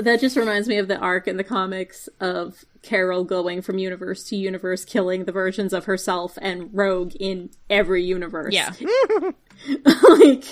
that 0.00 0.20
just 0.20 0.36
reminds 0.36 0.68
me 0.68 0.78
of 0.78 0.88
the 0.88 0.96
arc 0.98 1.26
in 1.28 1.36
the 1.36 1.44
comics 1.44 2.08
of 2.20 2.64
Carol 2.82 3.24
going 3.24 3.62
from 3.62 3.78
universe 3.78 4.24
to 4.24 4.36
universe, 4.36 4.84
killing 4.84 5.24
the 5.24 5.32
versions 5.32 5.72
of 5.72 5.84
herself 5.86 6.38
and 6.40 6.70
Rogue 6.72 7.12
in 7.18 7.50
every 7.68 8.02
universe. 8.04 8.54
Yeah. 8.54 8.70
like 9.68 10.44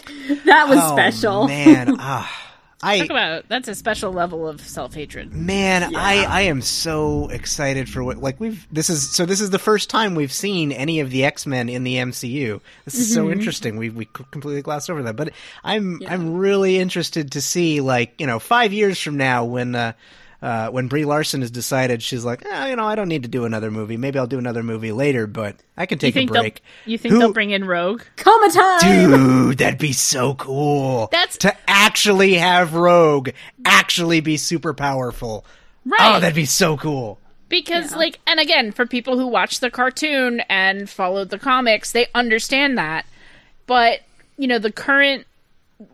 that 0.44 0.66
was 0.68 0.78
Oh, 0.80 0.94
special. 0.94 1.46
man, 1.49 1.96
ah, 1.99 2.47
I 2.81 3.01
Talk 3.01 3.11
about 3.11 3.49
that's 3.49 3.66
a 3.66 3.74
special 3.74 4.12
level 4.12 4.47
of 4.47 4.61
self 4.61 4.95
hatred. 4.95 5.35
Man, 5.35 5.97
I 5.97 6.24
I 6.24 6.41
am 6.43 6.62
so 6.62 7.29
excited 7.29 7.89
for 7.89 8.05
what 8.05 8.18
like 8.18 8.39
we've 8.39 8.66
this 8.70 8.89
is 8.89 9.11
so 9.14 9.26
this 9.26 9.41
is 9.41 9.51
the 9.51 9.59
first 9.59 9.91
time 9.91 10.14
we've 10.14 10.33
seen 10.33 10.70
any 10.70 11.01
of 11.01 11.11
the 11.11 11.24
X 11.24 11.45
Men 11.45 11.68
in 11.68 11.83
the 11.83 11.97
MCU. 11.97 12.61
This 12.85 12.95
is 12.95 13.12
so 13.12 13.31
interesting. 13.31 13.79
We 13.79 13.91
we 13.91 14.05
completely 14.31 14.62
glossed 14.62 14.91
over 14.91 15.03
that, 15.03 15.16
but 15.16 15.33
I'm 15.64 16.01
I'm 16.07 16.37
really 16.37 16.79
interested 16.79 17.33
to 17.33 17.41
see 17.41 17.81
like 17.81 18.14
you 18.20 18.26
know 18.29 18.39
five 18.39 18.72
years 18.72 19.01
from 19.01 19.16
now 19.16 19.45
when. 19.45 19.74
uh 19.74 19.93
uh, 20.41 20.68
when 20.70 20.89
Brie 20.89 21.05
Larson 21.05 21.41
has 21.41 21.51
decided 21.51 22.03
she's 22.03 22.24
like, 22.24 22.45
eh, 22.47 22.68
you 22.68 22.76
know, 22.76 22.84
I 22.84 22.95
don't 22.95 23.09
need 23.09 23.24
to 23.24 23.28
do 23.28 23.45
another 23.45 23.70
movie. 23.70 23.97
Maybe 23.97 24.18
I'll 24.18 24.26
do 24.26 24.39
another 24.39 24.62
movie 24.62 24.93
later, 24.93 25.26
but 25.26 25.57
I 25.76 25.86
can 25.86 25.99
take 25.99 26.14
a 26.14 26.18
think 26.18 26.32
they'll 26.32 26.43
break. 26.43 26.62
you 26.86 26.97
think 26.99 27.14
Who- 27.14 27.18
they'll 27.18 27.32
bring 27.32 27.51
in 27.51 27.64
Rogue? 27.64 28.03
Coma 28.16 28.51
time. 28.53 29.11
Dude, 29.11 29.59
that'd 29.59 29.78
be 29.80 29.93
so 29.93 30.34
cool. 30.34 31.09
That's- 31.11 31.36
to 31.39 31.57
actually 31.66 32.34
have 32.34 32.74
Rogue 32.74 33.30
actually 33.64 34.20
be 34.20 34.36
super 34.36 34.74
powerful. 34.74 35.45
Right. 35.84 36.01
Oh, 36.16 36.20
that'd 36.20 36.34
be 36.36 36.45
so 36.45 36.76
cool. 36.76 37.18
Because 37.49 37.95
like 37.97 38.20
and 38.26 38.39
again, 38.39 38.72
for 38.72 38.84
people 38.86 39.18
who 39.18 39.26
watch 39.26 39.61
the 39.61 39.70
cartoon 39.70 40.41
and 40.51 40.89
followed 40.89 41.30
the 41.30 41.39
comics, 41.39 41.93
they 41.93 42.07
understand 42.14 42.76
that. 42.78 43.07
But, 43.66 44.01
you 44.36 44.47
know, 44.47 44.59
the 44.59 44.70
current 44.72 45.26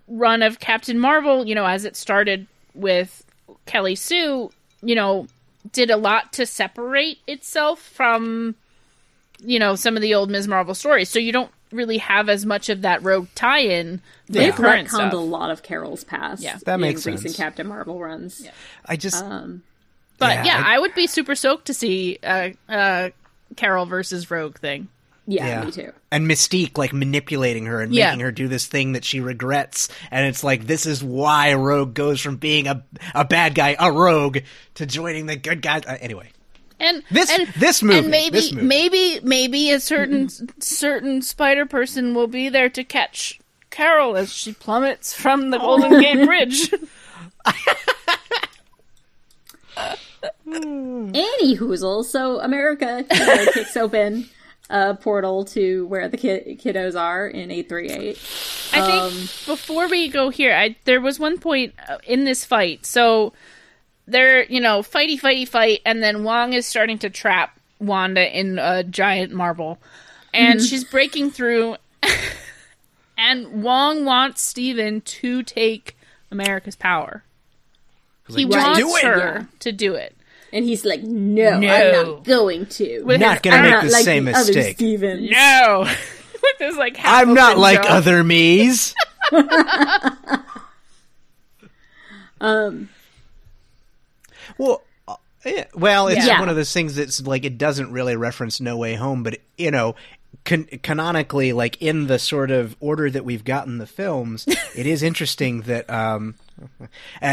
run 0.09 0.43
of 0.43 0.59
Captain 0.61 0.99
Marvel, 0.99 1.47
you 1.47 1.55
know, 1.55 1.65
as 1.67 1.85
it 1.85 1.97
started 1.97 2.47
with 2.75 3.24
Kelly 3.67 3.95
Sue, 3.95 4.51
you 4.83 4.95
know, 4.95 5.27
did 5.73 5.91
a 5.91 5.97
lot 5.97 6.33
to 6.35 6.47
separate 6.47 7.19
itself 7.27 7.81
from 7.81 8.55
you 9.41 9.59
know, 9.59 9.75
some 9.75 9.97
of 9.97 10.01
the 10.03 10.15
old 10.15 10.31
Ms. 10.31 10.49
Marvel 10.49 10.75
stories. 10.75 11.11
So 11.11 11.19
you 11.19 11.33
don't 11.33 11.51
really 11.71 11.99
have 11.99 12.29
as 12.29 12.47
much 12.47 12.69
of 12.69 12.83
that 12.83 13.03
rogue 13.03 13.27
tie-in 13.35 13.99
for 14.27 14.33
They've 14.33 14.55
current 14.55 14.89
retconned 14.89 15.09
stuff. 15.09 15.13
a 15.13 15.17
lot 15.17 15.51
of 15.51 15.63
Carol's 15.63 16.05
past. 16.05 16.43
Yeah. 16.43 16.57
That 16.65 16.77
in 16.77 16.81
makes 16.81 17.05
recent 17.05 17.23
sense. 17.23 17.37
Captain 17.37 17.67
Marvel 17.67 17.99
runs. 18.01 18.47
I 18.87 18.97
just 18.97 19.23
Um, 19.23 19.63
But 20.19 20.37
Yeah, 20.37 20.45
yeah, 20.45 20.63
I- 20.65 20.77
I, 20.77 20.79
would 20.79 20.95
be 20.95 21.07
super 21.07 21.35
stoked 21.35 21.67
to 21.67 21.75
see 21.75 22.19
uh, 22.23 22.51
uh, 22.69 23.11
Carol 23.57 23.85
versus 23.87 24.31
Rogue 24.31 24.57
thing. 24.59 24.89
Yeah, 25.27 25.47
yeah. 25.47 25.65
me 25.65 25.71
too. 25.73 25.93
And 26.11 26.27
Mystique 26.29 26.77
like 26.79 26.93
manipulating 26.93 27.67
her 27.67 27.81
and 27.81 27.95
Yeah. 27.95 28.07
making 28.11 28.21
her 28.21 28.33
do 28.33 28.49
this 28.49 28.67
thing 28.67 28.93
that 28.93 29.05
she 29.05 29.21
regrets, 29.21 29.89
and 30.11 30.27
it's 30.27 30.45
like 30.45 30.67
this 30.67 30.87
is 30.87 31.03
why 31.03 31.55
Rogue 31.55 31.95
goes 31.95 32.21
from 32.21 32.37
being 32.37 32.67
a 32.69 32.85
a 33.15 33.25
bad 33.25 33.55
guy, 33.55 33.77
a 33.79 33.91
rogue, 33.93 34.39
to 34.75 34.87
joining 34.87 35.27
the 35.27 35.37
good 35.37 35.63
guys. 35.63 35.83
Uh, 35.87 35.97
anyway, 36.01 36.31
And 36.81 37.03
This- 37.11 37.31
and, 37.31 37.49
this 37.57 37.83
movie, 37.83 37.99
and 38.01 38.11
maybe 38.11 38.31
this 38.37 38.53
movie. 38.53 38.67
maybe 38.67 39.21
maybe 39.23 39.71
a 39.71 39.81
certain 39.81 40.29
certain 40.61 41.23
spider 41.23 41.67
person 41.67 42.15
will 42.15 42.27
be 42.27 42.49
there 42.49 42.69
to 42.71 42.85
catch 42.85 43.41
Carol 43.71 44.17
as 44.17 44.33
she 44.33 44.53
plummets 44.53 45.13
from 45.15 45.51
the 45.51 45.59
Golden 45.59 46.01
Gate 46.01 46.27
Bridge. 46.27 46.71
Any 50.47 51.57
hoozle. 51.57 52.05
So 52.05 52.41
America 52.41 53.05
you 53.11 53.19
know, 53.19 53.47
kicks 53.53 53.77
open 53.77 54.29
a 54.71 54.95
portal 54.95 55.45
to 55.45 55.87
where 55.87 56.09
the 56.09 56.17
kid- 56.17 56.59
kiddos 56.59 56.99
are 56.99 57.27
in 57.27 57.51
eight 57.51 57.69
three 57.69 57.91
eight. 57.91 58.19
I 58.73 58.81
think 58.81 59.03
Um, 59.03 59.13
before 59.47 59.89
we 59.89 60.09
go 60.09 60.31
here, 60.31 60.55
I 60.55 60.77
there 60.85 61.01
was 61.01 61.19
one 61.19 61.39
point 61.39 61.75
uh, 61.89 61.99
in 62.07 62.25
this 62.25 62.45
fight. 62.45 62.87
So 62.87 63.33
they're 64.07 64.45
you 64.45 64.61
know 64.61 64.81
fighty 64.81 65.21
fighty 65.21 65.47
fight, 65.47 65.81
and 65.85 66.03
then 66.03 66.25
Wong 66.25 66.53
is 66.53 66.67
starting 66.67 66.99
to 67.01 67.11
trap 67.11 67.59
Wanda 67.79 68.27
in 68.37 68.59
a 68.59 68.83
giant 68.83 69.33
marble, 69.33 69.79
and 70.33 70.63
she's 70.63 70.85
breaking 70.85 71.31
through. 71.31 71.77
and 73.19 73.63
Wong 73.63 74.05
wants 74.05 74.43
Stephen 74.43 75.01
to 75.03 75.43
take 75.43 75.97
America's 76.31 76.77
power. 76.77 77.23
He 78.29 78.47
like, 78.47 78.57
wants 78.57 78.79
"Do 78.79 78.97
it!" 78.97 79.05
her 79.05 79.49
to 79.61 79.73
do 79.73 79.95
it. 79.95 80.17
And 80.55 80.65
he's 80.65 80.85
like, 80.85 81.03
"No, 81.03 81.59
No. 81.59 81.69
I'm 81.69 81.93
not 82.15 82.25
going 82.25 82.65
to. 82.67 83.03
With 83.03 83.21
Not 83.21 83.43
gonna 83.43 83.57
I'm 83.57 83.63
make 83.65 83.71
not 83.73 83.85
the 83.85 83.91
like 83.91 84.05
same 84.05 84.25
the 84.25 84.31
other 84.33 84.47
mistake. 84.55 84.77
Stephens." 84.77 85.31
No, 85.31 85.81
with 86.43 86.59
his 86.61 86.77
like. 86.77 86.97
I'm 87.03 87.35
not 87.35 87.59
like 87.59 87.83
jaw. 87.83 87.89
other 87.89 88.23
me's. 88.25 88.95
Um, 92.41 92.89
Well, 94.59 94.83
uh, 95.09 95.17
yeah, 95.45 95.65
well, 95.75 96.09
it's 96.09 96.27
Yeah. 96.27 96.39
one 96.41 96.49
of 96.49 96.57
those 96.57 96.73
things 96.73 96.95
that's 96.97 97.21
like 97.27 97.45
it 97.45 97.59
doesn't 97.59 97.91
really 97.93 98.17
reference 98.17 98.61
No 98.61 98.77
Way 98.77 98.95
Home, 98.95 99.23
but 99.23 99.39
you 99.57 99.71
know, 99.71 99.95
can- 100.45 100.67
canonically, 100.83 101.53
like 101.53 101.81
in 101.81 102.07
the 102.07 102.19
sort 102.19 102.51
of 102.51 102.77
order 102.81 103.11
that 103.11 103.25
we've 103.25 103.45
gotten 103.45 103.79
the 103.79 103.87
films, 103.87 104.45
it 104.75 104.87
is 104.87 105.03
interesting 105.03 105.63
that 105.63 105.89
um, 105.91 106.35
uh, 106.81 106.87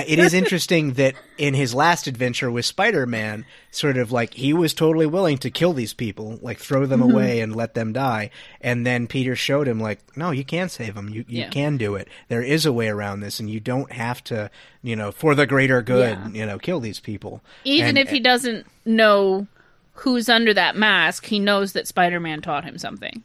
it 0.07 0.17
is 0.19 0.33
interesting 0.33 0.93
that 0.93 1.13
in 1.37 1.53
his 1.53 1.73
last 1.75 2.07
adventure 2.07 2.49
with 2.49 2.65
Spider-Man, 2.65 3.45
sort 3.69 3.97
of 3.97 4.11
like 4.11 4.33
he 4.33 4.51
was 4.53 4.73
totally 4.73 5.05
willing 5.05 5.37
to 5.39 5.51
kill 5.51 5.73
these 5.73 5.93
people, 5.93 6.39
like 6.41 6.57
throw 6.57 6.85
them 6.85 7.01
Mm-hmm. 7.01 7.11
away 7.11 7.39
and 7.41 7.55
let 7.55 7.73
them 7.73 7.93
die, 7.93 8.29
and 8.61 8.85
then 8.85 9.07
Peter 9.07 9.35
showed 9.35 9.67
him 9.67 9.79
like, 9.79 9.99
no, 10.17 10.31
you 10.31 10.43
can 10.43 10.69
save 10.69 10.95
them, 10.95 11.09
you 11.09 11.23
you 11.27 11.41
Yeah. 11.41 11.49
can 11.49 11.77
do 11.77 11.95
it. 11.95 12.07
There 12.29 12.41
is 12.43 12.65
a 12.65 12.73
way 12.73 12.87
around 12.87 13.19
this, 13.19 13.39
and 13.39 13.49
you 13.49 13.59
don't 13.59 13.91
have 13.91 14.23
to, 14.25 14.49
you 14.81 14.95
know, 14.95 15.11
for 15.11 15.35
the 15.35 15.45
greater 15.45 15.81
good, 15.81 16.17
Yeah. 16.17 16.29
you 16.29 16.45
know, 16.45 16.57
kill 16.57 16.79
these 16.79 16.99
people. 16.99 17.41
Even 17.63 17.89
And- 17.89 17.97
if 17.99 18.09
he 18.09 18.19
doesn't 18.19 18.65
know 18.85 19.47
who's 19.93 20.29
under 20.29 20.53
that 20.53 20.75
mask, 20.75 21.25
he 21.25 21.37
knows 21.39 21.73
that 21.73 21.87
Spider-Man 21.87 22.41
taught 22.41 22.63
him 22.65 22.77
something. 22.77 23.23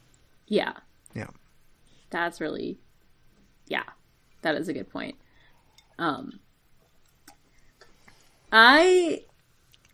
yeah, 0.48 0.72
Yeah. 1.14 1.28
that's 2.10 2.40
really, 2.40 2.76
yeah, 3.66 3.82
that 4.42 4.54
is 4.54 4.68
a 4.68 4.72
good 4.72 4.90
point. 4.90 5.14
Um, 5.98 6.40
I 8.52 9.22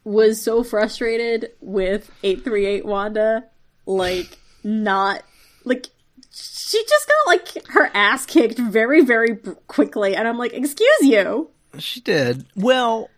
was 0.04 0.40
so 0.40 0.62
frustrated 0.62 1.52
with 1.60 2.10
eight 2.22 2.44
three 2.44 2.66
eight 2.66 2.84
Wanda, 2.84 3.44
like 3.86 4.38
not 4.64 5.22
like 5.64 5.86
she 6.30 6.82
just 6.88 7.08
got 7.08 7.26
like 7.26 7.66
her 7.68 7.90
ass 7.94 8.26
kicked 8.26 8.58
very 8.58 9.04
very 9.04 9.36
quickly, 9.66 10.16
and 10.16 10.26
I'm 10.26 10.38
like, 10.38 10.52
excuse 10.52 11.00
you. 11.02 11.50
She 11.78 12.00
did. 12.00 12.46
Well, 12.56 13.08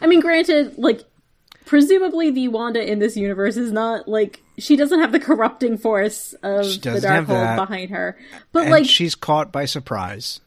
I 0.00 0.06
mean, 0.06 0.20
granted, 0.20 0.78
like 0.78 1.04
presumably 1.64 2.30
the 2.30 2.48
Wanda 2.48 2.90
in 2.90 2.98
this 2.98 3.16
universe 3.16 3.56
is 3.56 3.72
not 3.72 4.08
like 4.08 4.42
she 4.58 4.76
doesn't 4.76 5.00
have 5.00 5.12
the 5.12 5.20
corrupting 5.20 5.78
force 5.78 6.32
of 6.42 6.64
the 6.80 6.90
have 6.92 7.26
Darkhold 7.26 7.56
behind 7.56 7.90
her. 7.90 8.16
But 8.52 8.62
and 8.62 8.70
like 8.70 8.86
she's 8.86 9.14
caught 9.14 9.52
by 9.52 9.66
surprise. 9.66 10.40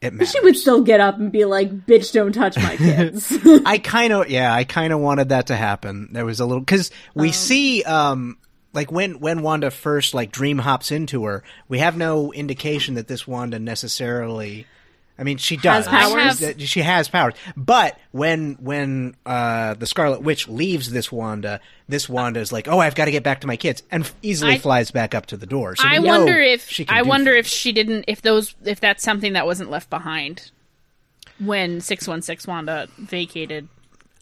It 0.00 0.14
matters. 0.14 0.32
she 0.32 0.40
would 0.40 0.56
still 0.56 0.82
get 0.82 1.00
up 1.00 1.18
and 1.18 1.30
be 1.30 1.44
like, 1.44 1.86
"Bitch, 1.86 2.12
don't 2.12 2.32
touch 2.32 2.56
my 2.56 2.76
kids." 2.78 3.36
I 3.66 3.78
kind 3.78 4.12
of 4.12 4.30
yeah, 4.30 4.52
I 4.54 4.64
kind 4.64 4.92
of 4.92 5.00
wanted 5.00 5.28
that 5.28 5.48
to 5.48 5.56
happen. 5.56 6.08
There 6.12 6.24
was 6.24 6.40
a 6.40 6.46
little 6.46 6.60
because 6.60 6.90
we 7.14 7.32
see 7.32 7.82
um 7.82 8.38
like 8.72 8.90
when 8.90 9.20
when 9.20 9.42
Wanda 9.42 9.70
first 9.70 10.14
like 10.14 10.32
dream 10.32 10.58
hops 10.58 10.90
into 10.90 11.24
her, 11.24 11.42
we 11.68 11.78
have 11.80 11.96
no 11.96 12.32
indication 12.32 12.94
that 12.94 13.08
this 13.08 13.26
Wanda 13.26 13.58
necessarily. 13.58 14.66
I 15.20 15.22
mean, 15.22 15.36
she 15.36 15.58
does. 15.58 15.86
powers? 15.86 16.40
Have- 16.40 16.60
She 16.62 16.80
has 16.80 17.08
powers, 17.08 17.34
but 17.56 17.98
when 18.10 18.54
when 18.60 19.14
uh, 19.26 19.74
the 19.74 19.86
Scarlet 19.86 20.22
Witch 20.22 20.48
leaves 20.48 20.90
this 20.90 21.12
Wanda, 21.12 21.60
this 21.88 22.08
Wanda 22.08 22.40
is 22.40 22.50
like, 22.52 22.66
"Oh, 22.68 22.78
I've 22.78 22.94
got 22.94 23.04
to 23.04 23.10
get 23.10 23.22
back 23.22 23.42
to 23.42 23.46
my 23.46 23.56
kids," 23.56 23.82
and 23.90 24.04
f- 24.04 24.14
easily 24.22 24.54
I- 24.54 24.58
flies 24.58 24.90
back 24.90 25.14
up 25.14 25.26
to 25.26 25.36
the 25.36 25.44
door. 25.46 25.76
So 25.76 25.84
I 25.86 25.98
wonder 25.98 26.40
if 26.40 26.66
she 26.70 26.86
I 26.88 27.02
wonder 27.02 27.32
things. 27.34 27.46
if 27.46 27.52
she 27.52 27.72
didn't 27.72 28.06
if 28.08 28.22
those 28.22 28.54
if 28.64 28.80
that's 28.80 29.04
something 29.04 29.34
that 29.34 29.44
wasn't 29.44 29.70
left 29.70 29.90
behind 29.90 30.50
when 31.38 31.80
six 31.80 32.08
one 32.08 32.22
six 32.22 32.46
Wanda 32.46 32.88
vacated. 32.98 33.68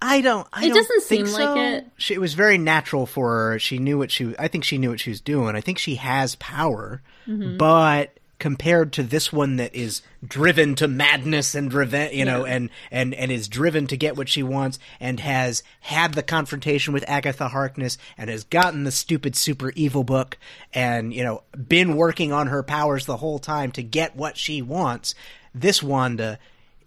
I 0.00 0.20
don't. 0.20 0.46
I 0.52 0.64
It 0.64 0.68
don't 0.68 0.76
doesn't 0.76 1.02
think 1.04 1.26
seem 1.26 1.40
like 1.40 1.58
it. 1.58 1.86
She, 1.96 2.14
it 2.14 2.20
was 2.20 2.34
very 2.34 2.56
natural 2.58 3.04
for 3.06 3.30
her. 3.52 3.58
She 3.58 3.78
knew 3.78 3.98
what 3.98 4.10
she. 4.12 4.34
I 4.38 4.46
think 4.48 4.62
she 4.64 4.78
knew 4.78 4.90
what 4.90 5.00
she 5.00 5.10
was 5.10 5.20
doing. 5.20 5.56
I 5.56 5.60
think 5.60 5.78
she 5.78 5.96
has 5.96 6.34
power, 6.36 7.02
Mm-hmm. 7.26 7.56
but 7.56 8.14
compared 8.38 8.92
to 8.92 9.02
this 9.02 9.32
one 9.32 9.56
that 9.56 9.74
is 9.74 10.00
driven 10.26 10.74
to 10.76 10.86
madness 10.86 11.54
and 11.54 11.72
revenge, 11.72 12.14
you 12.14 12.24
know, 12.24 12.44
Yeah. 12.46 12.54
and 12.54 12.70
and 12.90 13.14
and 13.14 13.32
is 13.32 13.48
driven 13.48 13.86
to 13.88 13.96
get 13.96 14.16
what 14.16 14.28
she 14.28 14.42
wants, 14.42 14.78
and 15.00 15.18
has 15.20 15.62
had 15.80 16.14
the 16.14 16.22
confrontation 16.22 16.92
with 16.92 17.04
Agatha 17.08 17.48
Harkness, 17.48 17.98
and 18.16 18.30
has 18.30 18.44
gotten 18.44 18.84
the 18.84 18.92
stupid 18.92 19.34
super 19.36 19.70
evil 19.74 20.04
book, 20.04 20.38
and 20.72 21.12
you 21.12 21.24
know, 21.24 21.42
been 21.68 21.96
working 21.96 22.32
on 22.32 22.46
her 22.46 22.62
powers 22.62 23.06
the 23.06 23.16
whole 23.16 23.38
time 23.38 23.72
to 23.72 23.82
get 23.82 24.14
what 24.16 24.36
she 24.36 24.62
wants. 24.62 25.14
This 25.54 25.82
Wanda 25.82 26.38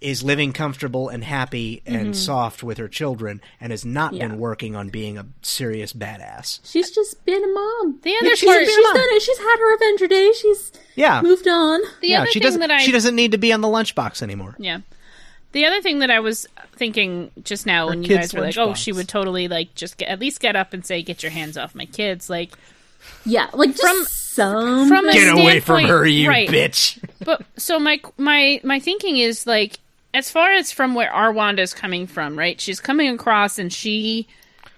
is 0.02 0.23
living 0.23 0.52
comfortable 0.52 1.07
and 1.10 1.23
happy 1.23 1.82
and 1.86 2.18
soft 2.18 2.64
with 2.64 2.78
her 2.80 2.88
children 2.88 3.40
and 3.61 3.72
has 3.72 3.86
not 3.86 4.11
Mm-hmm. 4.11 4.22
Yeah. 4.22 4.28
been 4.30 4.40
working 4.40 4.76
on 4.76 4.90
being 4.90 5.18
a 5.19 5.26
serious 5.44 5.94
badass. 5.94 6.60
she's 6.64 6.90
just 6.91 7.23
been 7.23 7.44
a 7.44 7.48
mom. 7.53 7.99
The 8.02 8.15
other 8.19 8.36
she's, 8.36 8.49
part, 8.49 8.65
she's 8.65 8.76
done 8.76 8.95
it. 8.98 9.22
She's 9.22 9.38
had 9.38 9.57
her 9.60 9.76
Avenger 9.76 10.07
Day. 10.07 10.32
She's 10.41 10.72
Yeah. 10.95 11.22
moved 11.22 11.48
on. 11.48 11.82
the 12.02 12.07
yeah, 12.10 12.22
other 12.23 12.28
she 12.32 12.40
thing 12.40 12.41
doesn't 12.48 12.60
that 12.61 12.72
I 12.72 12.80
she 12.80 12.91
doesn't 12.91 13.15
need 13.15 13.32
to 13.34 13.38
be 13.38 13.53
on 13.53 13.61
the 13.61 13.68
lunchbox 13.68 14.22
anymore. 14.23 14.56
yeah. 14.57 14.80
The 15.53 15.65
other 15.65 15.82
thing 15.82 15.99
that 15.99 16.10
I 16.10 16.22
was 16.22 16.48
thinking 16.78 17.30
just 17.44 17.65
now 17.65 17.90
when 17.90 18.03
you 18.03 18.10
guys 18.15 18.34
were 18.34 18.40
like, 18.40 18.57
"Oh, 18.57 18.69
lunchbox. 18.69 18.76
she 18.78 18.94
would 18.94 19.10
totally 19.10 19.49
like 19.49 19.76
just 19.76 19.98
get, 19.98 20.07
at 20.07 20.18
least 20.19 20.40
get 20.40 20.56
up 20.56 20.73
and 20.73 20.86
say, 20.86 21.03
"Get 21.03 21.23
your 21.23 21.32
hands 21.34 21.57
off 21.57 21.76
my 21.76 21.86
kids." 21.86 22.30
Like 22.30 22.52
Yeah, 23.26 23.49
like 23.53 23.72
just 23.72 23.82
From- 23.82 24.06
some. 24.06 24.88
from 24.88 25.10
a 25.10 25.11
Get 25.11 25.34
away 25.34 25.60
from 25.60 25.84
her, 25.84 26.07
you 26.07 26.30
right. 26.30 26.48
bitch. 26.48 26.98
But 27.23 27.44
so 27.57 27.80
my 27.80 27.99
my 28.18 28.61
my 28.64 28.80
thinking 28.80 29.18
is 29.18 29.45
like 29.45 29.78
as 30.14 30.30
far 30.32 30.52
as 30.52 30.72
from 30.72 30.94
where 30.94 31.12
our 31.12 31.32
Wanda's 31.32 31.74
coming 31.74 32.08
from, 32.08 32.38
right? 32.38 32.60
She's 32.60 32.80
coming 32.80 33.14
across 33.14 33.58
and 33.58 33.72
she 33.72 34.28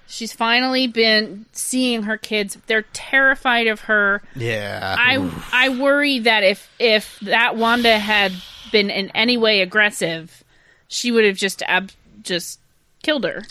she's 0.08 0.34
finally 0.34 0.88
been 0.88 1.46
seeing 1.52 2.04
her 2.04 2.18
kids. 2.18 2.58
They're 2.68 2.86
terrified 2.94 3.68
of 3.68 3.82
her. 3.82 4.22
Yeah. 4.36 4.96
I 4.98 5.32
I 5.52 5.70
worry 5.70 6.20
that 6.20 6.44
if 6.44 6.70
if 6.80 7.20
that 7.22 7.56
Wanda 7.56 7.98
had 7.98 8.32
been 8.72 8.90
in 8.90 9.10
any 9.10 9.38
way 9.38 9.62
aggressive, 9.62 10.44
she 10.88 11.12
would 11.12 11.26
have 11.26 11.38
just 11.38 11.62
ab- 11.64 11.92
just 12.22 12.60
killed 13.02 13.24
her. 13.24 13.44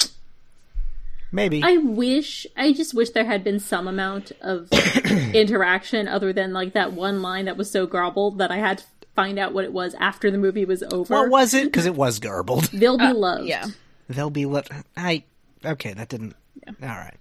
Maybe. 1.34 1.62
I 1.62 1.78
wish, 1.78 2.46
I 2.58 2.74
just 2.74 2.92
wish 2.92 3.10
there 3.10 3.24
had 3.24 3.42
been 3.42 3.58
some 3.58 3.88
amount 3.88 4.32
of 4.42 4.68
interaction 5.34 6.06
other 6.06 6.30
than 6.30 6.52
like 6.52 6.74
that 6.74 6.92
one 6.92 7.22
line 7.22 7.46
that 7.46 7.56
was 7.56 7.70
so 7.70 7.86
garbled 7.86 8.36
that 8.36 8.50
I 8.50 8.58
had 8.58 8.78
to 8.78 8.84
find 9.14 9.38
out 9.38 9.52
what 9.52 9.64
it 9.64 9.72
was 9.72 9.94
after 9.94 10.30
the 10.30 10.38
movie 10.38 10.64
was 10.64 10.82
over. 10.82 11.14
what 11.14 11.30
was 11.30 11.54
it? 11.54 11.64
Because 11.64 11.86
it 11.86 11.94
was 11.94 12.18
garbled. 12.18 12.64
They'll 12.72 12.98
be 12.98 13.04
oh, 13.06 13.12
loved. 13.12 13.46
Yeah. 13.46 13.66
They'll 14.08 14.30
be 14.30 14.46
let. 14.46 14.68
I. 14.96 15.24
Okay, 15.64 15.92
that 15.94 16.08
didn't. 16.08 16.34
All 16.66 16.88
right. 16.88 17.16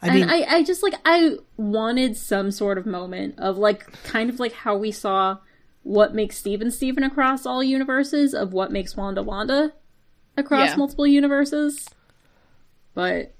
I 0.00 0.10
mean, 0.10 0.22
and 0.22 0.30
I, 0.30 0.56
I 0.58 0.62
just 0.62 0.82
like 0.82 0.94
I 1.04 1.36
wanted 1.56 2.16
some 2.16 2.50
sort 2.50 2.78
of 2.78 2.86
moment 2.86 3.34
of 3.38 3.58
like 3.58 3.90
kind 4.04 4.30
of 4.30 4.38
like 4.38 4.52
how 4.52 4.76
we 4.76 4.92
saw 4.92 5.38
what 5.82 6.14
makes 6.14 6.36
Stephen 6.36 6.70
Stephen 6.70 7.02
across 7.02 7.44
all 7.44 7.62
universes 7.62 8.34
of 8.34 8.52
what 8.52 8.70
makes 8.70 8.96
Wanda 8.96 9.22
Wanda 9.22 9.72
across 10.36 10.70
Yeah. 10.70 10.76
multiple 10.76 11.06
universes. 11.06 11.88
But 12.94 13.34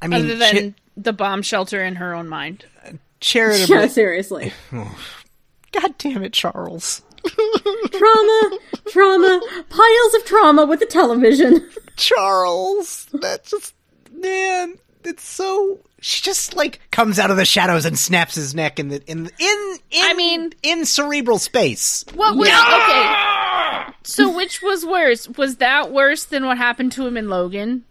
I 0.00 0.08
mean, 0.08 0.24
Other 0.24 0.36
than 0.36 0.72
cha- 0.72 0.78
the 0.96 1.12
bomb 1.12 1.42
shelter 1.42 1.82
in 1.82 1.96
her 1.96 2.14
own 2.14 2.28
mind. 2.28 2.66
charitably. 3.20 3.74
yeah, 3.76 3.86
seriously. 3.86 4.52
God 5.72 5.94
damn 5.98 6.22
it, 6.22 6.32
Charles. 6.32 7.02
trauma, 7.92 8.50
trauma, 8.88 9.40
piles 9.70 10.14
of 10.14 10.24
trauma 10.24 10.66
with 10.66 10.80
the 10.80 10.86
television. 10.86 11.68
Charles. 11.96 13.06
That 13.12 13.44
just 13.44 13.74
man, 14.12 14.76
it's 15.04 15.24
so 15.24 15.80
she 16.00 16.20
just 16.22 16.56
like 16.56 16.80
comes 16.90 17.18
out 17.20 17.30
of 17.30 17.36
the 17.36 17.44
shadows 17.44 17.84
and 17.84 17.96
snaps 17.98 18.34
his 18.34 18.54
neck 18.54 18.78
in 18.80 18.88
the 18.88 19.02
in 19.06 19.26
in, 19.38 19.78
in 19.90 20.04
I 20.04 20.14
mean- 20.14 20.52
in 20.62 20.84
cerebral 20.84 21.38
space. 21.38 22.04
What 22.14 22.36
was 22.36 22.48
okay? 22.48 23.94
So 24.04 24.34
which 24.34 24.60
was 24.62 24.84
worse? 24.84 25.28
Was 25.28 25.56
that 25.58 25.92
worse 25.92 26.24
than 26.24 26.44
what 26.44 26.58
happened 26.58 26.90
to 26.92 27.06
him 27.06 27.16
in 27.16 27.28
Logan? 27.28 27.84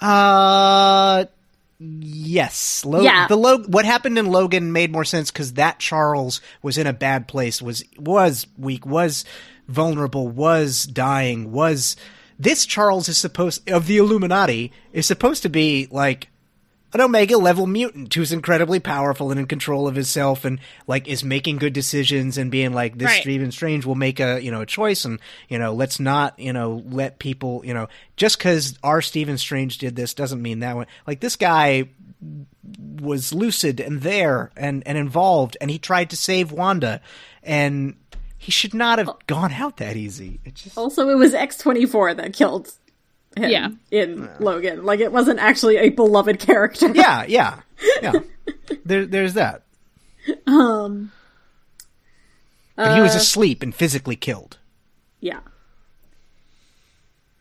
Uh 0.00 1.24
yes. 1.78 2.84
Yeah. 3.04 3.26
The 3.28 3.36
Lo- 3.36 3.64
what 3.66 3.84
happened 3.84 4.18
in 4.18 4.26
Logan 4.26 4.72
made 4.72 4.92
more 4.92 5.04
sense 5.04 5.30
cuz 5.30 5.52
that 5.54 5.78
Charles 5.78 6.40
was 6.62 6.78
in 6.78 6.86
a 6.86 6.92
bad 6.92 7.28
place, 7.28 7.62
was 7.62 7.84
was 7.98 8.46
weak, 8.56 8.84
was 8.86 9.24
vulnerable, 9.68 10.28
was 10.28 10.84
dying, 10.84 11.52
was 11.52 11.96
this 12.38 12.66
Charles 12.66 13.08
is 13.08 13.18
supposed 13.18 13.68
of 13.70 13.86
the 13.86 13.98
Illuminati 13.98 14.72
is 14.92 15.06
supposed 15.06 15.42
to 15.42 15.48
be 15.48 15.88
like 15.90 16.28
an 16.92 17.00
Omega 17.00 17.36
level 17.36 17.66
mutant 17.66 18.12
who's 18.14 18.32
incredibly 18.32 18.80
powerful 18.80 19.30
and 19.30 19.38
in 19.38 19.46
control 19.46 19.86
of 19.86 19.94
himself 19.94 20.44
and 20.44 20.58
like 20.86 21.06
is 21.06 21.22
making 21.22 21.56
good 21.58 21.72
decisions 21.72 22.38
and 22.38 22.50
being 22.50 22.72
like 22.72 22.96
this 22.96 23.08
Right. 23.08 23.22
Stephen 23.22 23.52
Strange 23.52 23.84
will 23.84 23.94
make 23.94 24.20
a 24.20 24.40
you 24.42 24.50
know 24.50 24.62
a 24.62 24.66
choice 24.66 25.04
and 25.04 25.20
you 25.48 25.58
know 25.58 25.72
let's 25.74 26.00
not 26.00 26.38
you 26.38 26.52
know 26.52 26.82
let 26.88 27.18
people 27.18 27.62
you 27.64 27.74
know 27.74 27.88
just 28.16 28.38
because 28.38 28.78
our 28.82 29.02
Stephen 29.02 29.36
Strange 29.38 29.78
did 29.78 29.96
this 29.96 30.14
doesn't 30.14 30.40
mean 30.40 30.60
that 30.60 30.76
one 30.76 30.86
like 31.06 31.20
this 31.20 31.36
guy 31.36 31.88
was 33.00 33.32
lucid 33.32 33.80
and 33.80 34.00
there 34.02 34.50
and 34.56 34.82
and 34.86 34.98
involved 34.98 35.56
and 35.60 35.70
he 35.70 35.78
tried 35.78 36.10
to 36.10 36.16
save 36.16 36.52
Wanda 36.52 37.00
and 37.42 37.96
he 38.38 38.50
should 38.50 38.74
not 38.74 38.98
have 38.98 39.10
gone 39.26 39.52
out 39.52 39.76
that 39.76 39.96
easy 39.96 40.40
it 40.44 40.54
just 40.54 40.76
Also, 40.78 41.08
it 41.08 41.14
was 41.16 41.34
X 41.34 41.58
twenty 41.58 41.86
four 41.86 42.14
that 42.14 42.32
killed 42.32 42.72
him 43.36 43.50
Yeah. 43.50 43.68
in 43.90 44.28
Logan. 44.40 44.84
Like 44.84 45.00
it 45.00 45.12
wasn't 45.12 45.38
actually 45.38 45.76
a 45.76 45.90
beloved 45.90 46.38
character. 46.38 46.88
yeah 46.94 47.24
yeah 47.26 47.60
yeah 48.02 48.12
there, 48.84 49.06
there's 49.06 49.34
that 49.34 49.62
Um. 50.46 51.12
but 52.76 52.94
he 52.94 53.00
was 53.00 53.14
uh, 53.14 53.18
asleep 53.18 53.62
and 53.62 53.74
physically 53.74 54.16
killed 54.16 54.58
Yeah. 55.20 55.40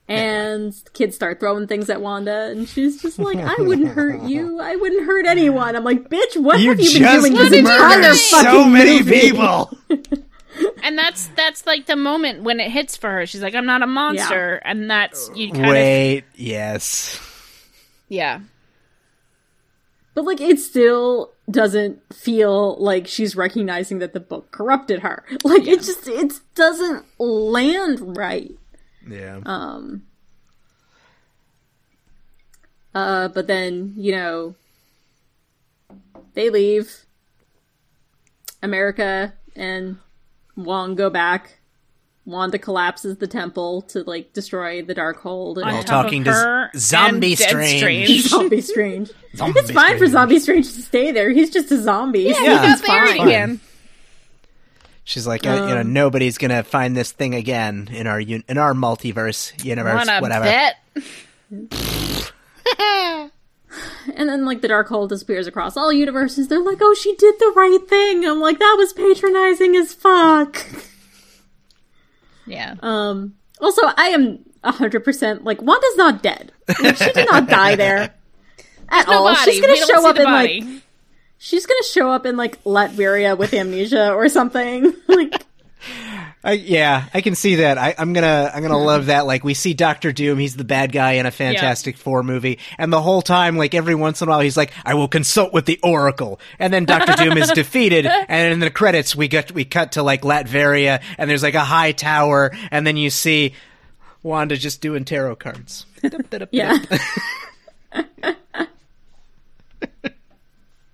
And 0.10 0.74
kids 0.94 1.18
start 1.18 1.42
throwing 1.42 1.68
things 1.68 1.90
at 1.90 2.00
Wanda, 2.02 2.46
and 2.52 2.66
she's 2.70 3.02
just 3.02 3.20
like, 3.20 3.38
"I 3.40 3.56
wouldn't 3.62 3.90
hurt 3.90 4.22
you. 4.24 4.58
I 4.62 4.78
wouldn't 4.78 5.06
hurt 5.06 5.26
anyone." 5.26 5.76
I'm 5.76 5.84
like, 5.84 6.10
"Bitch, 6.10 6.38
what 6.38 6.62
have 6.62 6.80
you 6.80 7.00
been 7.00 7.20
doing 7.20 7.34
this 7.34 7.52
entire 7.52 8.14
fucking 8.14 8.16
So 8.16 8.64
many 8.70 9.00
movie?" 9.04 9.32
And 10.84 10.98
that's 10.98 11.28
that's 11.36 11.66
like 11.66 11.86
the 11.86 11.96
moment 11.96 12.44
when 12.44 12.60
it 12.60 12.72
hits 12.72 12.96
for 12.96 13.10
her. 13.10 13.26
She's 13.26 13.42
like, 13.42 13.56
"I'm 13.56 13.66
not 13.66 13.82
a 13.82 13.88
monster," 13.88 14.62
and 14.64 14.90
that's 14.90 15.30
you 15.36 15.52
kind 15.52 15.66
of 15.66 15.72
Wait, 15.72 16.24
yes. 16.36 17.20
yeah. 18.08 18.40
But 20.14 20.26
like, 20.26 20.42
it 20.42 20.60
still 20.60 21.34
doesn't 21.52 22.02
feel 22.14 22.76
like 22.78 23.08
she's 23.08 23.36
recognizing 23.36 24.00
that 24.00 24.14
the 24.14 24.20
book 24.20 24.52
corrupted 24.52 25.02
her. 25.02 25.24
Like, 25.44 25.68
it 25.68 25.82
just 25.82 26.08
it 26.08 26.34
doesn't 26.56 27.06
land 27.20 28.18
right. 28.18 28.52
Yeah. 29.08 29.42
Um. 29.46 30.04
Uh, 32.96 33.28
but 33.28 33.48
then 33.48 33.94
you 33.98 34.14
know, 34.14 34.56
they 36.34 36.50
leave. 36.50 37.04
America 38.64 39.34
and 39.56 39.98
Wong 40.58 40.96
go 40.96 41.10
back. 41.10 41.54
Wanda 42.26 42.60
collapses 42.60 43.20
the 43.20 43.28
temple 43.28 43.84
to 43.84 44.04
like 44.04 44.34
destroy 44.34 44.82
the 44.82 44.94
Darkhold 44.94 45.56
On 45.56 45.64
and 45.64 45.72
While 45.76 45.84
top 45.86 46.04
talking 46.04 46.26
to 46.26 46.34
her 46.34 46.70
Zombie 46.76 47.32
and 47.32 47.38
Dead 47.40 47.78
Strange. 47.78 48.22
Zombie 48.28 48.60
Strange. 48.60 49.12
Zombie 49.34 49.60
it's 49.62 49.72
fine 49.72 49.98
for 49.98 50.08
Zombie 50.08 50.38
Strange 50.40 50.66
to 50.74 50.82
stay 50.82 51.14
there. 51.14 51.30
He's 51.30 51.52
just 51.52 51.72
a 51.72 51.82
zombie. 51.82 52.24
Yeah, 52.24 52.34
so 52.34 52.40
he 52.42 52.46
Yeah. 52.48 52.68
he's 52.70 52.82
got 52.82 53.06
married 53.06 53.22
again. 53.22 53.60
She's 55.06 55.26
like, 55.26 55.48
uh, 55.48 55.52
you 55.54 55.60
know, 55.76 55.80
Um, 55.80 55.94
nobody's 55.94 56.38
gonna 56.38 56.64
find 56.64 56.98
this 56.98 57.14
thing 57.14 57.34
again 57.34 57.88
in 57.94 58.08
our 58.08 58.20
un- 58.20 58.44
in 58.50 58.58
our 58.58 58.74
multiverse 58.74 59.64
universe, 59.64 60.06
whatever. 60.20 60.44
bet? 60.44 60.76
and 64.16 64.28
then 64.30 64.46
like 64.46 64.62
the 64.62 64.68
Darkhold 64.68 65.10
disappears 65.10 65.48
across 65.48 65.76
all 65.78 65.92
universes. 65.92 66.48
They're 66.48 66.64
like, 66.64 66.80
"Oh, 66.82 66.94
she 66.94 67.16
did 67.16 67.36
the 67.40 67.54
right 67.56 67.80
thing." 67.88 68.26
I'm 68.26 68.40
like, 68.40 68.60
"That 68.60 68.76
was 68.78 68.94
patronizing 68.94 69.76
as 69.76 69.94
fuck." 69.94 70.66
Yeah. 72.46 72.76
Um. 72.82 73.36
Also, 73.60 73.82
I 73.86 74.08
am 74.10 74.40
hundred 74.64 75.04
percent 75.04 75.44
like 75.46 75.62
Wanda's 75.62 75.96
not 75.98 76.22
dead. 76.22 76.52
Like, 76.82 76.98
she 76.98 77.12
did 77.14 77.30
not 77.32 77.48
die 77.48 77.76
there 77.76 78.14
at 78.90 79.08
all. 79.08 79.24
body. 79.26 79.52
She's 79.52 79.62
gonna 79.62 79.74
We 79.74 79.80
show 79.86 80.08
up 80.10 80.18
in 80.18 80.24
body. 80.26 80.62
like 80.62 80.84
she's 81.38 81.66
gonna 81.66 81.84
show 81.84 82.10
up 82.12 82.26
in 82.26 82.36
like 82.38 82.62
Latveria 82.64 83.38
with 83.38 83.54
amnesia 83.54 84.12
or 84.14 84.28
something. 84.30 84.94
like 85.08 85.46
I, 86.48 86.54
yeah, 86.54 87.10
I 87.14 87.20
can 87.20 87.36
see 87.36 87.56
that. 87.56 87.78
I, 87.78 87.94
I'm 87.98 88.14
gonna, 88.14 88.50
I'm 88.54 88.62
gonna 88.62 88.78
love 88.78 89.08
that. 89.08 89.26
Like 89.26 89.44
we 89.44 89.54
see 89.54 89.74
Doctor 89.74 90.14
Doom, 90.14 90.40
he's 90.40 90.56
the 90.56 90.64
bad 90.64 90.94
guy 90.94 91.14
in 91.14 91.26
a 91.26 91.32
Fantastic 91.32 91.98
Four 91.98 92.24
movie, 92.24 92.60
and 92.78 92.92
the 92.92 93.02
whole 93.02 93.22
time, 93.22 93.58
like 93.58 93.76
every 93.76 93.96
once 93.96 94.22
in 94.22 94.30
a 94.30 94.32
while, 94.32 94.40
he's 94.40 94.56
like, 94.56 94.72
"I 94.86 94.94
will 94.94 95.10
consult 95.10 95.52
with 95.52 95.66
the 95.66 95.78
Oracle," 95.84 96.40
and 96.58 96.72
then 96.72 96.86
Doctor 96.86 97.22
Doom 97.22 97.38
is 97.38 97.52
defeated, 97.56 98.06
and 98.06 98.54
in 98.54 98.60
the 98.62 98.72
credits, 98.72 99.14
we 99.14 99.28
get, 99.28 99.52
we 99.52 99.66
cut 99.66 99.92
to 99.94 100.04
like 100.04 100.22
Latveria, 100.22 101.02
and 101.18 101.30
there's 101.30 101.44
like 101.44 101.56
a 101.56 101.66
high 101.66 101.92
tower, 101.92 102.54
and 102.72 102.88
then 102.88 102.96
you 102.96 103.10
see 103.10 103.54
Wanda 104.24 104.56
just 104.56 104.80
doing 104.80 105.04
tarot 105.04 105.36
cards. 105.36 105.86
yeah. 106.52 106.78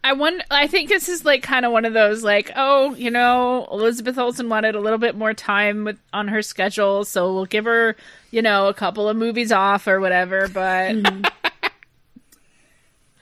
I 0.06 0.12
wonder. 0.14 0.44
I 0.52 0.68
think 0.68 0.90
this 0.90 1.08
is 1.08 1.24
like 1.24 1.44
kind 1.44 1.66
of 1.66 1.72
one 1.72 1.86
of 1.86 1.94
those 1.94 2.24
like, 2.24 2.52
oh, 2.56 2.94
you 2.96 3.10
know, 3.10 3.68
Elizabeth 3.72 4.18
Olsen 4.18 4.50
wanted 4.50 4.76
a 4.76 4.80
little 4.82 5.00
bit 5.00 5.16
more 5.16 5.34
time 5.34 5.86
with, 5.86 5.98
on 6.12 6.28
her 6.28 6.42
schedule, 6.42 7.06
so 7.06 7.34
we'll 7.34 7.46
give 7.46 7.64
her, 7.66 7.96
you 8.32 8.42
know, 8.42 8.68
a 8.68 8.74
couple 8.74 9.08
of 9.08 9.16
movies 9.16 9.52
off 9.52 9.88
or 9.88 10.02
whatever. 10.02 10.50
But 10.50 10.98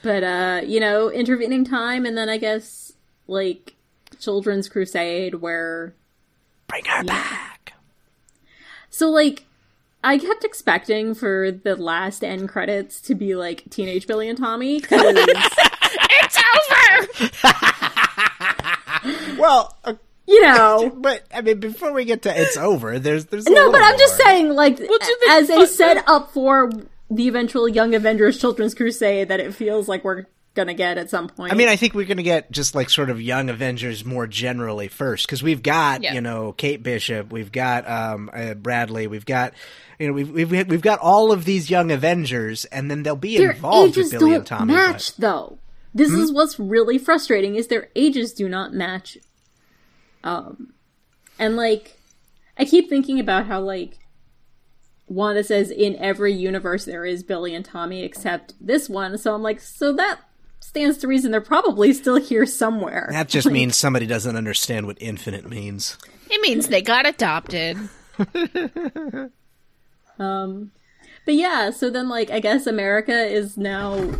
But 0.03 0.23
uh, 0.23 0.61
you 0.65 0.79
know, 0.79 1.11
intervening 1.11 1.63
time 1.63 2.05
and 2.05 2.17
then 2.17 2.29
I 2.29 2.37
guess 2.37 2.93
like 3.27 3.75
Children's 4.19 4.67
Crusade 4.67 5.35
where 5.35 5.93
Bring 6.67 6.85
her 6.85 7.03
back. 7.03 7.73
so 8.89 9.09
like 9.09 9.45
I 10.03 10.17
kept 10.17 10.43
expecting 10.43 11.13
for 11.13 11.51
the 11.51 11.75
last 11.75 12.23
end 12.23 12.49
credits 12.49 12.99
to 13.01 13.13
be 13.13 13.35
like 13.35 13.65
Teenage 13.69 14.07
Billy 14.07 14.27
and 14.27 14.37
Tommy 14.37 14.79
because. 14.79 15.15
Well, 19.38 19.76
uh, 19.84 19.95
you 20.28 20.41
know 20.41 20.90
but 20.95 21.23
I 21.34 21.41
mean, 21.41 21.60
before 21.60 21.91
we 21.94 22.06
get 22.06 22.22
to 22.23 22.40
it's 22.41 22.57
over, 22.57 22.99
there's 22.99 23.26
there's 23.26 23.45
No, 23.48 23.53
little 23.53 23.72
but 23.72 23.82
I'm 23.82 23.98
just 23.98 24.18
saying, 24.18 24.49
like, 24.49 24.78
do 24.78 24.86
the 24.88 25.28
as 25.30 25.49
a 25.49 25.56
fuck- 25.56 25.69
set 25.69 26.03
up 26.07 26.32
for 26.32 26.72
the 27.10 27.28
eventual 27.28 27.68
Young 27.68 27.95
Avengers 27.95 28.40
Children's 28.40 28.76
Crusade 28.76 29.30
that 29.30 29.40
it 29.40 29.56
feels 29.56 29.88
like 29.88 30.03
we're 30.03 30.26
gonna 30.53 30.76
get 30.76 30.99
at 30.99 31.10
some 31.10 31.28
point. 31.30 31.52
I 31.52 31.56
mean, 31.56 31.68
I 31.68 31.76
think 31.78 31.95
we're 31.95 32.06
going 32.06 32.18
to 32.18 32.23
get 32.23 32.52
just 32.52 32.76
like 32.76 32.90
sort 32.90 33.10
of 33.10 33.19
young 33.22 33.49
Avengers 33.49 34.06
more 34.06 34.28
generally 34.28 34.90
first 34.90 35.26
because 35.26 35.41
we've 35.41 35.64
got 35.64 36.03
Yeah. 36.03 36.14
you 36.14 36.22
know 36.22 36.52
Kate 36.52 36.84
Bishop, 36.84 37.32
we've 37.32 37.52
got 37.52 37.90
um, 37.90 38.30
uh, 38.32 38.53
Bradley, 38.53 39.07
we've 39.07 39.26
got 39.26 39.53
you 39.98 40.07
know 40.07 40.14
we've, 40.14 40.30
we've 40.30 40.52
we've 40.68 40.82
got 40.82 40.99
all 40.99 41.32
of 41.32 41.45
these 41.45 41.69
young 41.72 41.90
Avengers, 41.91 42.65
and 42.65 42.91
then 42.91 43.02
they'll 43.02 43.15
be 43.15 43.38
their 43.40 43.52
involved 43.52 43.98
ages 43.98 44.11
with 44.11 44.19
Billy 44.19 44.32
don't 44.32 44.38
and 44.40 44.48
Tommy. 44.48 44.73
match, 44.76 45.15
but- 45.18 45.22
though. 45.22 45.57
This 45.93 46.11
Hmm? 46.11 46.22
is 46.22 46.31
what's 46.31 46.59
really 46.59 46.97
frustrating: 46.97 47.55
is 47.55 47.68
their 47.68 47.89
ages 47.95 48.34
do 48.34 48.47
not 48.47 48.73
match. 48.73 49.18
Um, 50.23 50.73
and 51.39 51.55
like, 51.55 51.99
I 52.57 52.65
keep 52.65 52.89
thinking 52.89 53.19
about 53.19 53.45
how 53.47 53.59
like. 53.61 53.97
Wanda 55.07 55.43
says 55.43 55.72
in 55.72 55.97
every 55.97 56.31
universe 56.31 56.85
there 56.85 57.03
is 57.03 57.22
Billy 57.22 57.53
and 57.53 57.65
Tommy 57.65 58.01
except 58.01 58.53
this 58.65 58.88
one, 58.88 59.18
so 59.18 59.35
I'm 59.35 59.41
like, 59.43 59.59
so 59.59 59.91
that 59.91 60.22
stands 60.61 60.99
to 60.99 61.07
reason 61.09 61.31
they're 61.31 61.41
probably 61.41 61.91
still 61.91 62.15
here 62.15 62.45
somewhere. 62.45 63.09
that 63.11 63.27
just 63.27 63.51
means 63.51 63.76
somebody 63.76 64.05
doesn't 64.05 64.38
understand 64.38 64.85
what 64.88 64.97
infinite 65.01 65.49
means. 65.49 65.97
It 66.30 66.39
means 66.39 66.69
they 66.69 66.81
got 66.81 67.05
adopted. 67.05 67.77
Um, 70.19 70.72
but 71.26 71.34
yeah, 71.34 71.72
so 71.72 71.89
then 71.89 72.07
like 72.07 72.30
I 72.30 72.39
guess 72.39 72.68
America 72.68 73.26
is 73.26 73.57
now 73.57 74.13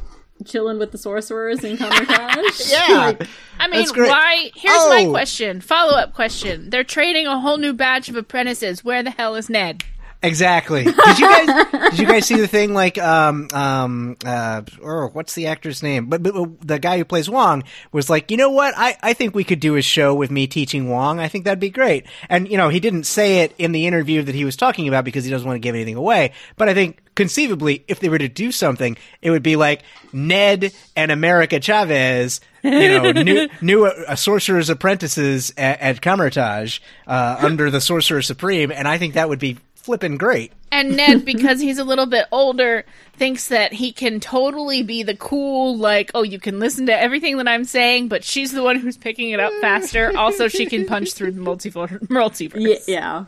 chilling 0.44 0.80
with 0.80 0.92
the 0.92 0.98
sorcerers 0.98 1.64
in 1.64 1.78
Kamikaze. 1.78 2.72
Yeah. 2.72 2.98
like, 3.08 3.28
I 3.60 3.68
mean, 3.68 3.80
That's 3.82 3.92
great. 3.92 4.10
why? 4.10 4.52
Here's 4.56 4.74
my 4.90 5.06
Oh. 5.08 5.12
question. 5.12 5.62
Follow 5.62 5.98
up 5.98 6.14
question. 6.14 6.70
They're 6.70 6.84
trading 6.84 7.28
a 7.28 7.40
whole 7.40 7.58
new 7.58 7.74
batch 7.74 8.10
of 8.10 8.16
apprentices. 8.16 8.84
Where 8.84 9.04
the 9.04 9.12
hell 9.12 9.36
is 9.36 9.50
Ned? 9.50 9.84
Exactly. 10.24 10.84
Did 11.06 11.20
you 11.20 11.28
guys 11.28 11.66
did 11.90 12.00
you 12.00 12.06
guys 12.06 12.28
see 12.28 12.36
the 12.40 12.48
thing 12.48 12.76
like 12.76 13.00
um 13.00 13.48
um 13.54 14.18
uh 14.24 14.62
or 14.80 15.08
what's 15.08 15.34
the 15.34 15.48
actor's 15.48 15.82
name? 15.82 16.06
But, 16.08 16.22
but 16.22 16.34
the 16.62 16.78
guy 16.78 17.00
who 17.00 17.06
plays 17.06 17.28
Wong 17.28 17.64
was 17.92 18.08
like, 18.08 18.30
"You 18.30 18.38
know 18.38 18.52
what? 18.52 18.76
I 18.78 18.96
I 19.02 19.14
think 19.14 19.34
we 19.34 19.44
could 19.44 19.60
do 19.60 19.78
a 19.78 19.82
show 19.82 20.14
with 20.14 20.30
me 20.30 20.46
teaching 20.46 20.90
Wong. 20.90 21.20
I 21.20 21.28
think 21.28 21.46
that'd 21.46 21.60
be 21.60 21.72
great." 21.72 22.06
And 22.30 22.48
you 22.48 22.56
know, 22.56 22.70
he 22.70 22.80
didn't 22.80 23.06
say 23.06 23.40
it 23.40 23.56
in 23.58 23.72
the 23.72 23.88
interview 23.88 24.22
that 24.22 24.36
he 24.36 24.46
was 24.46 24.56
talking 24.56 24.88
about 24.88 25.06
because 25.06 25.26
he 25.26 25.32
doesn't 25.32 25.48
want 25.48 25.56
to 25.56 25.60
give 25.60 25.74
anything 25.74 25.96
away, 25.96 26.34
but 26.56 26.70
I 26.70 26.76
think 26.76 27.02
conceivably 27.22 27.84
if 27.88 28.00
they 28.00 28.10
were 28.10 28.18
to 28.18 28.28
do 28.28 28.52
something, 28.52 28.98
it 29.22 29.30
would 29.30 29.44
be 29.44 29.56
like 29.56 29.84
Ned 30.12 30.74
and 30.96 31.12
America 31.12 31.60
Chavez 31.60 32.42
you 32.64 32.72
know, 32.72 33.12
new 33.24 33.48
new 33.62 33.86
uh, 33.86 34.16
sorcerer's 34.16 34.70
apprentices 34.70 35.54
at, 35.56 35.80
at 35.80 36.02
Kamar-Taj 36.02 36.80
uh, 37.06 37.38
under 37.40 37.70
the 37.70 37.80
sorcerer 37.80 38.24
supreme, 38.24 38.72
and 38.72 38.88
I 38.88 38.98
think 38.98 39.14
that 39.14 39.30
would 39.30 39.40
be 39.40 39.58
flippin' 39.76 40.18
great. 40.18 40.52
And 40.72 40.96
Ned, 40.96 41.26
because 41.26 41.60
he's 41.60 41.78
a 41.78 41.84
little 41.84 42.06
bit 42.06 42.26
older, 42.32 42.86
thinks 43.14 43.50
that 43.50 43.74
he 43.74 43.92
can 43.92 44.20
totally 44.20 44.84
be 44.84 45.04
the 45.04 45.16
cool, 45.16 45.78
like, 45.78 46.12
oh, 46.16 46.24
you 46.24 46.40
can 46.40 46.60
listen 46.60 46.86
to 46.86 47.00
everything 47.00 47.38
that 47.38 47.48
I'm 47.48 47.66
saying, 47.66 48.08
but 48.08 48.24
she's 48.24 48.52
the 48.52 48.64
one 48.64 48.78
who's 48.78 48.98
picking 48.98 49.32
it 49.32 49.40
up 49.40 49.52
faster. 49.62 50.16
Also, 50.18 50.48
she 50.48 50.66
can 50.66 50.86
punch 50.86 51.14
through 51.14 51.32
the 51.32 51.42
multiverse. 51.42 52.00
multiverse. 52.08 52.56
yeah, 52.56 52.78
yeah. 52.88 53.26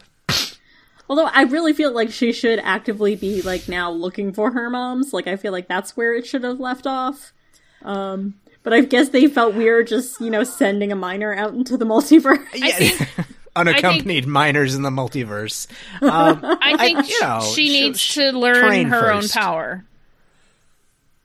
Although 1.14 1.30
I 1.32 1.44
really 1.44 1.74
feel 1.74 1.92
like 1.94 2.12
she 2.12 2.32
should 2.34 2.58
actively 2.64 3.16
be 3.16 3.44
like 3.44 3.70
now 3.70 3.92
looking 3.92 4.34
for 4.34 4.50
her 4.50 4.68
moms. 4.68 5.14
Like 5.14 5.28
I 5.28 5.36
feel 5.36 5.52
like 5.52 5.68
that's 5.68 5.96
where 5.96 6.16
it 6.16 6.26
should 6.26 6.44
have 6.44 6.60
left 6.60 6.88
off. 6.88 7.34
Um, 7.84 8.34
but 8.64 8.74
I 8.74 8.82
guess 8.82 9.10
they 9.10 9.28
felt 9.28 9.54
weird 9.54 9.86
just 9.86 10.20
you 10.20 10.32
know 10.32 10.44
sending 10.44 10.92
a 10.92 10.96
minor 10.96 11.32
out 11.32 11.54
into 11.54 11.78
the 11.78 11.86
multiverse. 11.86 12.44
Yeah. 12.56 13.24
Unaccompanied 13.56 14.26
minors 14.26 14.74
in 14.74 14.82
the 14.82 14.90
multiverse. 14.90 15.68
Um, 16.02 16.40
I 16.62 16.76
think 16.78 17.08
you 17.08 17.22
know, 17.22 17.42
she 17.54 17.68
she'll- 17.70 17.88
needs 17.90 18.00
she'll 18.00 18.32
to 18.32 18.40
learn 18.40 18.56
train 18.66 18.88
her 18.88 19.12
own 19.12 19.22
first. 19.22 19.34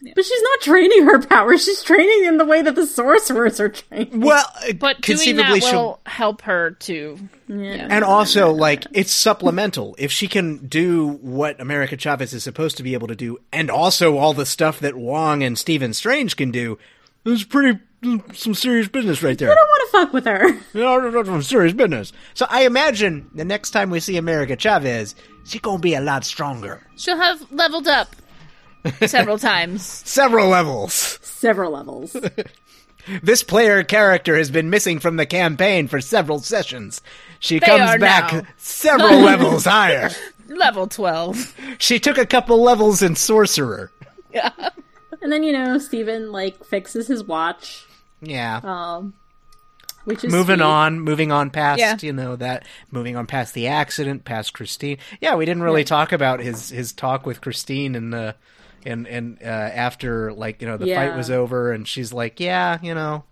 Power. 0.04 0.12
But 0.14 0.24
she's 0.24 0.42
not 0.42 0.60
training 0.60 1.04
her 1.06 1.22
powers. 1.22 1.64
She's 1.64 1.82
training 1.82 2.24
in 2.24 2.38
the 2.38 2.44
way 2.44 2.62
that 2.62 2.74
the 2.74 2.86
sorcerers 2.86 3.60
are 3.60 3.68
trained. 3.68 4.22
well, 4.22 4.44
uh, 4.62 4.72
But 4.74 5.00
doing 5.00 5.18
conceivably 5.18 5.60
that 5.60 5.68
she'll 5.68 5.82
will 5.84 6.00
help 6.06 6.42
her 6.42 6.72
to. 6.72 7.18
Yeah. 7.48 7.88
And 7.90 8.04
also, 8.04 8.52
like, 8.52 8.84
it's 8.92 9.12
supplemental. 9.12 9.94
If 9.98 10.12
she 10.12 10.28
can 10.28 10.66
do 10.66 11.08
what 11.20 11.60
America 11.60 11.96
Chavez 11.96 12.32
is 12.32 12.44
supposed 12.44 12.76
to 12.76 12.82
be 12.82 12.94
able 12.94 13.08
to 13.08 13.16
do, 13.16 13.38
and 13.52 13.70
also 13.70 14.18
all 14.18 14.34
the 14.34 14.46
stuff 14.46 14.80
that 14.80 14.96
Wong 14.96 15.42
and 15.42 15.58
Stephen 15.58 15.92
Strange 15.94 16.36
can 16.36 16.50
do, 16.50 16.78
there's 17.24 17.44
pretty 17.44 17.78
some 18.32 18.54
serious 18.54 18.86
business 18.86 19.22
right 19.24 19.36
there. 19.36 19.50
I 19.50 19.54
don't 19.56 19.68
want 19.68 19.90
to 19.90 19.98
fuck 19.98 20.12
with 20.12 20.24
her. 20.26 20.60
No, 20.74 21.00
no, 21.00 21.10
no, 21.10 21.22
no, 21.22 21.40
serious 21.40 21.72
business. 21.72 22.12
So 22.34 22.46
I 22.48 22.64
imagine 22.64 23.28
the 23.34 23.44
next 23.44 23.70
time 23.70 23.90
we 23.90 23.98
see 23.98 24.16
America 24.16 24.54
Chavez, 24.54 25.16
she's 25.44 25.60
gonna 25.60 25.80
be 25.80 25.94
a 25.94 26.00
lot 26.00 26.24
stronger. 26.24 26.86
She'll 26.96 27.16
have 27.16 27.50
leveled 27.50 27.88
up 27.88 28.14
several 29.06 29.38
times. 29.38 29.82
Several 30.04 30.48
levels. 30.48 30.92
Several 31.22 31.72
levels. 31.72 32.16
This 33.22 33.42
player 33.42 33.84
character 33.84 34.36
has 34.36 34.50
been 34.50 34.68
missing 34.68 34.98
from 34.98 35.16
the 35.16 35.24
campaign 35.24 35.88
for 35.88 35.98
several 35.98 36.40
sessions. 36.40 37.00
She 37.38 37.58
They 37.58 37.64
comes 37.64 37.80
are 37.90 37.98
back 37.98 38.30
now. 38.34 38.42
several 38.58 39.20
levels 39.20 39.64
higher. 39.64 40.10
Level 40.48 40.86
12. 40.88 41.56
She 41.78 41.98
took 41.98 42.18
a 42.18 42.26
couple 42.26 42.62
levels 42.62 43.00
in 43.00 43.16
Sorcerer. 43.16 43.90
Yeah. 44.30 44.50
And 45.22 45.32
then 45.32 45.42
you 45.42 45.54
know, 45.54 45.78
Stephen 45.78 46.32
like 46.32 46.62
fixes 46.66 47.06
his 47.08 47.24
watch, 47.24 47.86
Yeah. 48.20 48.60
um, 48.62 49.14
which 50.04 50.22
is 50.22 50.30
moving 50.30 50.56
sweet. 50.58 50.64
on, 50.66 51.00
moving 51.00 51.32
on 51.32 51.48
past, 51.48 51.80
Yeah. 51.80 51.96
you 52.02 52.12
know, 52.12 52.36
that, 52.36 52.66
moving 52.90 53.16
on 53.16 53.26
past 53.26 53.54
the 53.54 53.68
accident, 53.68 54.26
past 54.26 54.52
Christine. 54.52 54.98
Yeah, 55.22 55.34
we 55.34 55.46
didn't 55.46 55.62
really 55.62 55.84
talk 55.84 56.12
about 56.12 56.40
his, 56.40 56.68
his 56.68 56.92
talk 56.92 57.24
with 57.24 57.40
Christine 57.40 57.94
and 57.94 58.12
the, 58.12 58.34
and, 58.86 59.06
and, 59.06 59.38
uh, 59.42 59.46
after, 59.46 60.32
like, 60.32 60.60
you 60.62 60.68
know, 60.68 60.76
the 60.76 60.86
Yeah. 60.86 60.96
fight 61.08 61.16
was 61.16 61.30
over 61.30 61.72
and 61.72 61.86
she's 61.86 62.12
like, 62.12 62.40
yeah, 62.40 62.78
you 62.82 62.94
know, 62.94 63.24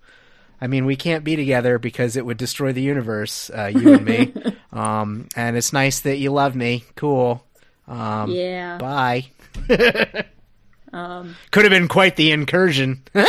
I 0.61 0.67
mean, 0.67 0.87
we 0.87 0.97
can't 0.97 1.23
be 1.25 1.37
together 1.37 1.79
because 1.79 2.17
it 2.17 2.25
would 2.27 2.37
destroy 2.39 2.73
the 2.73 2.83
universe, 2.83 3.51
uh, 3.57 3.67
you 3.67 3.93
and 3.93 4.05
me. 4.05 4.33
um, 4.73 5.29
and 5.37 5.57
it's 5.57 5.73
nice 5.73 6.01
that 6.01 6.17
you 6.19 6.31
love 6.33 6.55
me. 6.57 6.85
Cool. 6.97 7.45
Um, 7.89 8.31
Yeah. 8.31 8.79
bye. 8.79 9.27
Um, 10.93 11.37
Could 11.51 11.65
have 11.65 11.71
been 11.71 11.89
quite 11.89 12.17
the 12.17 12.33
incursion. 12.33 13.03
um, 13.15 13.25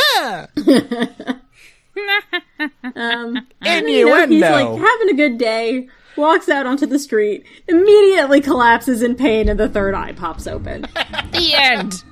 and 2.94 3.88
you 3.88 4.06
know, 4.06 4.26
he's 4.26 4.42
Innuendo. 4.42 4.50
like 4.76 4.80
having 4.80 5.08
a 5.10 5.14
good 5.14 5.38
day. 5.38 5.88
walks 6.16 6.48
out 6.48 6.66
onto 6.66 6.86
the 6.86 6.98
street, 6.98 7.44
immediately 7.68 8.40
collapses 8.40 9.02
in 9.02 9.14
pain, 9.14 9.48
and 9.48 9.58
the 9.60 9.68
third 9.68 9.94
eye 9.94 10.12
pops 10.12 10.46
open. 10.48 10.82
The 10.82 11.52
end. 11.54 12.02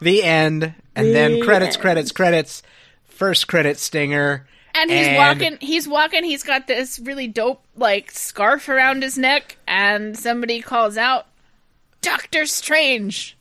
The 0.00 0.22
end, 0.22 0.74
and 0.94 1.08
The 1.08 1.12
then 1.12 1.42
credits, 1.42 1.76
end. 1.76 1.82
credits, 1.82 2.12
credits. 2.12 2.62
First 3.08 3.48
credit 3.48 3.78
stinger. 3.78 4.46
And 4.74 4.90
he's 4.90 5.06
And- 5.06 5.16
walking. 5.16 5.58
He's 5.60 5.88
walking. 5.88 6.22
He's 6.24 6.42
got 6.42 6.66
this 6.66 6.98
really 6.98 7.26
dope 7.28 7.62
like 7.76 8.10
scarf 8.10 8.68
around 8.68 9.02
his 9.02 9.16
neck, 9.16 9.56
and 9.66 10.18
somebody 10.18 10.60
calls 10.60 10.98
out, 10.98 11.26
"Doctor 12.02 12.44
Strange!" 12.44 13.36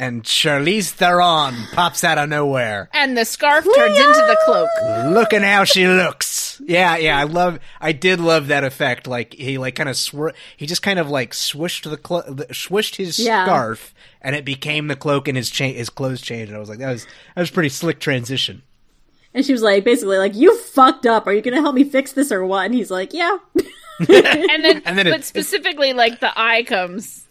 And 0.00 0.22
Charlize 0.22 0.90
Theron 0.90 1.54
pops 1.72 2.04
out 2.04 2.18
of 2.18 2.28
nowhere. 2.28 2.88
And 2.92 3.16
the 3.18 3.24
scarf 3.24 3.64
turns 3.64 3.98
into 3.98 4.12
the 4.28 4.38
cloak. 4.44 4.68
Looking 5.12 5.42
how 5.42 5.64
she 5.64 5.88
looks. 5.88 6.60
Yeah, 6.64 6.96
yeah, 6.96 7.18
I 7.18 7.24
love. 7.24 7.58
I 7.80 7.90
did 7.92 8.20
love 8.20 8.46
that 8.48 8.62
effect. 8.62 9.08
Like 9.08 9.34
he 9.34 9.58
like 9.58 9.74
kind 9.74 9.88
of 9.88 9.96
swir. 9.96 10.34
He 10.56 10.66
just 10.66 10.82
kind 10.82 10.98
of 11.00 11.10
like 11.10 11.34
swished 11.34 11.88
the, 11.88 11.96
clo- 11.96 12.22
the 12.22 12.52
swished 12.54 12.94
his 12.96 13.18
Yeah. 13.18 13.44
scarf, 13.44 13.92
and 14.22 14.34
it 14.36 14.44
became 14.44 14.88
the 14.88 14.96
cloak, 14.96 15.28
and 15.28 15.36
his 15.36 15.50
cha- 15.50 15.64
his 15.72 15.90
clothes 15.90 16.20
changed. 16.20 16.48
And 16.50 16.56
I 16.56 16.60
was 16.60 16.68
like, 16.68 16.78
that 16.78 16.90
was 16.92 17.04
that 17.34 17.40
was 17.42 17.50
a 17.50 17.52
pretty 17.52 17.68
slick 17.70 17.98
transition. 18.00 18.62
And 19.34 19.44
she 19.44 19.52
was 19.52 19.62
like, 19.62 19.84
basically, 19.84 20.16
like, 20.18 20.34
you 20.34 20.56
fucked 20.58 21.04
up. 21.06 21.26
Are 21.26 21.32
you 21.32 21.42
gonna 21.42 21.60
help 21.60 21.74
me 21.74 21.84
fix 21.84 22.12
this 22.12 22.32
or 22.32 22.44
what? 22.46 22.64
And 22.66 22.74
he's 22.74 22.90
like, 22.90 23.12
yeah. 23.12 23.36
And 24.00 24.08
then, 24.64 24.82
And 24.86 24.96
then 24.96 25.06
but 25.06 25.20
it- 25.20 25.24
specifically, 25.24 25.92
like 25.92 26.20
the 26.20 26.30
eye 26.38 26.62
comes. 26.62 27.26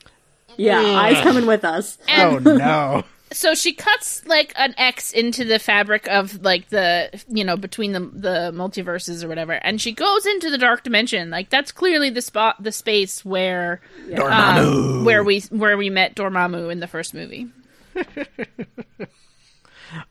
yeah, 0.58 0.82
mm. 0.84 0.96
eyes 0.96 1.24
coming 1.24 1.46
with 1.46 1.64
us. 1.66 1.98
Oh 2.10 2.40
no! 2.40 3.04
So 3.32 3.56
she 3.56 3.74
cuts 3.74 4.26
like 4.26 4.54
an 4.56 4.74
X 4.78 5.12
into 5.12 5.44
the 5.44 5.60
fabric 5.60 6.08
of 6.08 6.42
like 6.44 6.70
the 6.70 7.10
you 7.28 7.44
know 7.44 7.58
between 7.58 7.92
the 7.92 8.00
the 8.00 8.52
multiverses 8.54 9.24
or 9.24 9.28
whatever, 9.28 9.54
and 9.54 9.82
she 9.82 9.92
goes 9.92 10.26
into 10.26 10.50
the 10.50 10.58
dark 10.58 10.84
dimension. 10.84 11.30
Like 11.30 11.50
that's 11.50 11.72
clearly 11.72 12.10
the 12.10 12.22
spot, 12.22 12.64
the 12.64 12.72
space 12.72 13.26
where 13.26 13.82
um, 14.18 15.04
where 15.04 15.24
we 15.24 15.42
where 15.50 15.78
we 15.78 15.90
met 15.90 16.16
Dormammu 16.16 16.72
in 16.72 16.80
the 16.80 16.88
first 16.88 17.14
movie. 17.14 17.48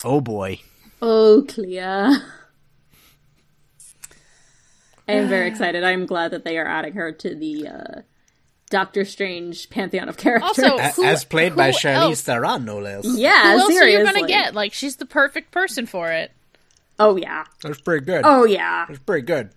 Oh 0.05 0.21
boy! 0.21 0.61
Oh, 1.03 1.45
Clea. 1.49 1.81
I 1.81 2.23
am 5.09 5.29
very 5.29 5.49
excited. 5.51 5.85
I'm 5.85 6.07
glad 6.07 6.31
that 6.31 6.45
they 6.45 6.59
are 6.59 6.67
adding 6.67 6.95
her 6.95 7.13
to 7.13 7.35
the 7.35 7.69
uh, 7.69 8.01
Doctor 8.71 9.05
Strange 9.05 9.71
pantheon 9.71 10.09
of 10.09 10.17
characters. 10.17 10.59
Also, 10.59 10.79
who- 11.03 11.05
As 11.05 11.25
played 11.25 11.55
by 11.55 11.71
Charlize? 11.71 12.23
Theron, 12.23 12.65
no 12.65 12.79
less. 12.79 13.05
yeah, 13.07 13.53
Who 13.55 13.59
else 13.61 13.73
seriously. 13.73 13.97
are 13.97 13.99
you 14.01 14.05
gonna 14.13 14.27
get? 14.27 14.55
Like 14.55 14.73
she's 14.73 14.97
the 14.97 15.07
perfect 15.07 15.53
person 15.53 15.87
for 15.87 16.11
it. 16.11 16.33
Oh 16.99 17.17
yeah. 17.17 17.45
That's 17.63 17.81
pretty 17.81 18.05
good. 18.07 18.23
Oh 18.25 18.45
yeah. 18.45 18.87
That's 18.89 19.01
pretty 19.01 19.25
good. 19.27 19.51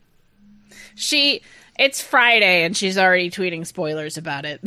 She. 0.96 1.42
It's 1.80 2.02
Friday 2.02 2.66
and 2.66 2.76
she's 2.76 2.98
already 2.98 3.30
tweeting 3.32 3.66
spoilers 3.66 4.18
about 4.18 4.44
it. 4.46 4.60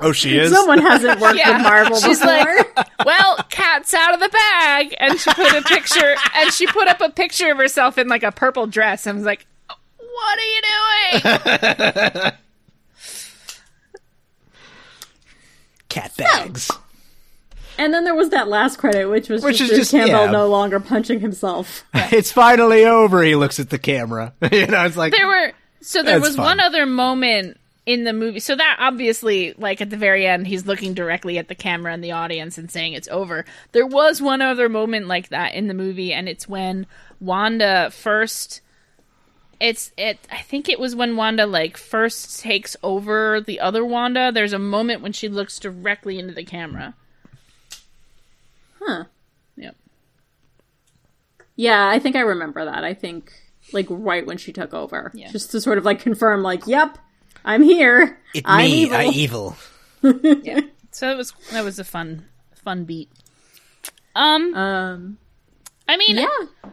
Oh, 0.00 0.12
she 0.12 0.36
is. 0.38 0.52
Someone 0.52 0.78
hasn't 0.82 1.18
worked 1.20 1.38
Yeah. 1.38 1.54
with 1.56 1.62
Marvel 1.62 1.96
She's 2.00 2.20
before. 2.20 2.34
like, 2.76 2.88
well, 3.06 3.36
cat's 3.48 3.94
out 3.94 4.14
of 4.14 4.20
the 4.20 4.28
bag, 4.28 4.94
and 4.98 5.18
she 5.18 5.32
put 5.32 5.52
a 5.54 5.62
picture, 5.62 6.14
and 6.36 6.52
she 6.52 6.66
put 6.66 6.88
up 6.88 7.00
a 7.00 7.08
picture 7.10 7.50
of 7.50 7.56
herself 7.58 7.98
in 7.98 8.06
like 8.08 8.22
a 8.22 8.30
purple 8.30 8.66
dress. 8.66 9.06
I 9.06 9.12
was 9.12 9.24
like, 9.24 9.46
what 10.28 10.38
are 10.38 10.42
you 10.42 12.22
doing? 12.22 12.32
cat 15.88 16.12
bags. 16.16 16.70
and 17.78 17.94
then 17.94 18.04
there 18.04 18.14
was 18.14 18.30
that 18.30 18.48
last 18.48 18.78
credit, 18.78 19.06
which 19.08 19.28
was 19.28 19.42
Which 19.42 19.58
just, 19.58 19.72
is 19.72 19.78
just- 19.78 19.90
Campbell 19.92 20.26
yeah. 20.26 20.30
no 20.30 20.48
longer 20.48 20.80
punching 20.80 21.20
himself. 21.20 21.84
It's 22.10 22.32
finally 22.32 22.84
over. 22.86 23.22
He 23.22 23.34
looks 23.34 23.60
at 23.60 23.68
the 23.70 23.78
camera. 23.78 24.32
you 24.52 24.66
know, 24.66 24.84
it's 24.86 24.96
like 24.96 25.12
there 25.14 25.26
were 25.26 25.52
so 25.80 26.02
there 26.02 26.20
was 26.20 26.36
fun. 26.36 26.44
one 26.44 26.60
other 26.60 26.86
moment 26.86 27.58
in 27.84 28.04
the 28.04 28.12
movie. 28.14 28.40
So 28.40 28.56
that 28.56 28.76
obviously, 28.80 29.52
like 29.58 29.80
at 29.82 29.90
the 29.90 29.96
very 29.98 30.26
end, 30.26 30.46
he's 30.46 30.66
looking 30.66 30.94
directly 30.94 31.36
at 31.38 31.48
the 31.48 31.54
camera 31.54 31.92
and 31.92 32.02
the 32.02 32.12
audience 32.12 32.56
and 32.58 32.70
saying 32.70 32.94
it's 32.94 33.08
over. 33.08 33.44
There 33.72 33.86
was 33.86 34.20
one 34.22 34.40
other 34.42 34.68
moment 34.70 35.06
like 35.06 35.28
that 35.30 35.54
in 35.54 35.68
the 35.68 35.74
movie, 35.74 36.12
and 36.14 36.28
it's 36.28 36.48
when 36.48 36.86
Wanda 37.20 37.90
first. 37.90 38.60
It's 39.60 39.90
it. 39.96 40.18
I 40.30 40.38
think 40.38 40.68
it 40.68 40.78
was 40.78 40.94
when 40.94 41.16
Wanda 41.16 41.44
like 41.46 41.76
first 41.76 42.40
takes 42.40 42.76
over 42.82 43.40
the 43.40 43.58
other 43.60 43.84
Wanda. 43.84 44.30
There's 44.32 44.52
a 44.52 44.58
moment 44.58 45.02
when 45.02 45.12
she 45.12 45.28
looks 45.28 45.58
directly 45.58 46.18
into 46.18 46.32
the 46.34 46.44
camera. 46.44 46.94
Huh. 48.80 49.04
Yep. 49.56 49.74
Yeah, 51.56 51.88
I 51.88 51.98
think 51.98 52.14
I 52.16 52.20
remember 52.20 52.64
that. 52.64 52.84
I 52.84 52.94
think 52.94 53.32
like 53.72 53.86
right 53.90 54.24
when 54.24 54.38
she 54.38 54.52
took 54.52 54.72
over, 54.72 55.10
Yeah. 55.14 55.30
just 55.32 55.50
to 55.50 55.60
sort 55.60 55.78
of 55.78 55.84
like 55.84 56.00
confirm, 56.00 56.42
like, 56.42 56.66
"Yep, 56.66 56.96
I'm 57.44 57.62
here. 57.62 58.18
it's 58.34 58.42
I'm 58.48 58.64
me, 58.64 58.82
evil." 58.84 58.96
I 58.96 59.04
evil. 59.06 59.56
Yeah. 60.44 60.60
so 60.92 61.10
it 61.10 61.16
was 61.16 61.32
that 61.50 61.64
was 61.64 61.80
a 61.80 61.84
fun 61.84 62.24
fun 62.54 62.84
beat. 62.84 63.10
Um. 64.14 64.54
um, 64.54 65.18
I 65.88 65.96
mean, 65.96 66.16
yeah, 66.18 66.26
I 66.28 66.68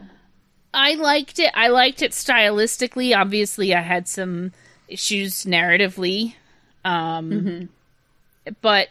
liked 0.94 1.38
it. 1.38 1.50
I 1.54 1.68
liked 1.68 2.02
it 2.02 2.12
stylistically. 2.12 3.16
Obviously, 3.16 3.74
I 3.74 3.80
had 3.80 4.06
some 4.08 4.52
issues 4.88 5.44
narratively. 5.44 6.34
Um, 6.84 7.68
But 8.60 8.88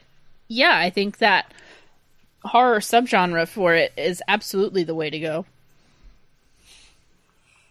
yeah, 0.47 0.77
I 0.77 0.89
think 0.89 1.19
that 1.19 1.51
horror 2.43 2.79
subgenre 2.79 3.47
for 3.47 3.73
it 3.73 3.93
is 3.97 4.21
absolutely 4.27 4.83
the 4.83 4.95
way 4.95 5.09
to 5.09 5.19
go. 5.19 5.45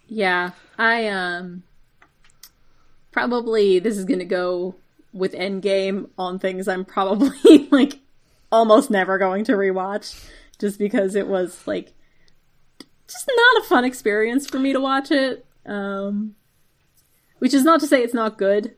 yeah. 0.09 0.51
I 0.79 1.07
um, 1.09 1.63
probably 3.13 3.79
this 3.79 3.97
is 3.97 4.05
gonna 4.05 4.25
go 4.25 4.75
with 5.13 5.33
Endgame 5.35 6.09
on 6.19 6.39
things 6.39 6.67
I'm 6.67 6.85
probably 6.85 7.69
like 7.71 7.99
almost 8.51 8.91
never 8.91 9.19
going 9.19 9.45
to 9.45 9.53
rewatch, 9.53 10.29
just 10.59 10.79
because 10.79 11.15
it 11.15 11.29
was 11.29 11.65
like 11.67 11.93
just 13.09 13.29
not 13.29 13.65
a 13.65 13.69
fun 13.69 13.85
experience 13.85 14.47
for 14.47 14.59
me 14.59 14.73
to 14.73 14.81
watch 14.81 15.11
it. 15.11 15.45
Um, 15.67 16.35
which 17.39 17.55
is 17.55 17.65
not 17.65 17.81
to 17.81 17.87
say 17.87 18.03
it's 18.03 18.15
not 18.15 18.39
good. 18.39 18.75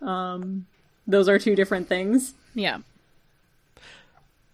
Um, 0.00 0.66
those 1.06 1.28
are 1.28 1.38
two 1.38 1.54
different 1.54 1.88
things. 1.88 2.34
Yeah. 2.54 2.78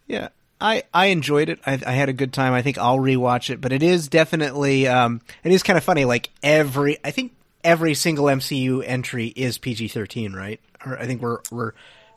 Yeah, 0.07 0.29
I 0.61 0.83
I 0.93 1.07
enjoyed 1.07 1.49
it. 1.49 1.61
I, 1.67 1.81
I 1.87 1.93
had 1.93 2.09
a 2.09 2.13
good 2.13 2.33
time. 2.33 2.53
I 2.53 2.63
think 2.63 2.79
I'll 2.79 2.99
rewatch 2.99 3.51
it. 3.51 3.61
But 3.61 3.73
it 3.73 3.83
is 3.83 4.09
definitely 4.09 4.87
um, 4.87 5.21
it 5.43 5.53
is 5.53 5.63
kind 5.63 5.77
of 5.77 5.85
funny. 5.85 6.05
Like 6.05 6.31
every, 6.43 6.99
I 7.05 7.11
think 7.11 7.33
every 7.63 7.95
single 7.95 8.27
MCU 8.27 8.83
entry 8.85 9.29
is 9.29 9.57
PG 9.57 9.89
thirteen, 9.89 10.33
right? 10.35 10.61
Or 10.85 10.99
I 10.99 11.07
think 11.07 11.23
we're 11.23 11.39
we're 11.51 11.73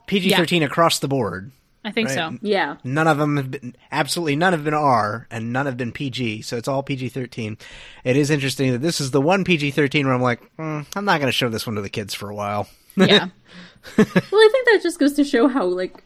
PG 0.08 0.32
thirteen 0.32 0.64
across 0.64 1.00
the 1.00 1.08
board. 1.08 1.52
I 1.86 1.92
think 1.92 2.10
Right. 2.10 2.16
so. 2.16 2.38
Yeah. 2.42 2.78
None 2.84 3.08
of 3.08 3.18
them 3.18 3.38
have 3.38 3.50
been 3.52 3.76
absolutely 3.92 4.36
none 4.36 4.52
have 4.54 4.64
been 4.66 4.74
R, 4.74 5.28
and 5.32 5.54
none 5.54 5.66
have 5.66 5.78
been 5.78 5.92
PG. 5.94 6.42
So 6.42 6.58
it's 6.58 6.68
all 6.68 6.84
PG 6.84 7.10
thirteen. 7.10 7.58
It 8.04 8.18
is 8.18 8.30
interesting 8.30 8.72
that 8.74 8.82
this 8.82 9.00
is 9.00 9.12
the 9.12 9.22
one 9.22 9.44
PG 9.46 9.72
thirteen 9.72 10.06
where 10.06 10.14
I'm 10.16 10.22
like, 10.22 10.42
mm, 10.58 10.86
I'm 10.96 11.06
not 11.06 11.20
going 11.20 11.28
to 11.30 11.32
show 11.32 11.50
this 11.50 11.66
one 11.66 11.76
to 11.76 11.82
the 11.82 11.90
kids 11.90 12.14
for 12.14 12.30
a 12.30 12.36
while. 12.36 12.68
Yeah. 12.98 13.28
Well, 13.96 14.08
I 14.08 14.50
think 14.52 14.68
that 14.68 14.80
just 14.82 15.00
goes 15.00 15.14
to 15.14 15.24
show 15.24 15.48
how 15.48 15.66
like 15.66 16.04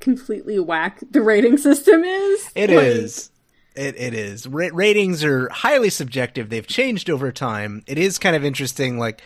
completely 0.00 0.58
whack 0.58 1.00
the 1.10 1.20
rating 1.22 1.58
system 1.58 2.02
is. 2.02 2.50
It 2.54 2.70
Like, 2.70 2.78
is. 2.86 3.30
It, 3.76 3.94
it 4.00 4.14
is. 4.14 4.46
Ra- 4.48 4.70
ratings 4.72 5.22
are 5.22 5.48
highly 5.50 5.90
subjective. 5.90 6.48
They've 6.48 6.66
changed 6.66 7.08
over 7.10 7.30
time. 7.30 7.84
It 7.86 7.98
is 7.98 8.18
kind 8.18 8.34
of 8.34 8.44
interesting. 8.44 8.98
Like, 8.98 9.22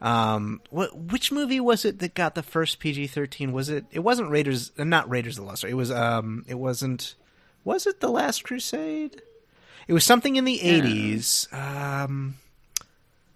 um, 0.00 0.60
what 0.70 0.96
which 0.96 1.32
movie 1.32 1.60
was 1.60 1.84
it 1.84 1.98
that 1.98 2.14
got 2.14 2.34
the 2.34 2.42
first 2.42 2.78
PG 2.78 3.08
thirteen? 3.08 3.52
Was 3.52 3.68
it? 3.68 3.84
It 3.90 4.00
wasn't 4.00 4.30
Raiders. 4.30 4.72
uh, 4.78 4.84
Not 4.84 5.08
Raiders 5.10 5.36
of 5.38 5.44
the 5.44 5.48
Lost. 5.50 5.64
Ark. 5.64 5.70
It 5.70 5.74
was. 5.74 5.90
Um, 5.90 6.44
it 6.48 6.54
wasn't. 6.58 7.14
Was 7.64 7.86
it 7.86 8.00
the 8.00 8.08
Last 8.08 8.44
Crusade? 8.44 9.20
It 9.88 9.92
was 9.92 10.04
something 10.04 10.36
in 10.36 10.44
the 10.44 10.62
eighties. 10.62 11.48
Um, 11.52 12.36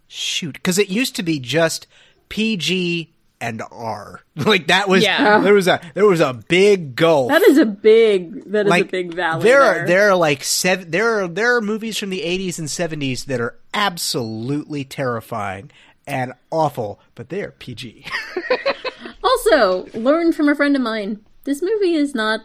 shoot, 0.08 0.54
because 0.54 0.78
it 0.78 0.88
used 0.88 1.16
to 1.16 1.22
be 1.22 1.38
just 1.40 1.86
PG 2.28 3.12
and 3.40 3.62
R. 3.70 4.20
Like 4.36 4.68
that 4.68 4.88
was. 4.88 5.02
Yeah. 5.02 5.40
There 5.40 5.54
was 5.54 5.66
a 5.68 5.80
there 5.94 6.06
was 6.06 6.20
a 6.20 6.32
big 6.32 6.94
gulf 6.96 7.28
That 7.30 7.42
is 7.42 7.58
a 7.58 7.66
big. 7.66 8.44
That 8.52 8.66
is 8.66 8.70
like 8.70 8.84
a 8.84 8.88
big 8.88 9.14
valley. 9.14 9.42
there 9.42 9.60
there. 9.60 9.82
are 9.82 9.86
there 9.86 10.08
are 10.10 10.14
like 10.16 10.42
seven 10.44 10.90
there 10.90 11.22
are 11.24 11.28
there 11.28 11.56
are 11.56 11.60
movies 11.60 11.98
from 11.98 12.08
the 12.10 12.20
80s 12.20 12.58
and 12.58 12.68
70s 12.68 13.26
that 13.26 13.40
are 13.40 13.58
absolutely 13.74 14.84
terrifying 14.84 15.70
and 16.06 16.32
awful 16.50 17.00
but 17.14 17.28
they 17.28 17.42
are 17.42 17.52
pg 17.52 18.04
Also, 19.24 19.86
learned 19.98 20.34
from 20.34 20.48
a 20.48 20.54
friend 20.54 20.74
of 20.76 20.82
mine. 20.82 21.20
This 21.44 21.62
movie 21.62 21.94
is 21.94 22.14
not 22.14 22.40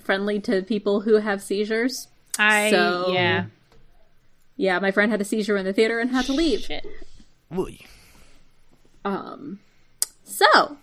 friendly 0.00 0.38
to 0.40 0.62
people 0.62 1.00
who 1.00 1.16
have 1.16 1.42
seizures. 1.42 2.06
I 2.38 2.70
So- 2.70 3.12
yeah. 3.12 3.46
Yeah, 4.56 4.78
my 4.78 4.90
friend 4.92 5.10
had 5.10 5.20
a 5.20 5.24
seizure 5.24 5.56
in 5.56 5.64
the 5.64 5.72
theater 5.72 5.98
and 5.98 6.10
had 6.10 6.24
to 6.26 6.32
leave. 6.32 6.60
Shit. 6.60 6.86
Um, 9.04 9.58
so 10.24 10.76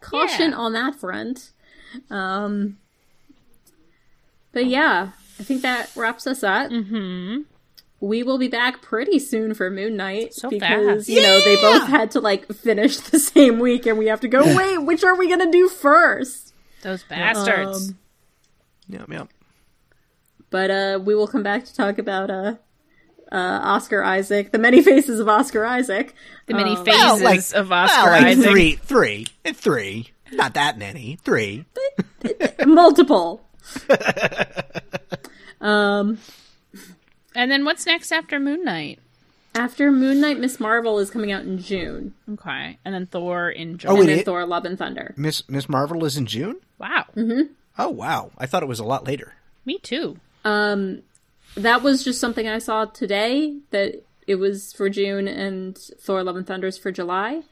caution 0.00 0.50
Yeah. 0.52 0.56
on 0.56 0.72
that 0.74 0.94
front. 0.94 1.50
Um, 2.10 2.78
but 4.52 4.66
yeah, 4.66 5.10
I 5.38 5.42
think 5.42 5.62
that 5.62 5.90
wraps 5.96 6.26
us 6.26 6.42
up. 6.42 6.70
Mm-hmm. 6.70 7.42
We 8.02 8.22
will 8.24 8.36
be 8.36 8.48
back 8.48 8.82
pretty 8.82 9.18
soon 9.20 9.54
for 9.54 9.70
Moon 9.70 9.96
Knight 9.96 10.34
So 10.34 10.50
because 10.50 11.06
fast. 11.06 11.08
you 11.08 11.22
know 11.22 11.38
they 11.44 11.54
both 11.56 11.86
had 11.88 12.10
to 12.10 12.20
like 12.20 12.52
finish 12.52 12.96
the 12.98 13.18
same 13.32 13.60
week, 13.60 13.86
and 13.86 13.96
we 13.96 14.06
have 14.08 14.20
to 14.20 14.28
go. 14.28 14.42
Wait, 14.56 14.78
which 14.78 15.04
are 15.04 15.16
we 15.16 15.28
gonna 15.30 15.50
do 15.52 15.68
first? 15.68 16.52
Those 16.82 17.02
bastards. 17.04 17.88
Um, 17.90 17.98
Yep, 18.88 19.08
yep. 19.10 19.28
But 20.50 20.70
uh, 20.70 20.98
we 21.02 21.14
will 21.14 21.28
come 21.28 21.42
back 21.44 21.64
to 21.64 21.74
talk 21.74 21.96
about 21.98 22.28
uh, 22.28 22.56
uh, 23.30 23.36
Oscar 23.62 24.02
Isaac, 24.02 24.50
the 24.52 24.58
many 24.58 24.82
faces 24.90 25.18
of 25.20 25.28
Oscar 25.28 25.64
Isaac. 25.64 26.12
the 26.46 26.54
many 26.54 26.76
um, 26.76 26.84
phases 26.84 27.00
Well, 27.00 27.22
like, 27.24 27.40
of 27.54 27.70
well, 27.70 27.84
Oscar 27.84 28.10
like 28.10 28.24
Isaac. 28.26 28.50
three, 28.50 28.72
three, 28.74 29.26
and 29.46 29.56
three. 29.56 30.08
Not 30.32 30.54
that 30.54 30.76
many. 30.76 31.16
Three. 31.24 31.64
multiple. 32.66 33.46
um, 35.60 36.18
And 37.34 37.50
then 37.50 37.64
what's 37.64 37.86
next 37.86 38.12
after 38.12 38.38
Moon 38.40 38.64
Knight? 38.64 38.98
after 39.54 39.92
Moon 39.92 40.18
Knight, 40.18 40.38
Miss 40.40 40.58
Marvel 40.58 40.98
is 40.98 41.10
coming 41.10 41.30
out 41.30 41.42
in 41.42 41.58
June, 41.58 42.14
Okay. 42.32 42.78
And 42.86 42.94
then 42.94 43.04
Thor 43.06 43.50
in 43.50 43.76
June. 43.76 43.90
Oh, 43.90 44.00
and 44.00 44.08
then 44.08 44.18
it- 44.20 44.24
Thor: 44.24 44.46
Love 44.46 44.64
and 44.64 44.78
Thunder. 44.78 45.14
Miss 45.18 45.46
Miss 45.48 45.68
Marvel 45.68 46.04
is 46.06 46.16
in 46.16 46.24
June. 46.26 46.56
wow. 46.78 47.04
Oh 47.78 47.88
wow! 47.90 48.30
I 48.38 48.46
thought 48.46 48.62
it 48.62 48.68
was 48.68 48.78
a 48.80 48.84
lot 48.84 49.06
later. 49.06 49.34
Me 49.66 49.78
too. 49.78 50.16
Um, 50.44 51.02
that 51.54 51.82
was 51.82 52.02
just 52.02 52.18
something 52.20 52.48
I 52.48 52.58
saw 52.58 52.86
today 52.86 53.58
that 53.70 54.02
it 54.26 54.36
was 54.36 54.72
for 54.72 54.88
June 54.88 55.28
and 55.28 55.76
Thor: 55.76 56.22
Love 56.24 56.36
and 56.36 56.46
Thunder 56.46 56.66
is 56.68 56.78
for 56.78 56.90
July. 56.90 57.42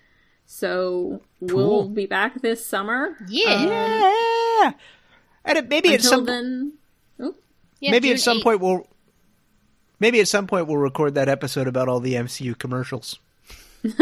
So 0.47 1.21
we'll 1.41 1.89
be 1.89 2.07
back 2.07 2.41
this 2.43 2.65
summer. 2.67 3.17
Yeah. 3.29 3.65
Yeah. 3.67 4.73
And 5.45 5.59
it, 5.59 5.69
maybe 5.69 5.95
at 5.95 6.03
some 6.03 6.25
then, 6.25 6.73
oh, 7.21 7.35
Yeah, 7.79 7.93
maybe 7.93 8.09
June 8.09 8.15
at 8.17 8.21
some 8.21 8.39
8th. 8.39 8.43
point 8.43 8.61
we'll 8.61 8.87
maybe 10.01 10.21
at 10.21 10.29
some 10.29 10.47
point 10.47 10.67
we'll 10.67 10.79
record 10.79 11.15
that 11.15 11.29
episode 11.29 11.69
about 11.69 11.89
all 11.89 12.01
the 12.01 12.15
MCU 12.15 12.59
commercials. 12.59 13.19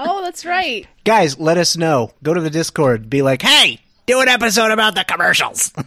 Oh, 0.00 0.22
that's 0.22 0.46
right. 0.46 0.86
Guys, 1.04 1.38
let 1.38 1.58
us 1.58 1.76
know. 1.76 2.12
Go 2.22 2.32
to 2.32 2.40
the 2.40 2.50
Discord. 2.50 3.10
Be 3.10 3.20
like, 3.20 3.42
hey, 3.42 3.80
do 4.06 4.20
an 4.20 4.28
episode 4.28 4.70
about 4.70 4.94
the 4.94 5.04
commercials. 5.04 5.72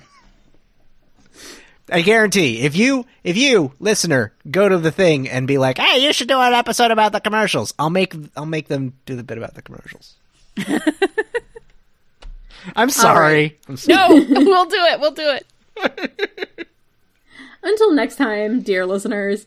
I 1.92 2.02
guarantee 2.02 2.62
if 2.62 2.76
you 2.76 3.06
if 3.24 3.38
you 3.38 3.74
listener 3.80 4.34
go 4.50 4.70
to 4.70 4.78
the 4.78 4.92
thing 4.92 5.28
and 5.28 5.48
be 5.48 5.58
like, 5.58 5.78
hey, 5.78 6.04
you 6.04 6.14
should 6.14 6.28
do 6.28 6.40
an 6.40 6.54
episode 6.54 6.92
about 6.92 7.12
the 7.14 7.20
commercials. 7.20 7.74
I'll 7.80 7.90
make 7.90 8.14
I'll 8.38 8.46
make 8.46 8.68
them 8.68 8.94
do 9.06 9.16
the 9.16 9.24
bit 9.24 9.38
about 9.38 9.56
the 9.56 9.62
commercials. 9.62 10.16
I'm 12.76 12.90
sorry. 12.90 13.58
I'm 13.68 13.78
sorry. 13.78 13.96
No, 13.96 14.08
we'll 14.44 14.66
do 14.66 14.78
it. 14.78 15.00
We'll 15.00 15.12
do 15.12 15.38
it. 15.38 15.48
Until 17.64 17.94
next 17.94 18.16
time, 18.16 18.62
dear 18.62 18.86
listeners, 18.86 19.46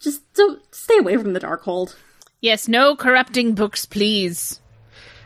just 0.00 0.20
don't 0.34 0.62
stay 0.74 0.98
away 0.98 1.16
from 1.16 1.32
the 1.32 1.40
Darkhold. 1.40 1.94
Yes, 2.40 2.68
no 2.68 2.94
corrupting 2.94 3.54
books, 3.54 3.84
please. 3.86 4.60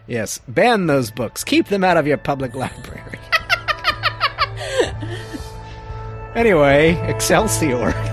Yes, 0.06 0.40
ban 0.48 0.86
those 0.86 1.10
books. 1.10 1.44
Keep 1.44 1.68
them 1.68 1.84
out 1.84 1.96
of 1.96 2.06
your 2.06 2.16
public 2.18 2.54
library. 2.56 3.18
anyway, 6.34 6.92
Excelsior. 7.08 7.92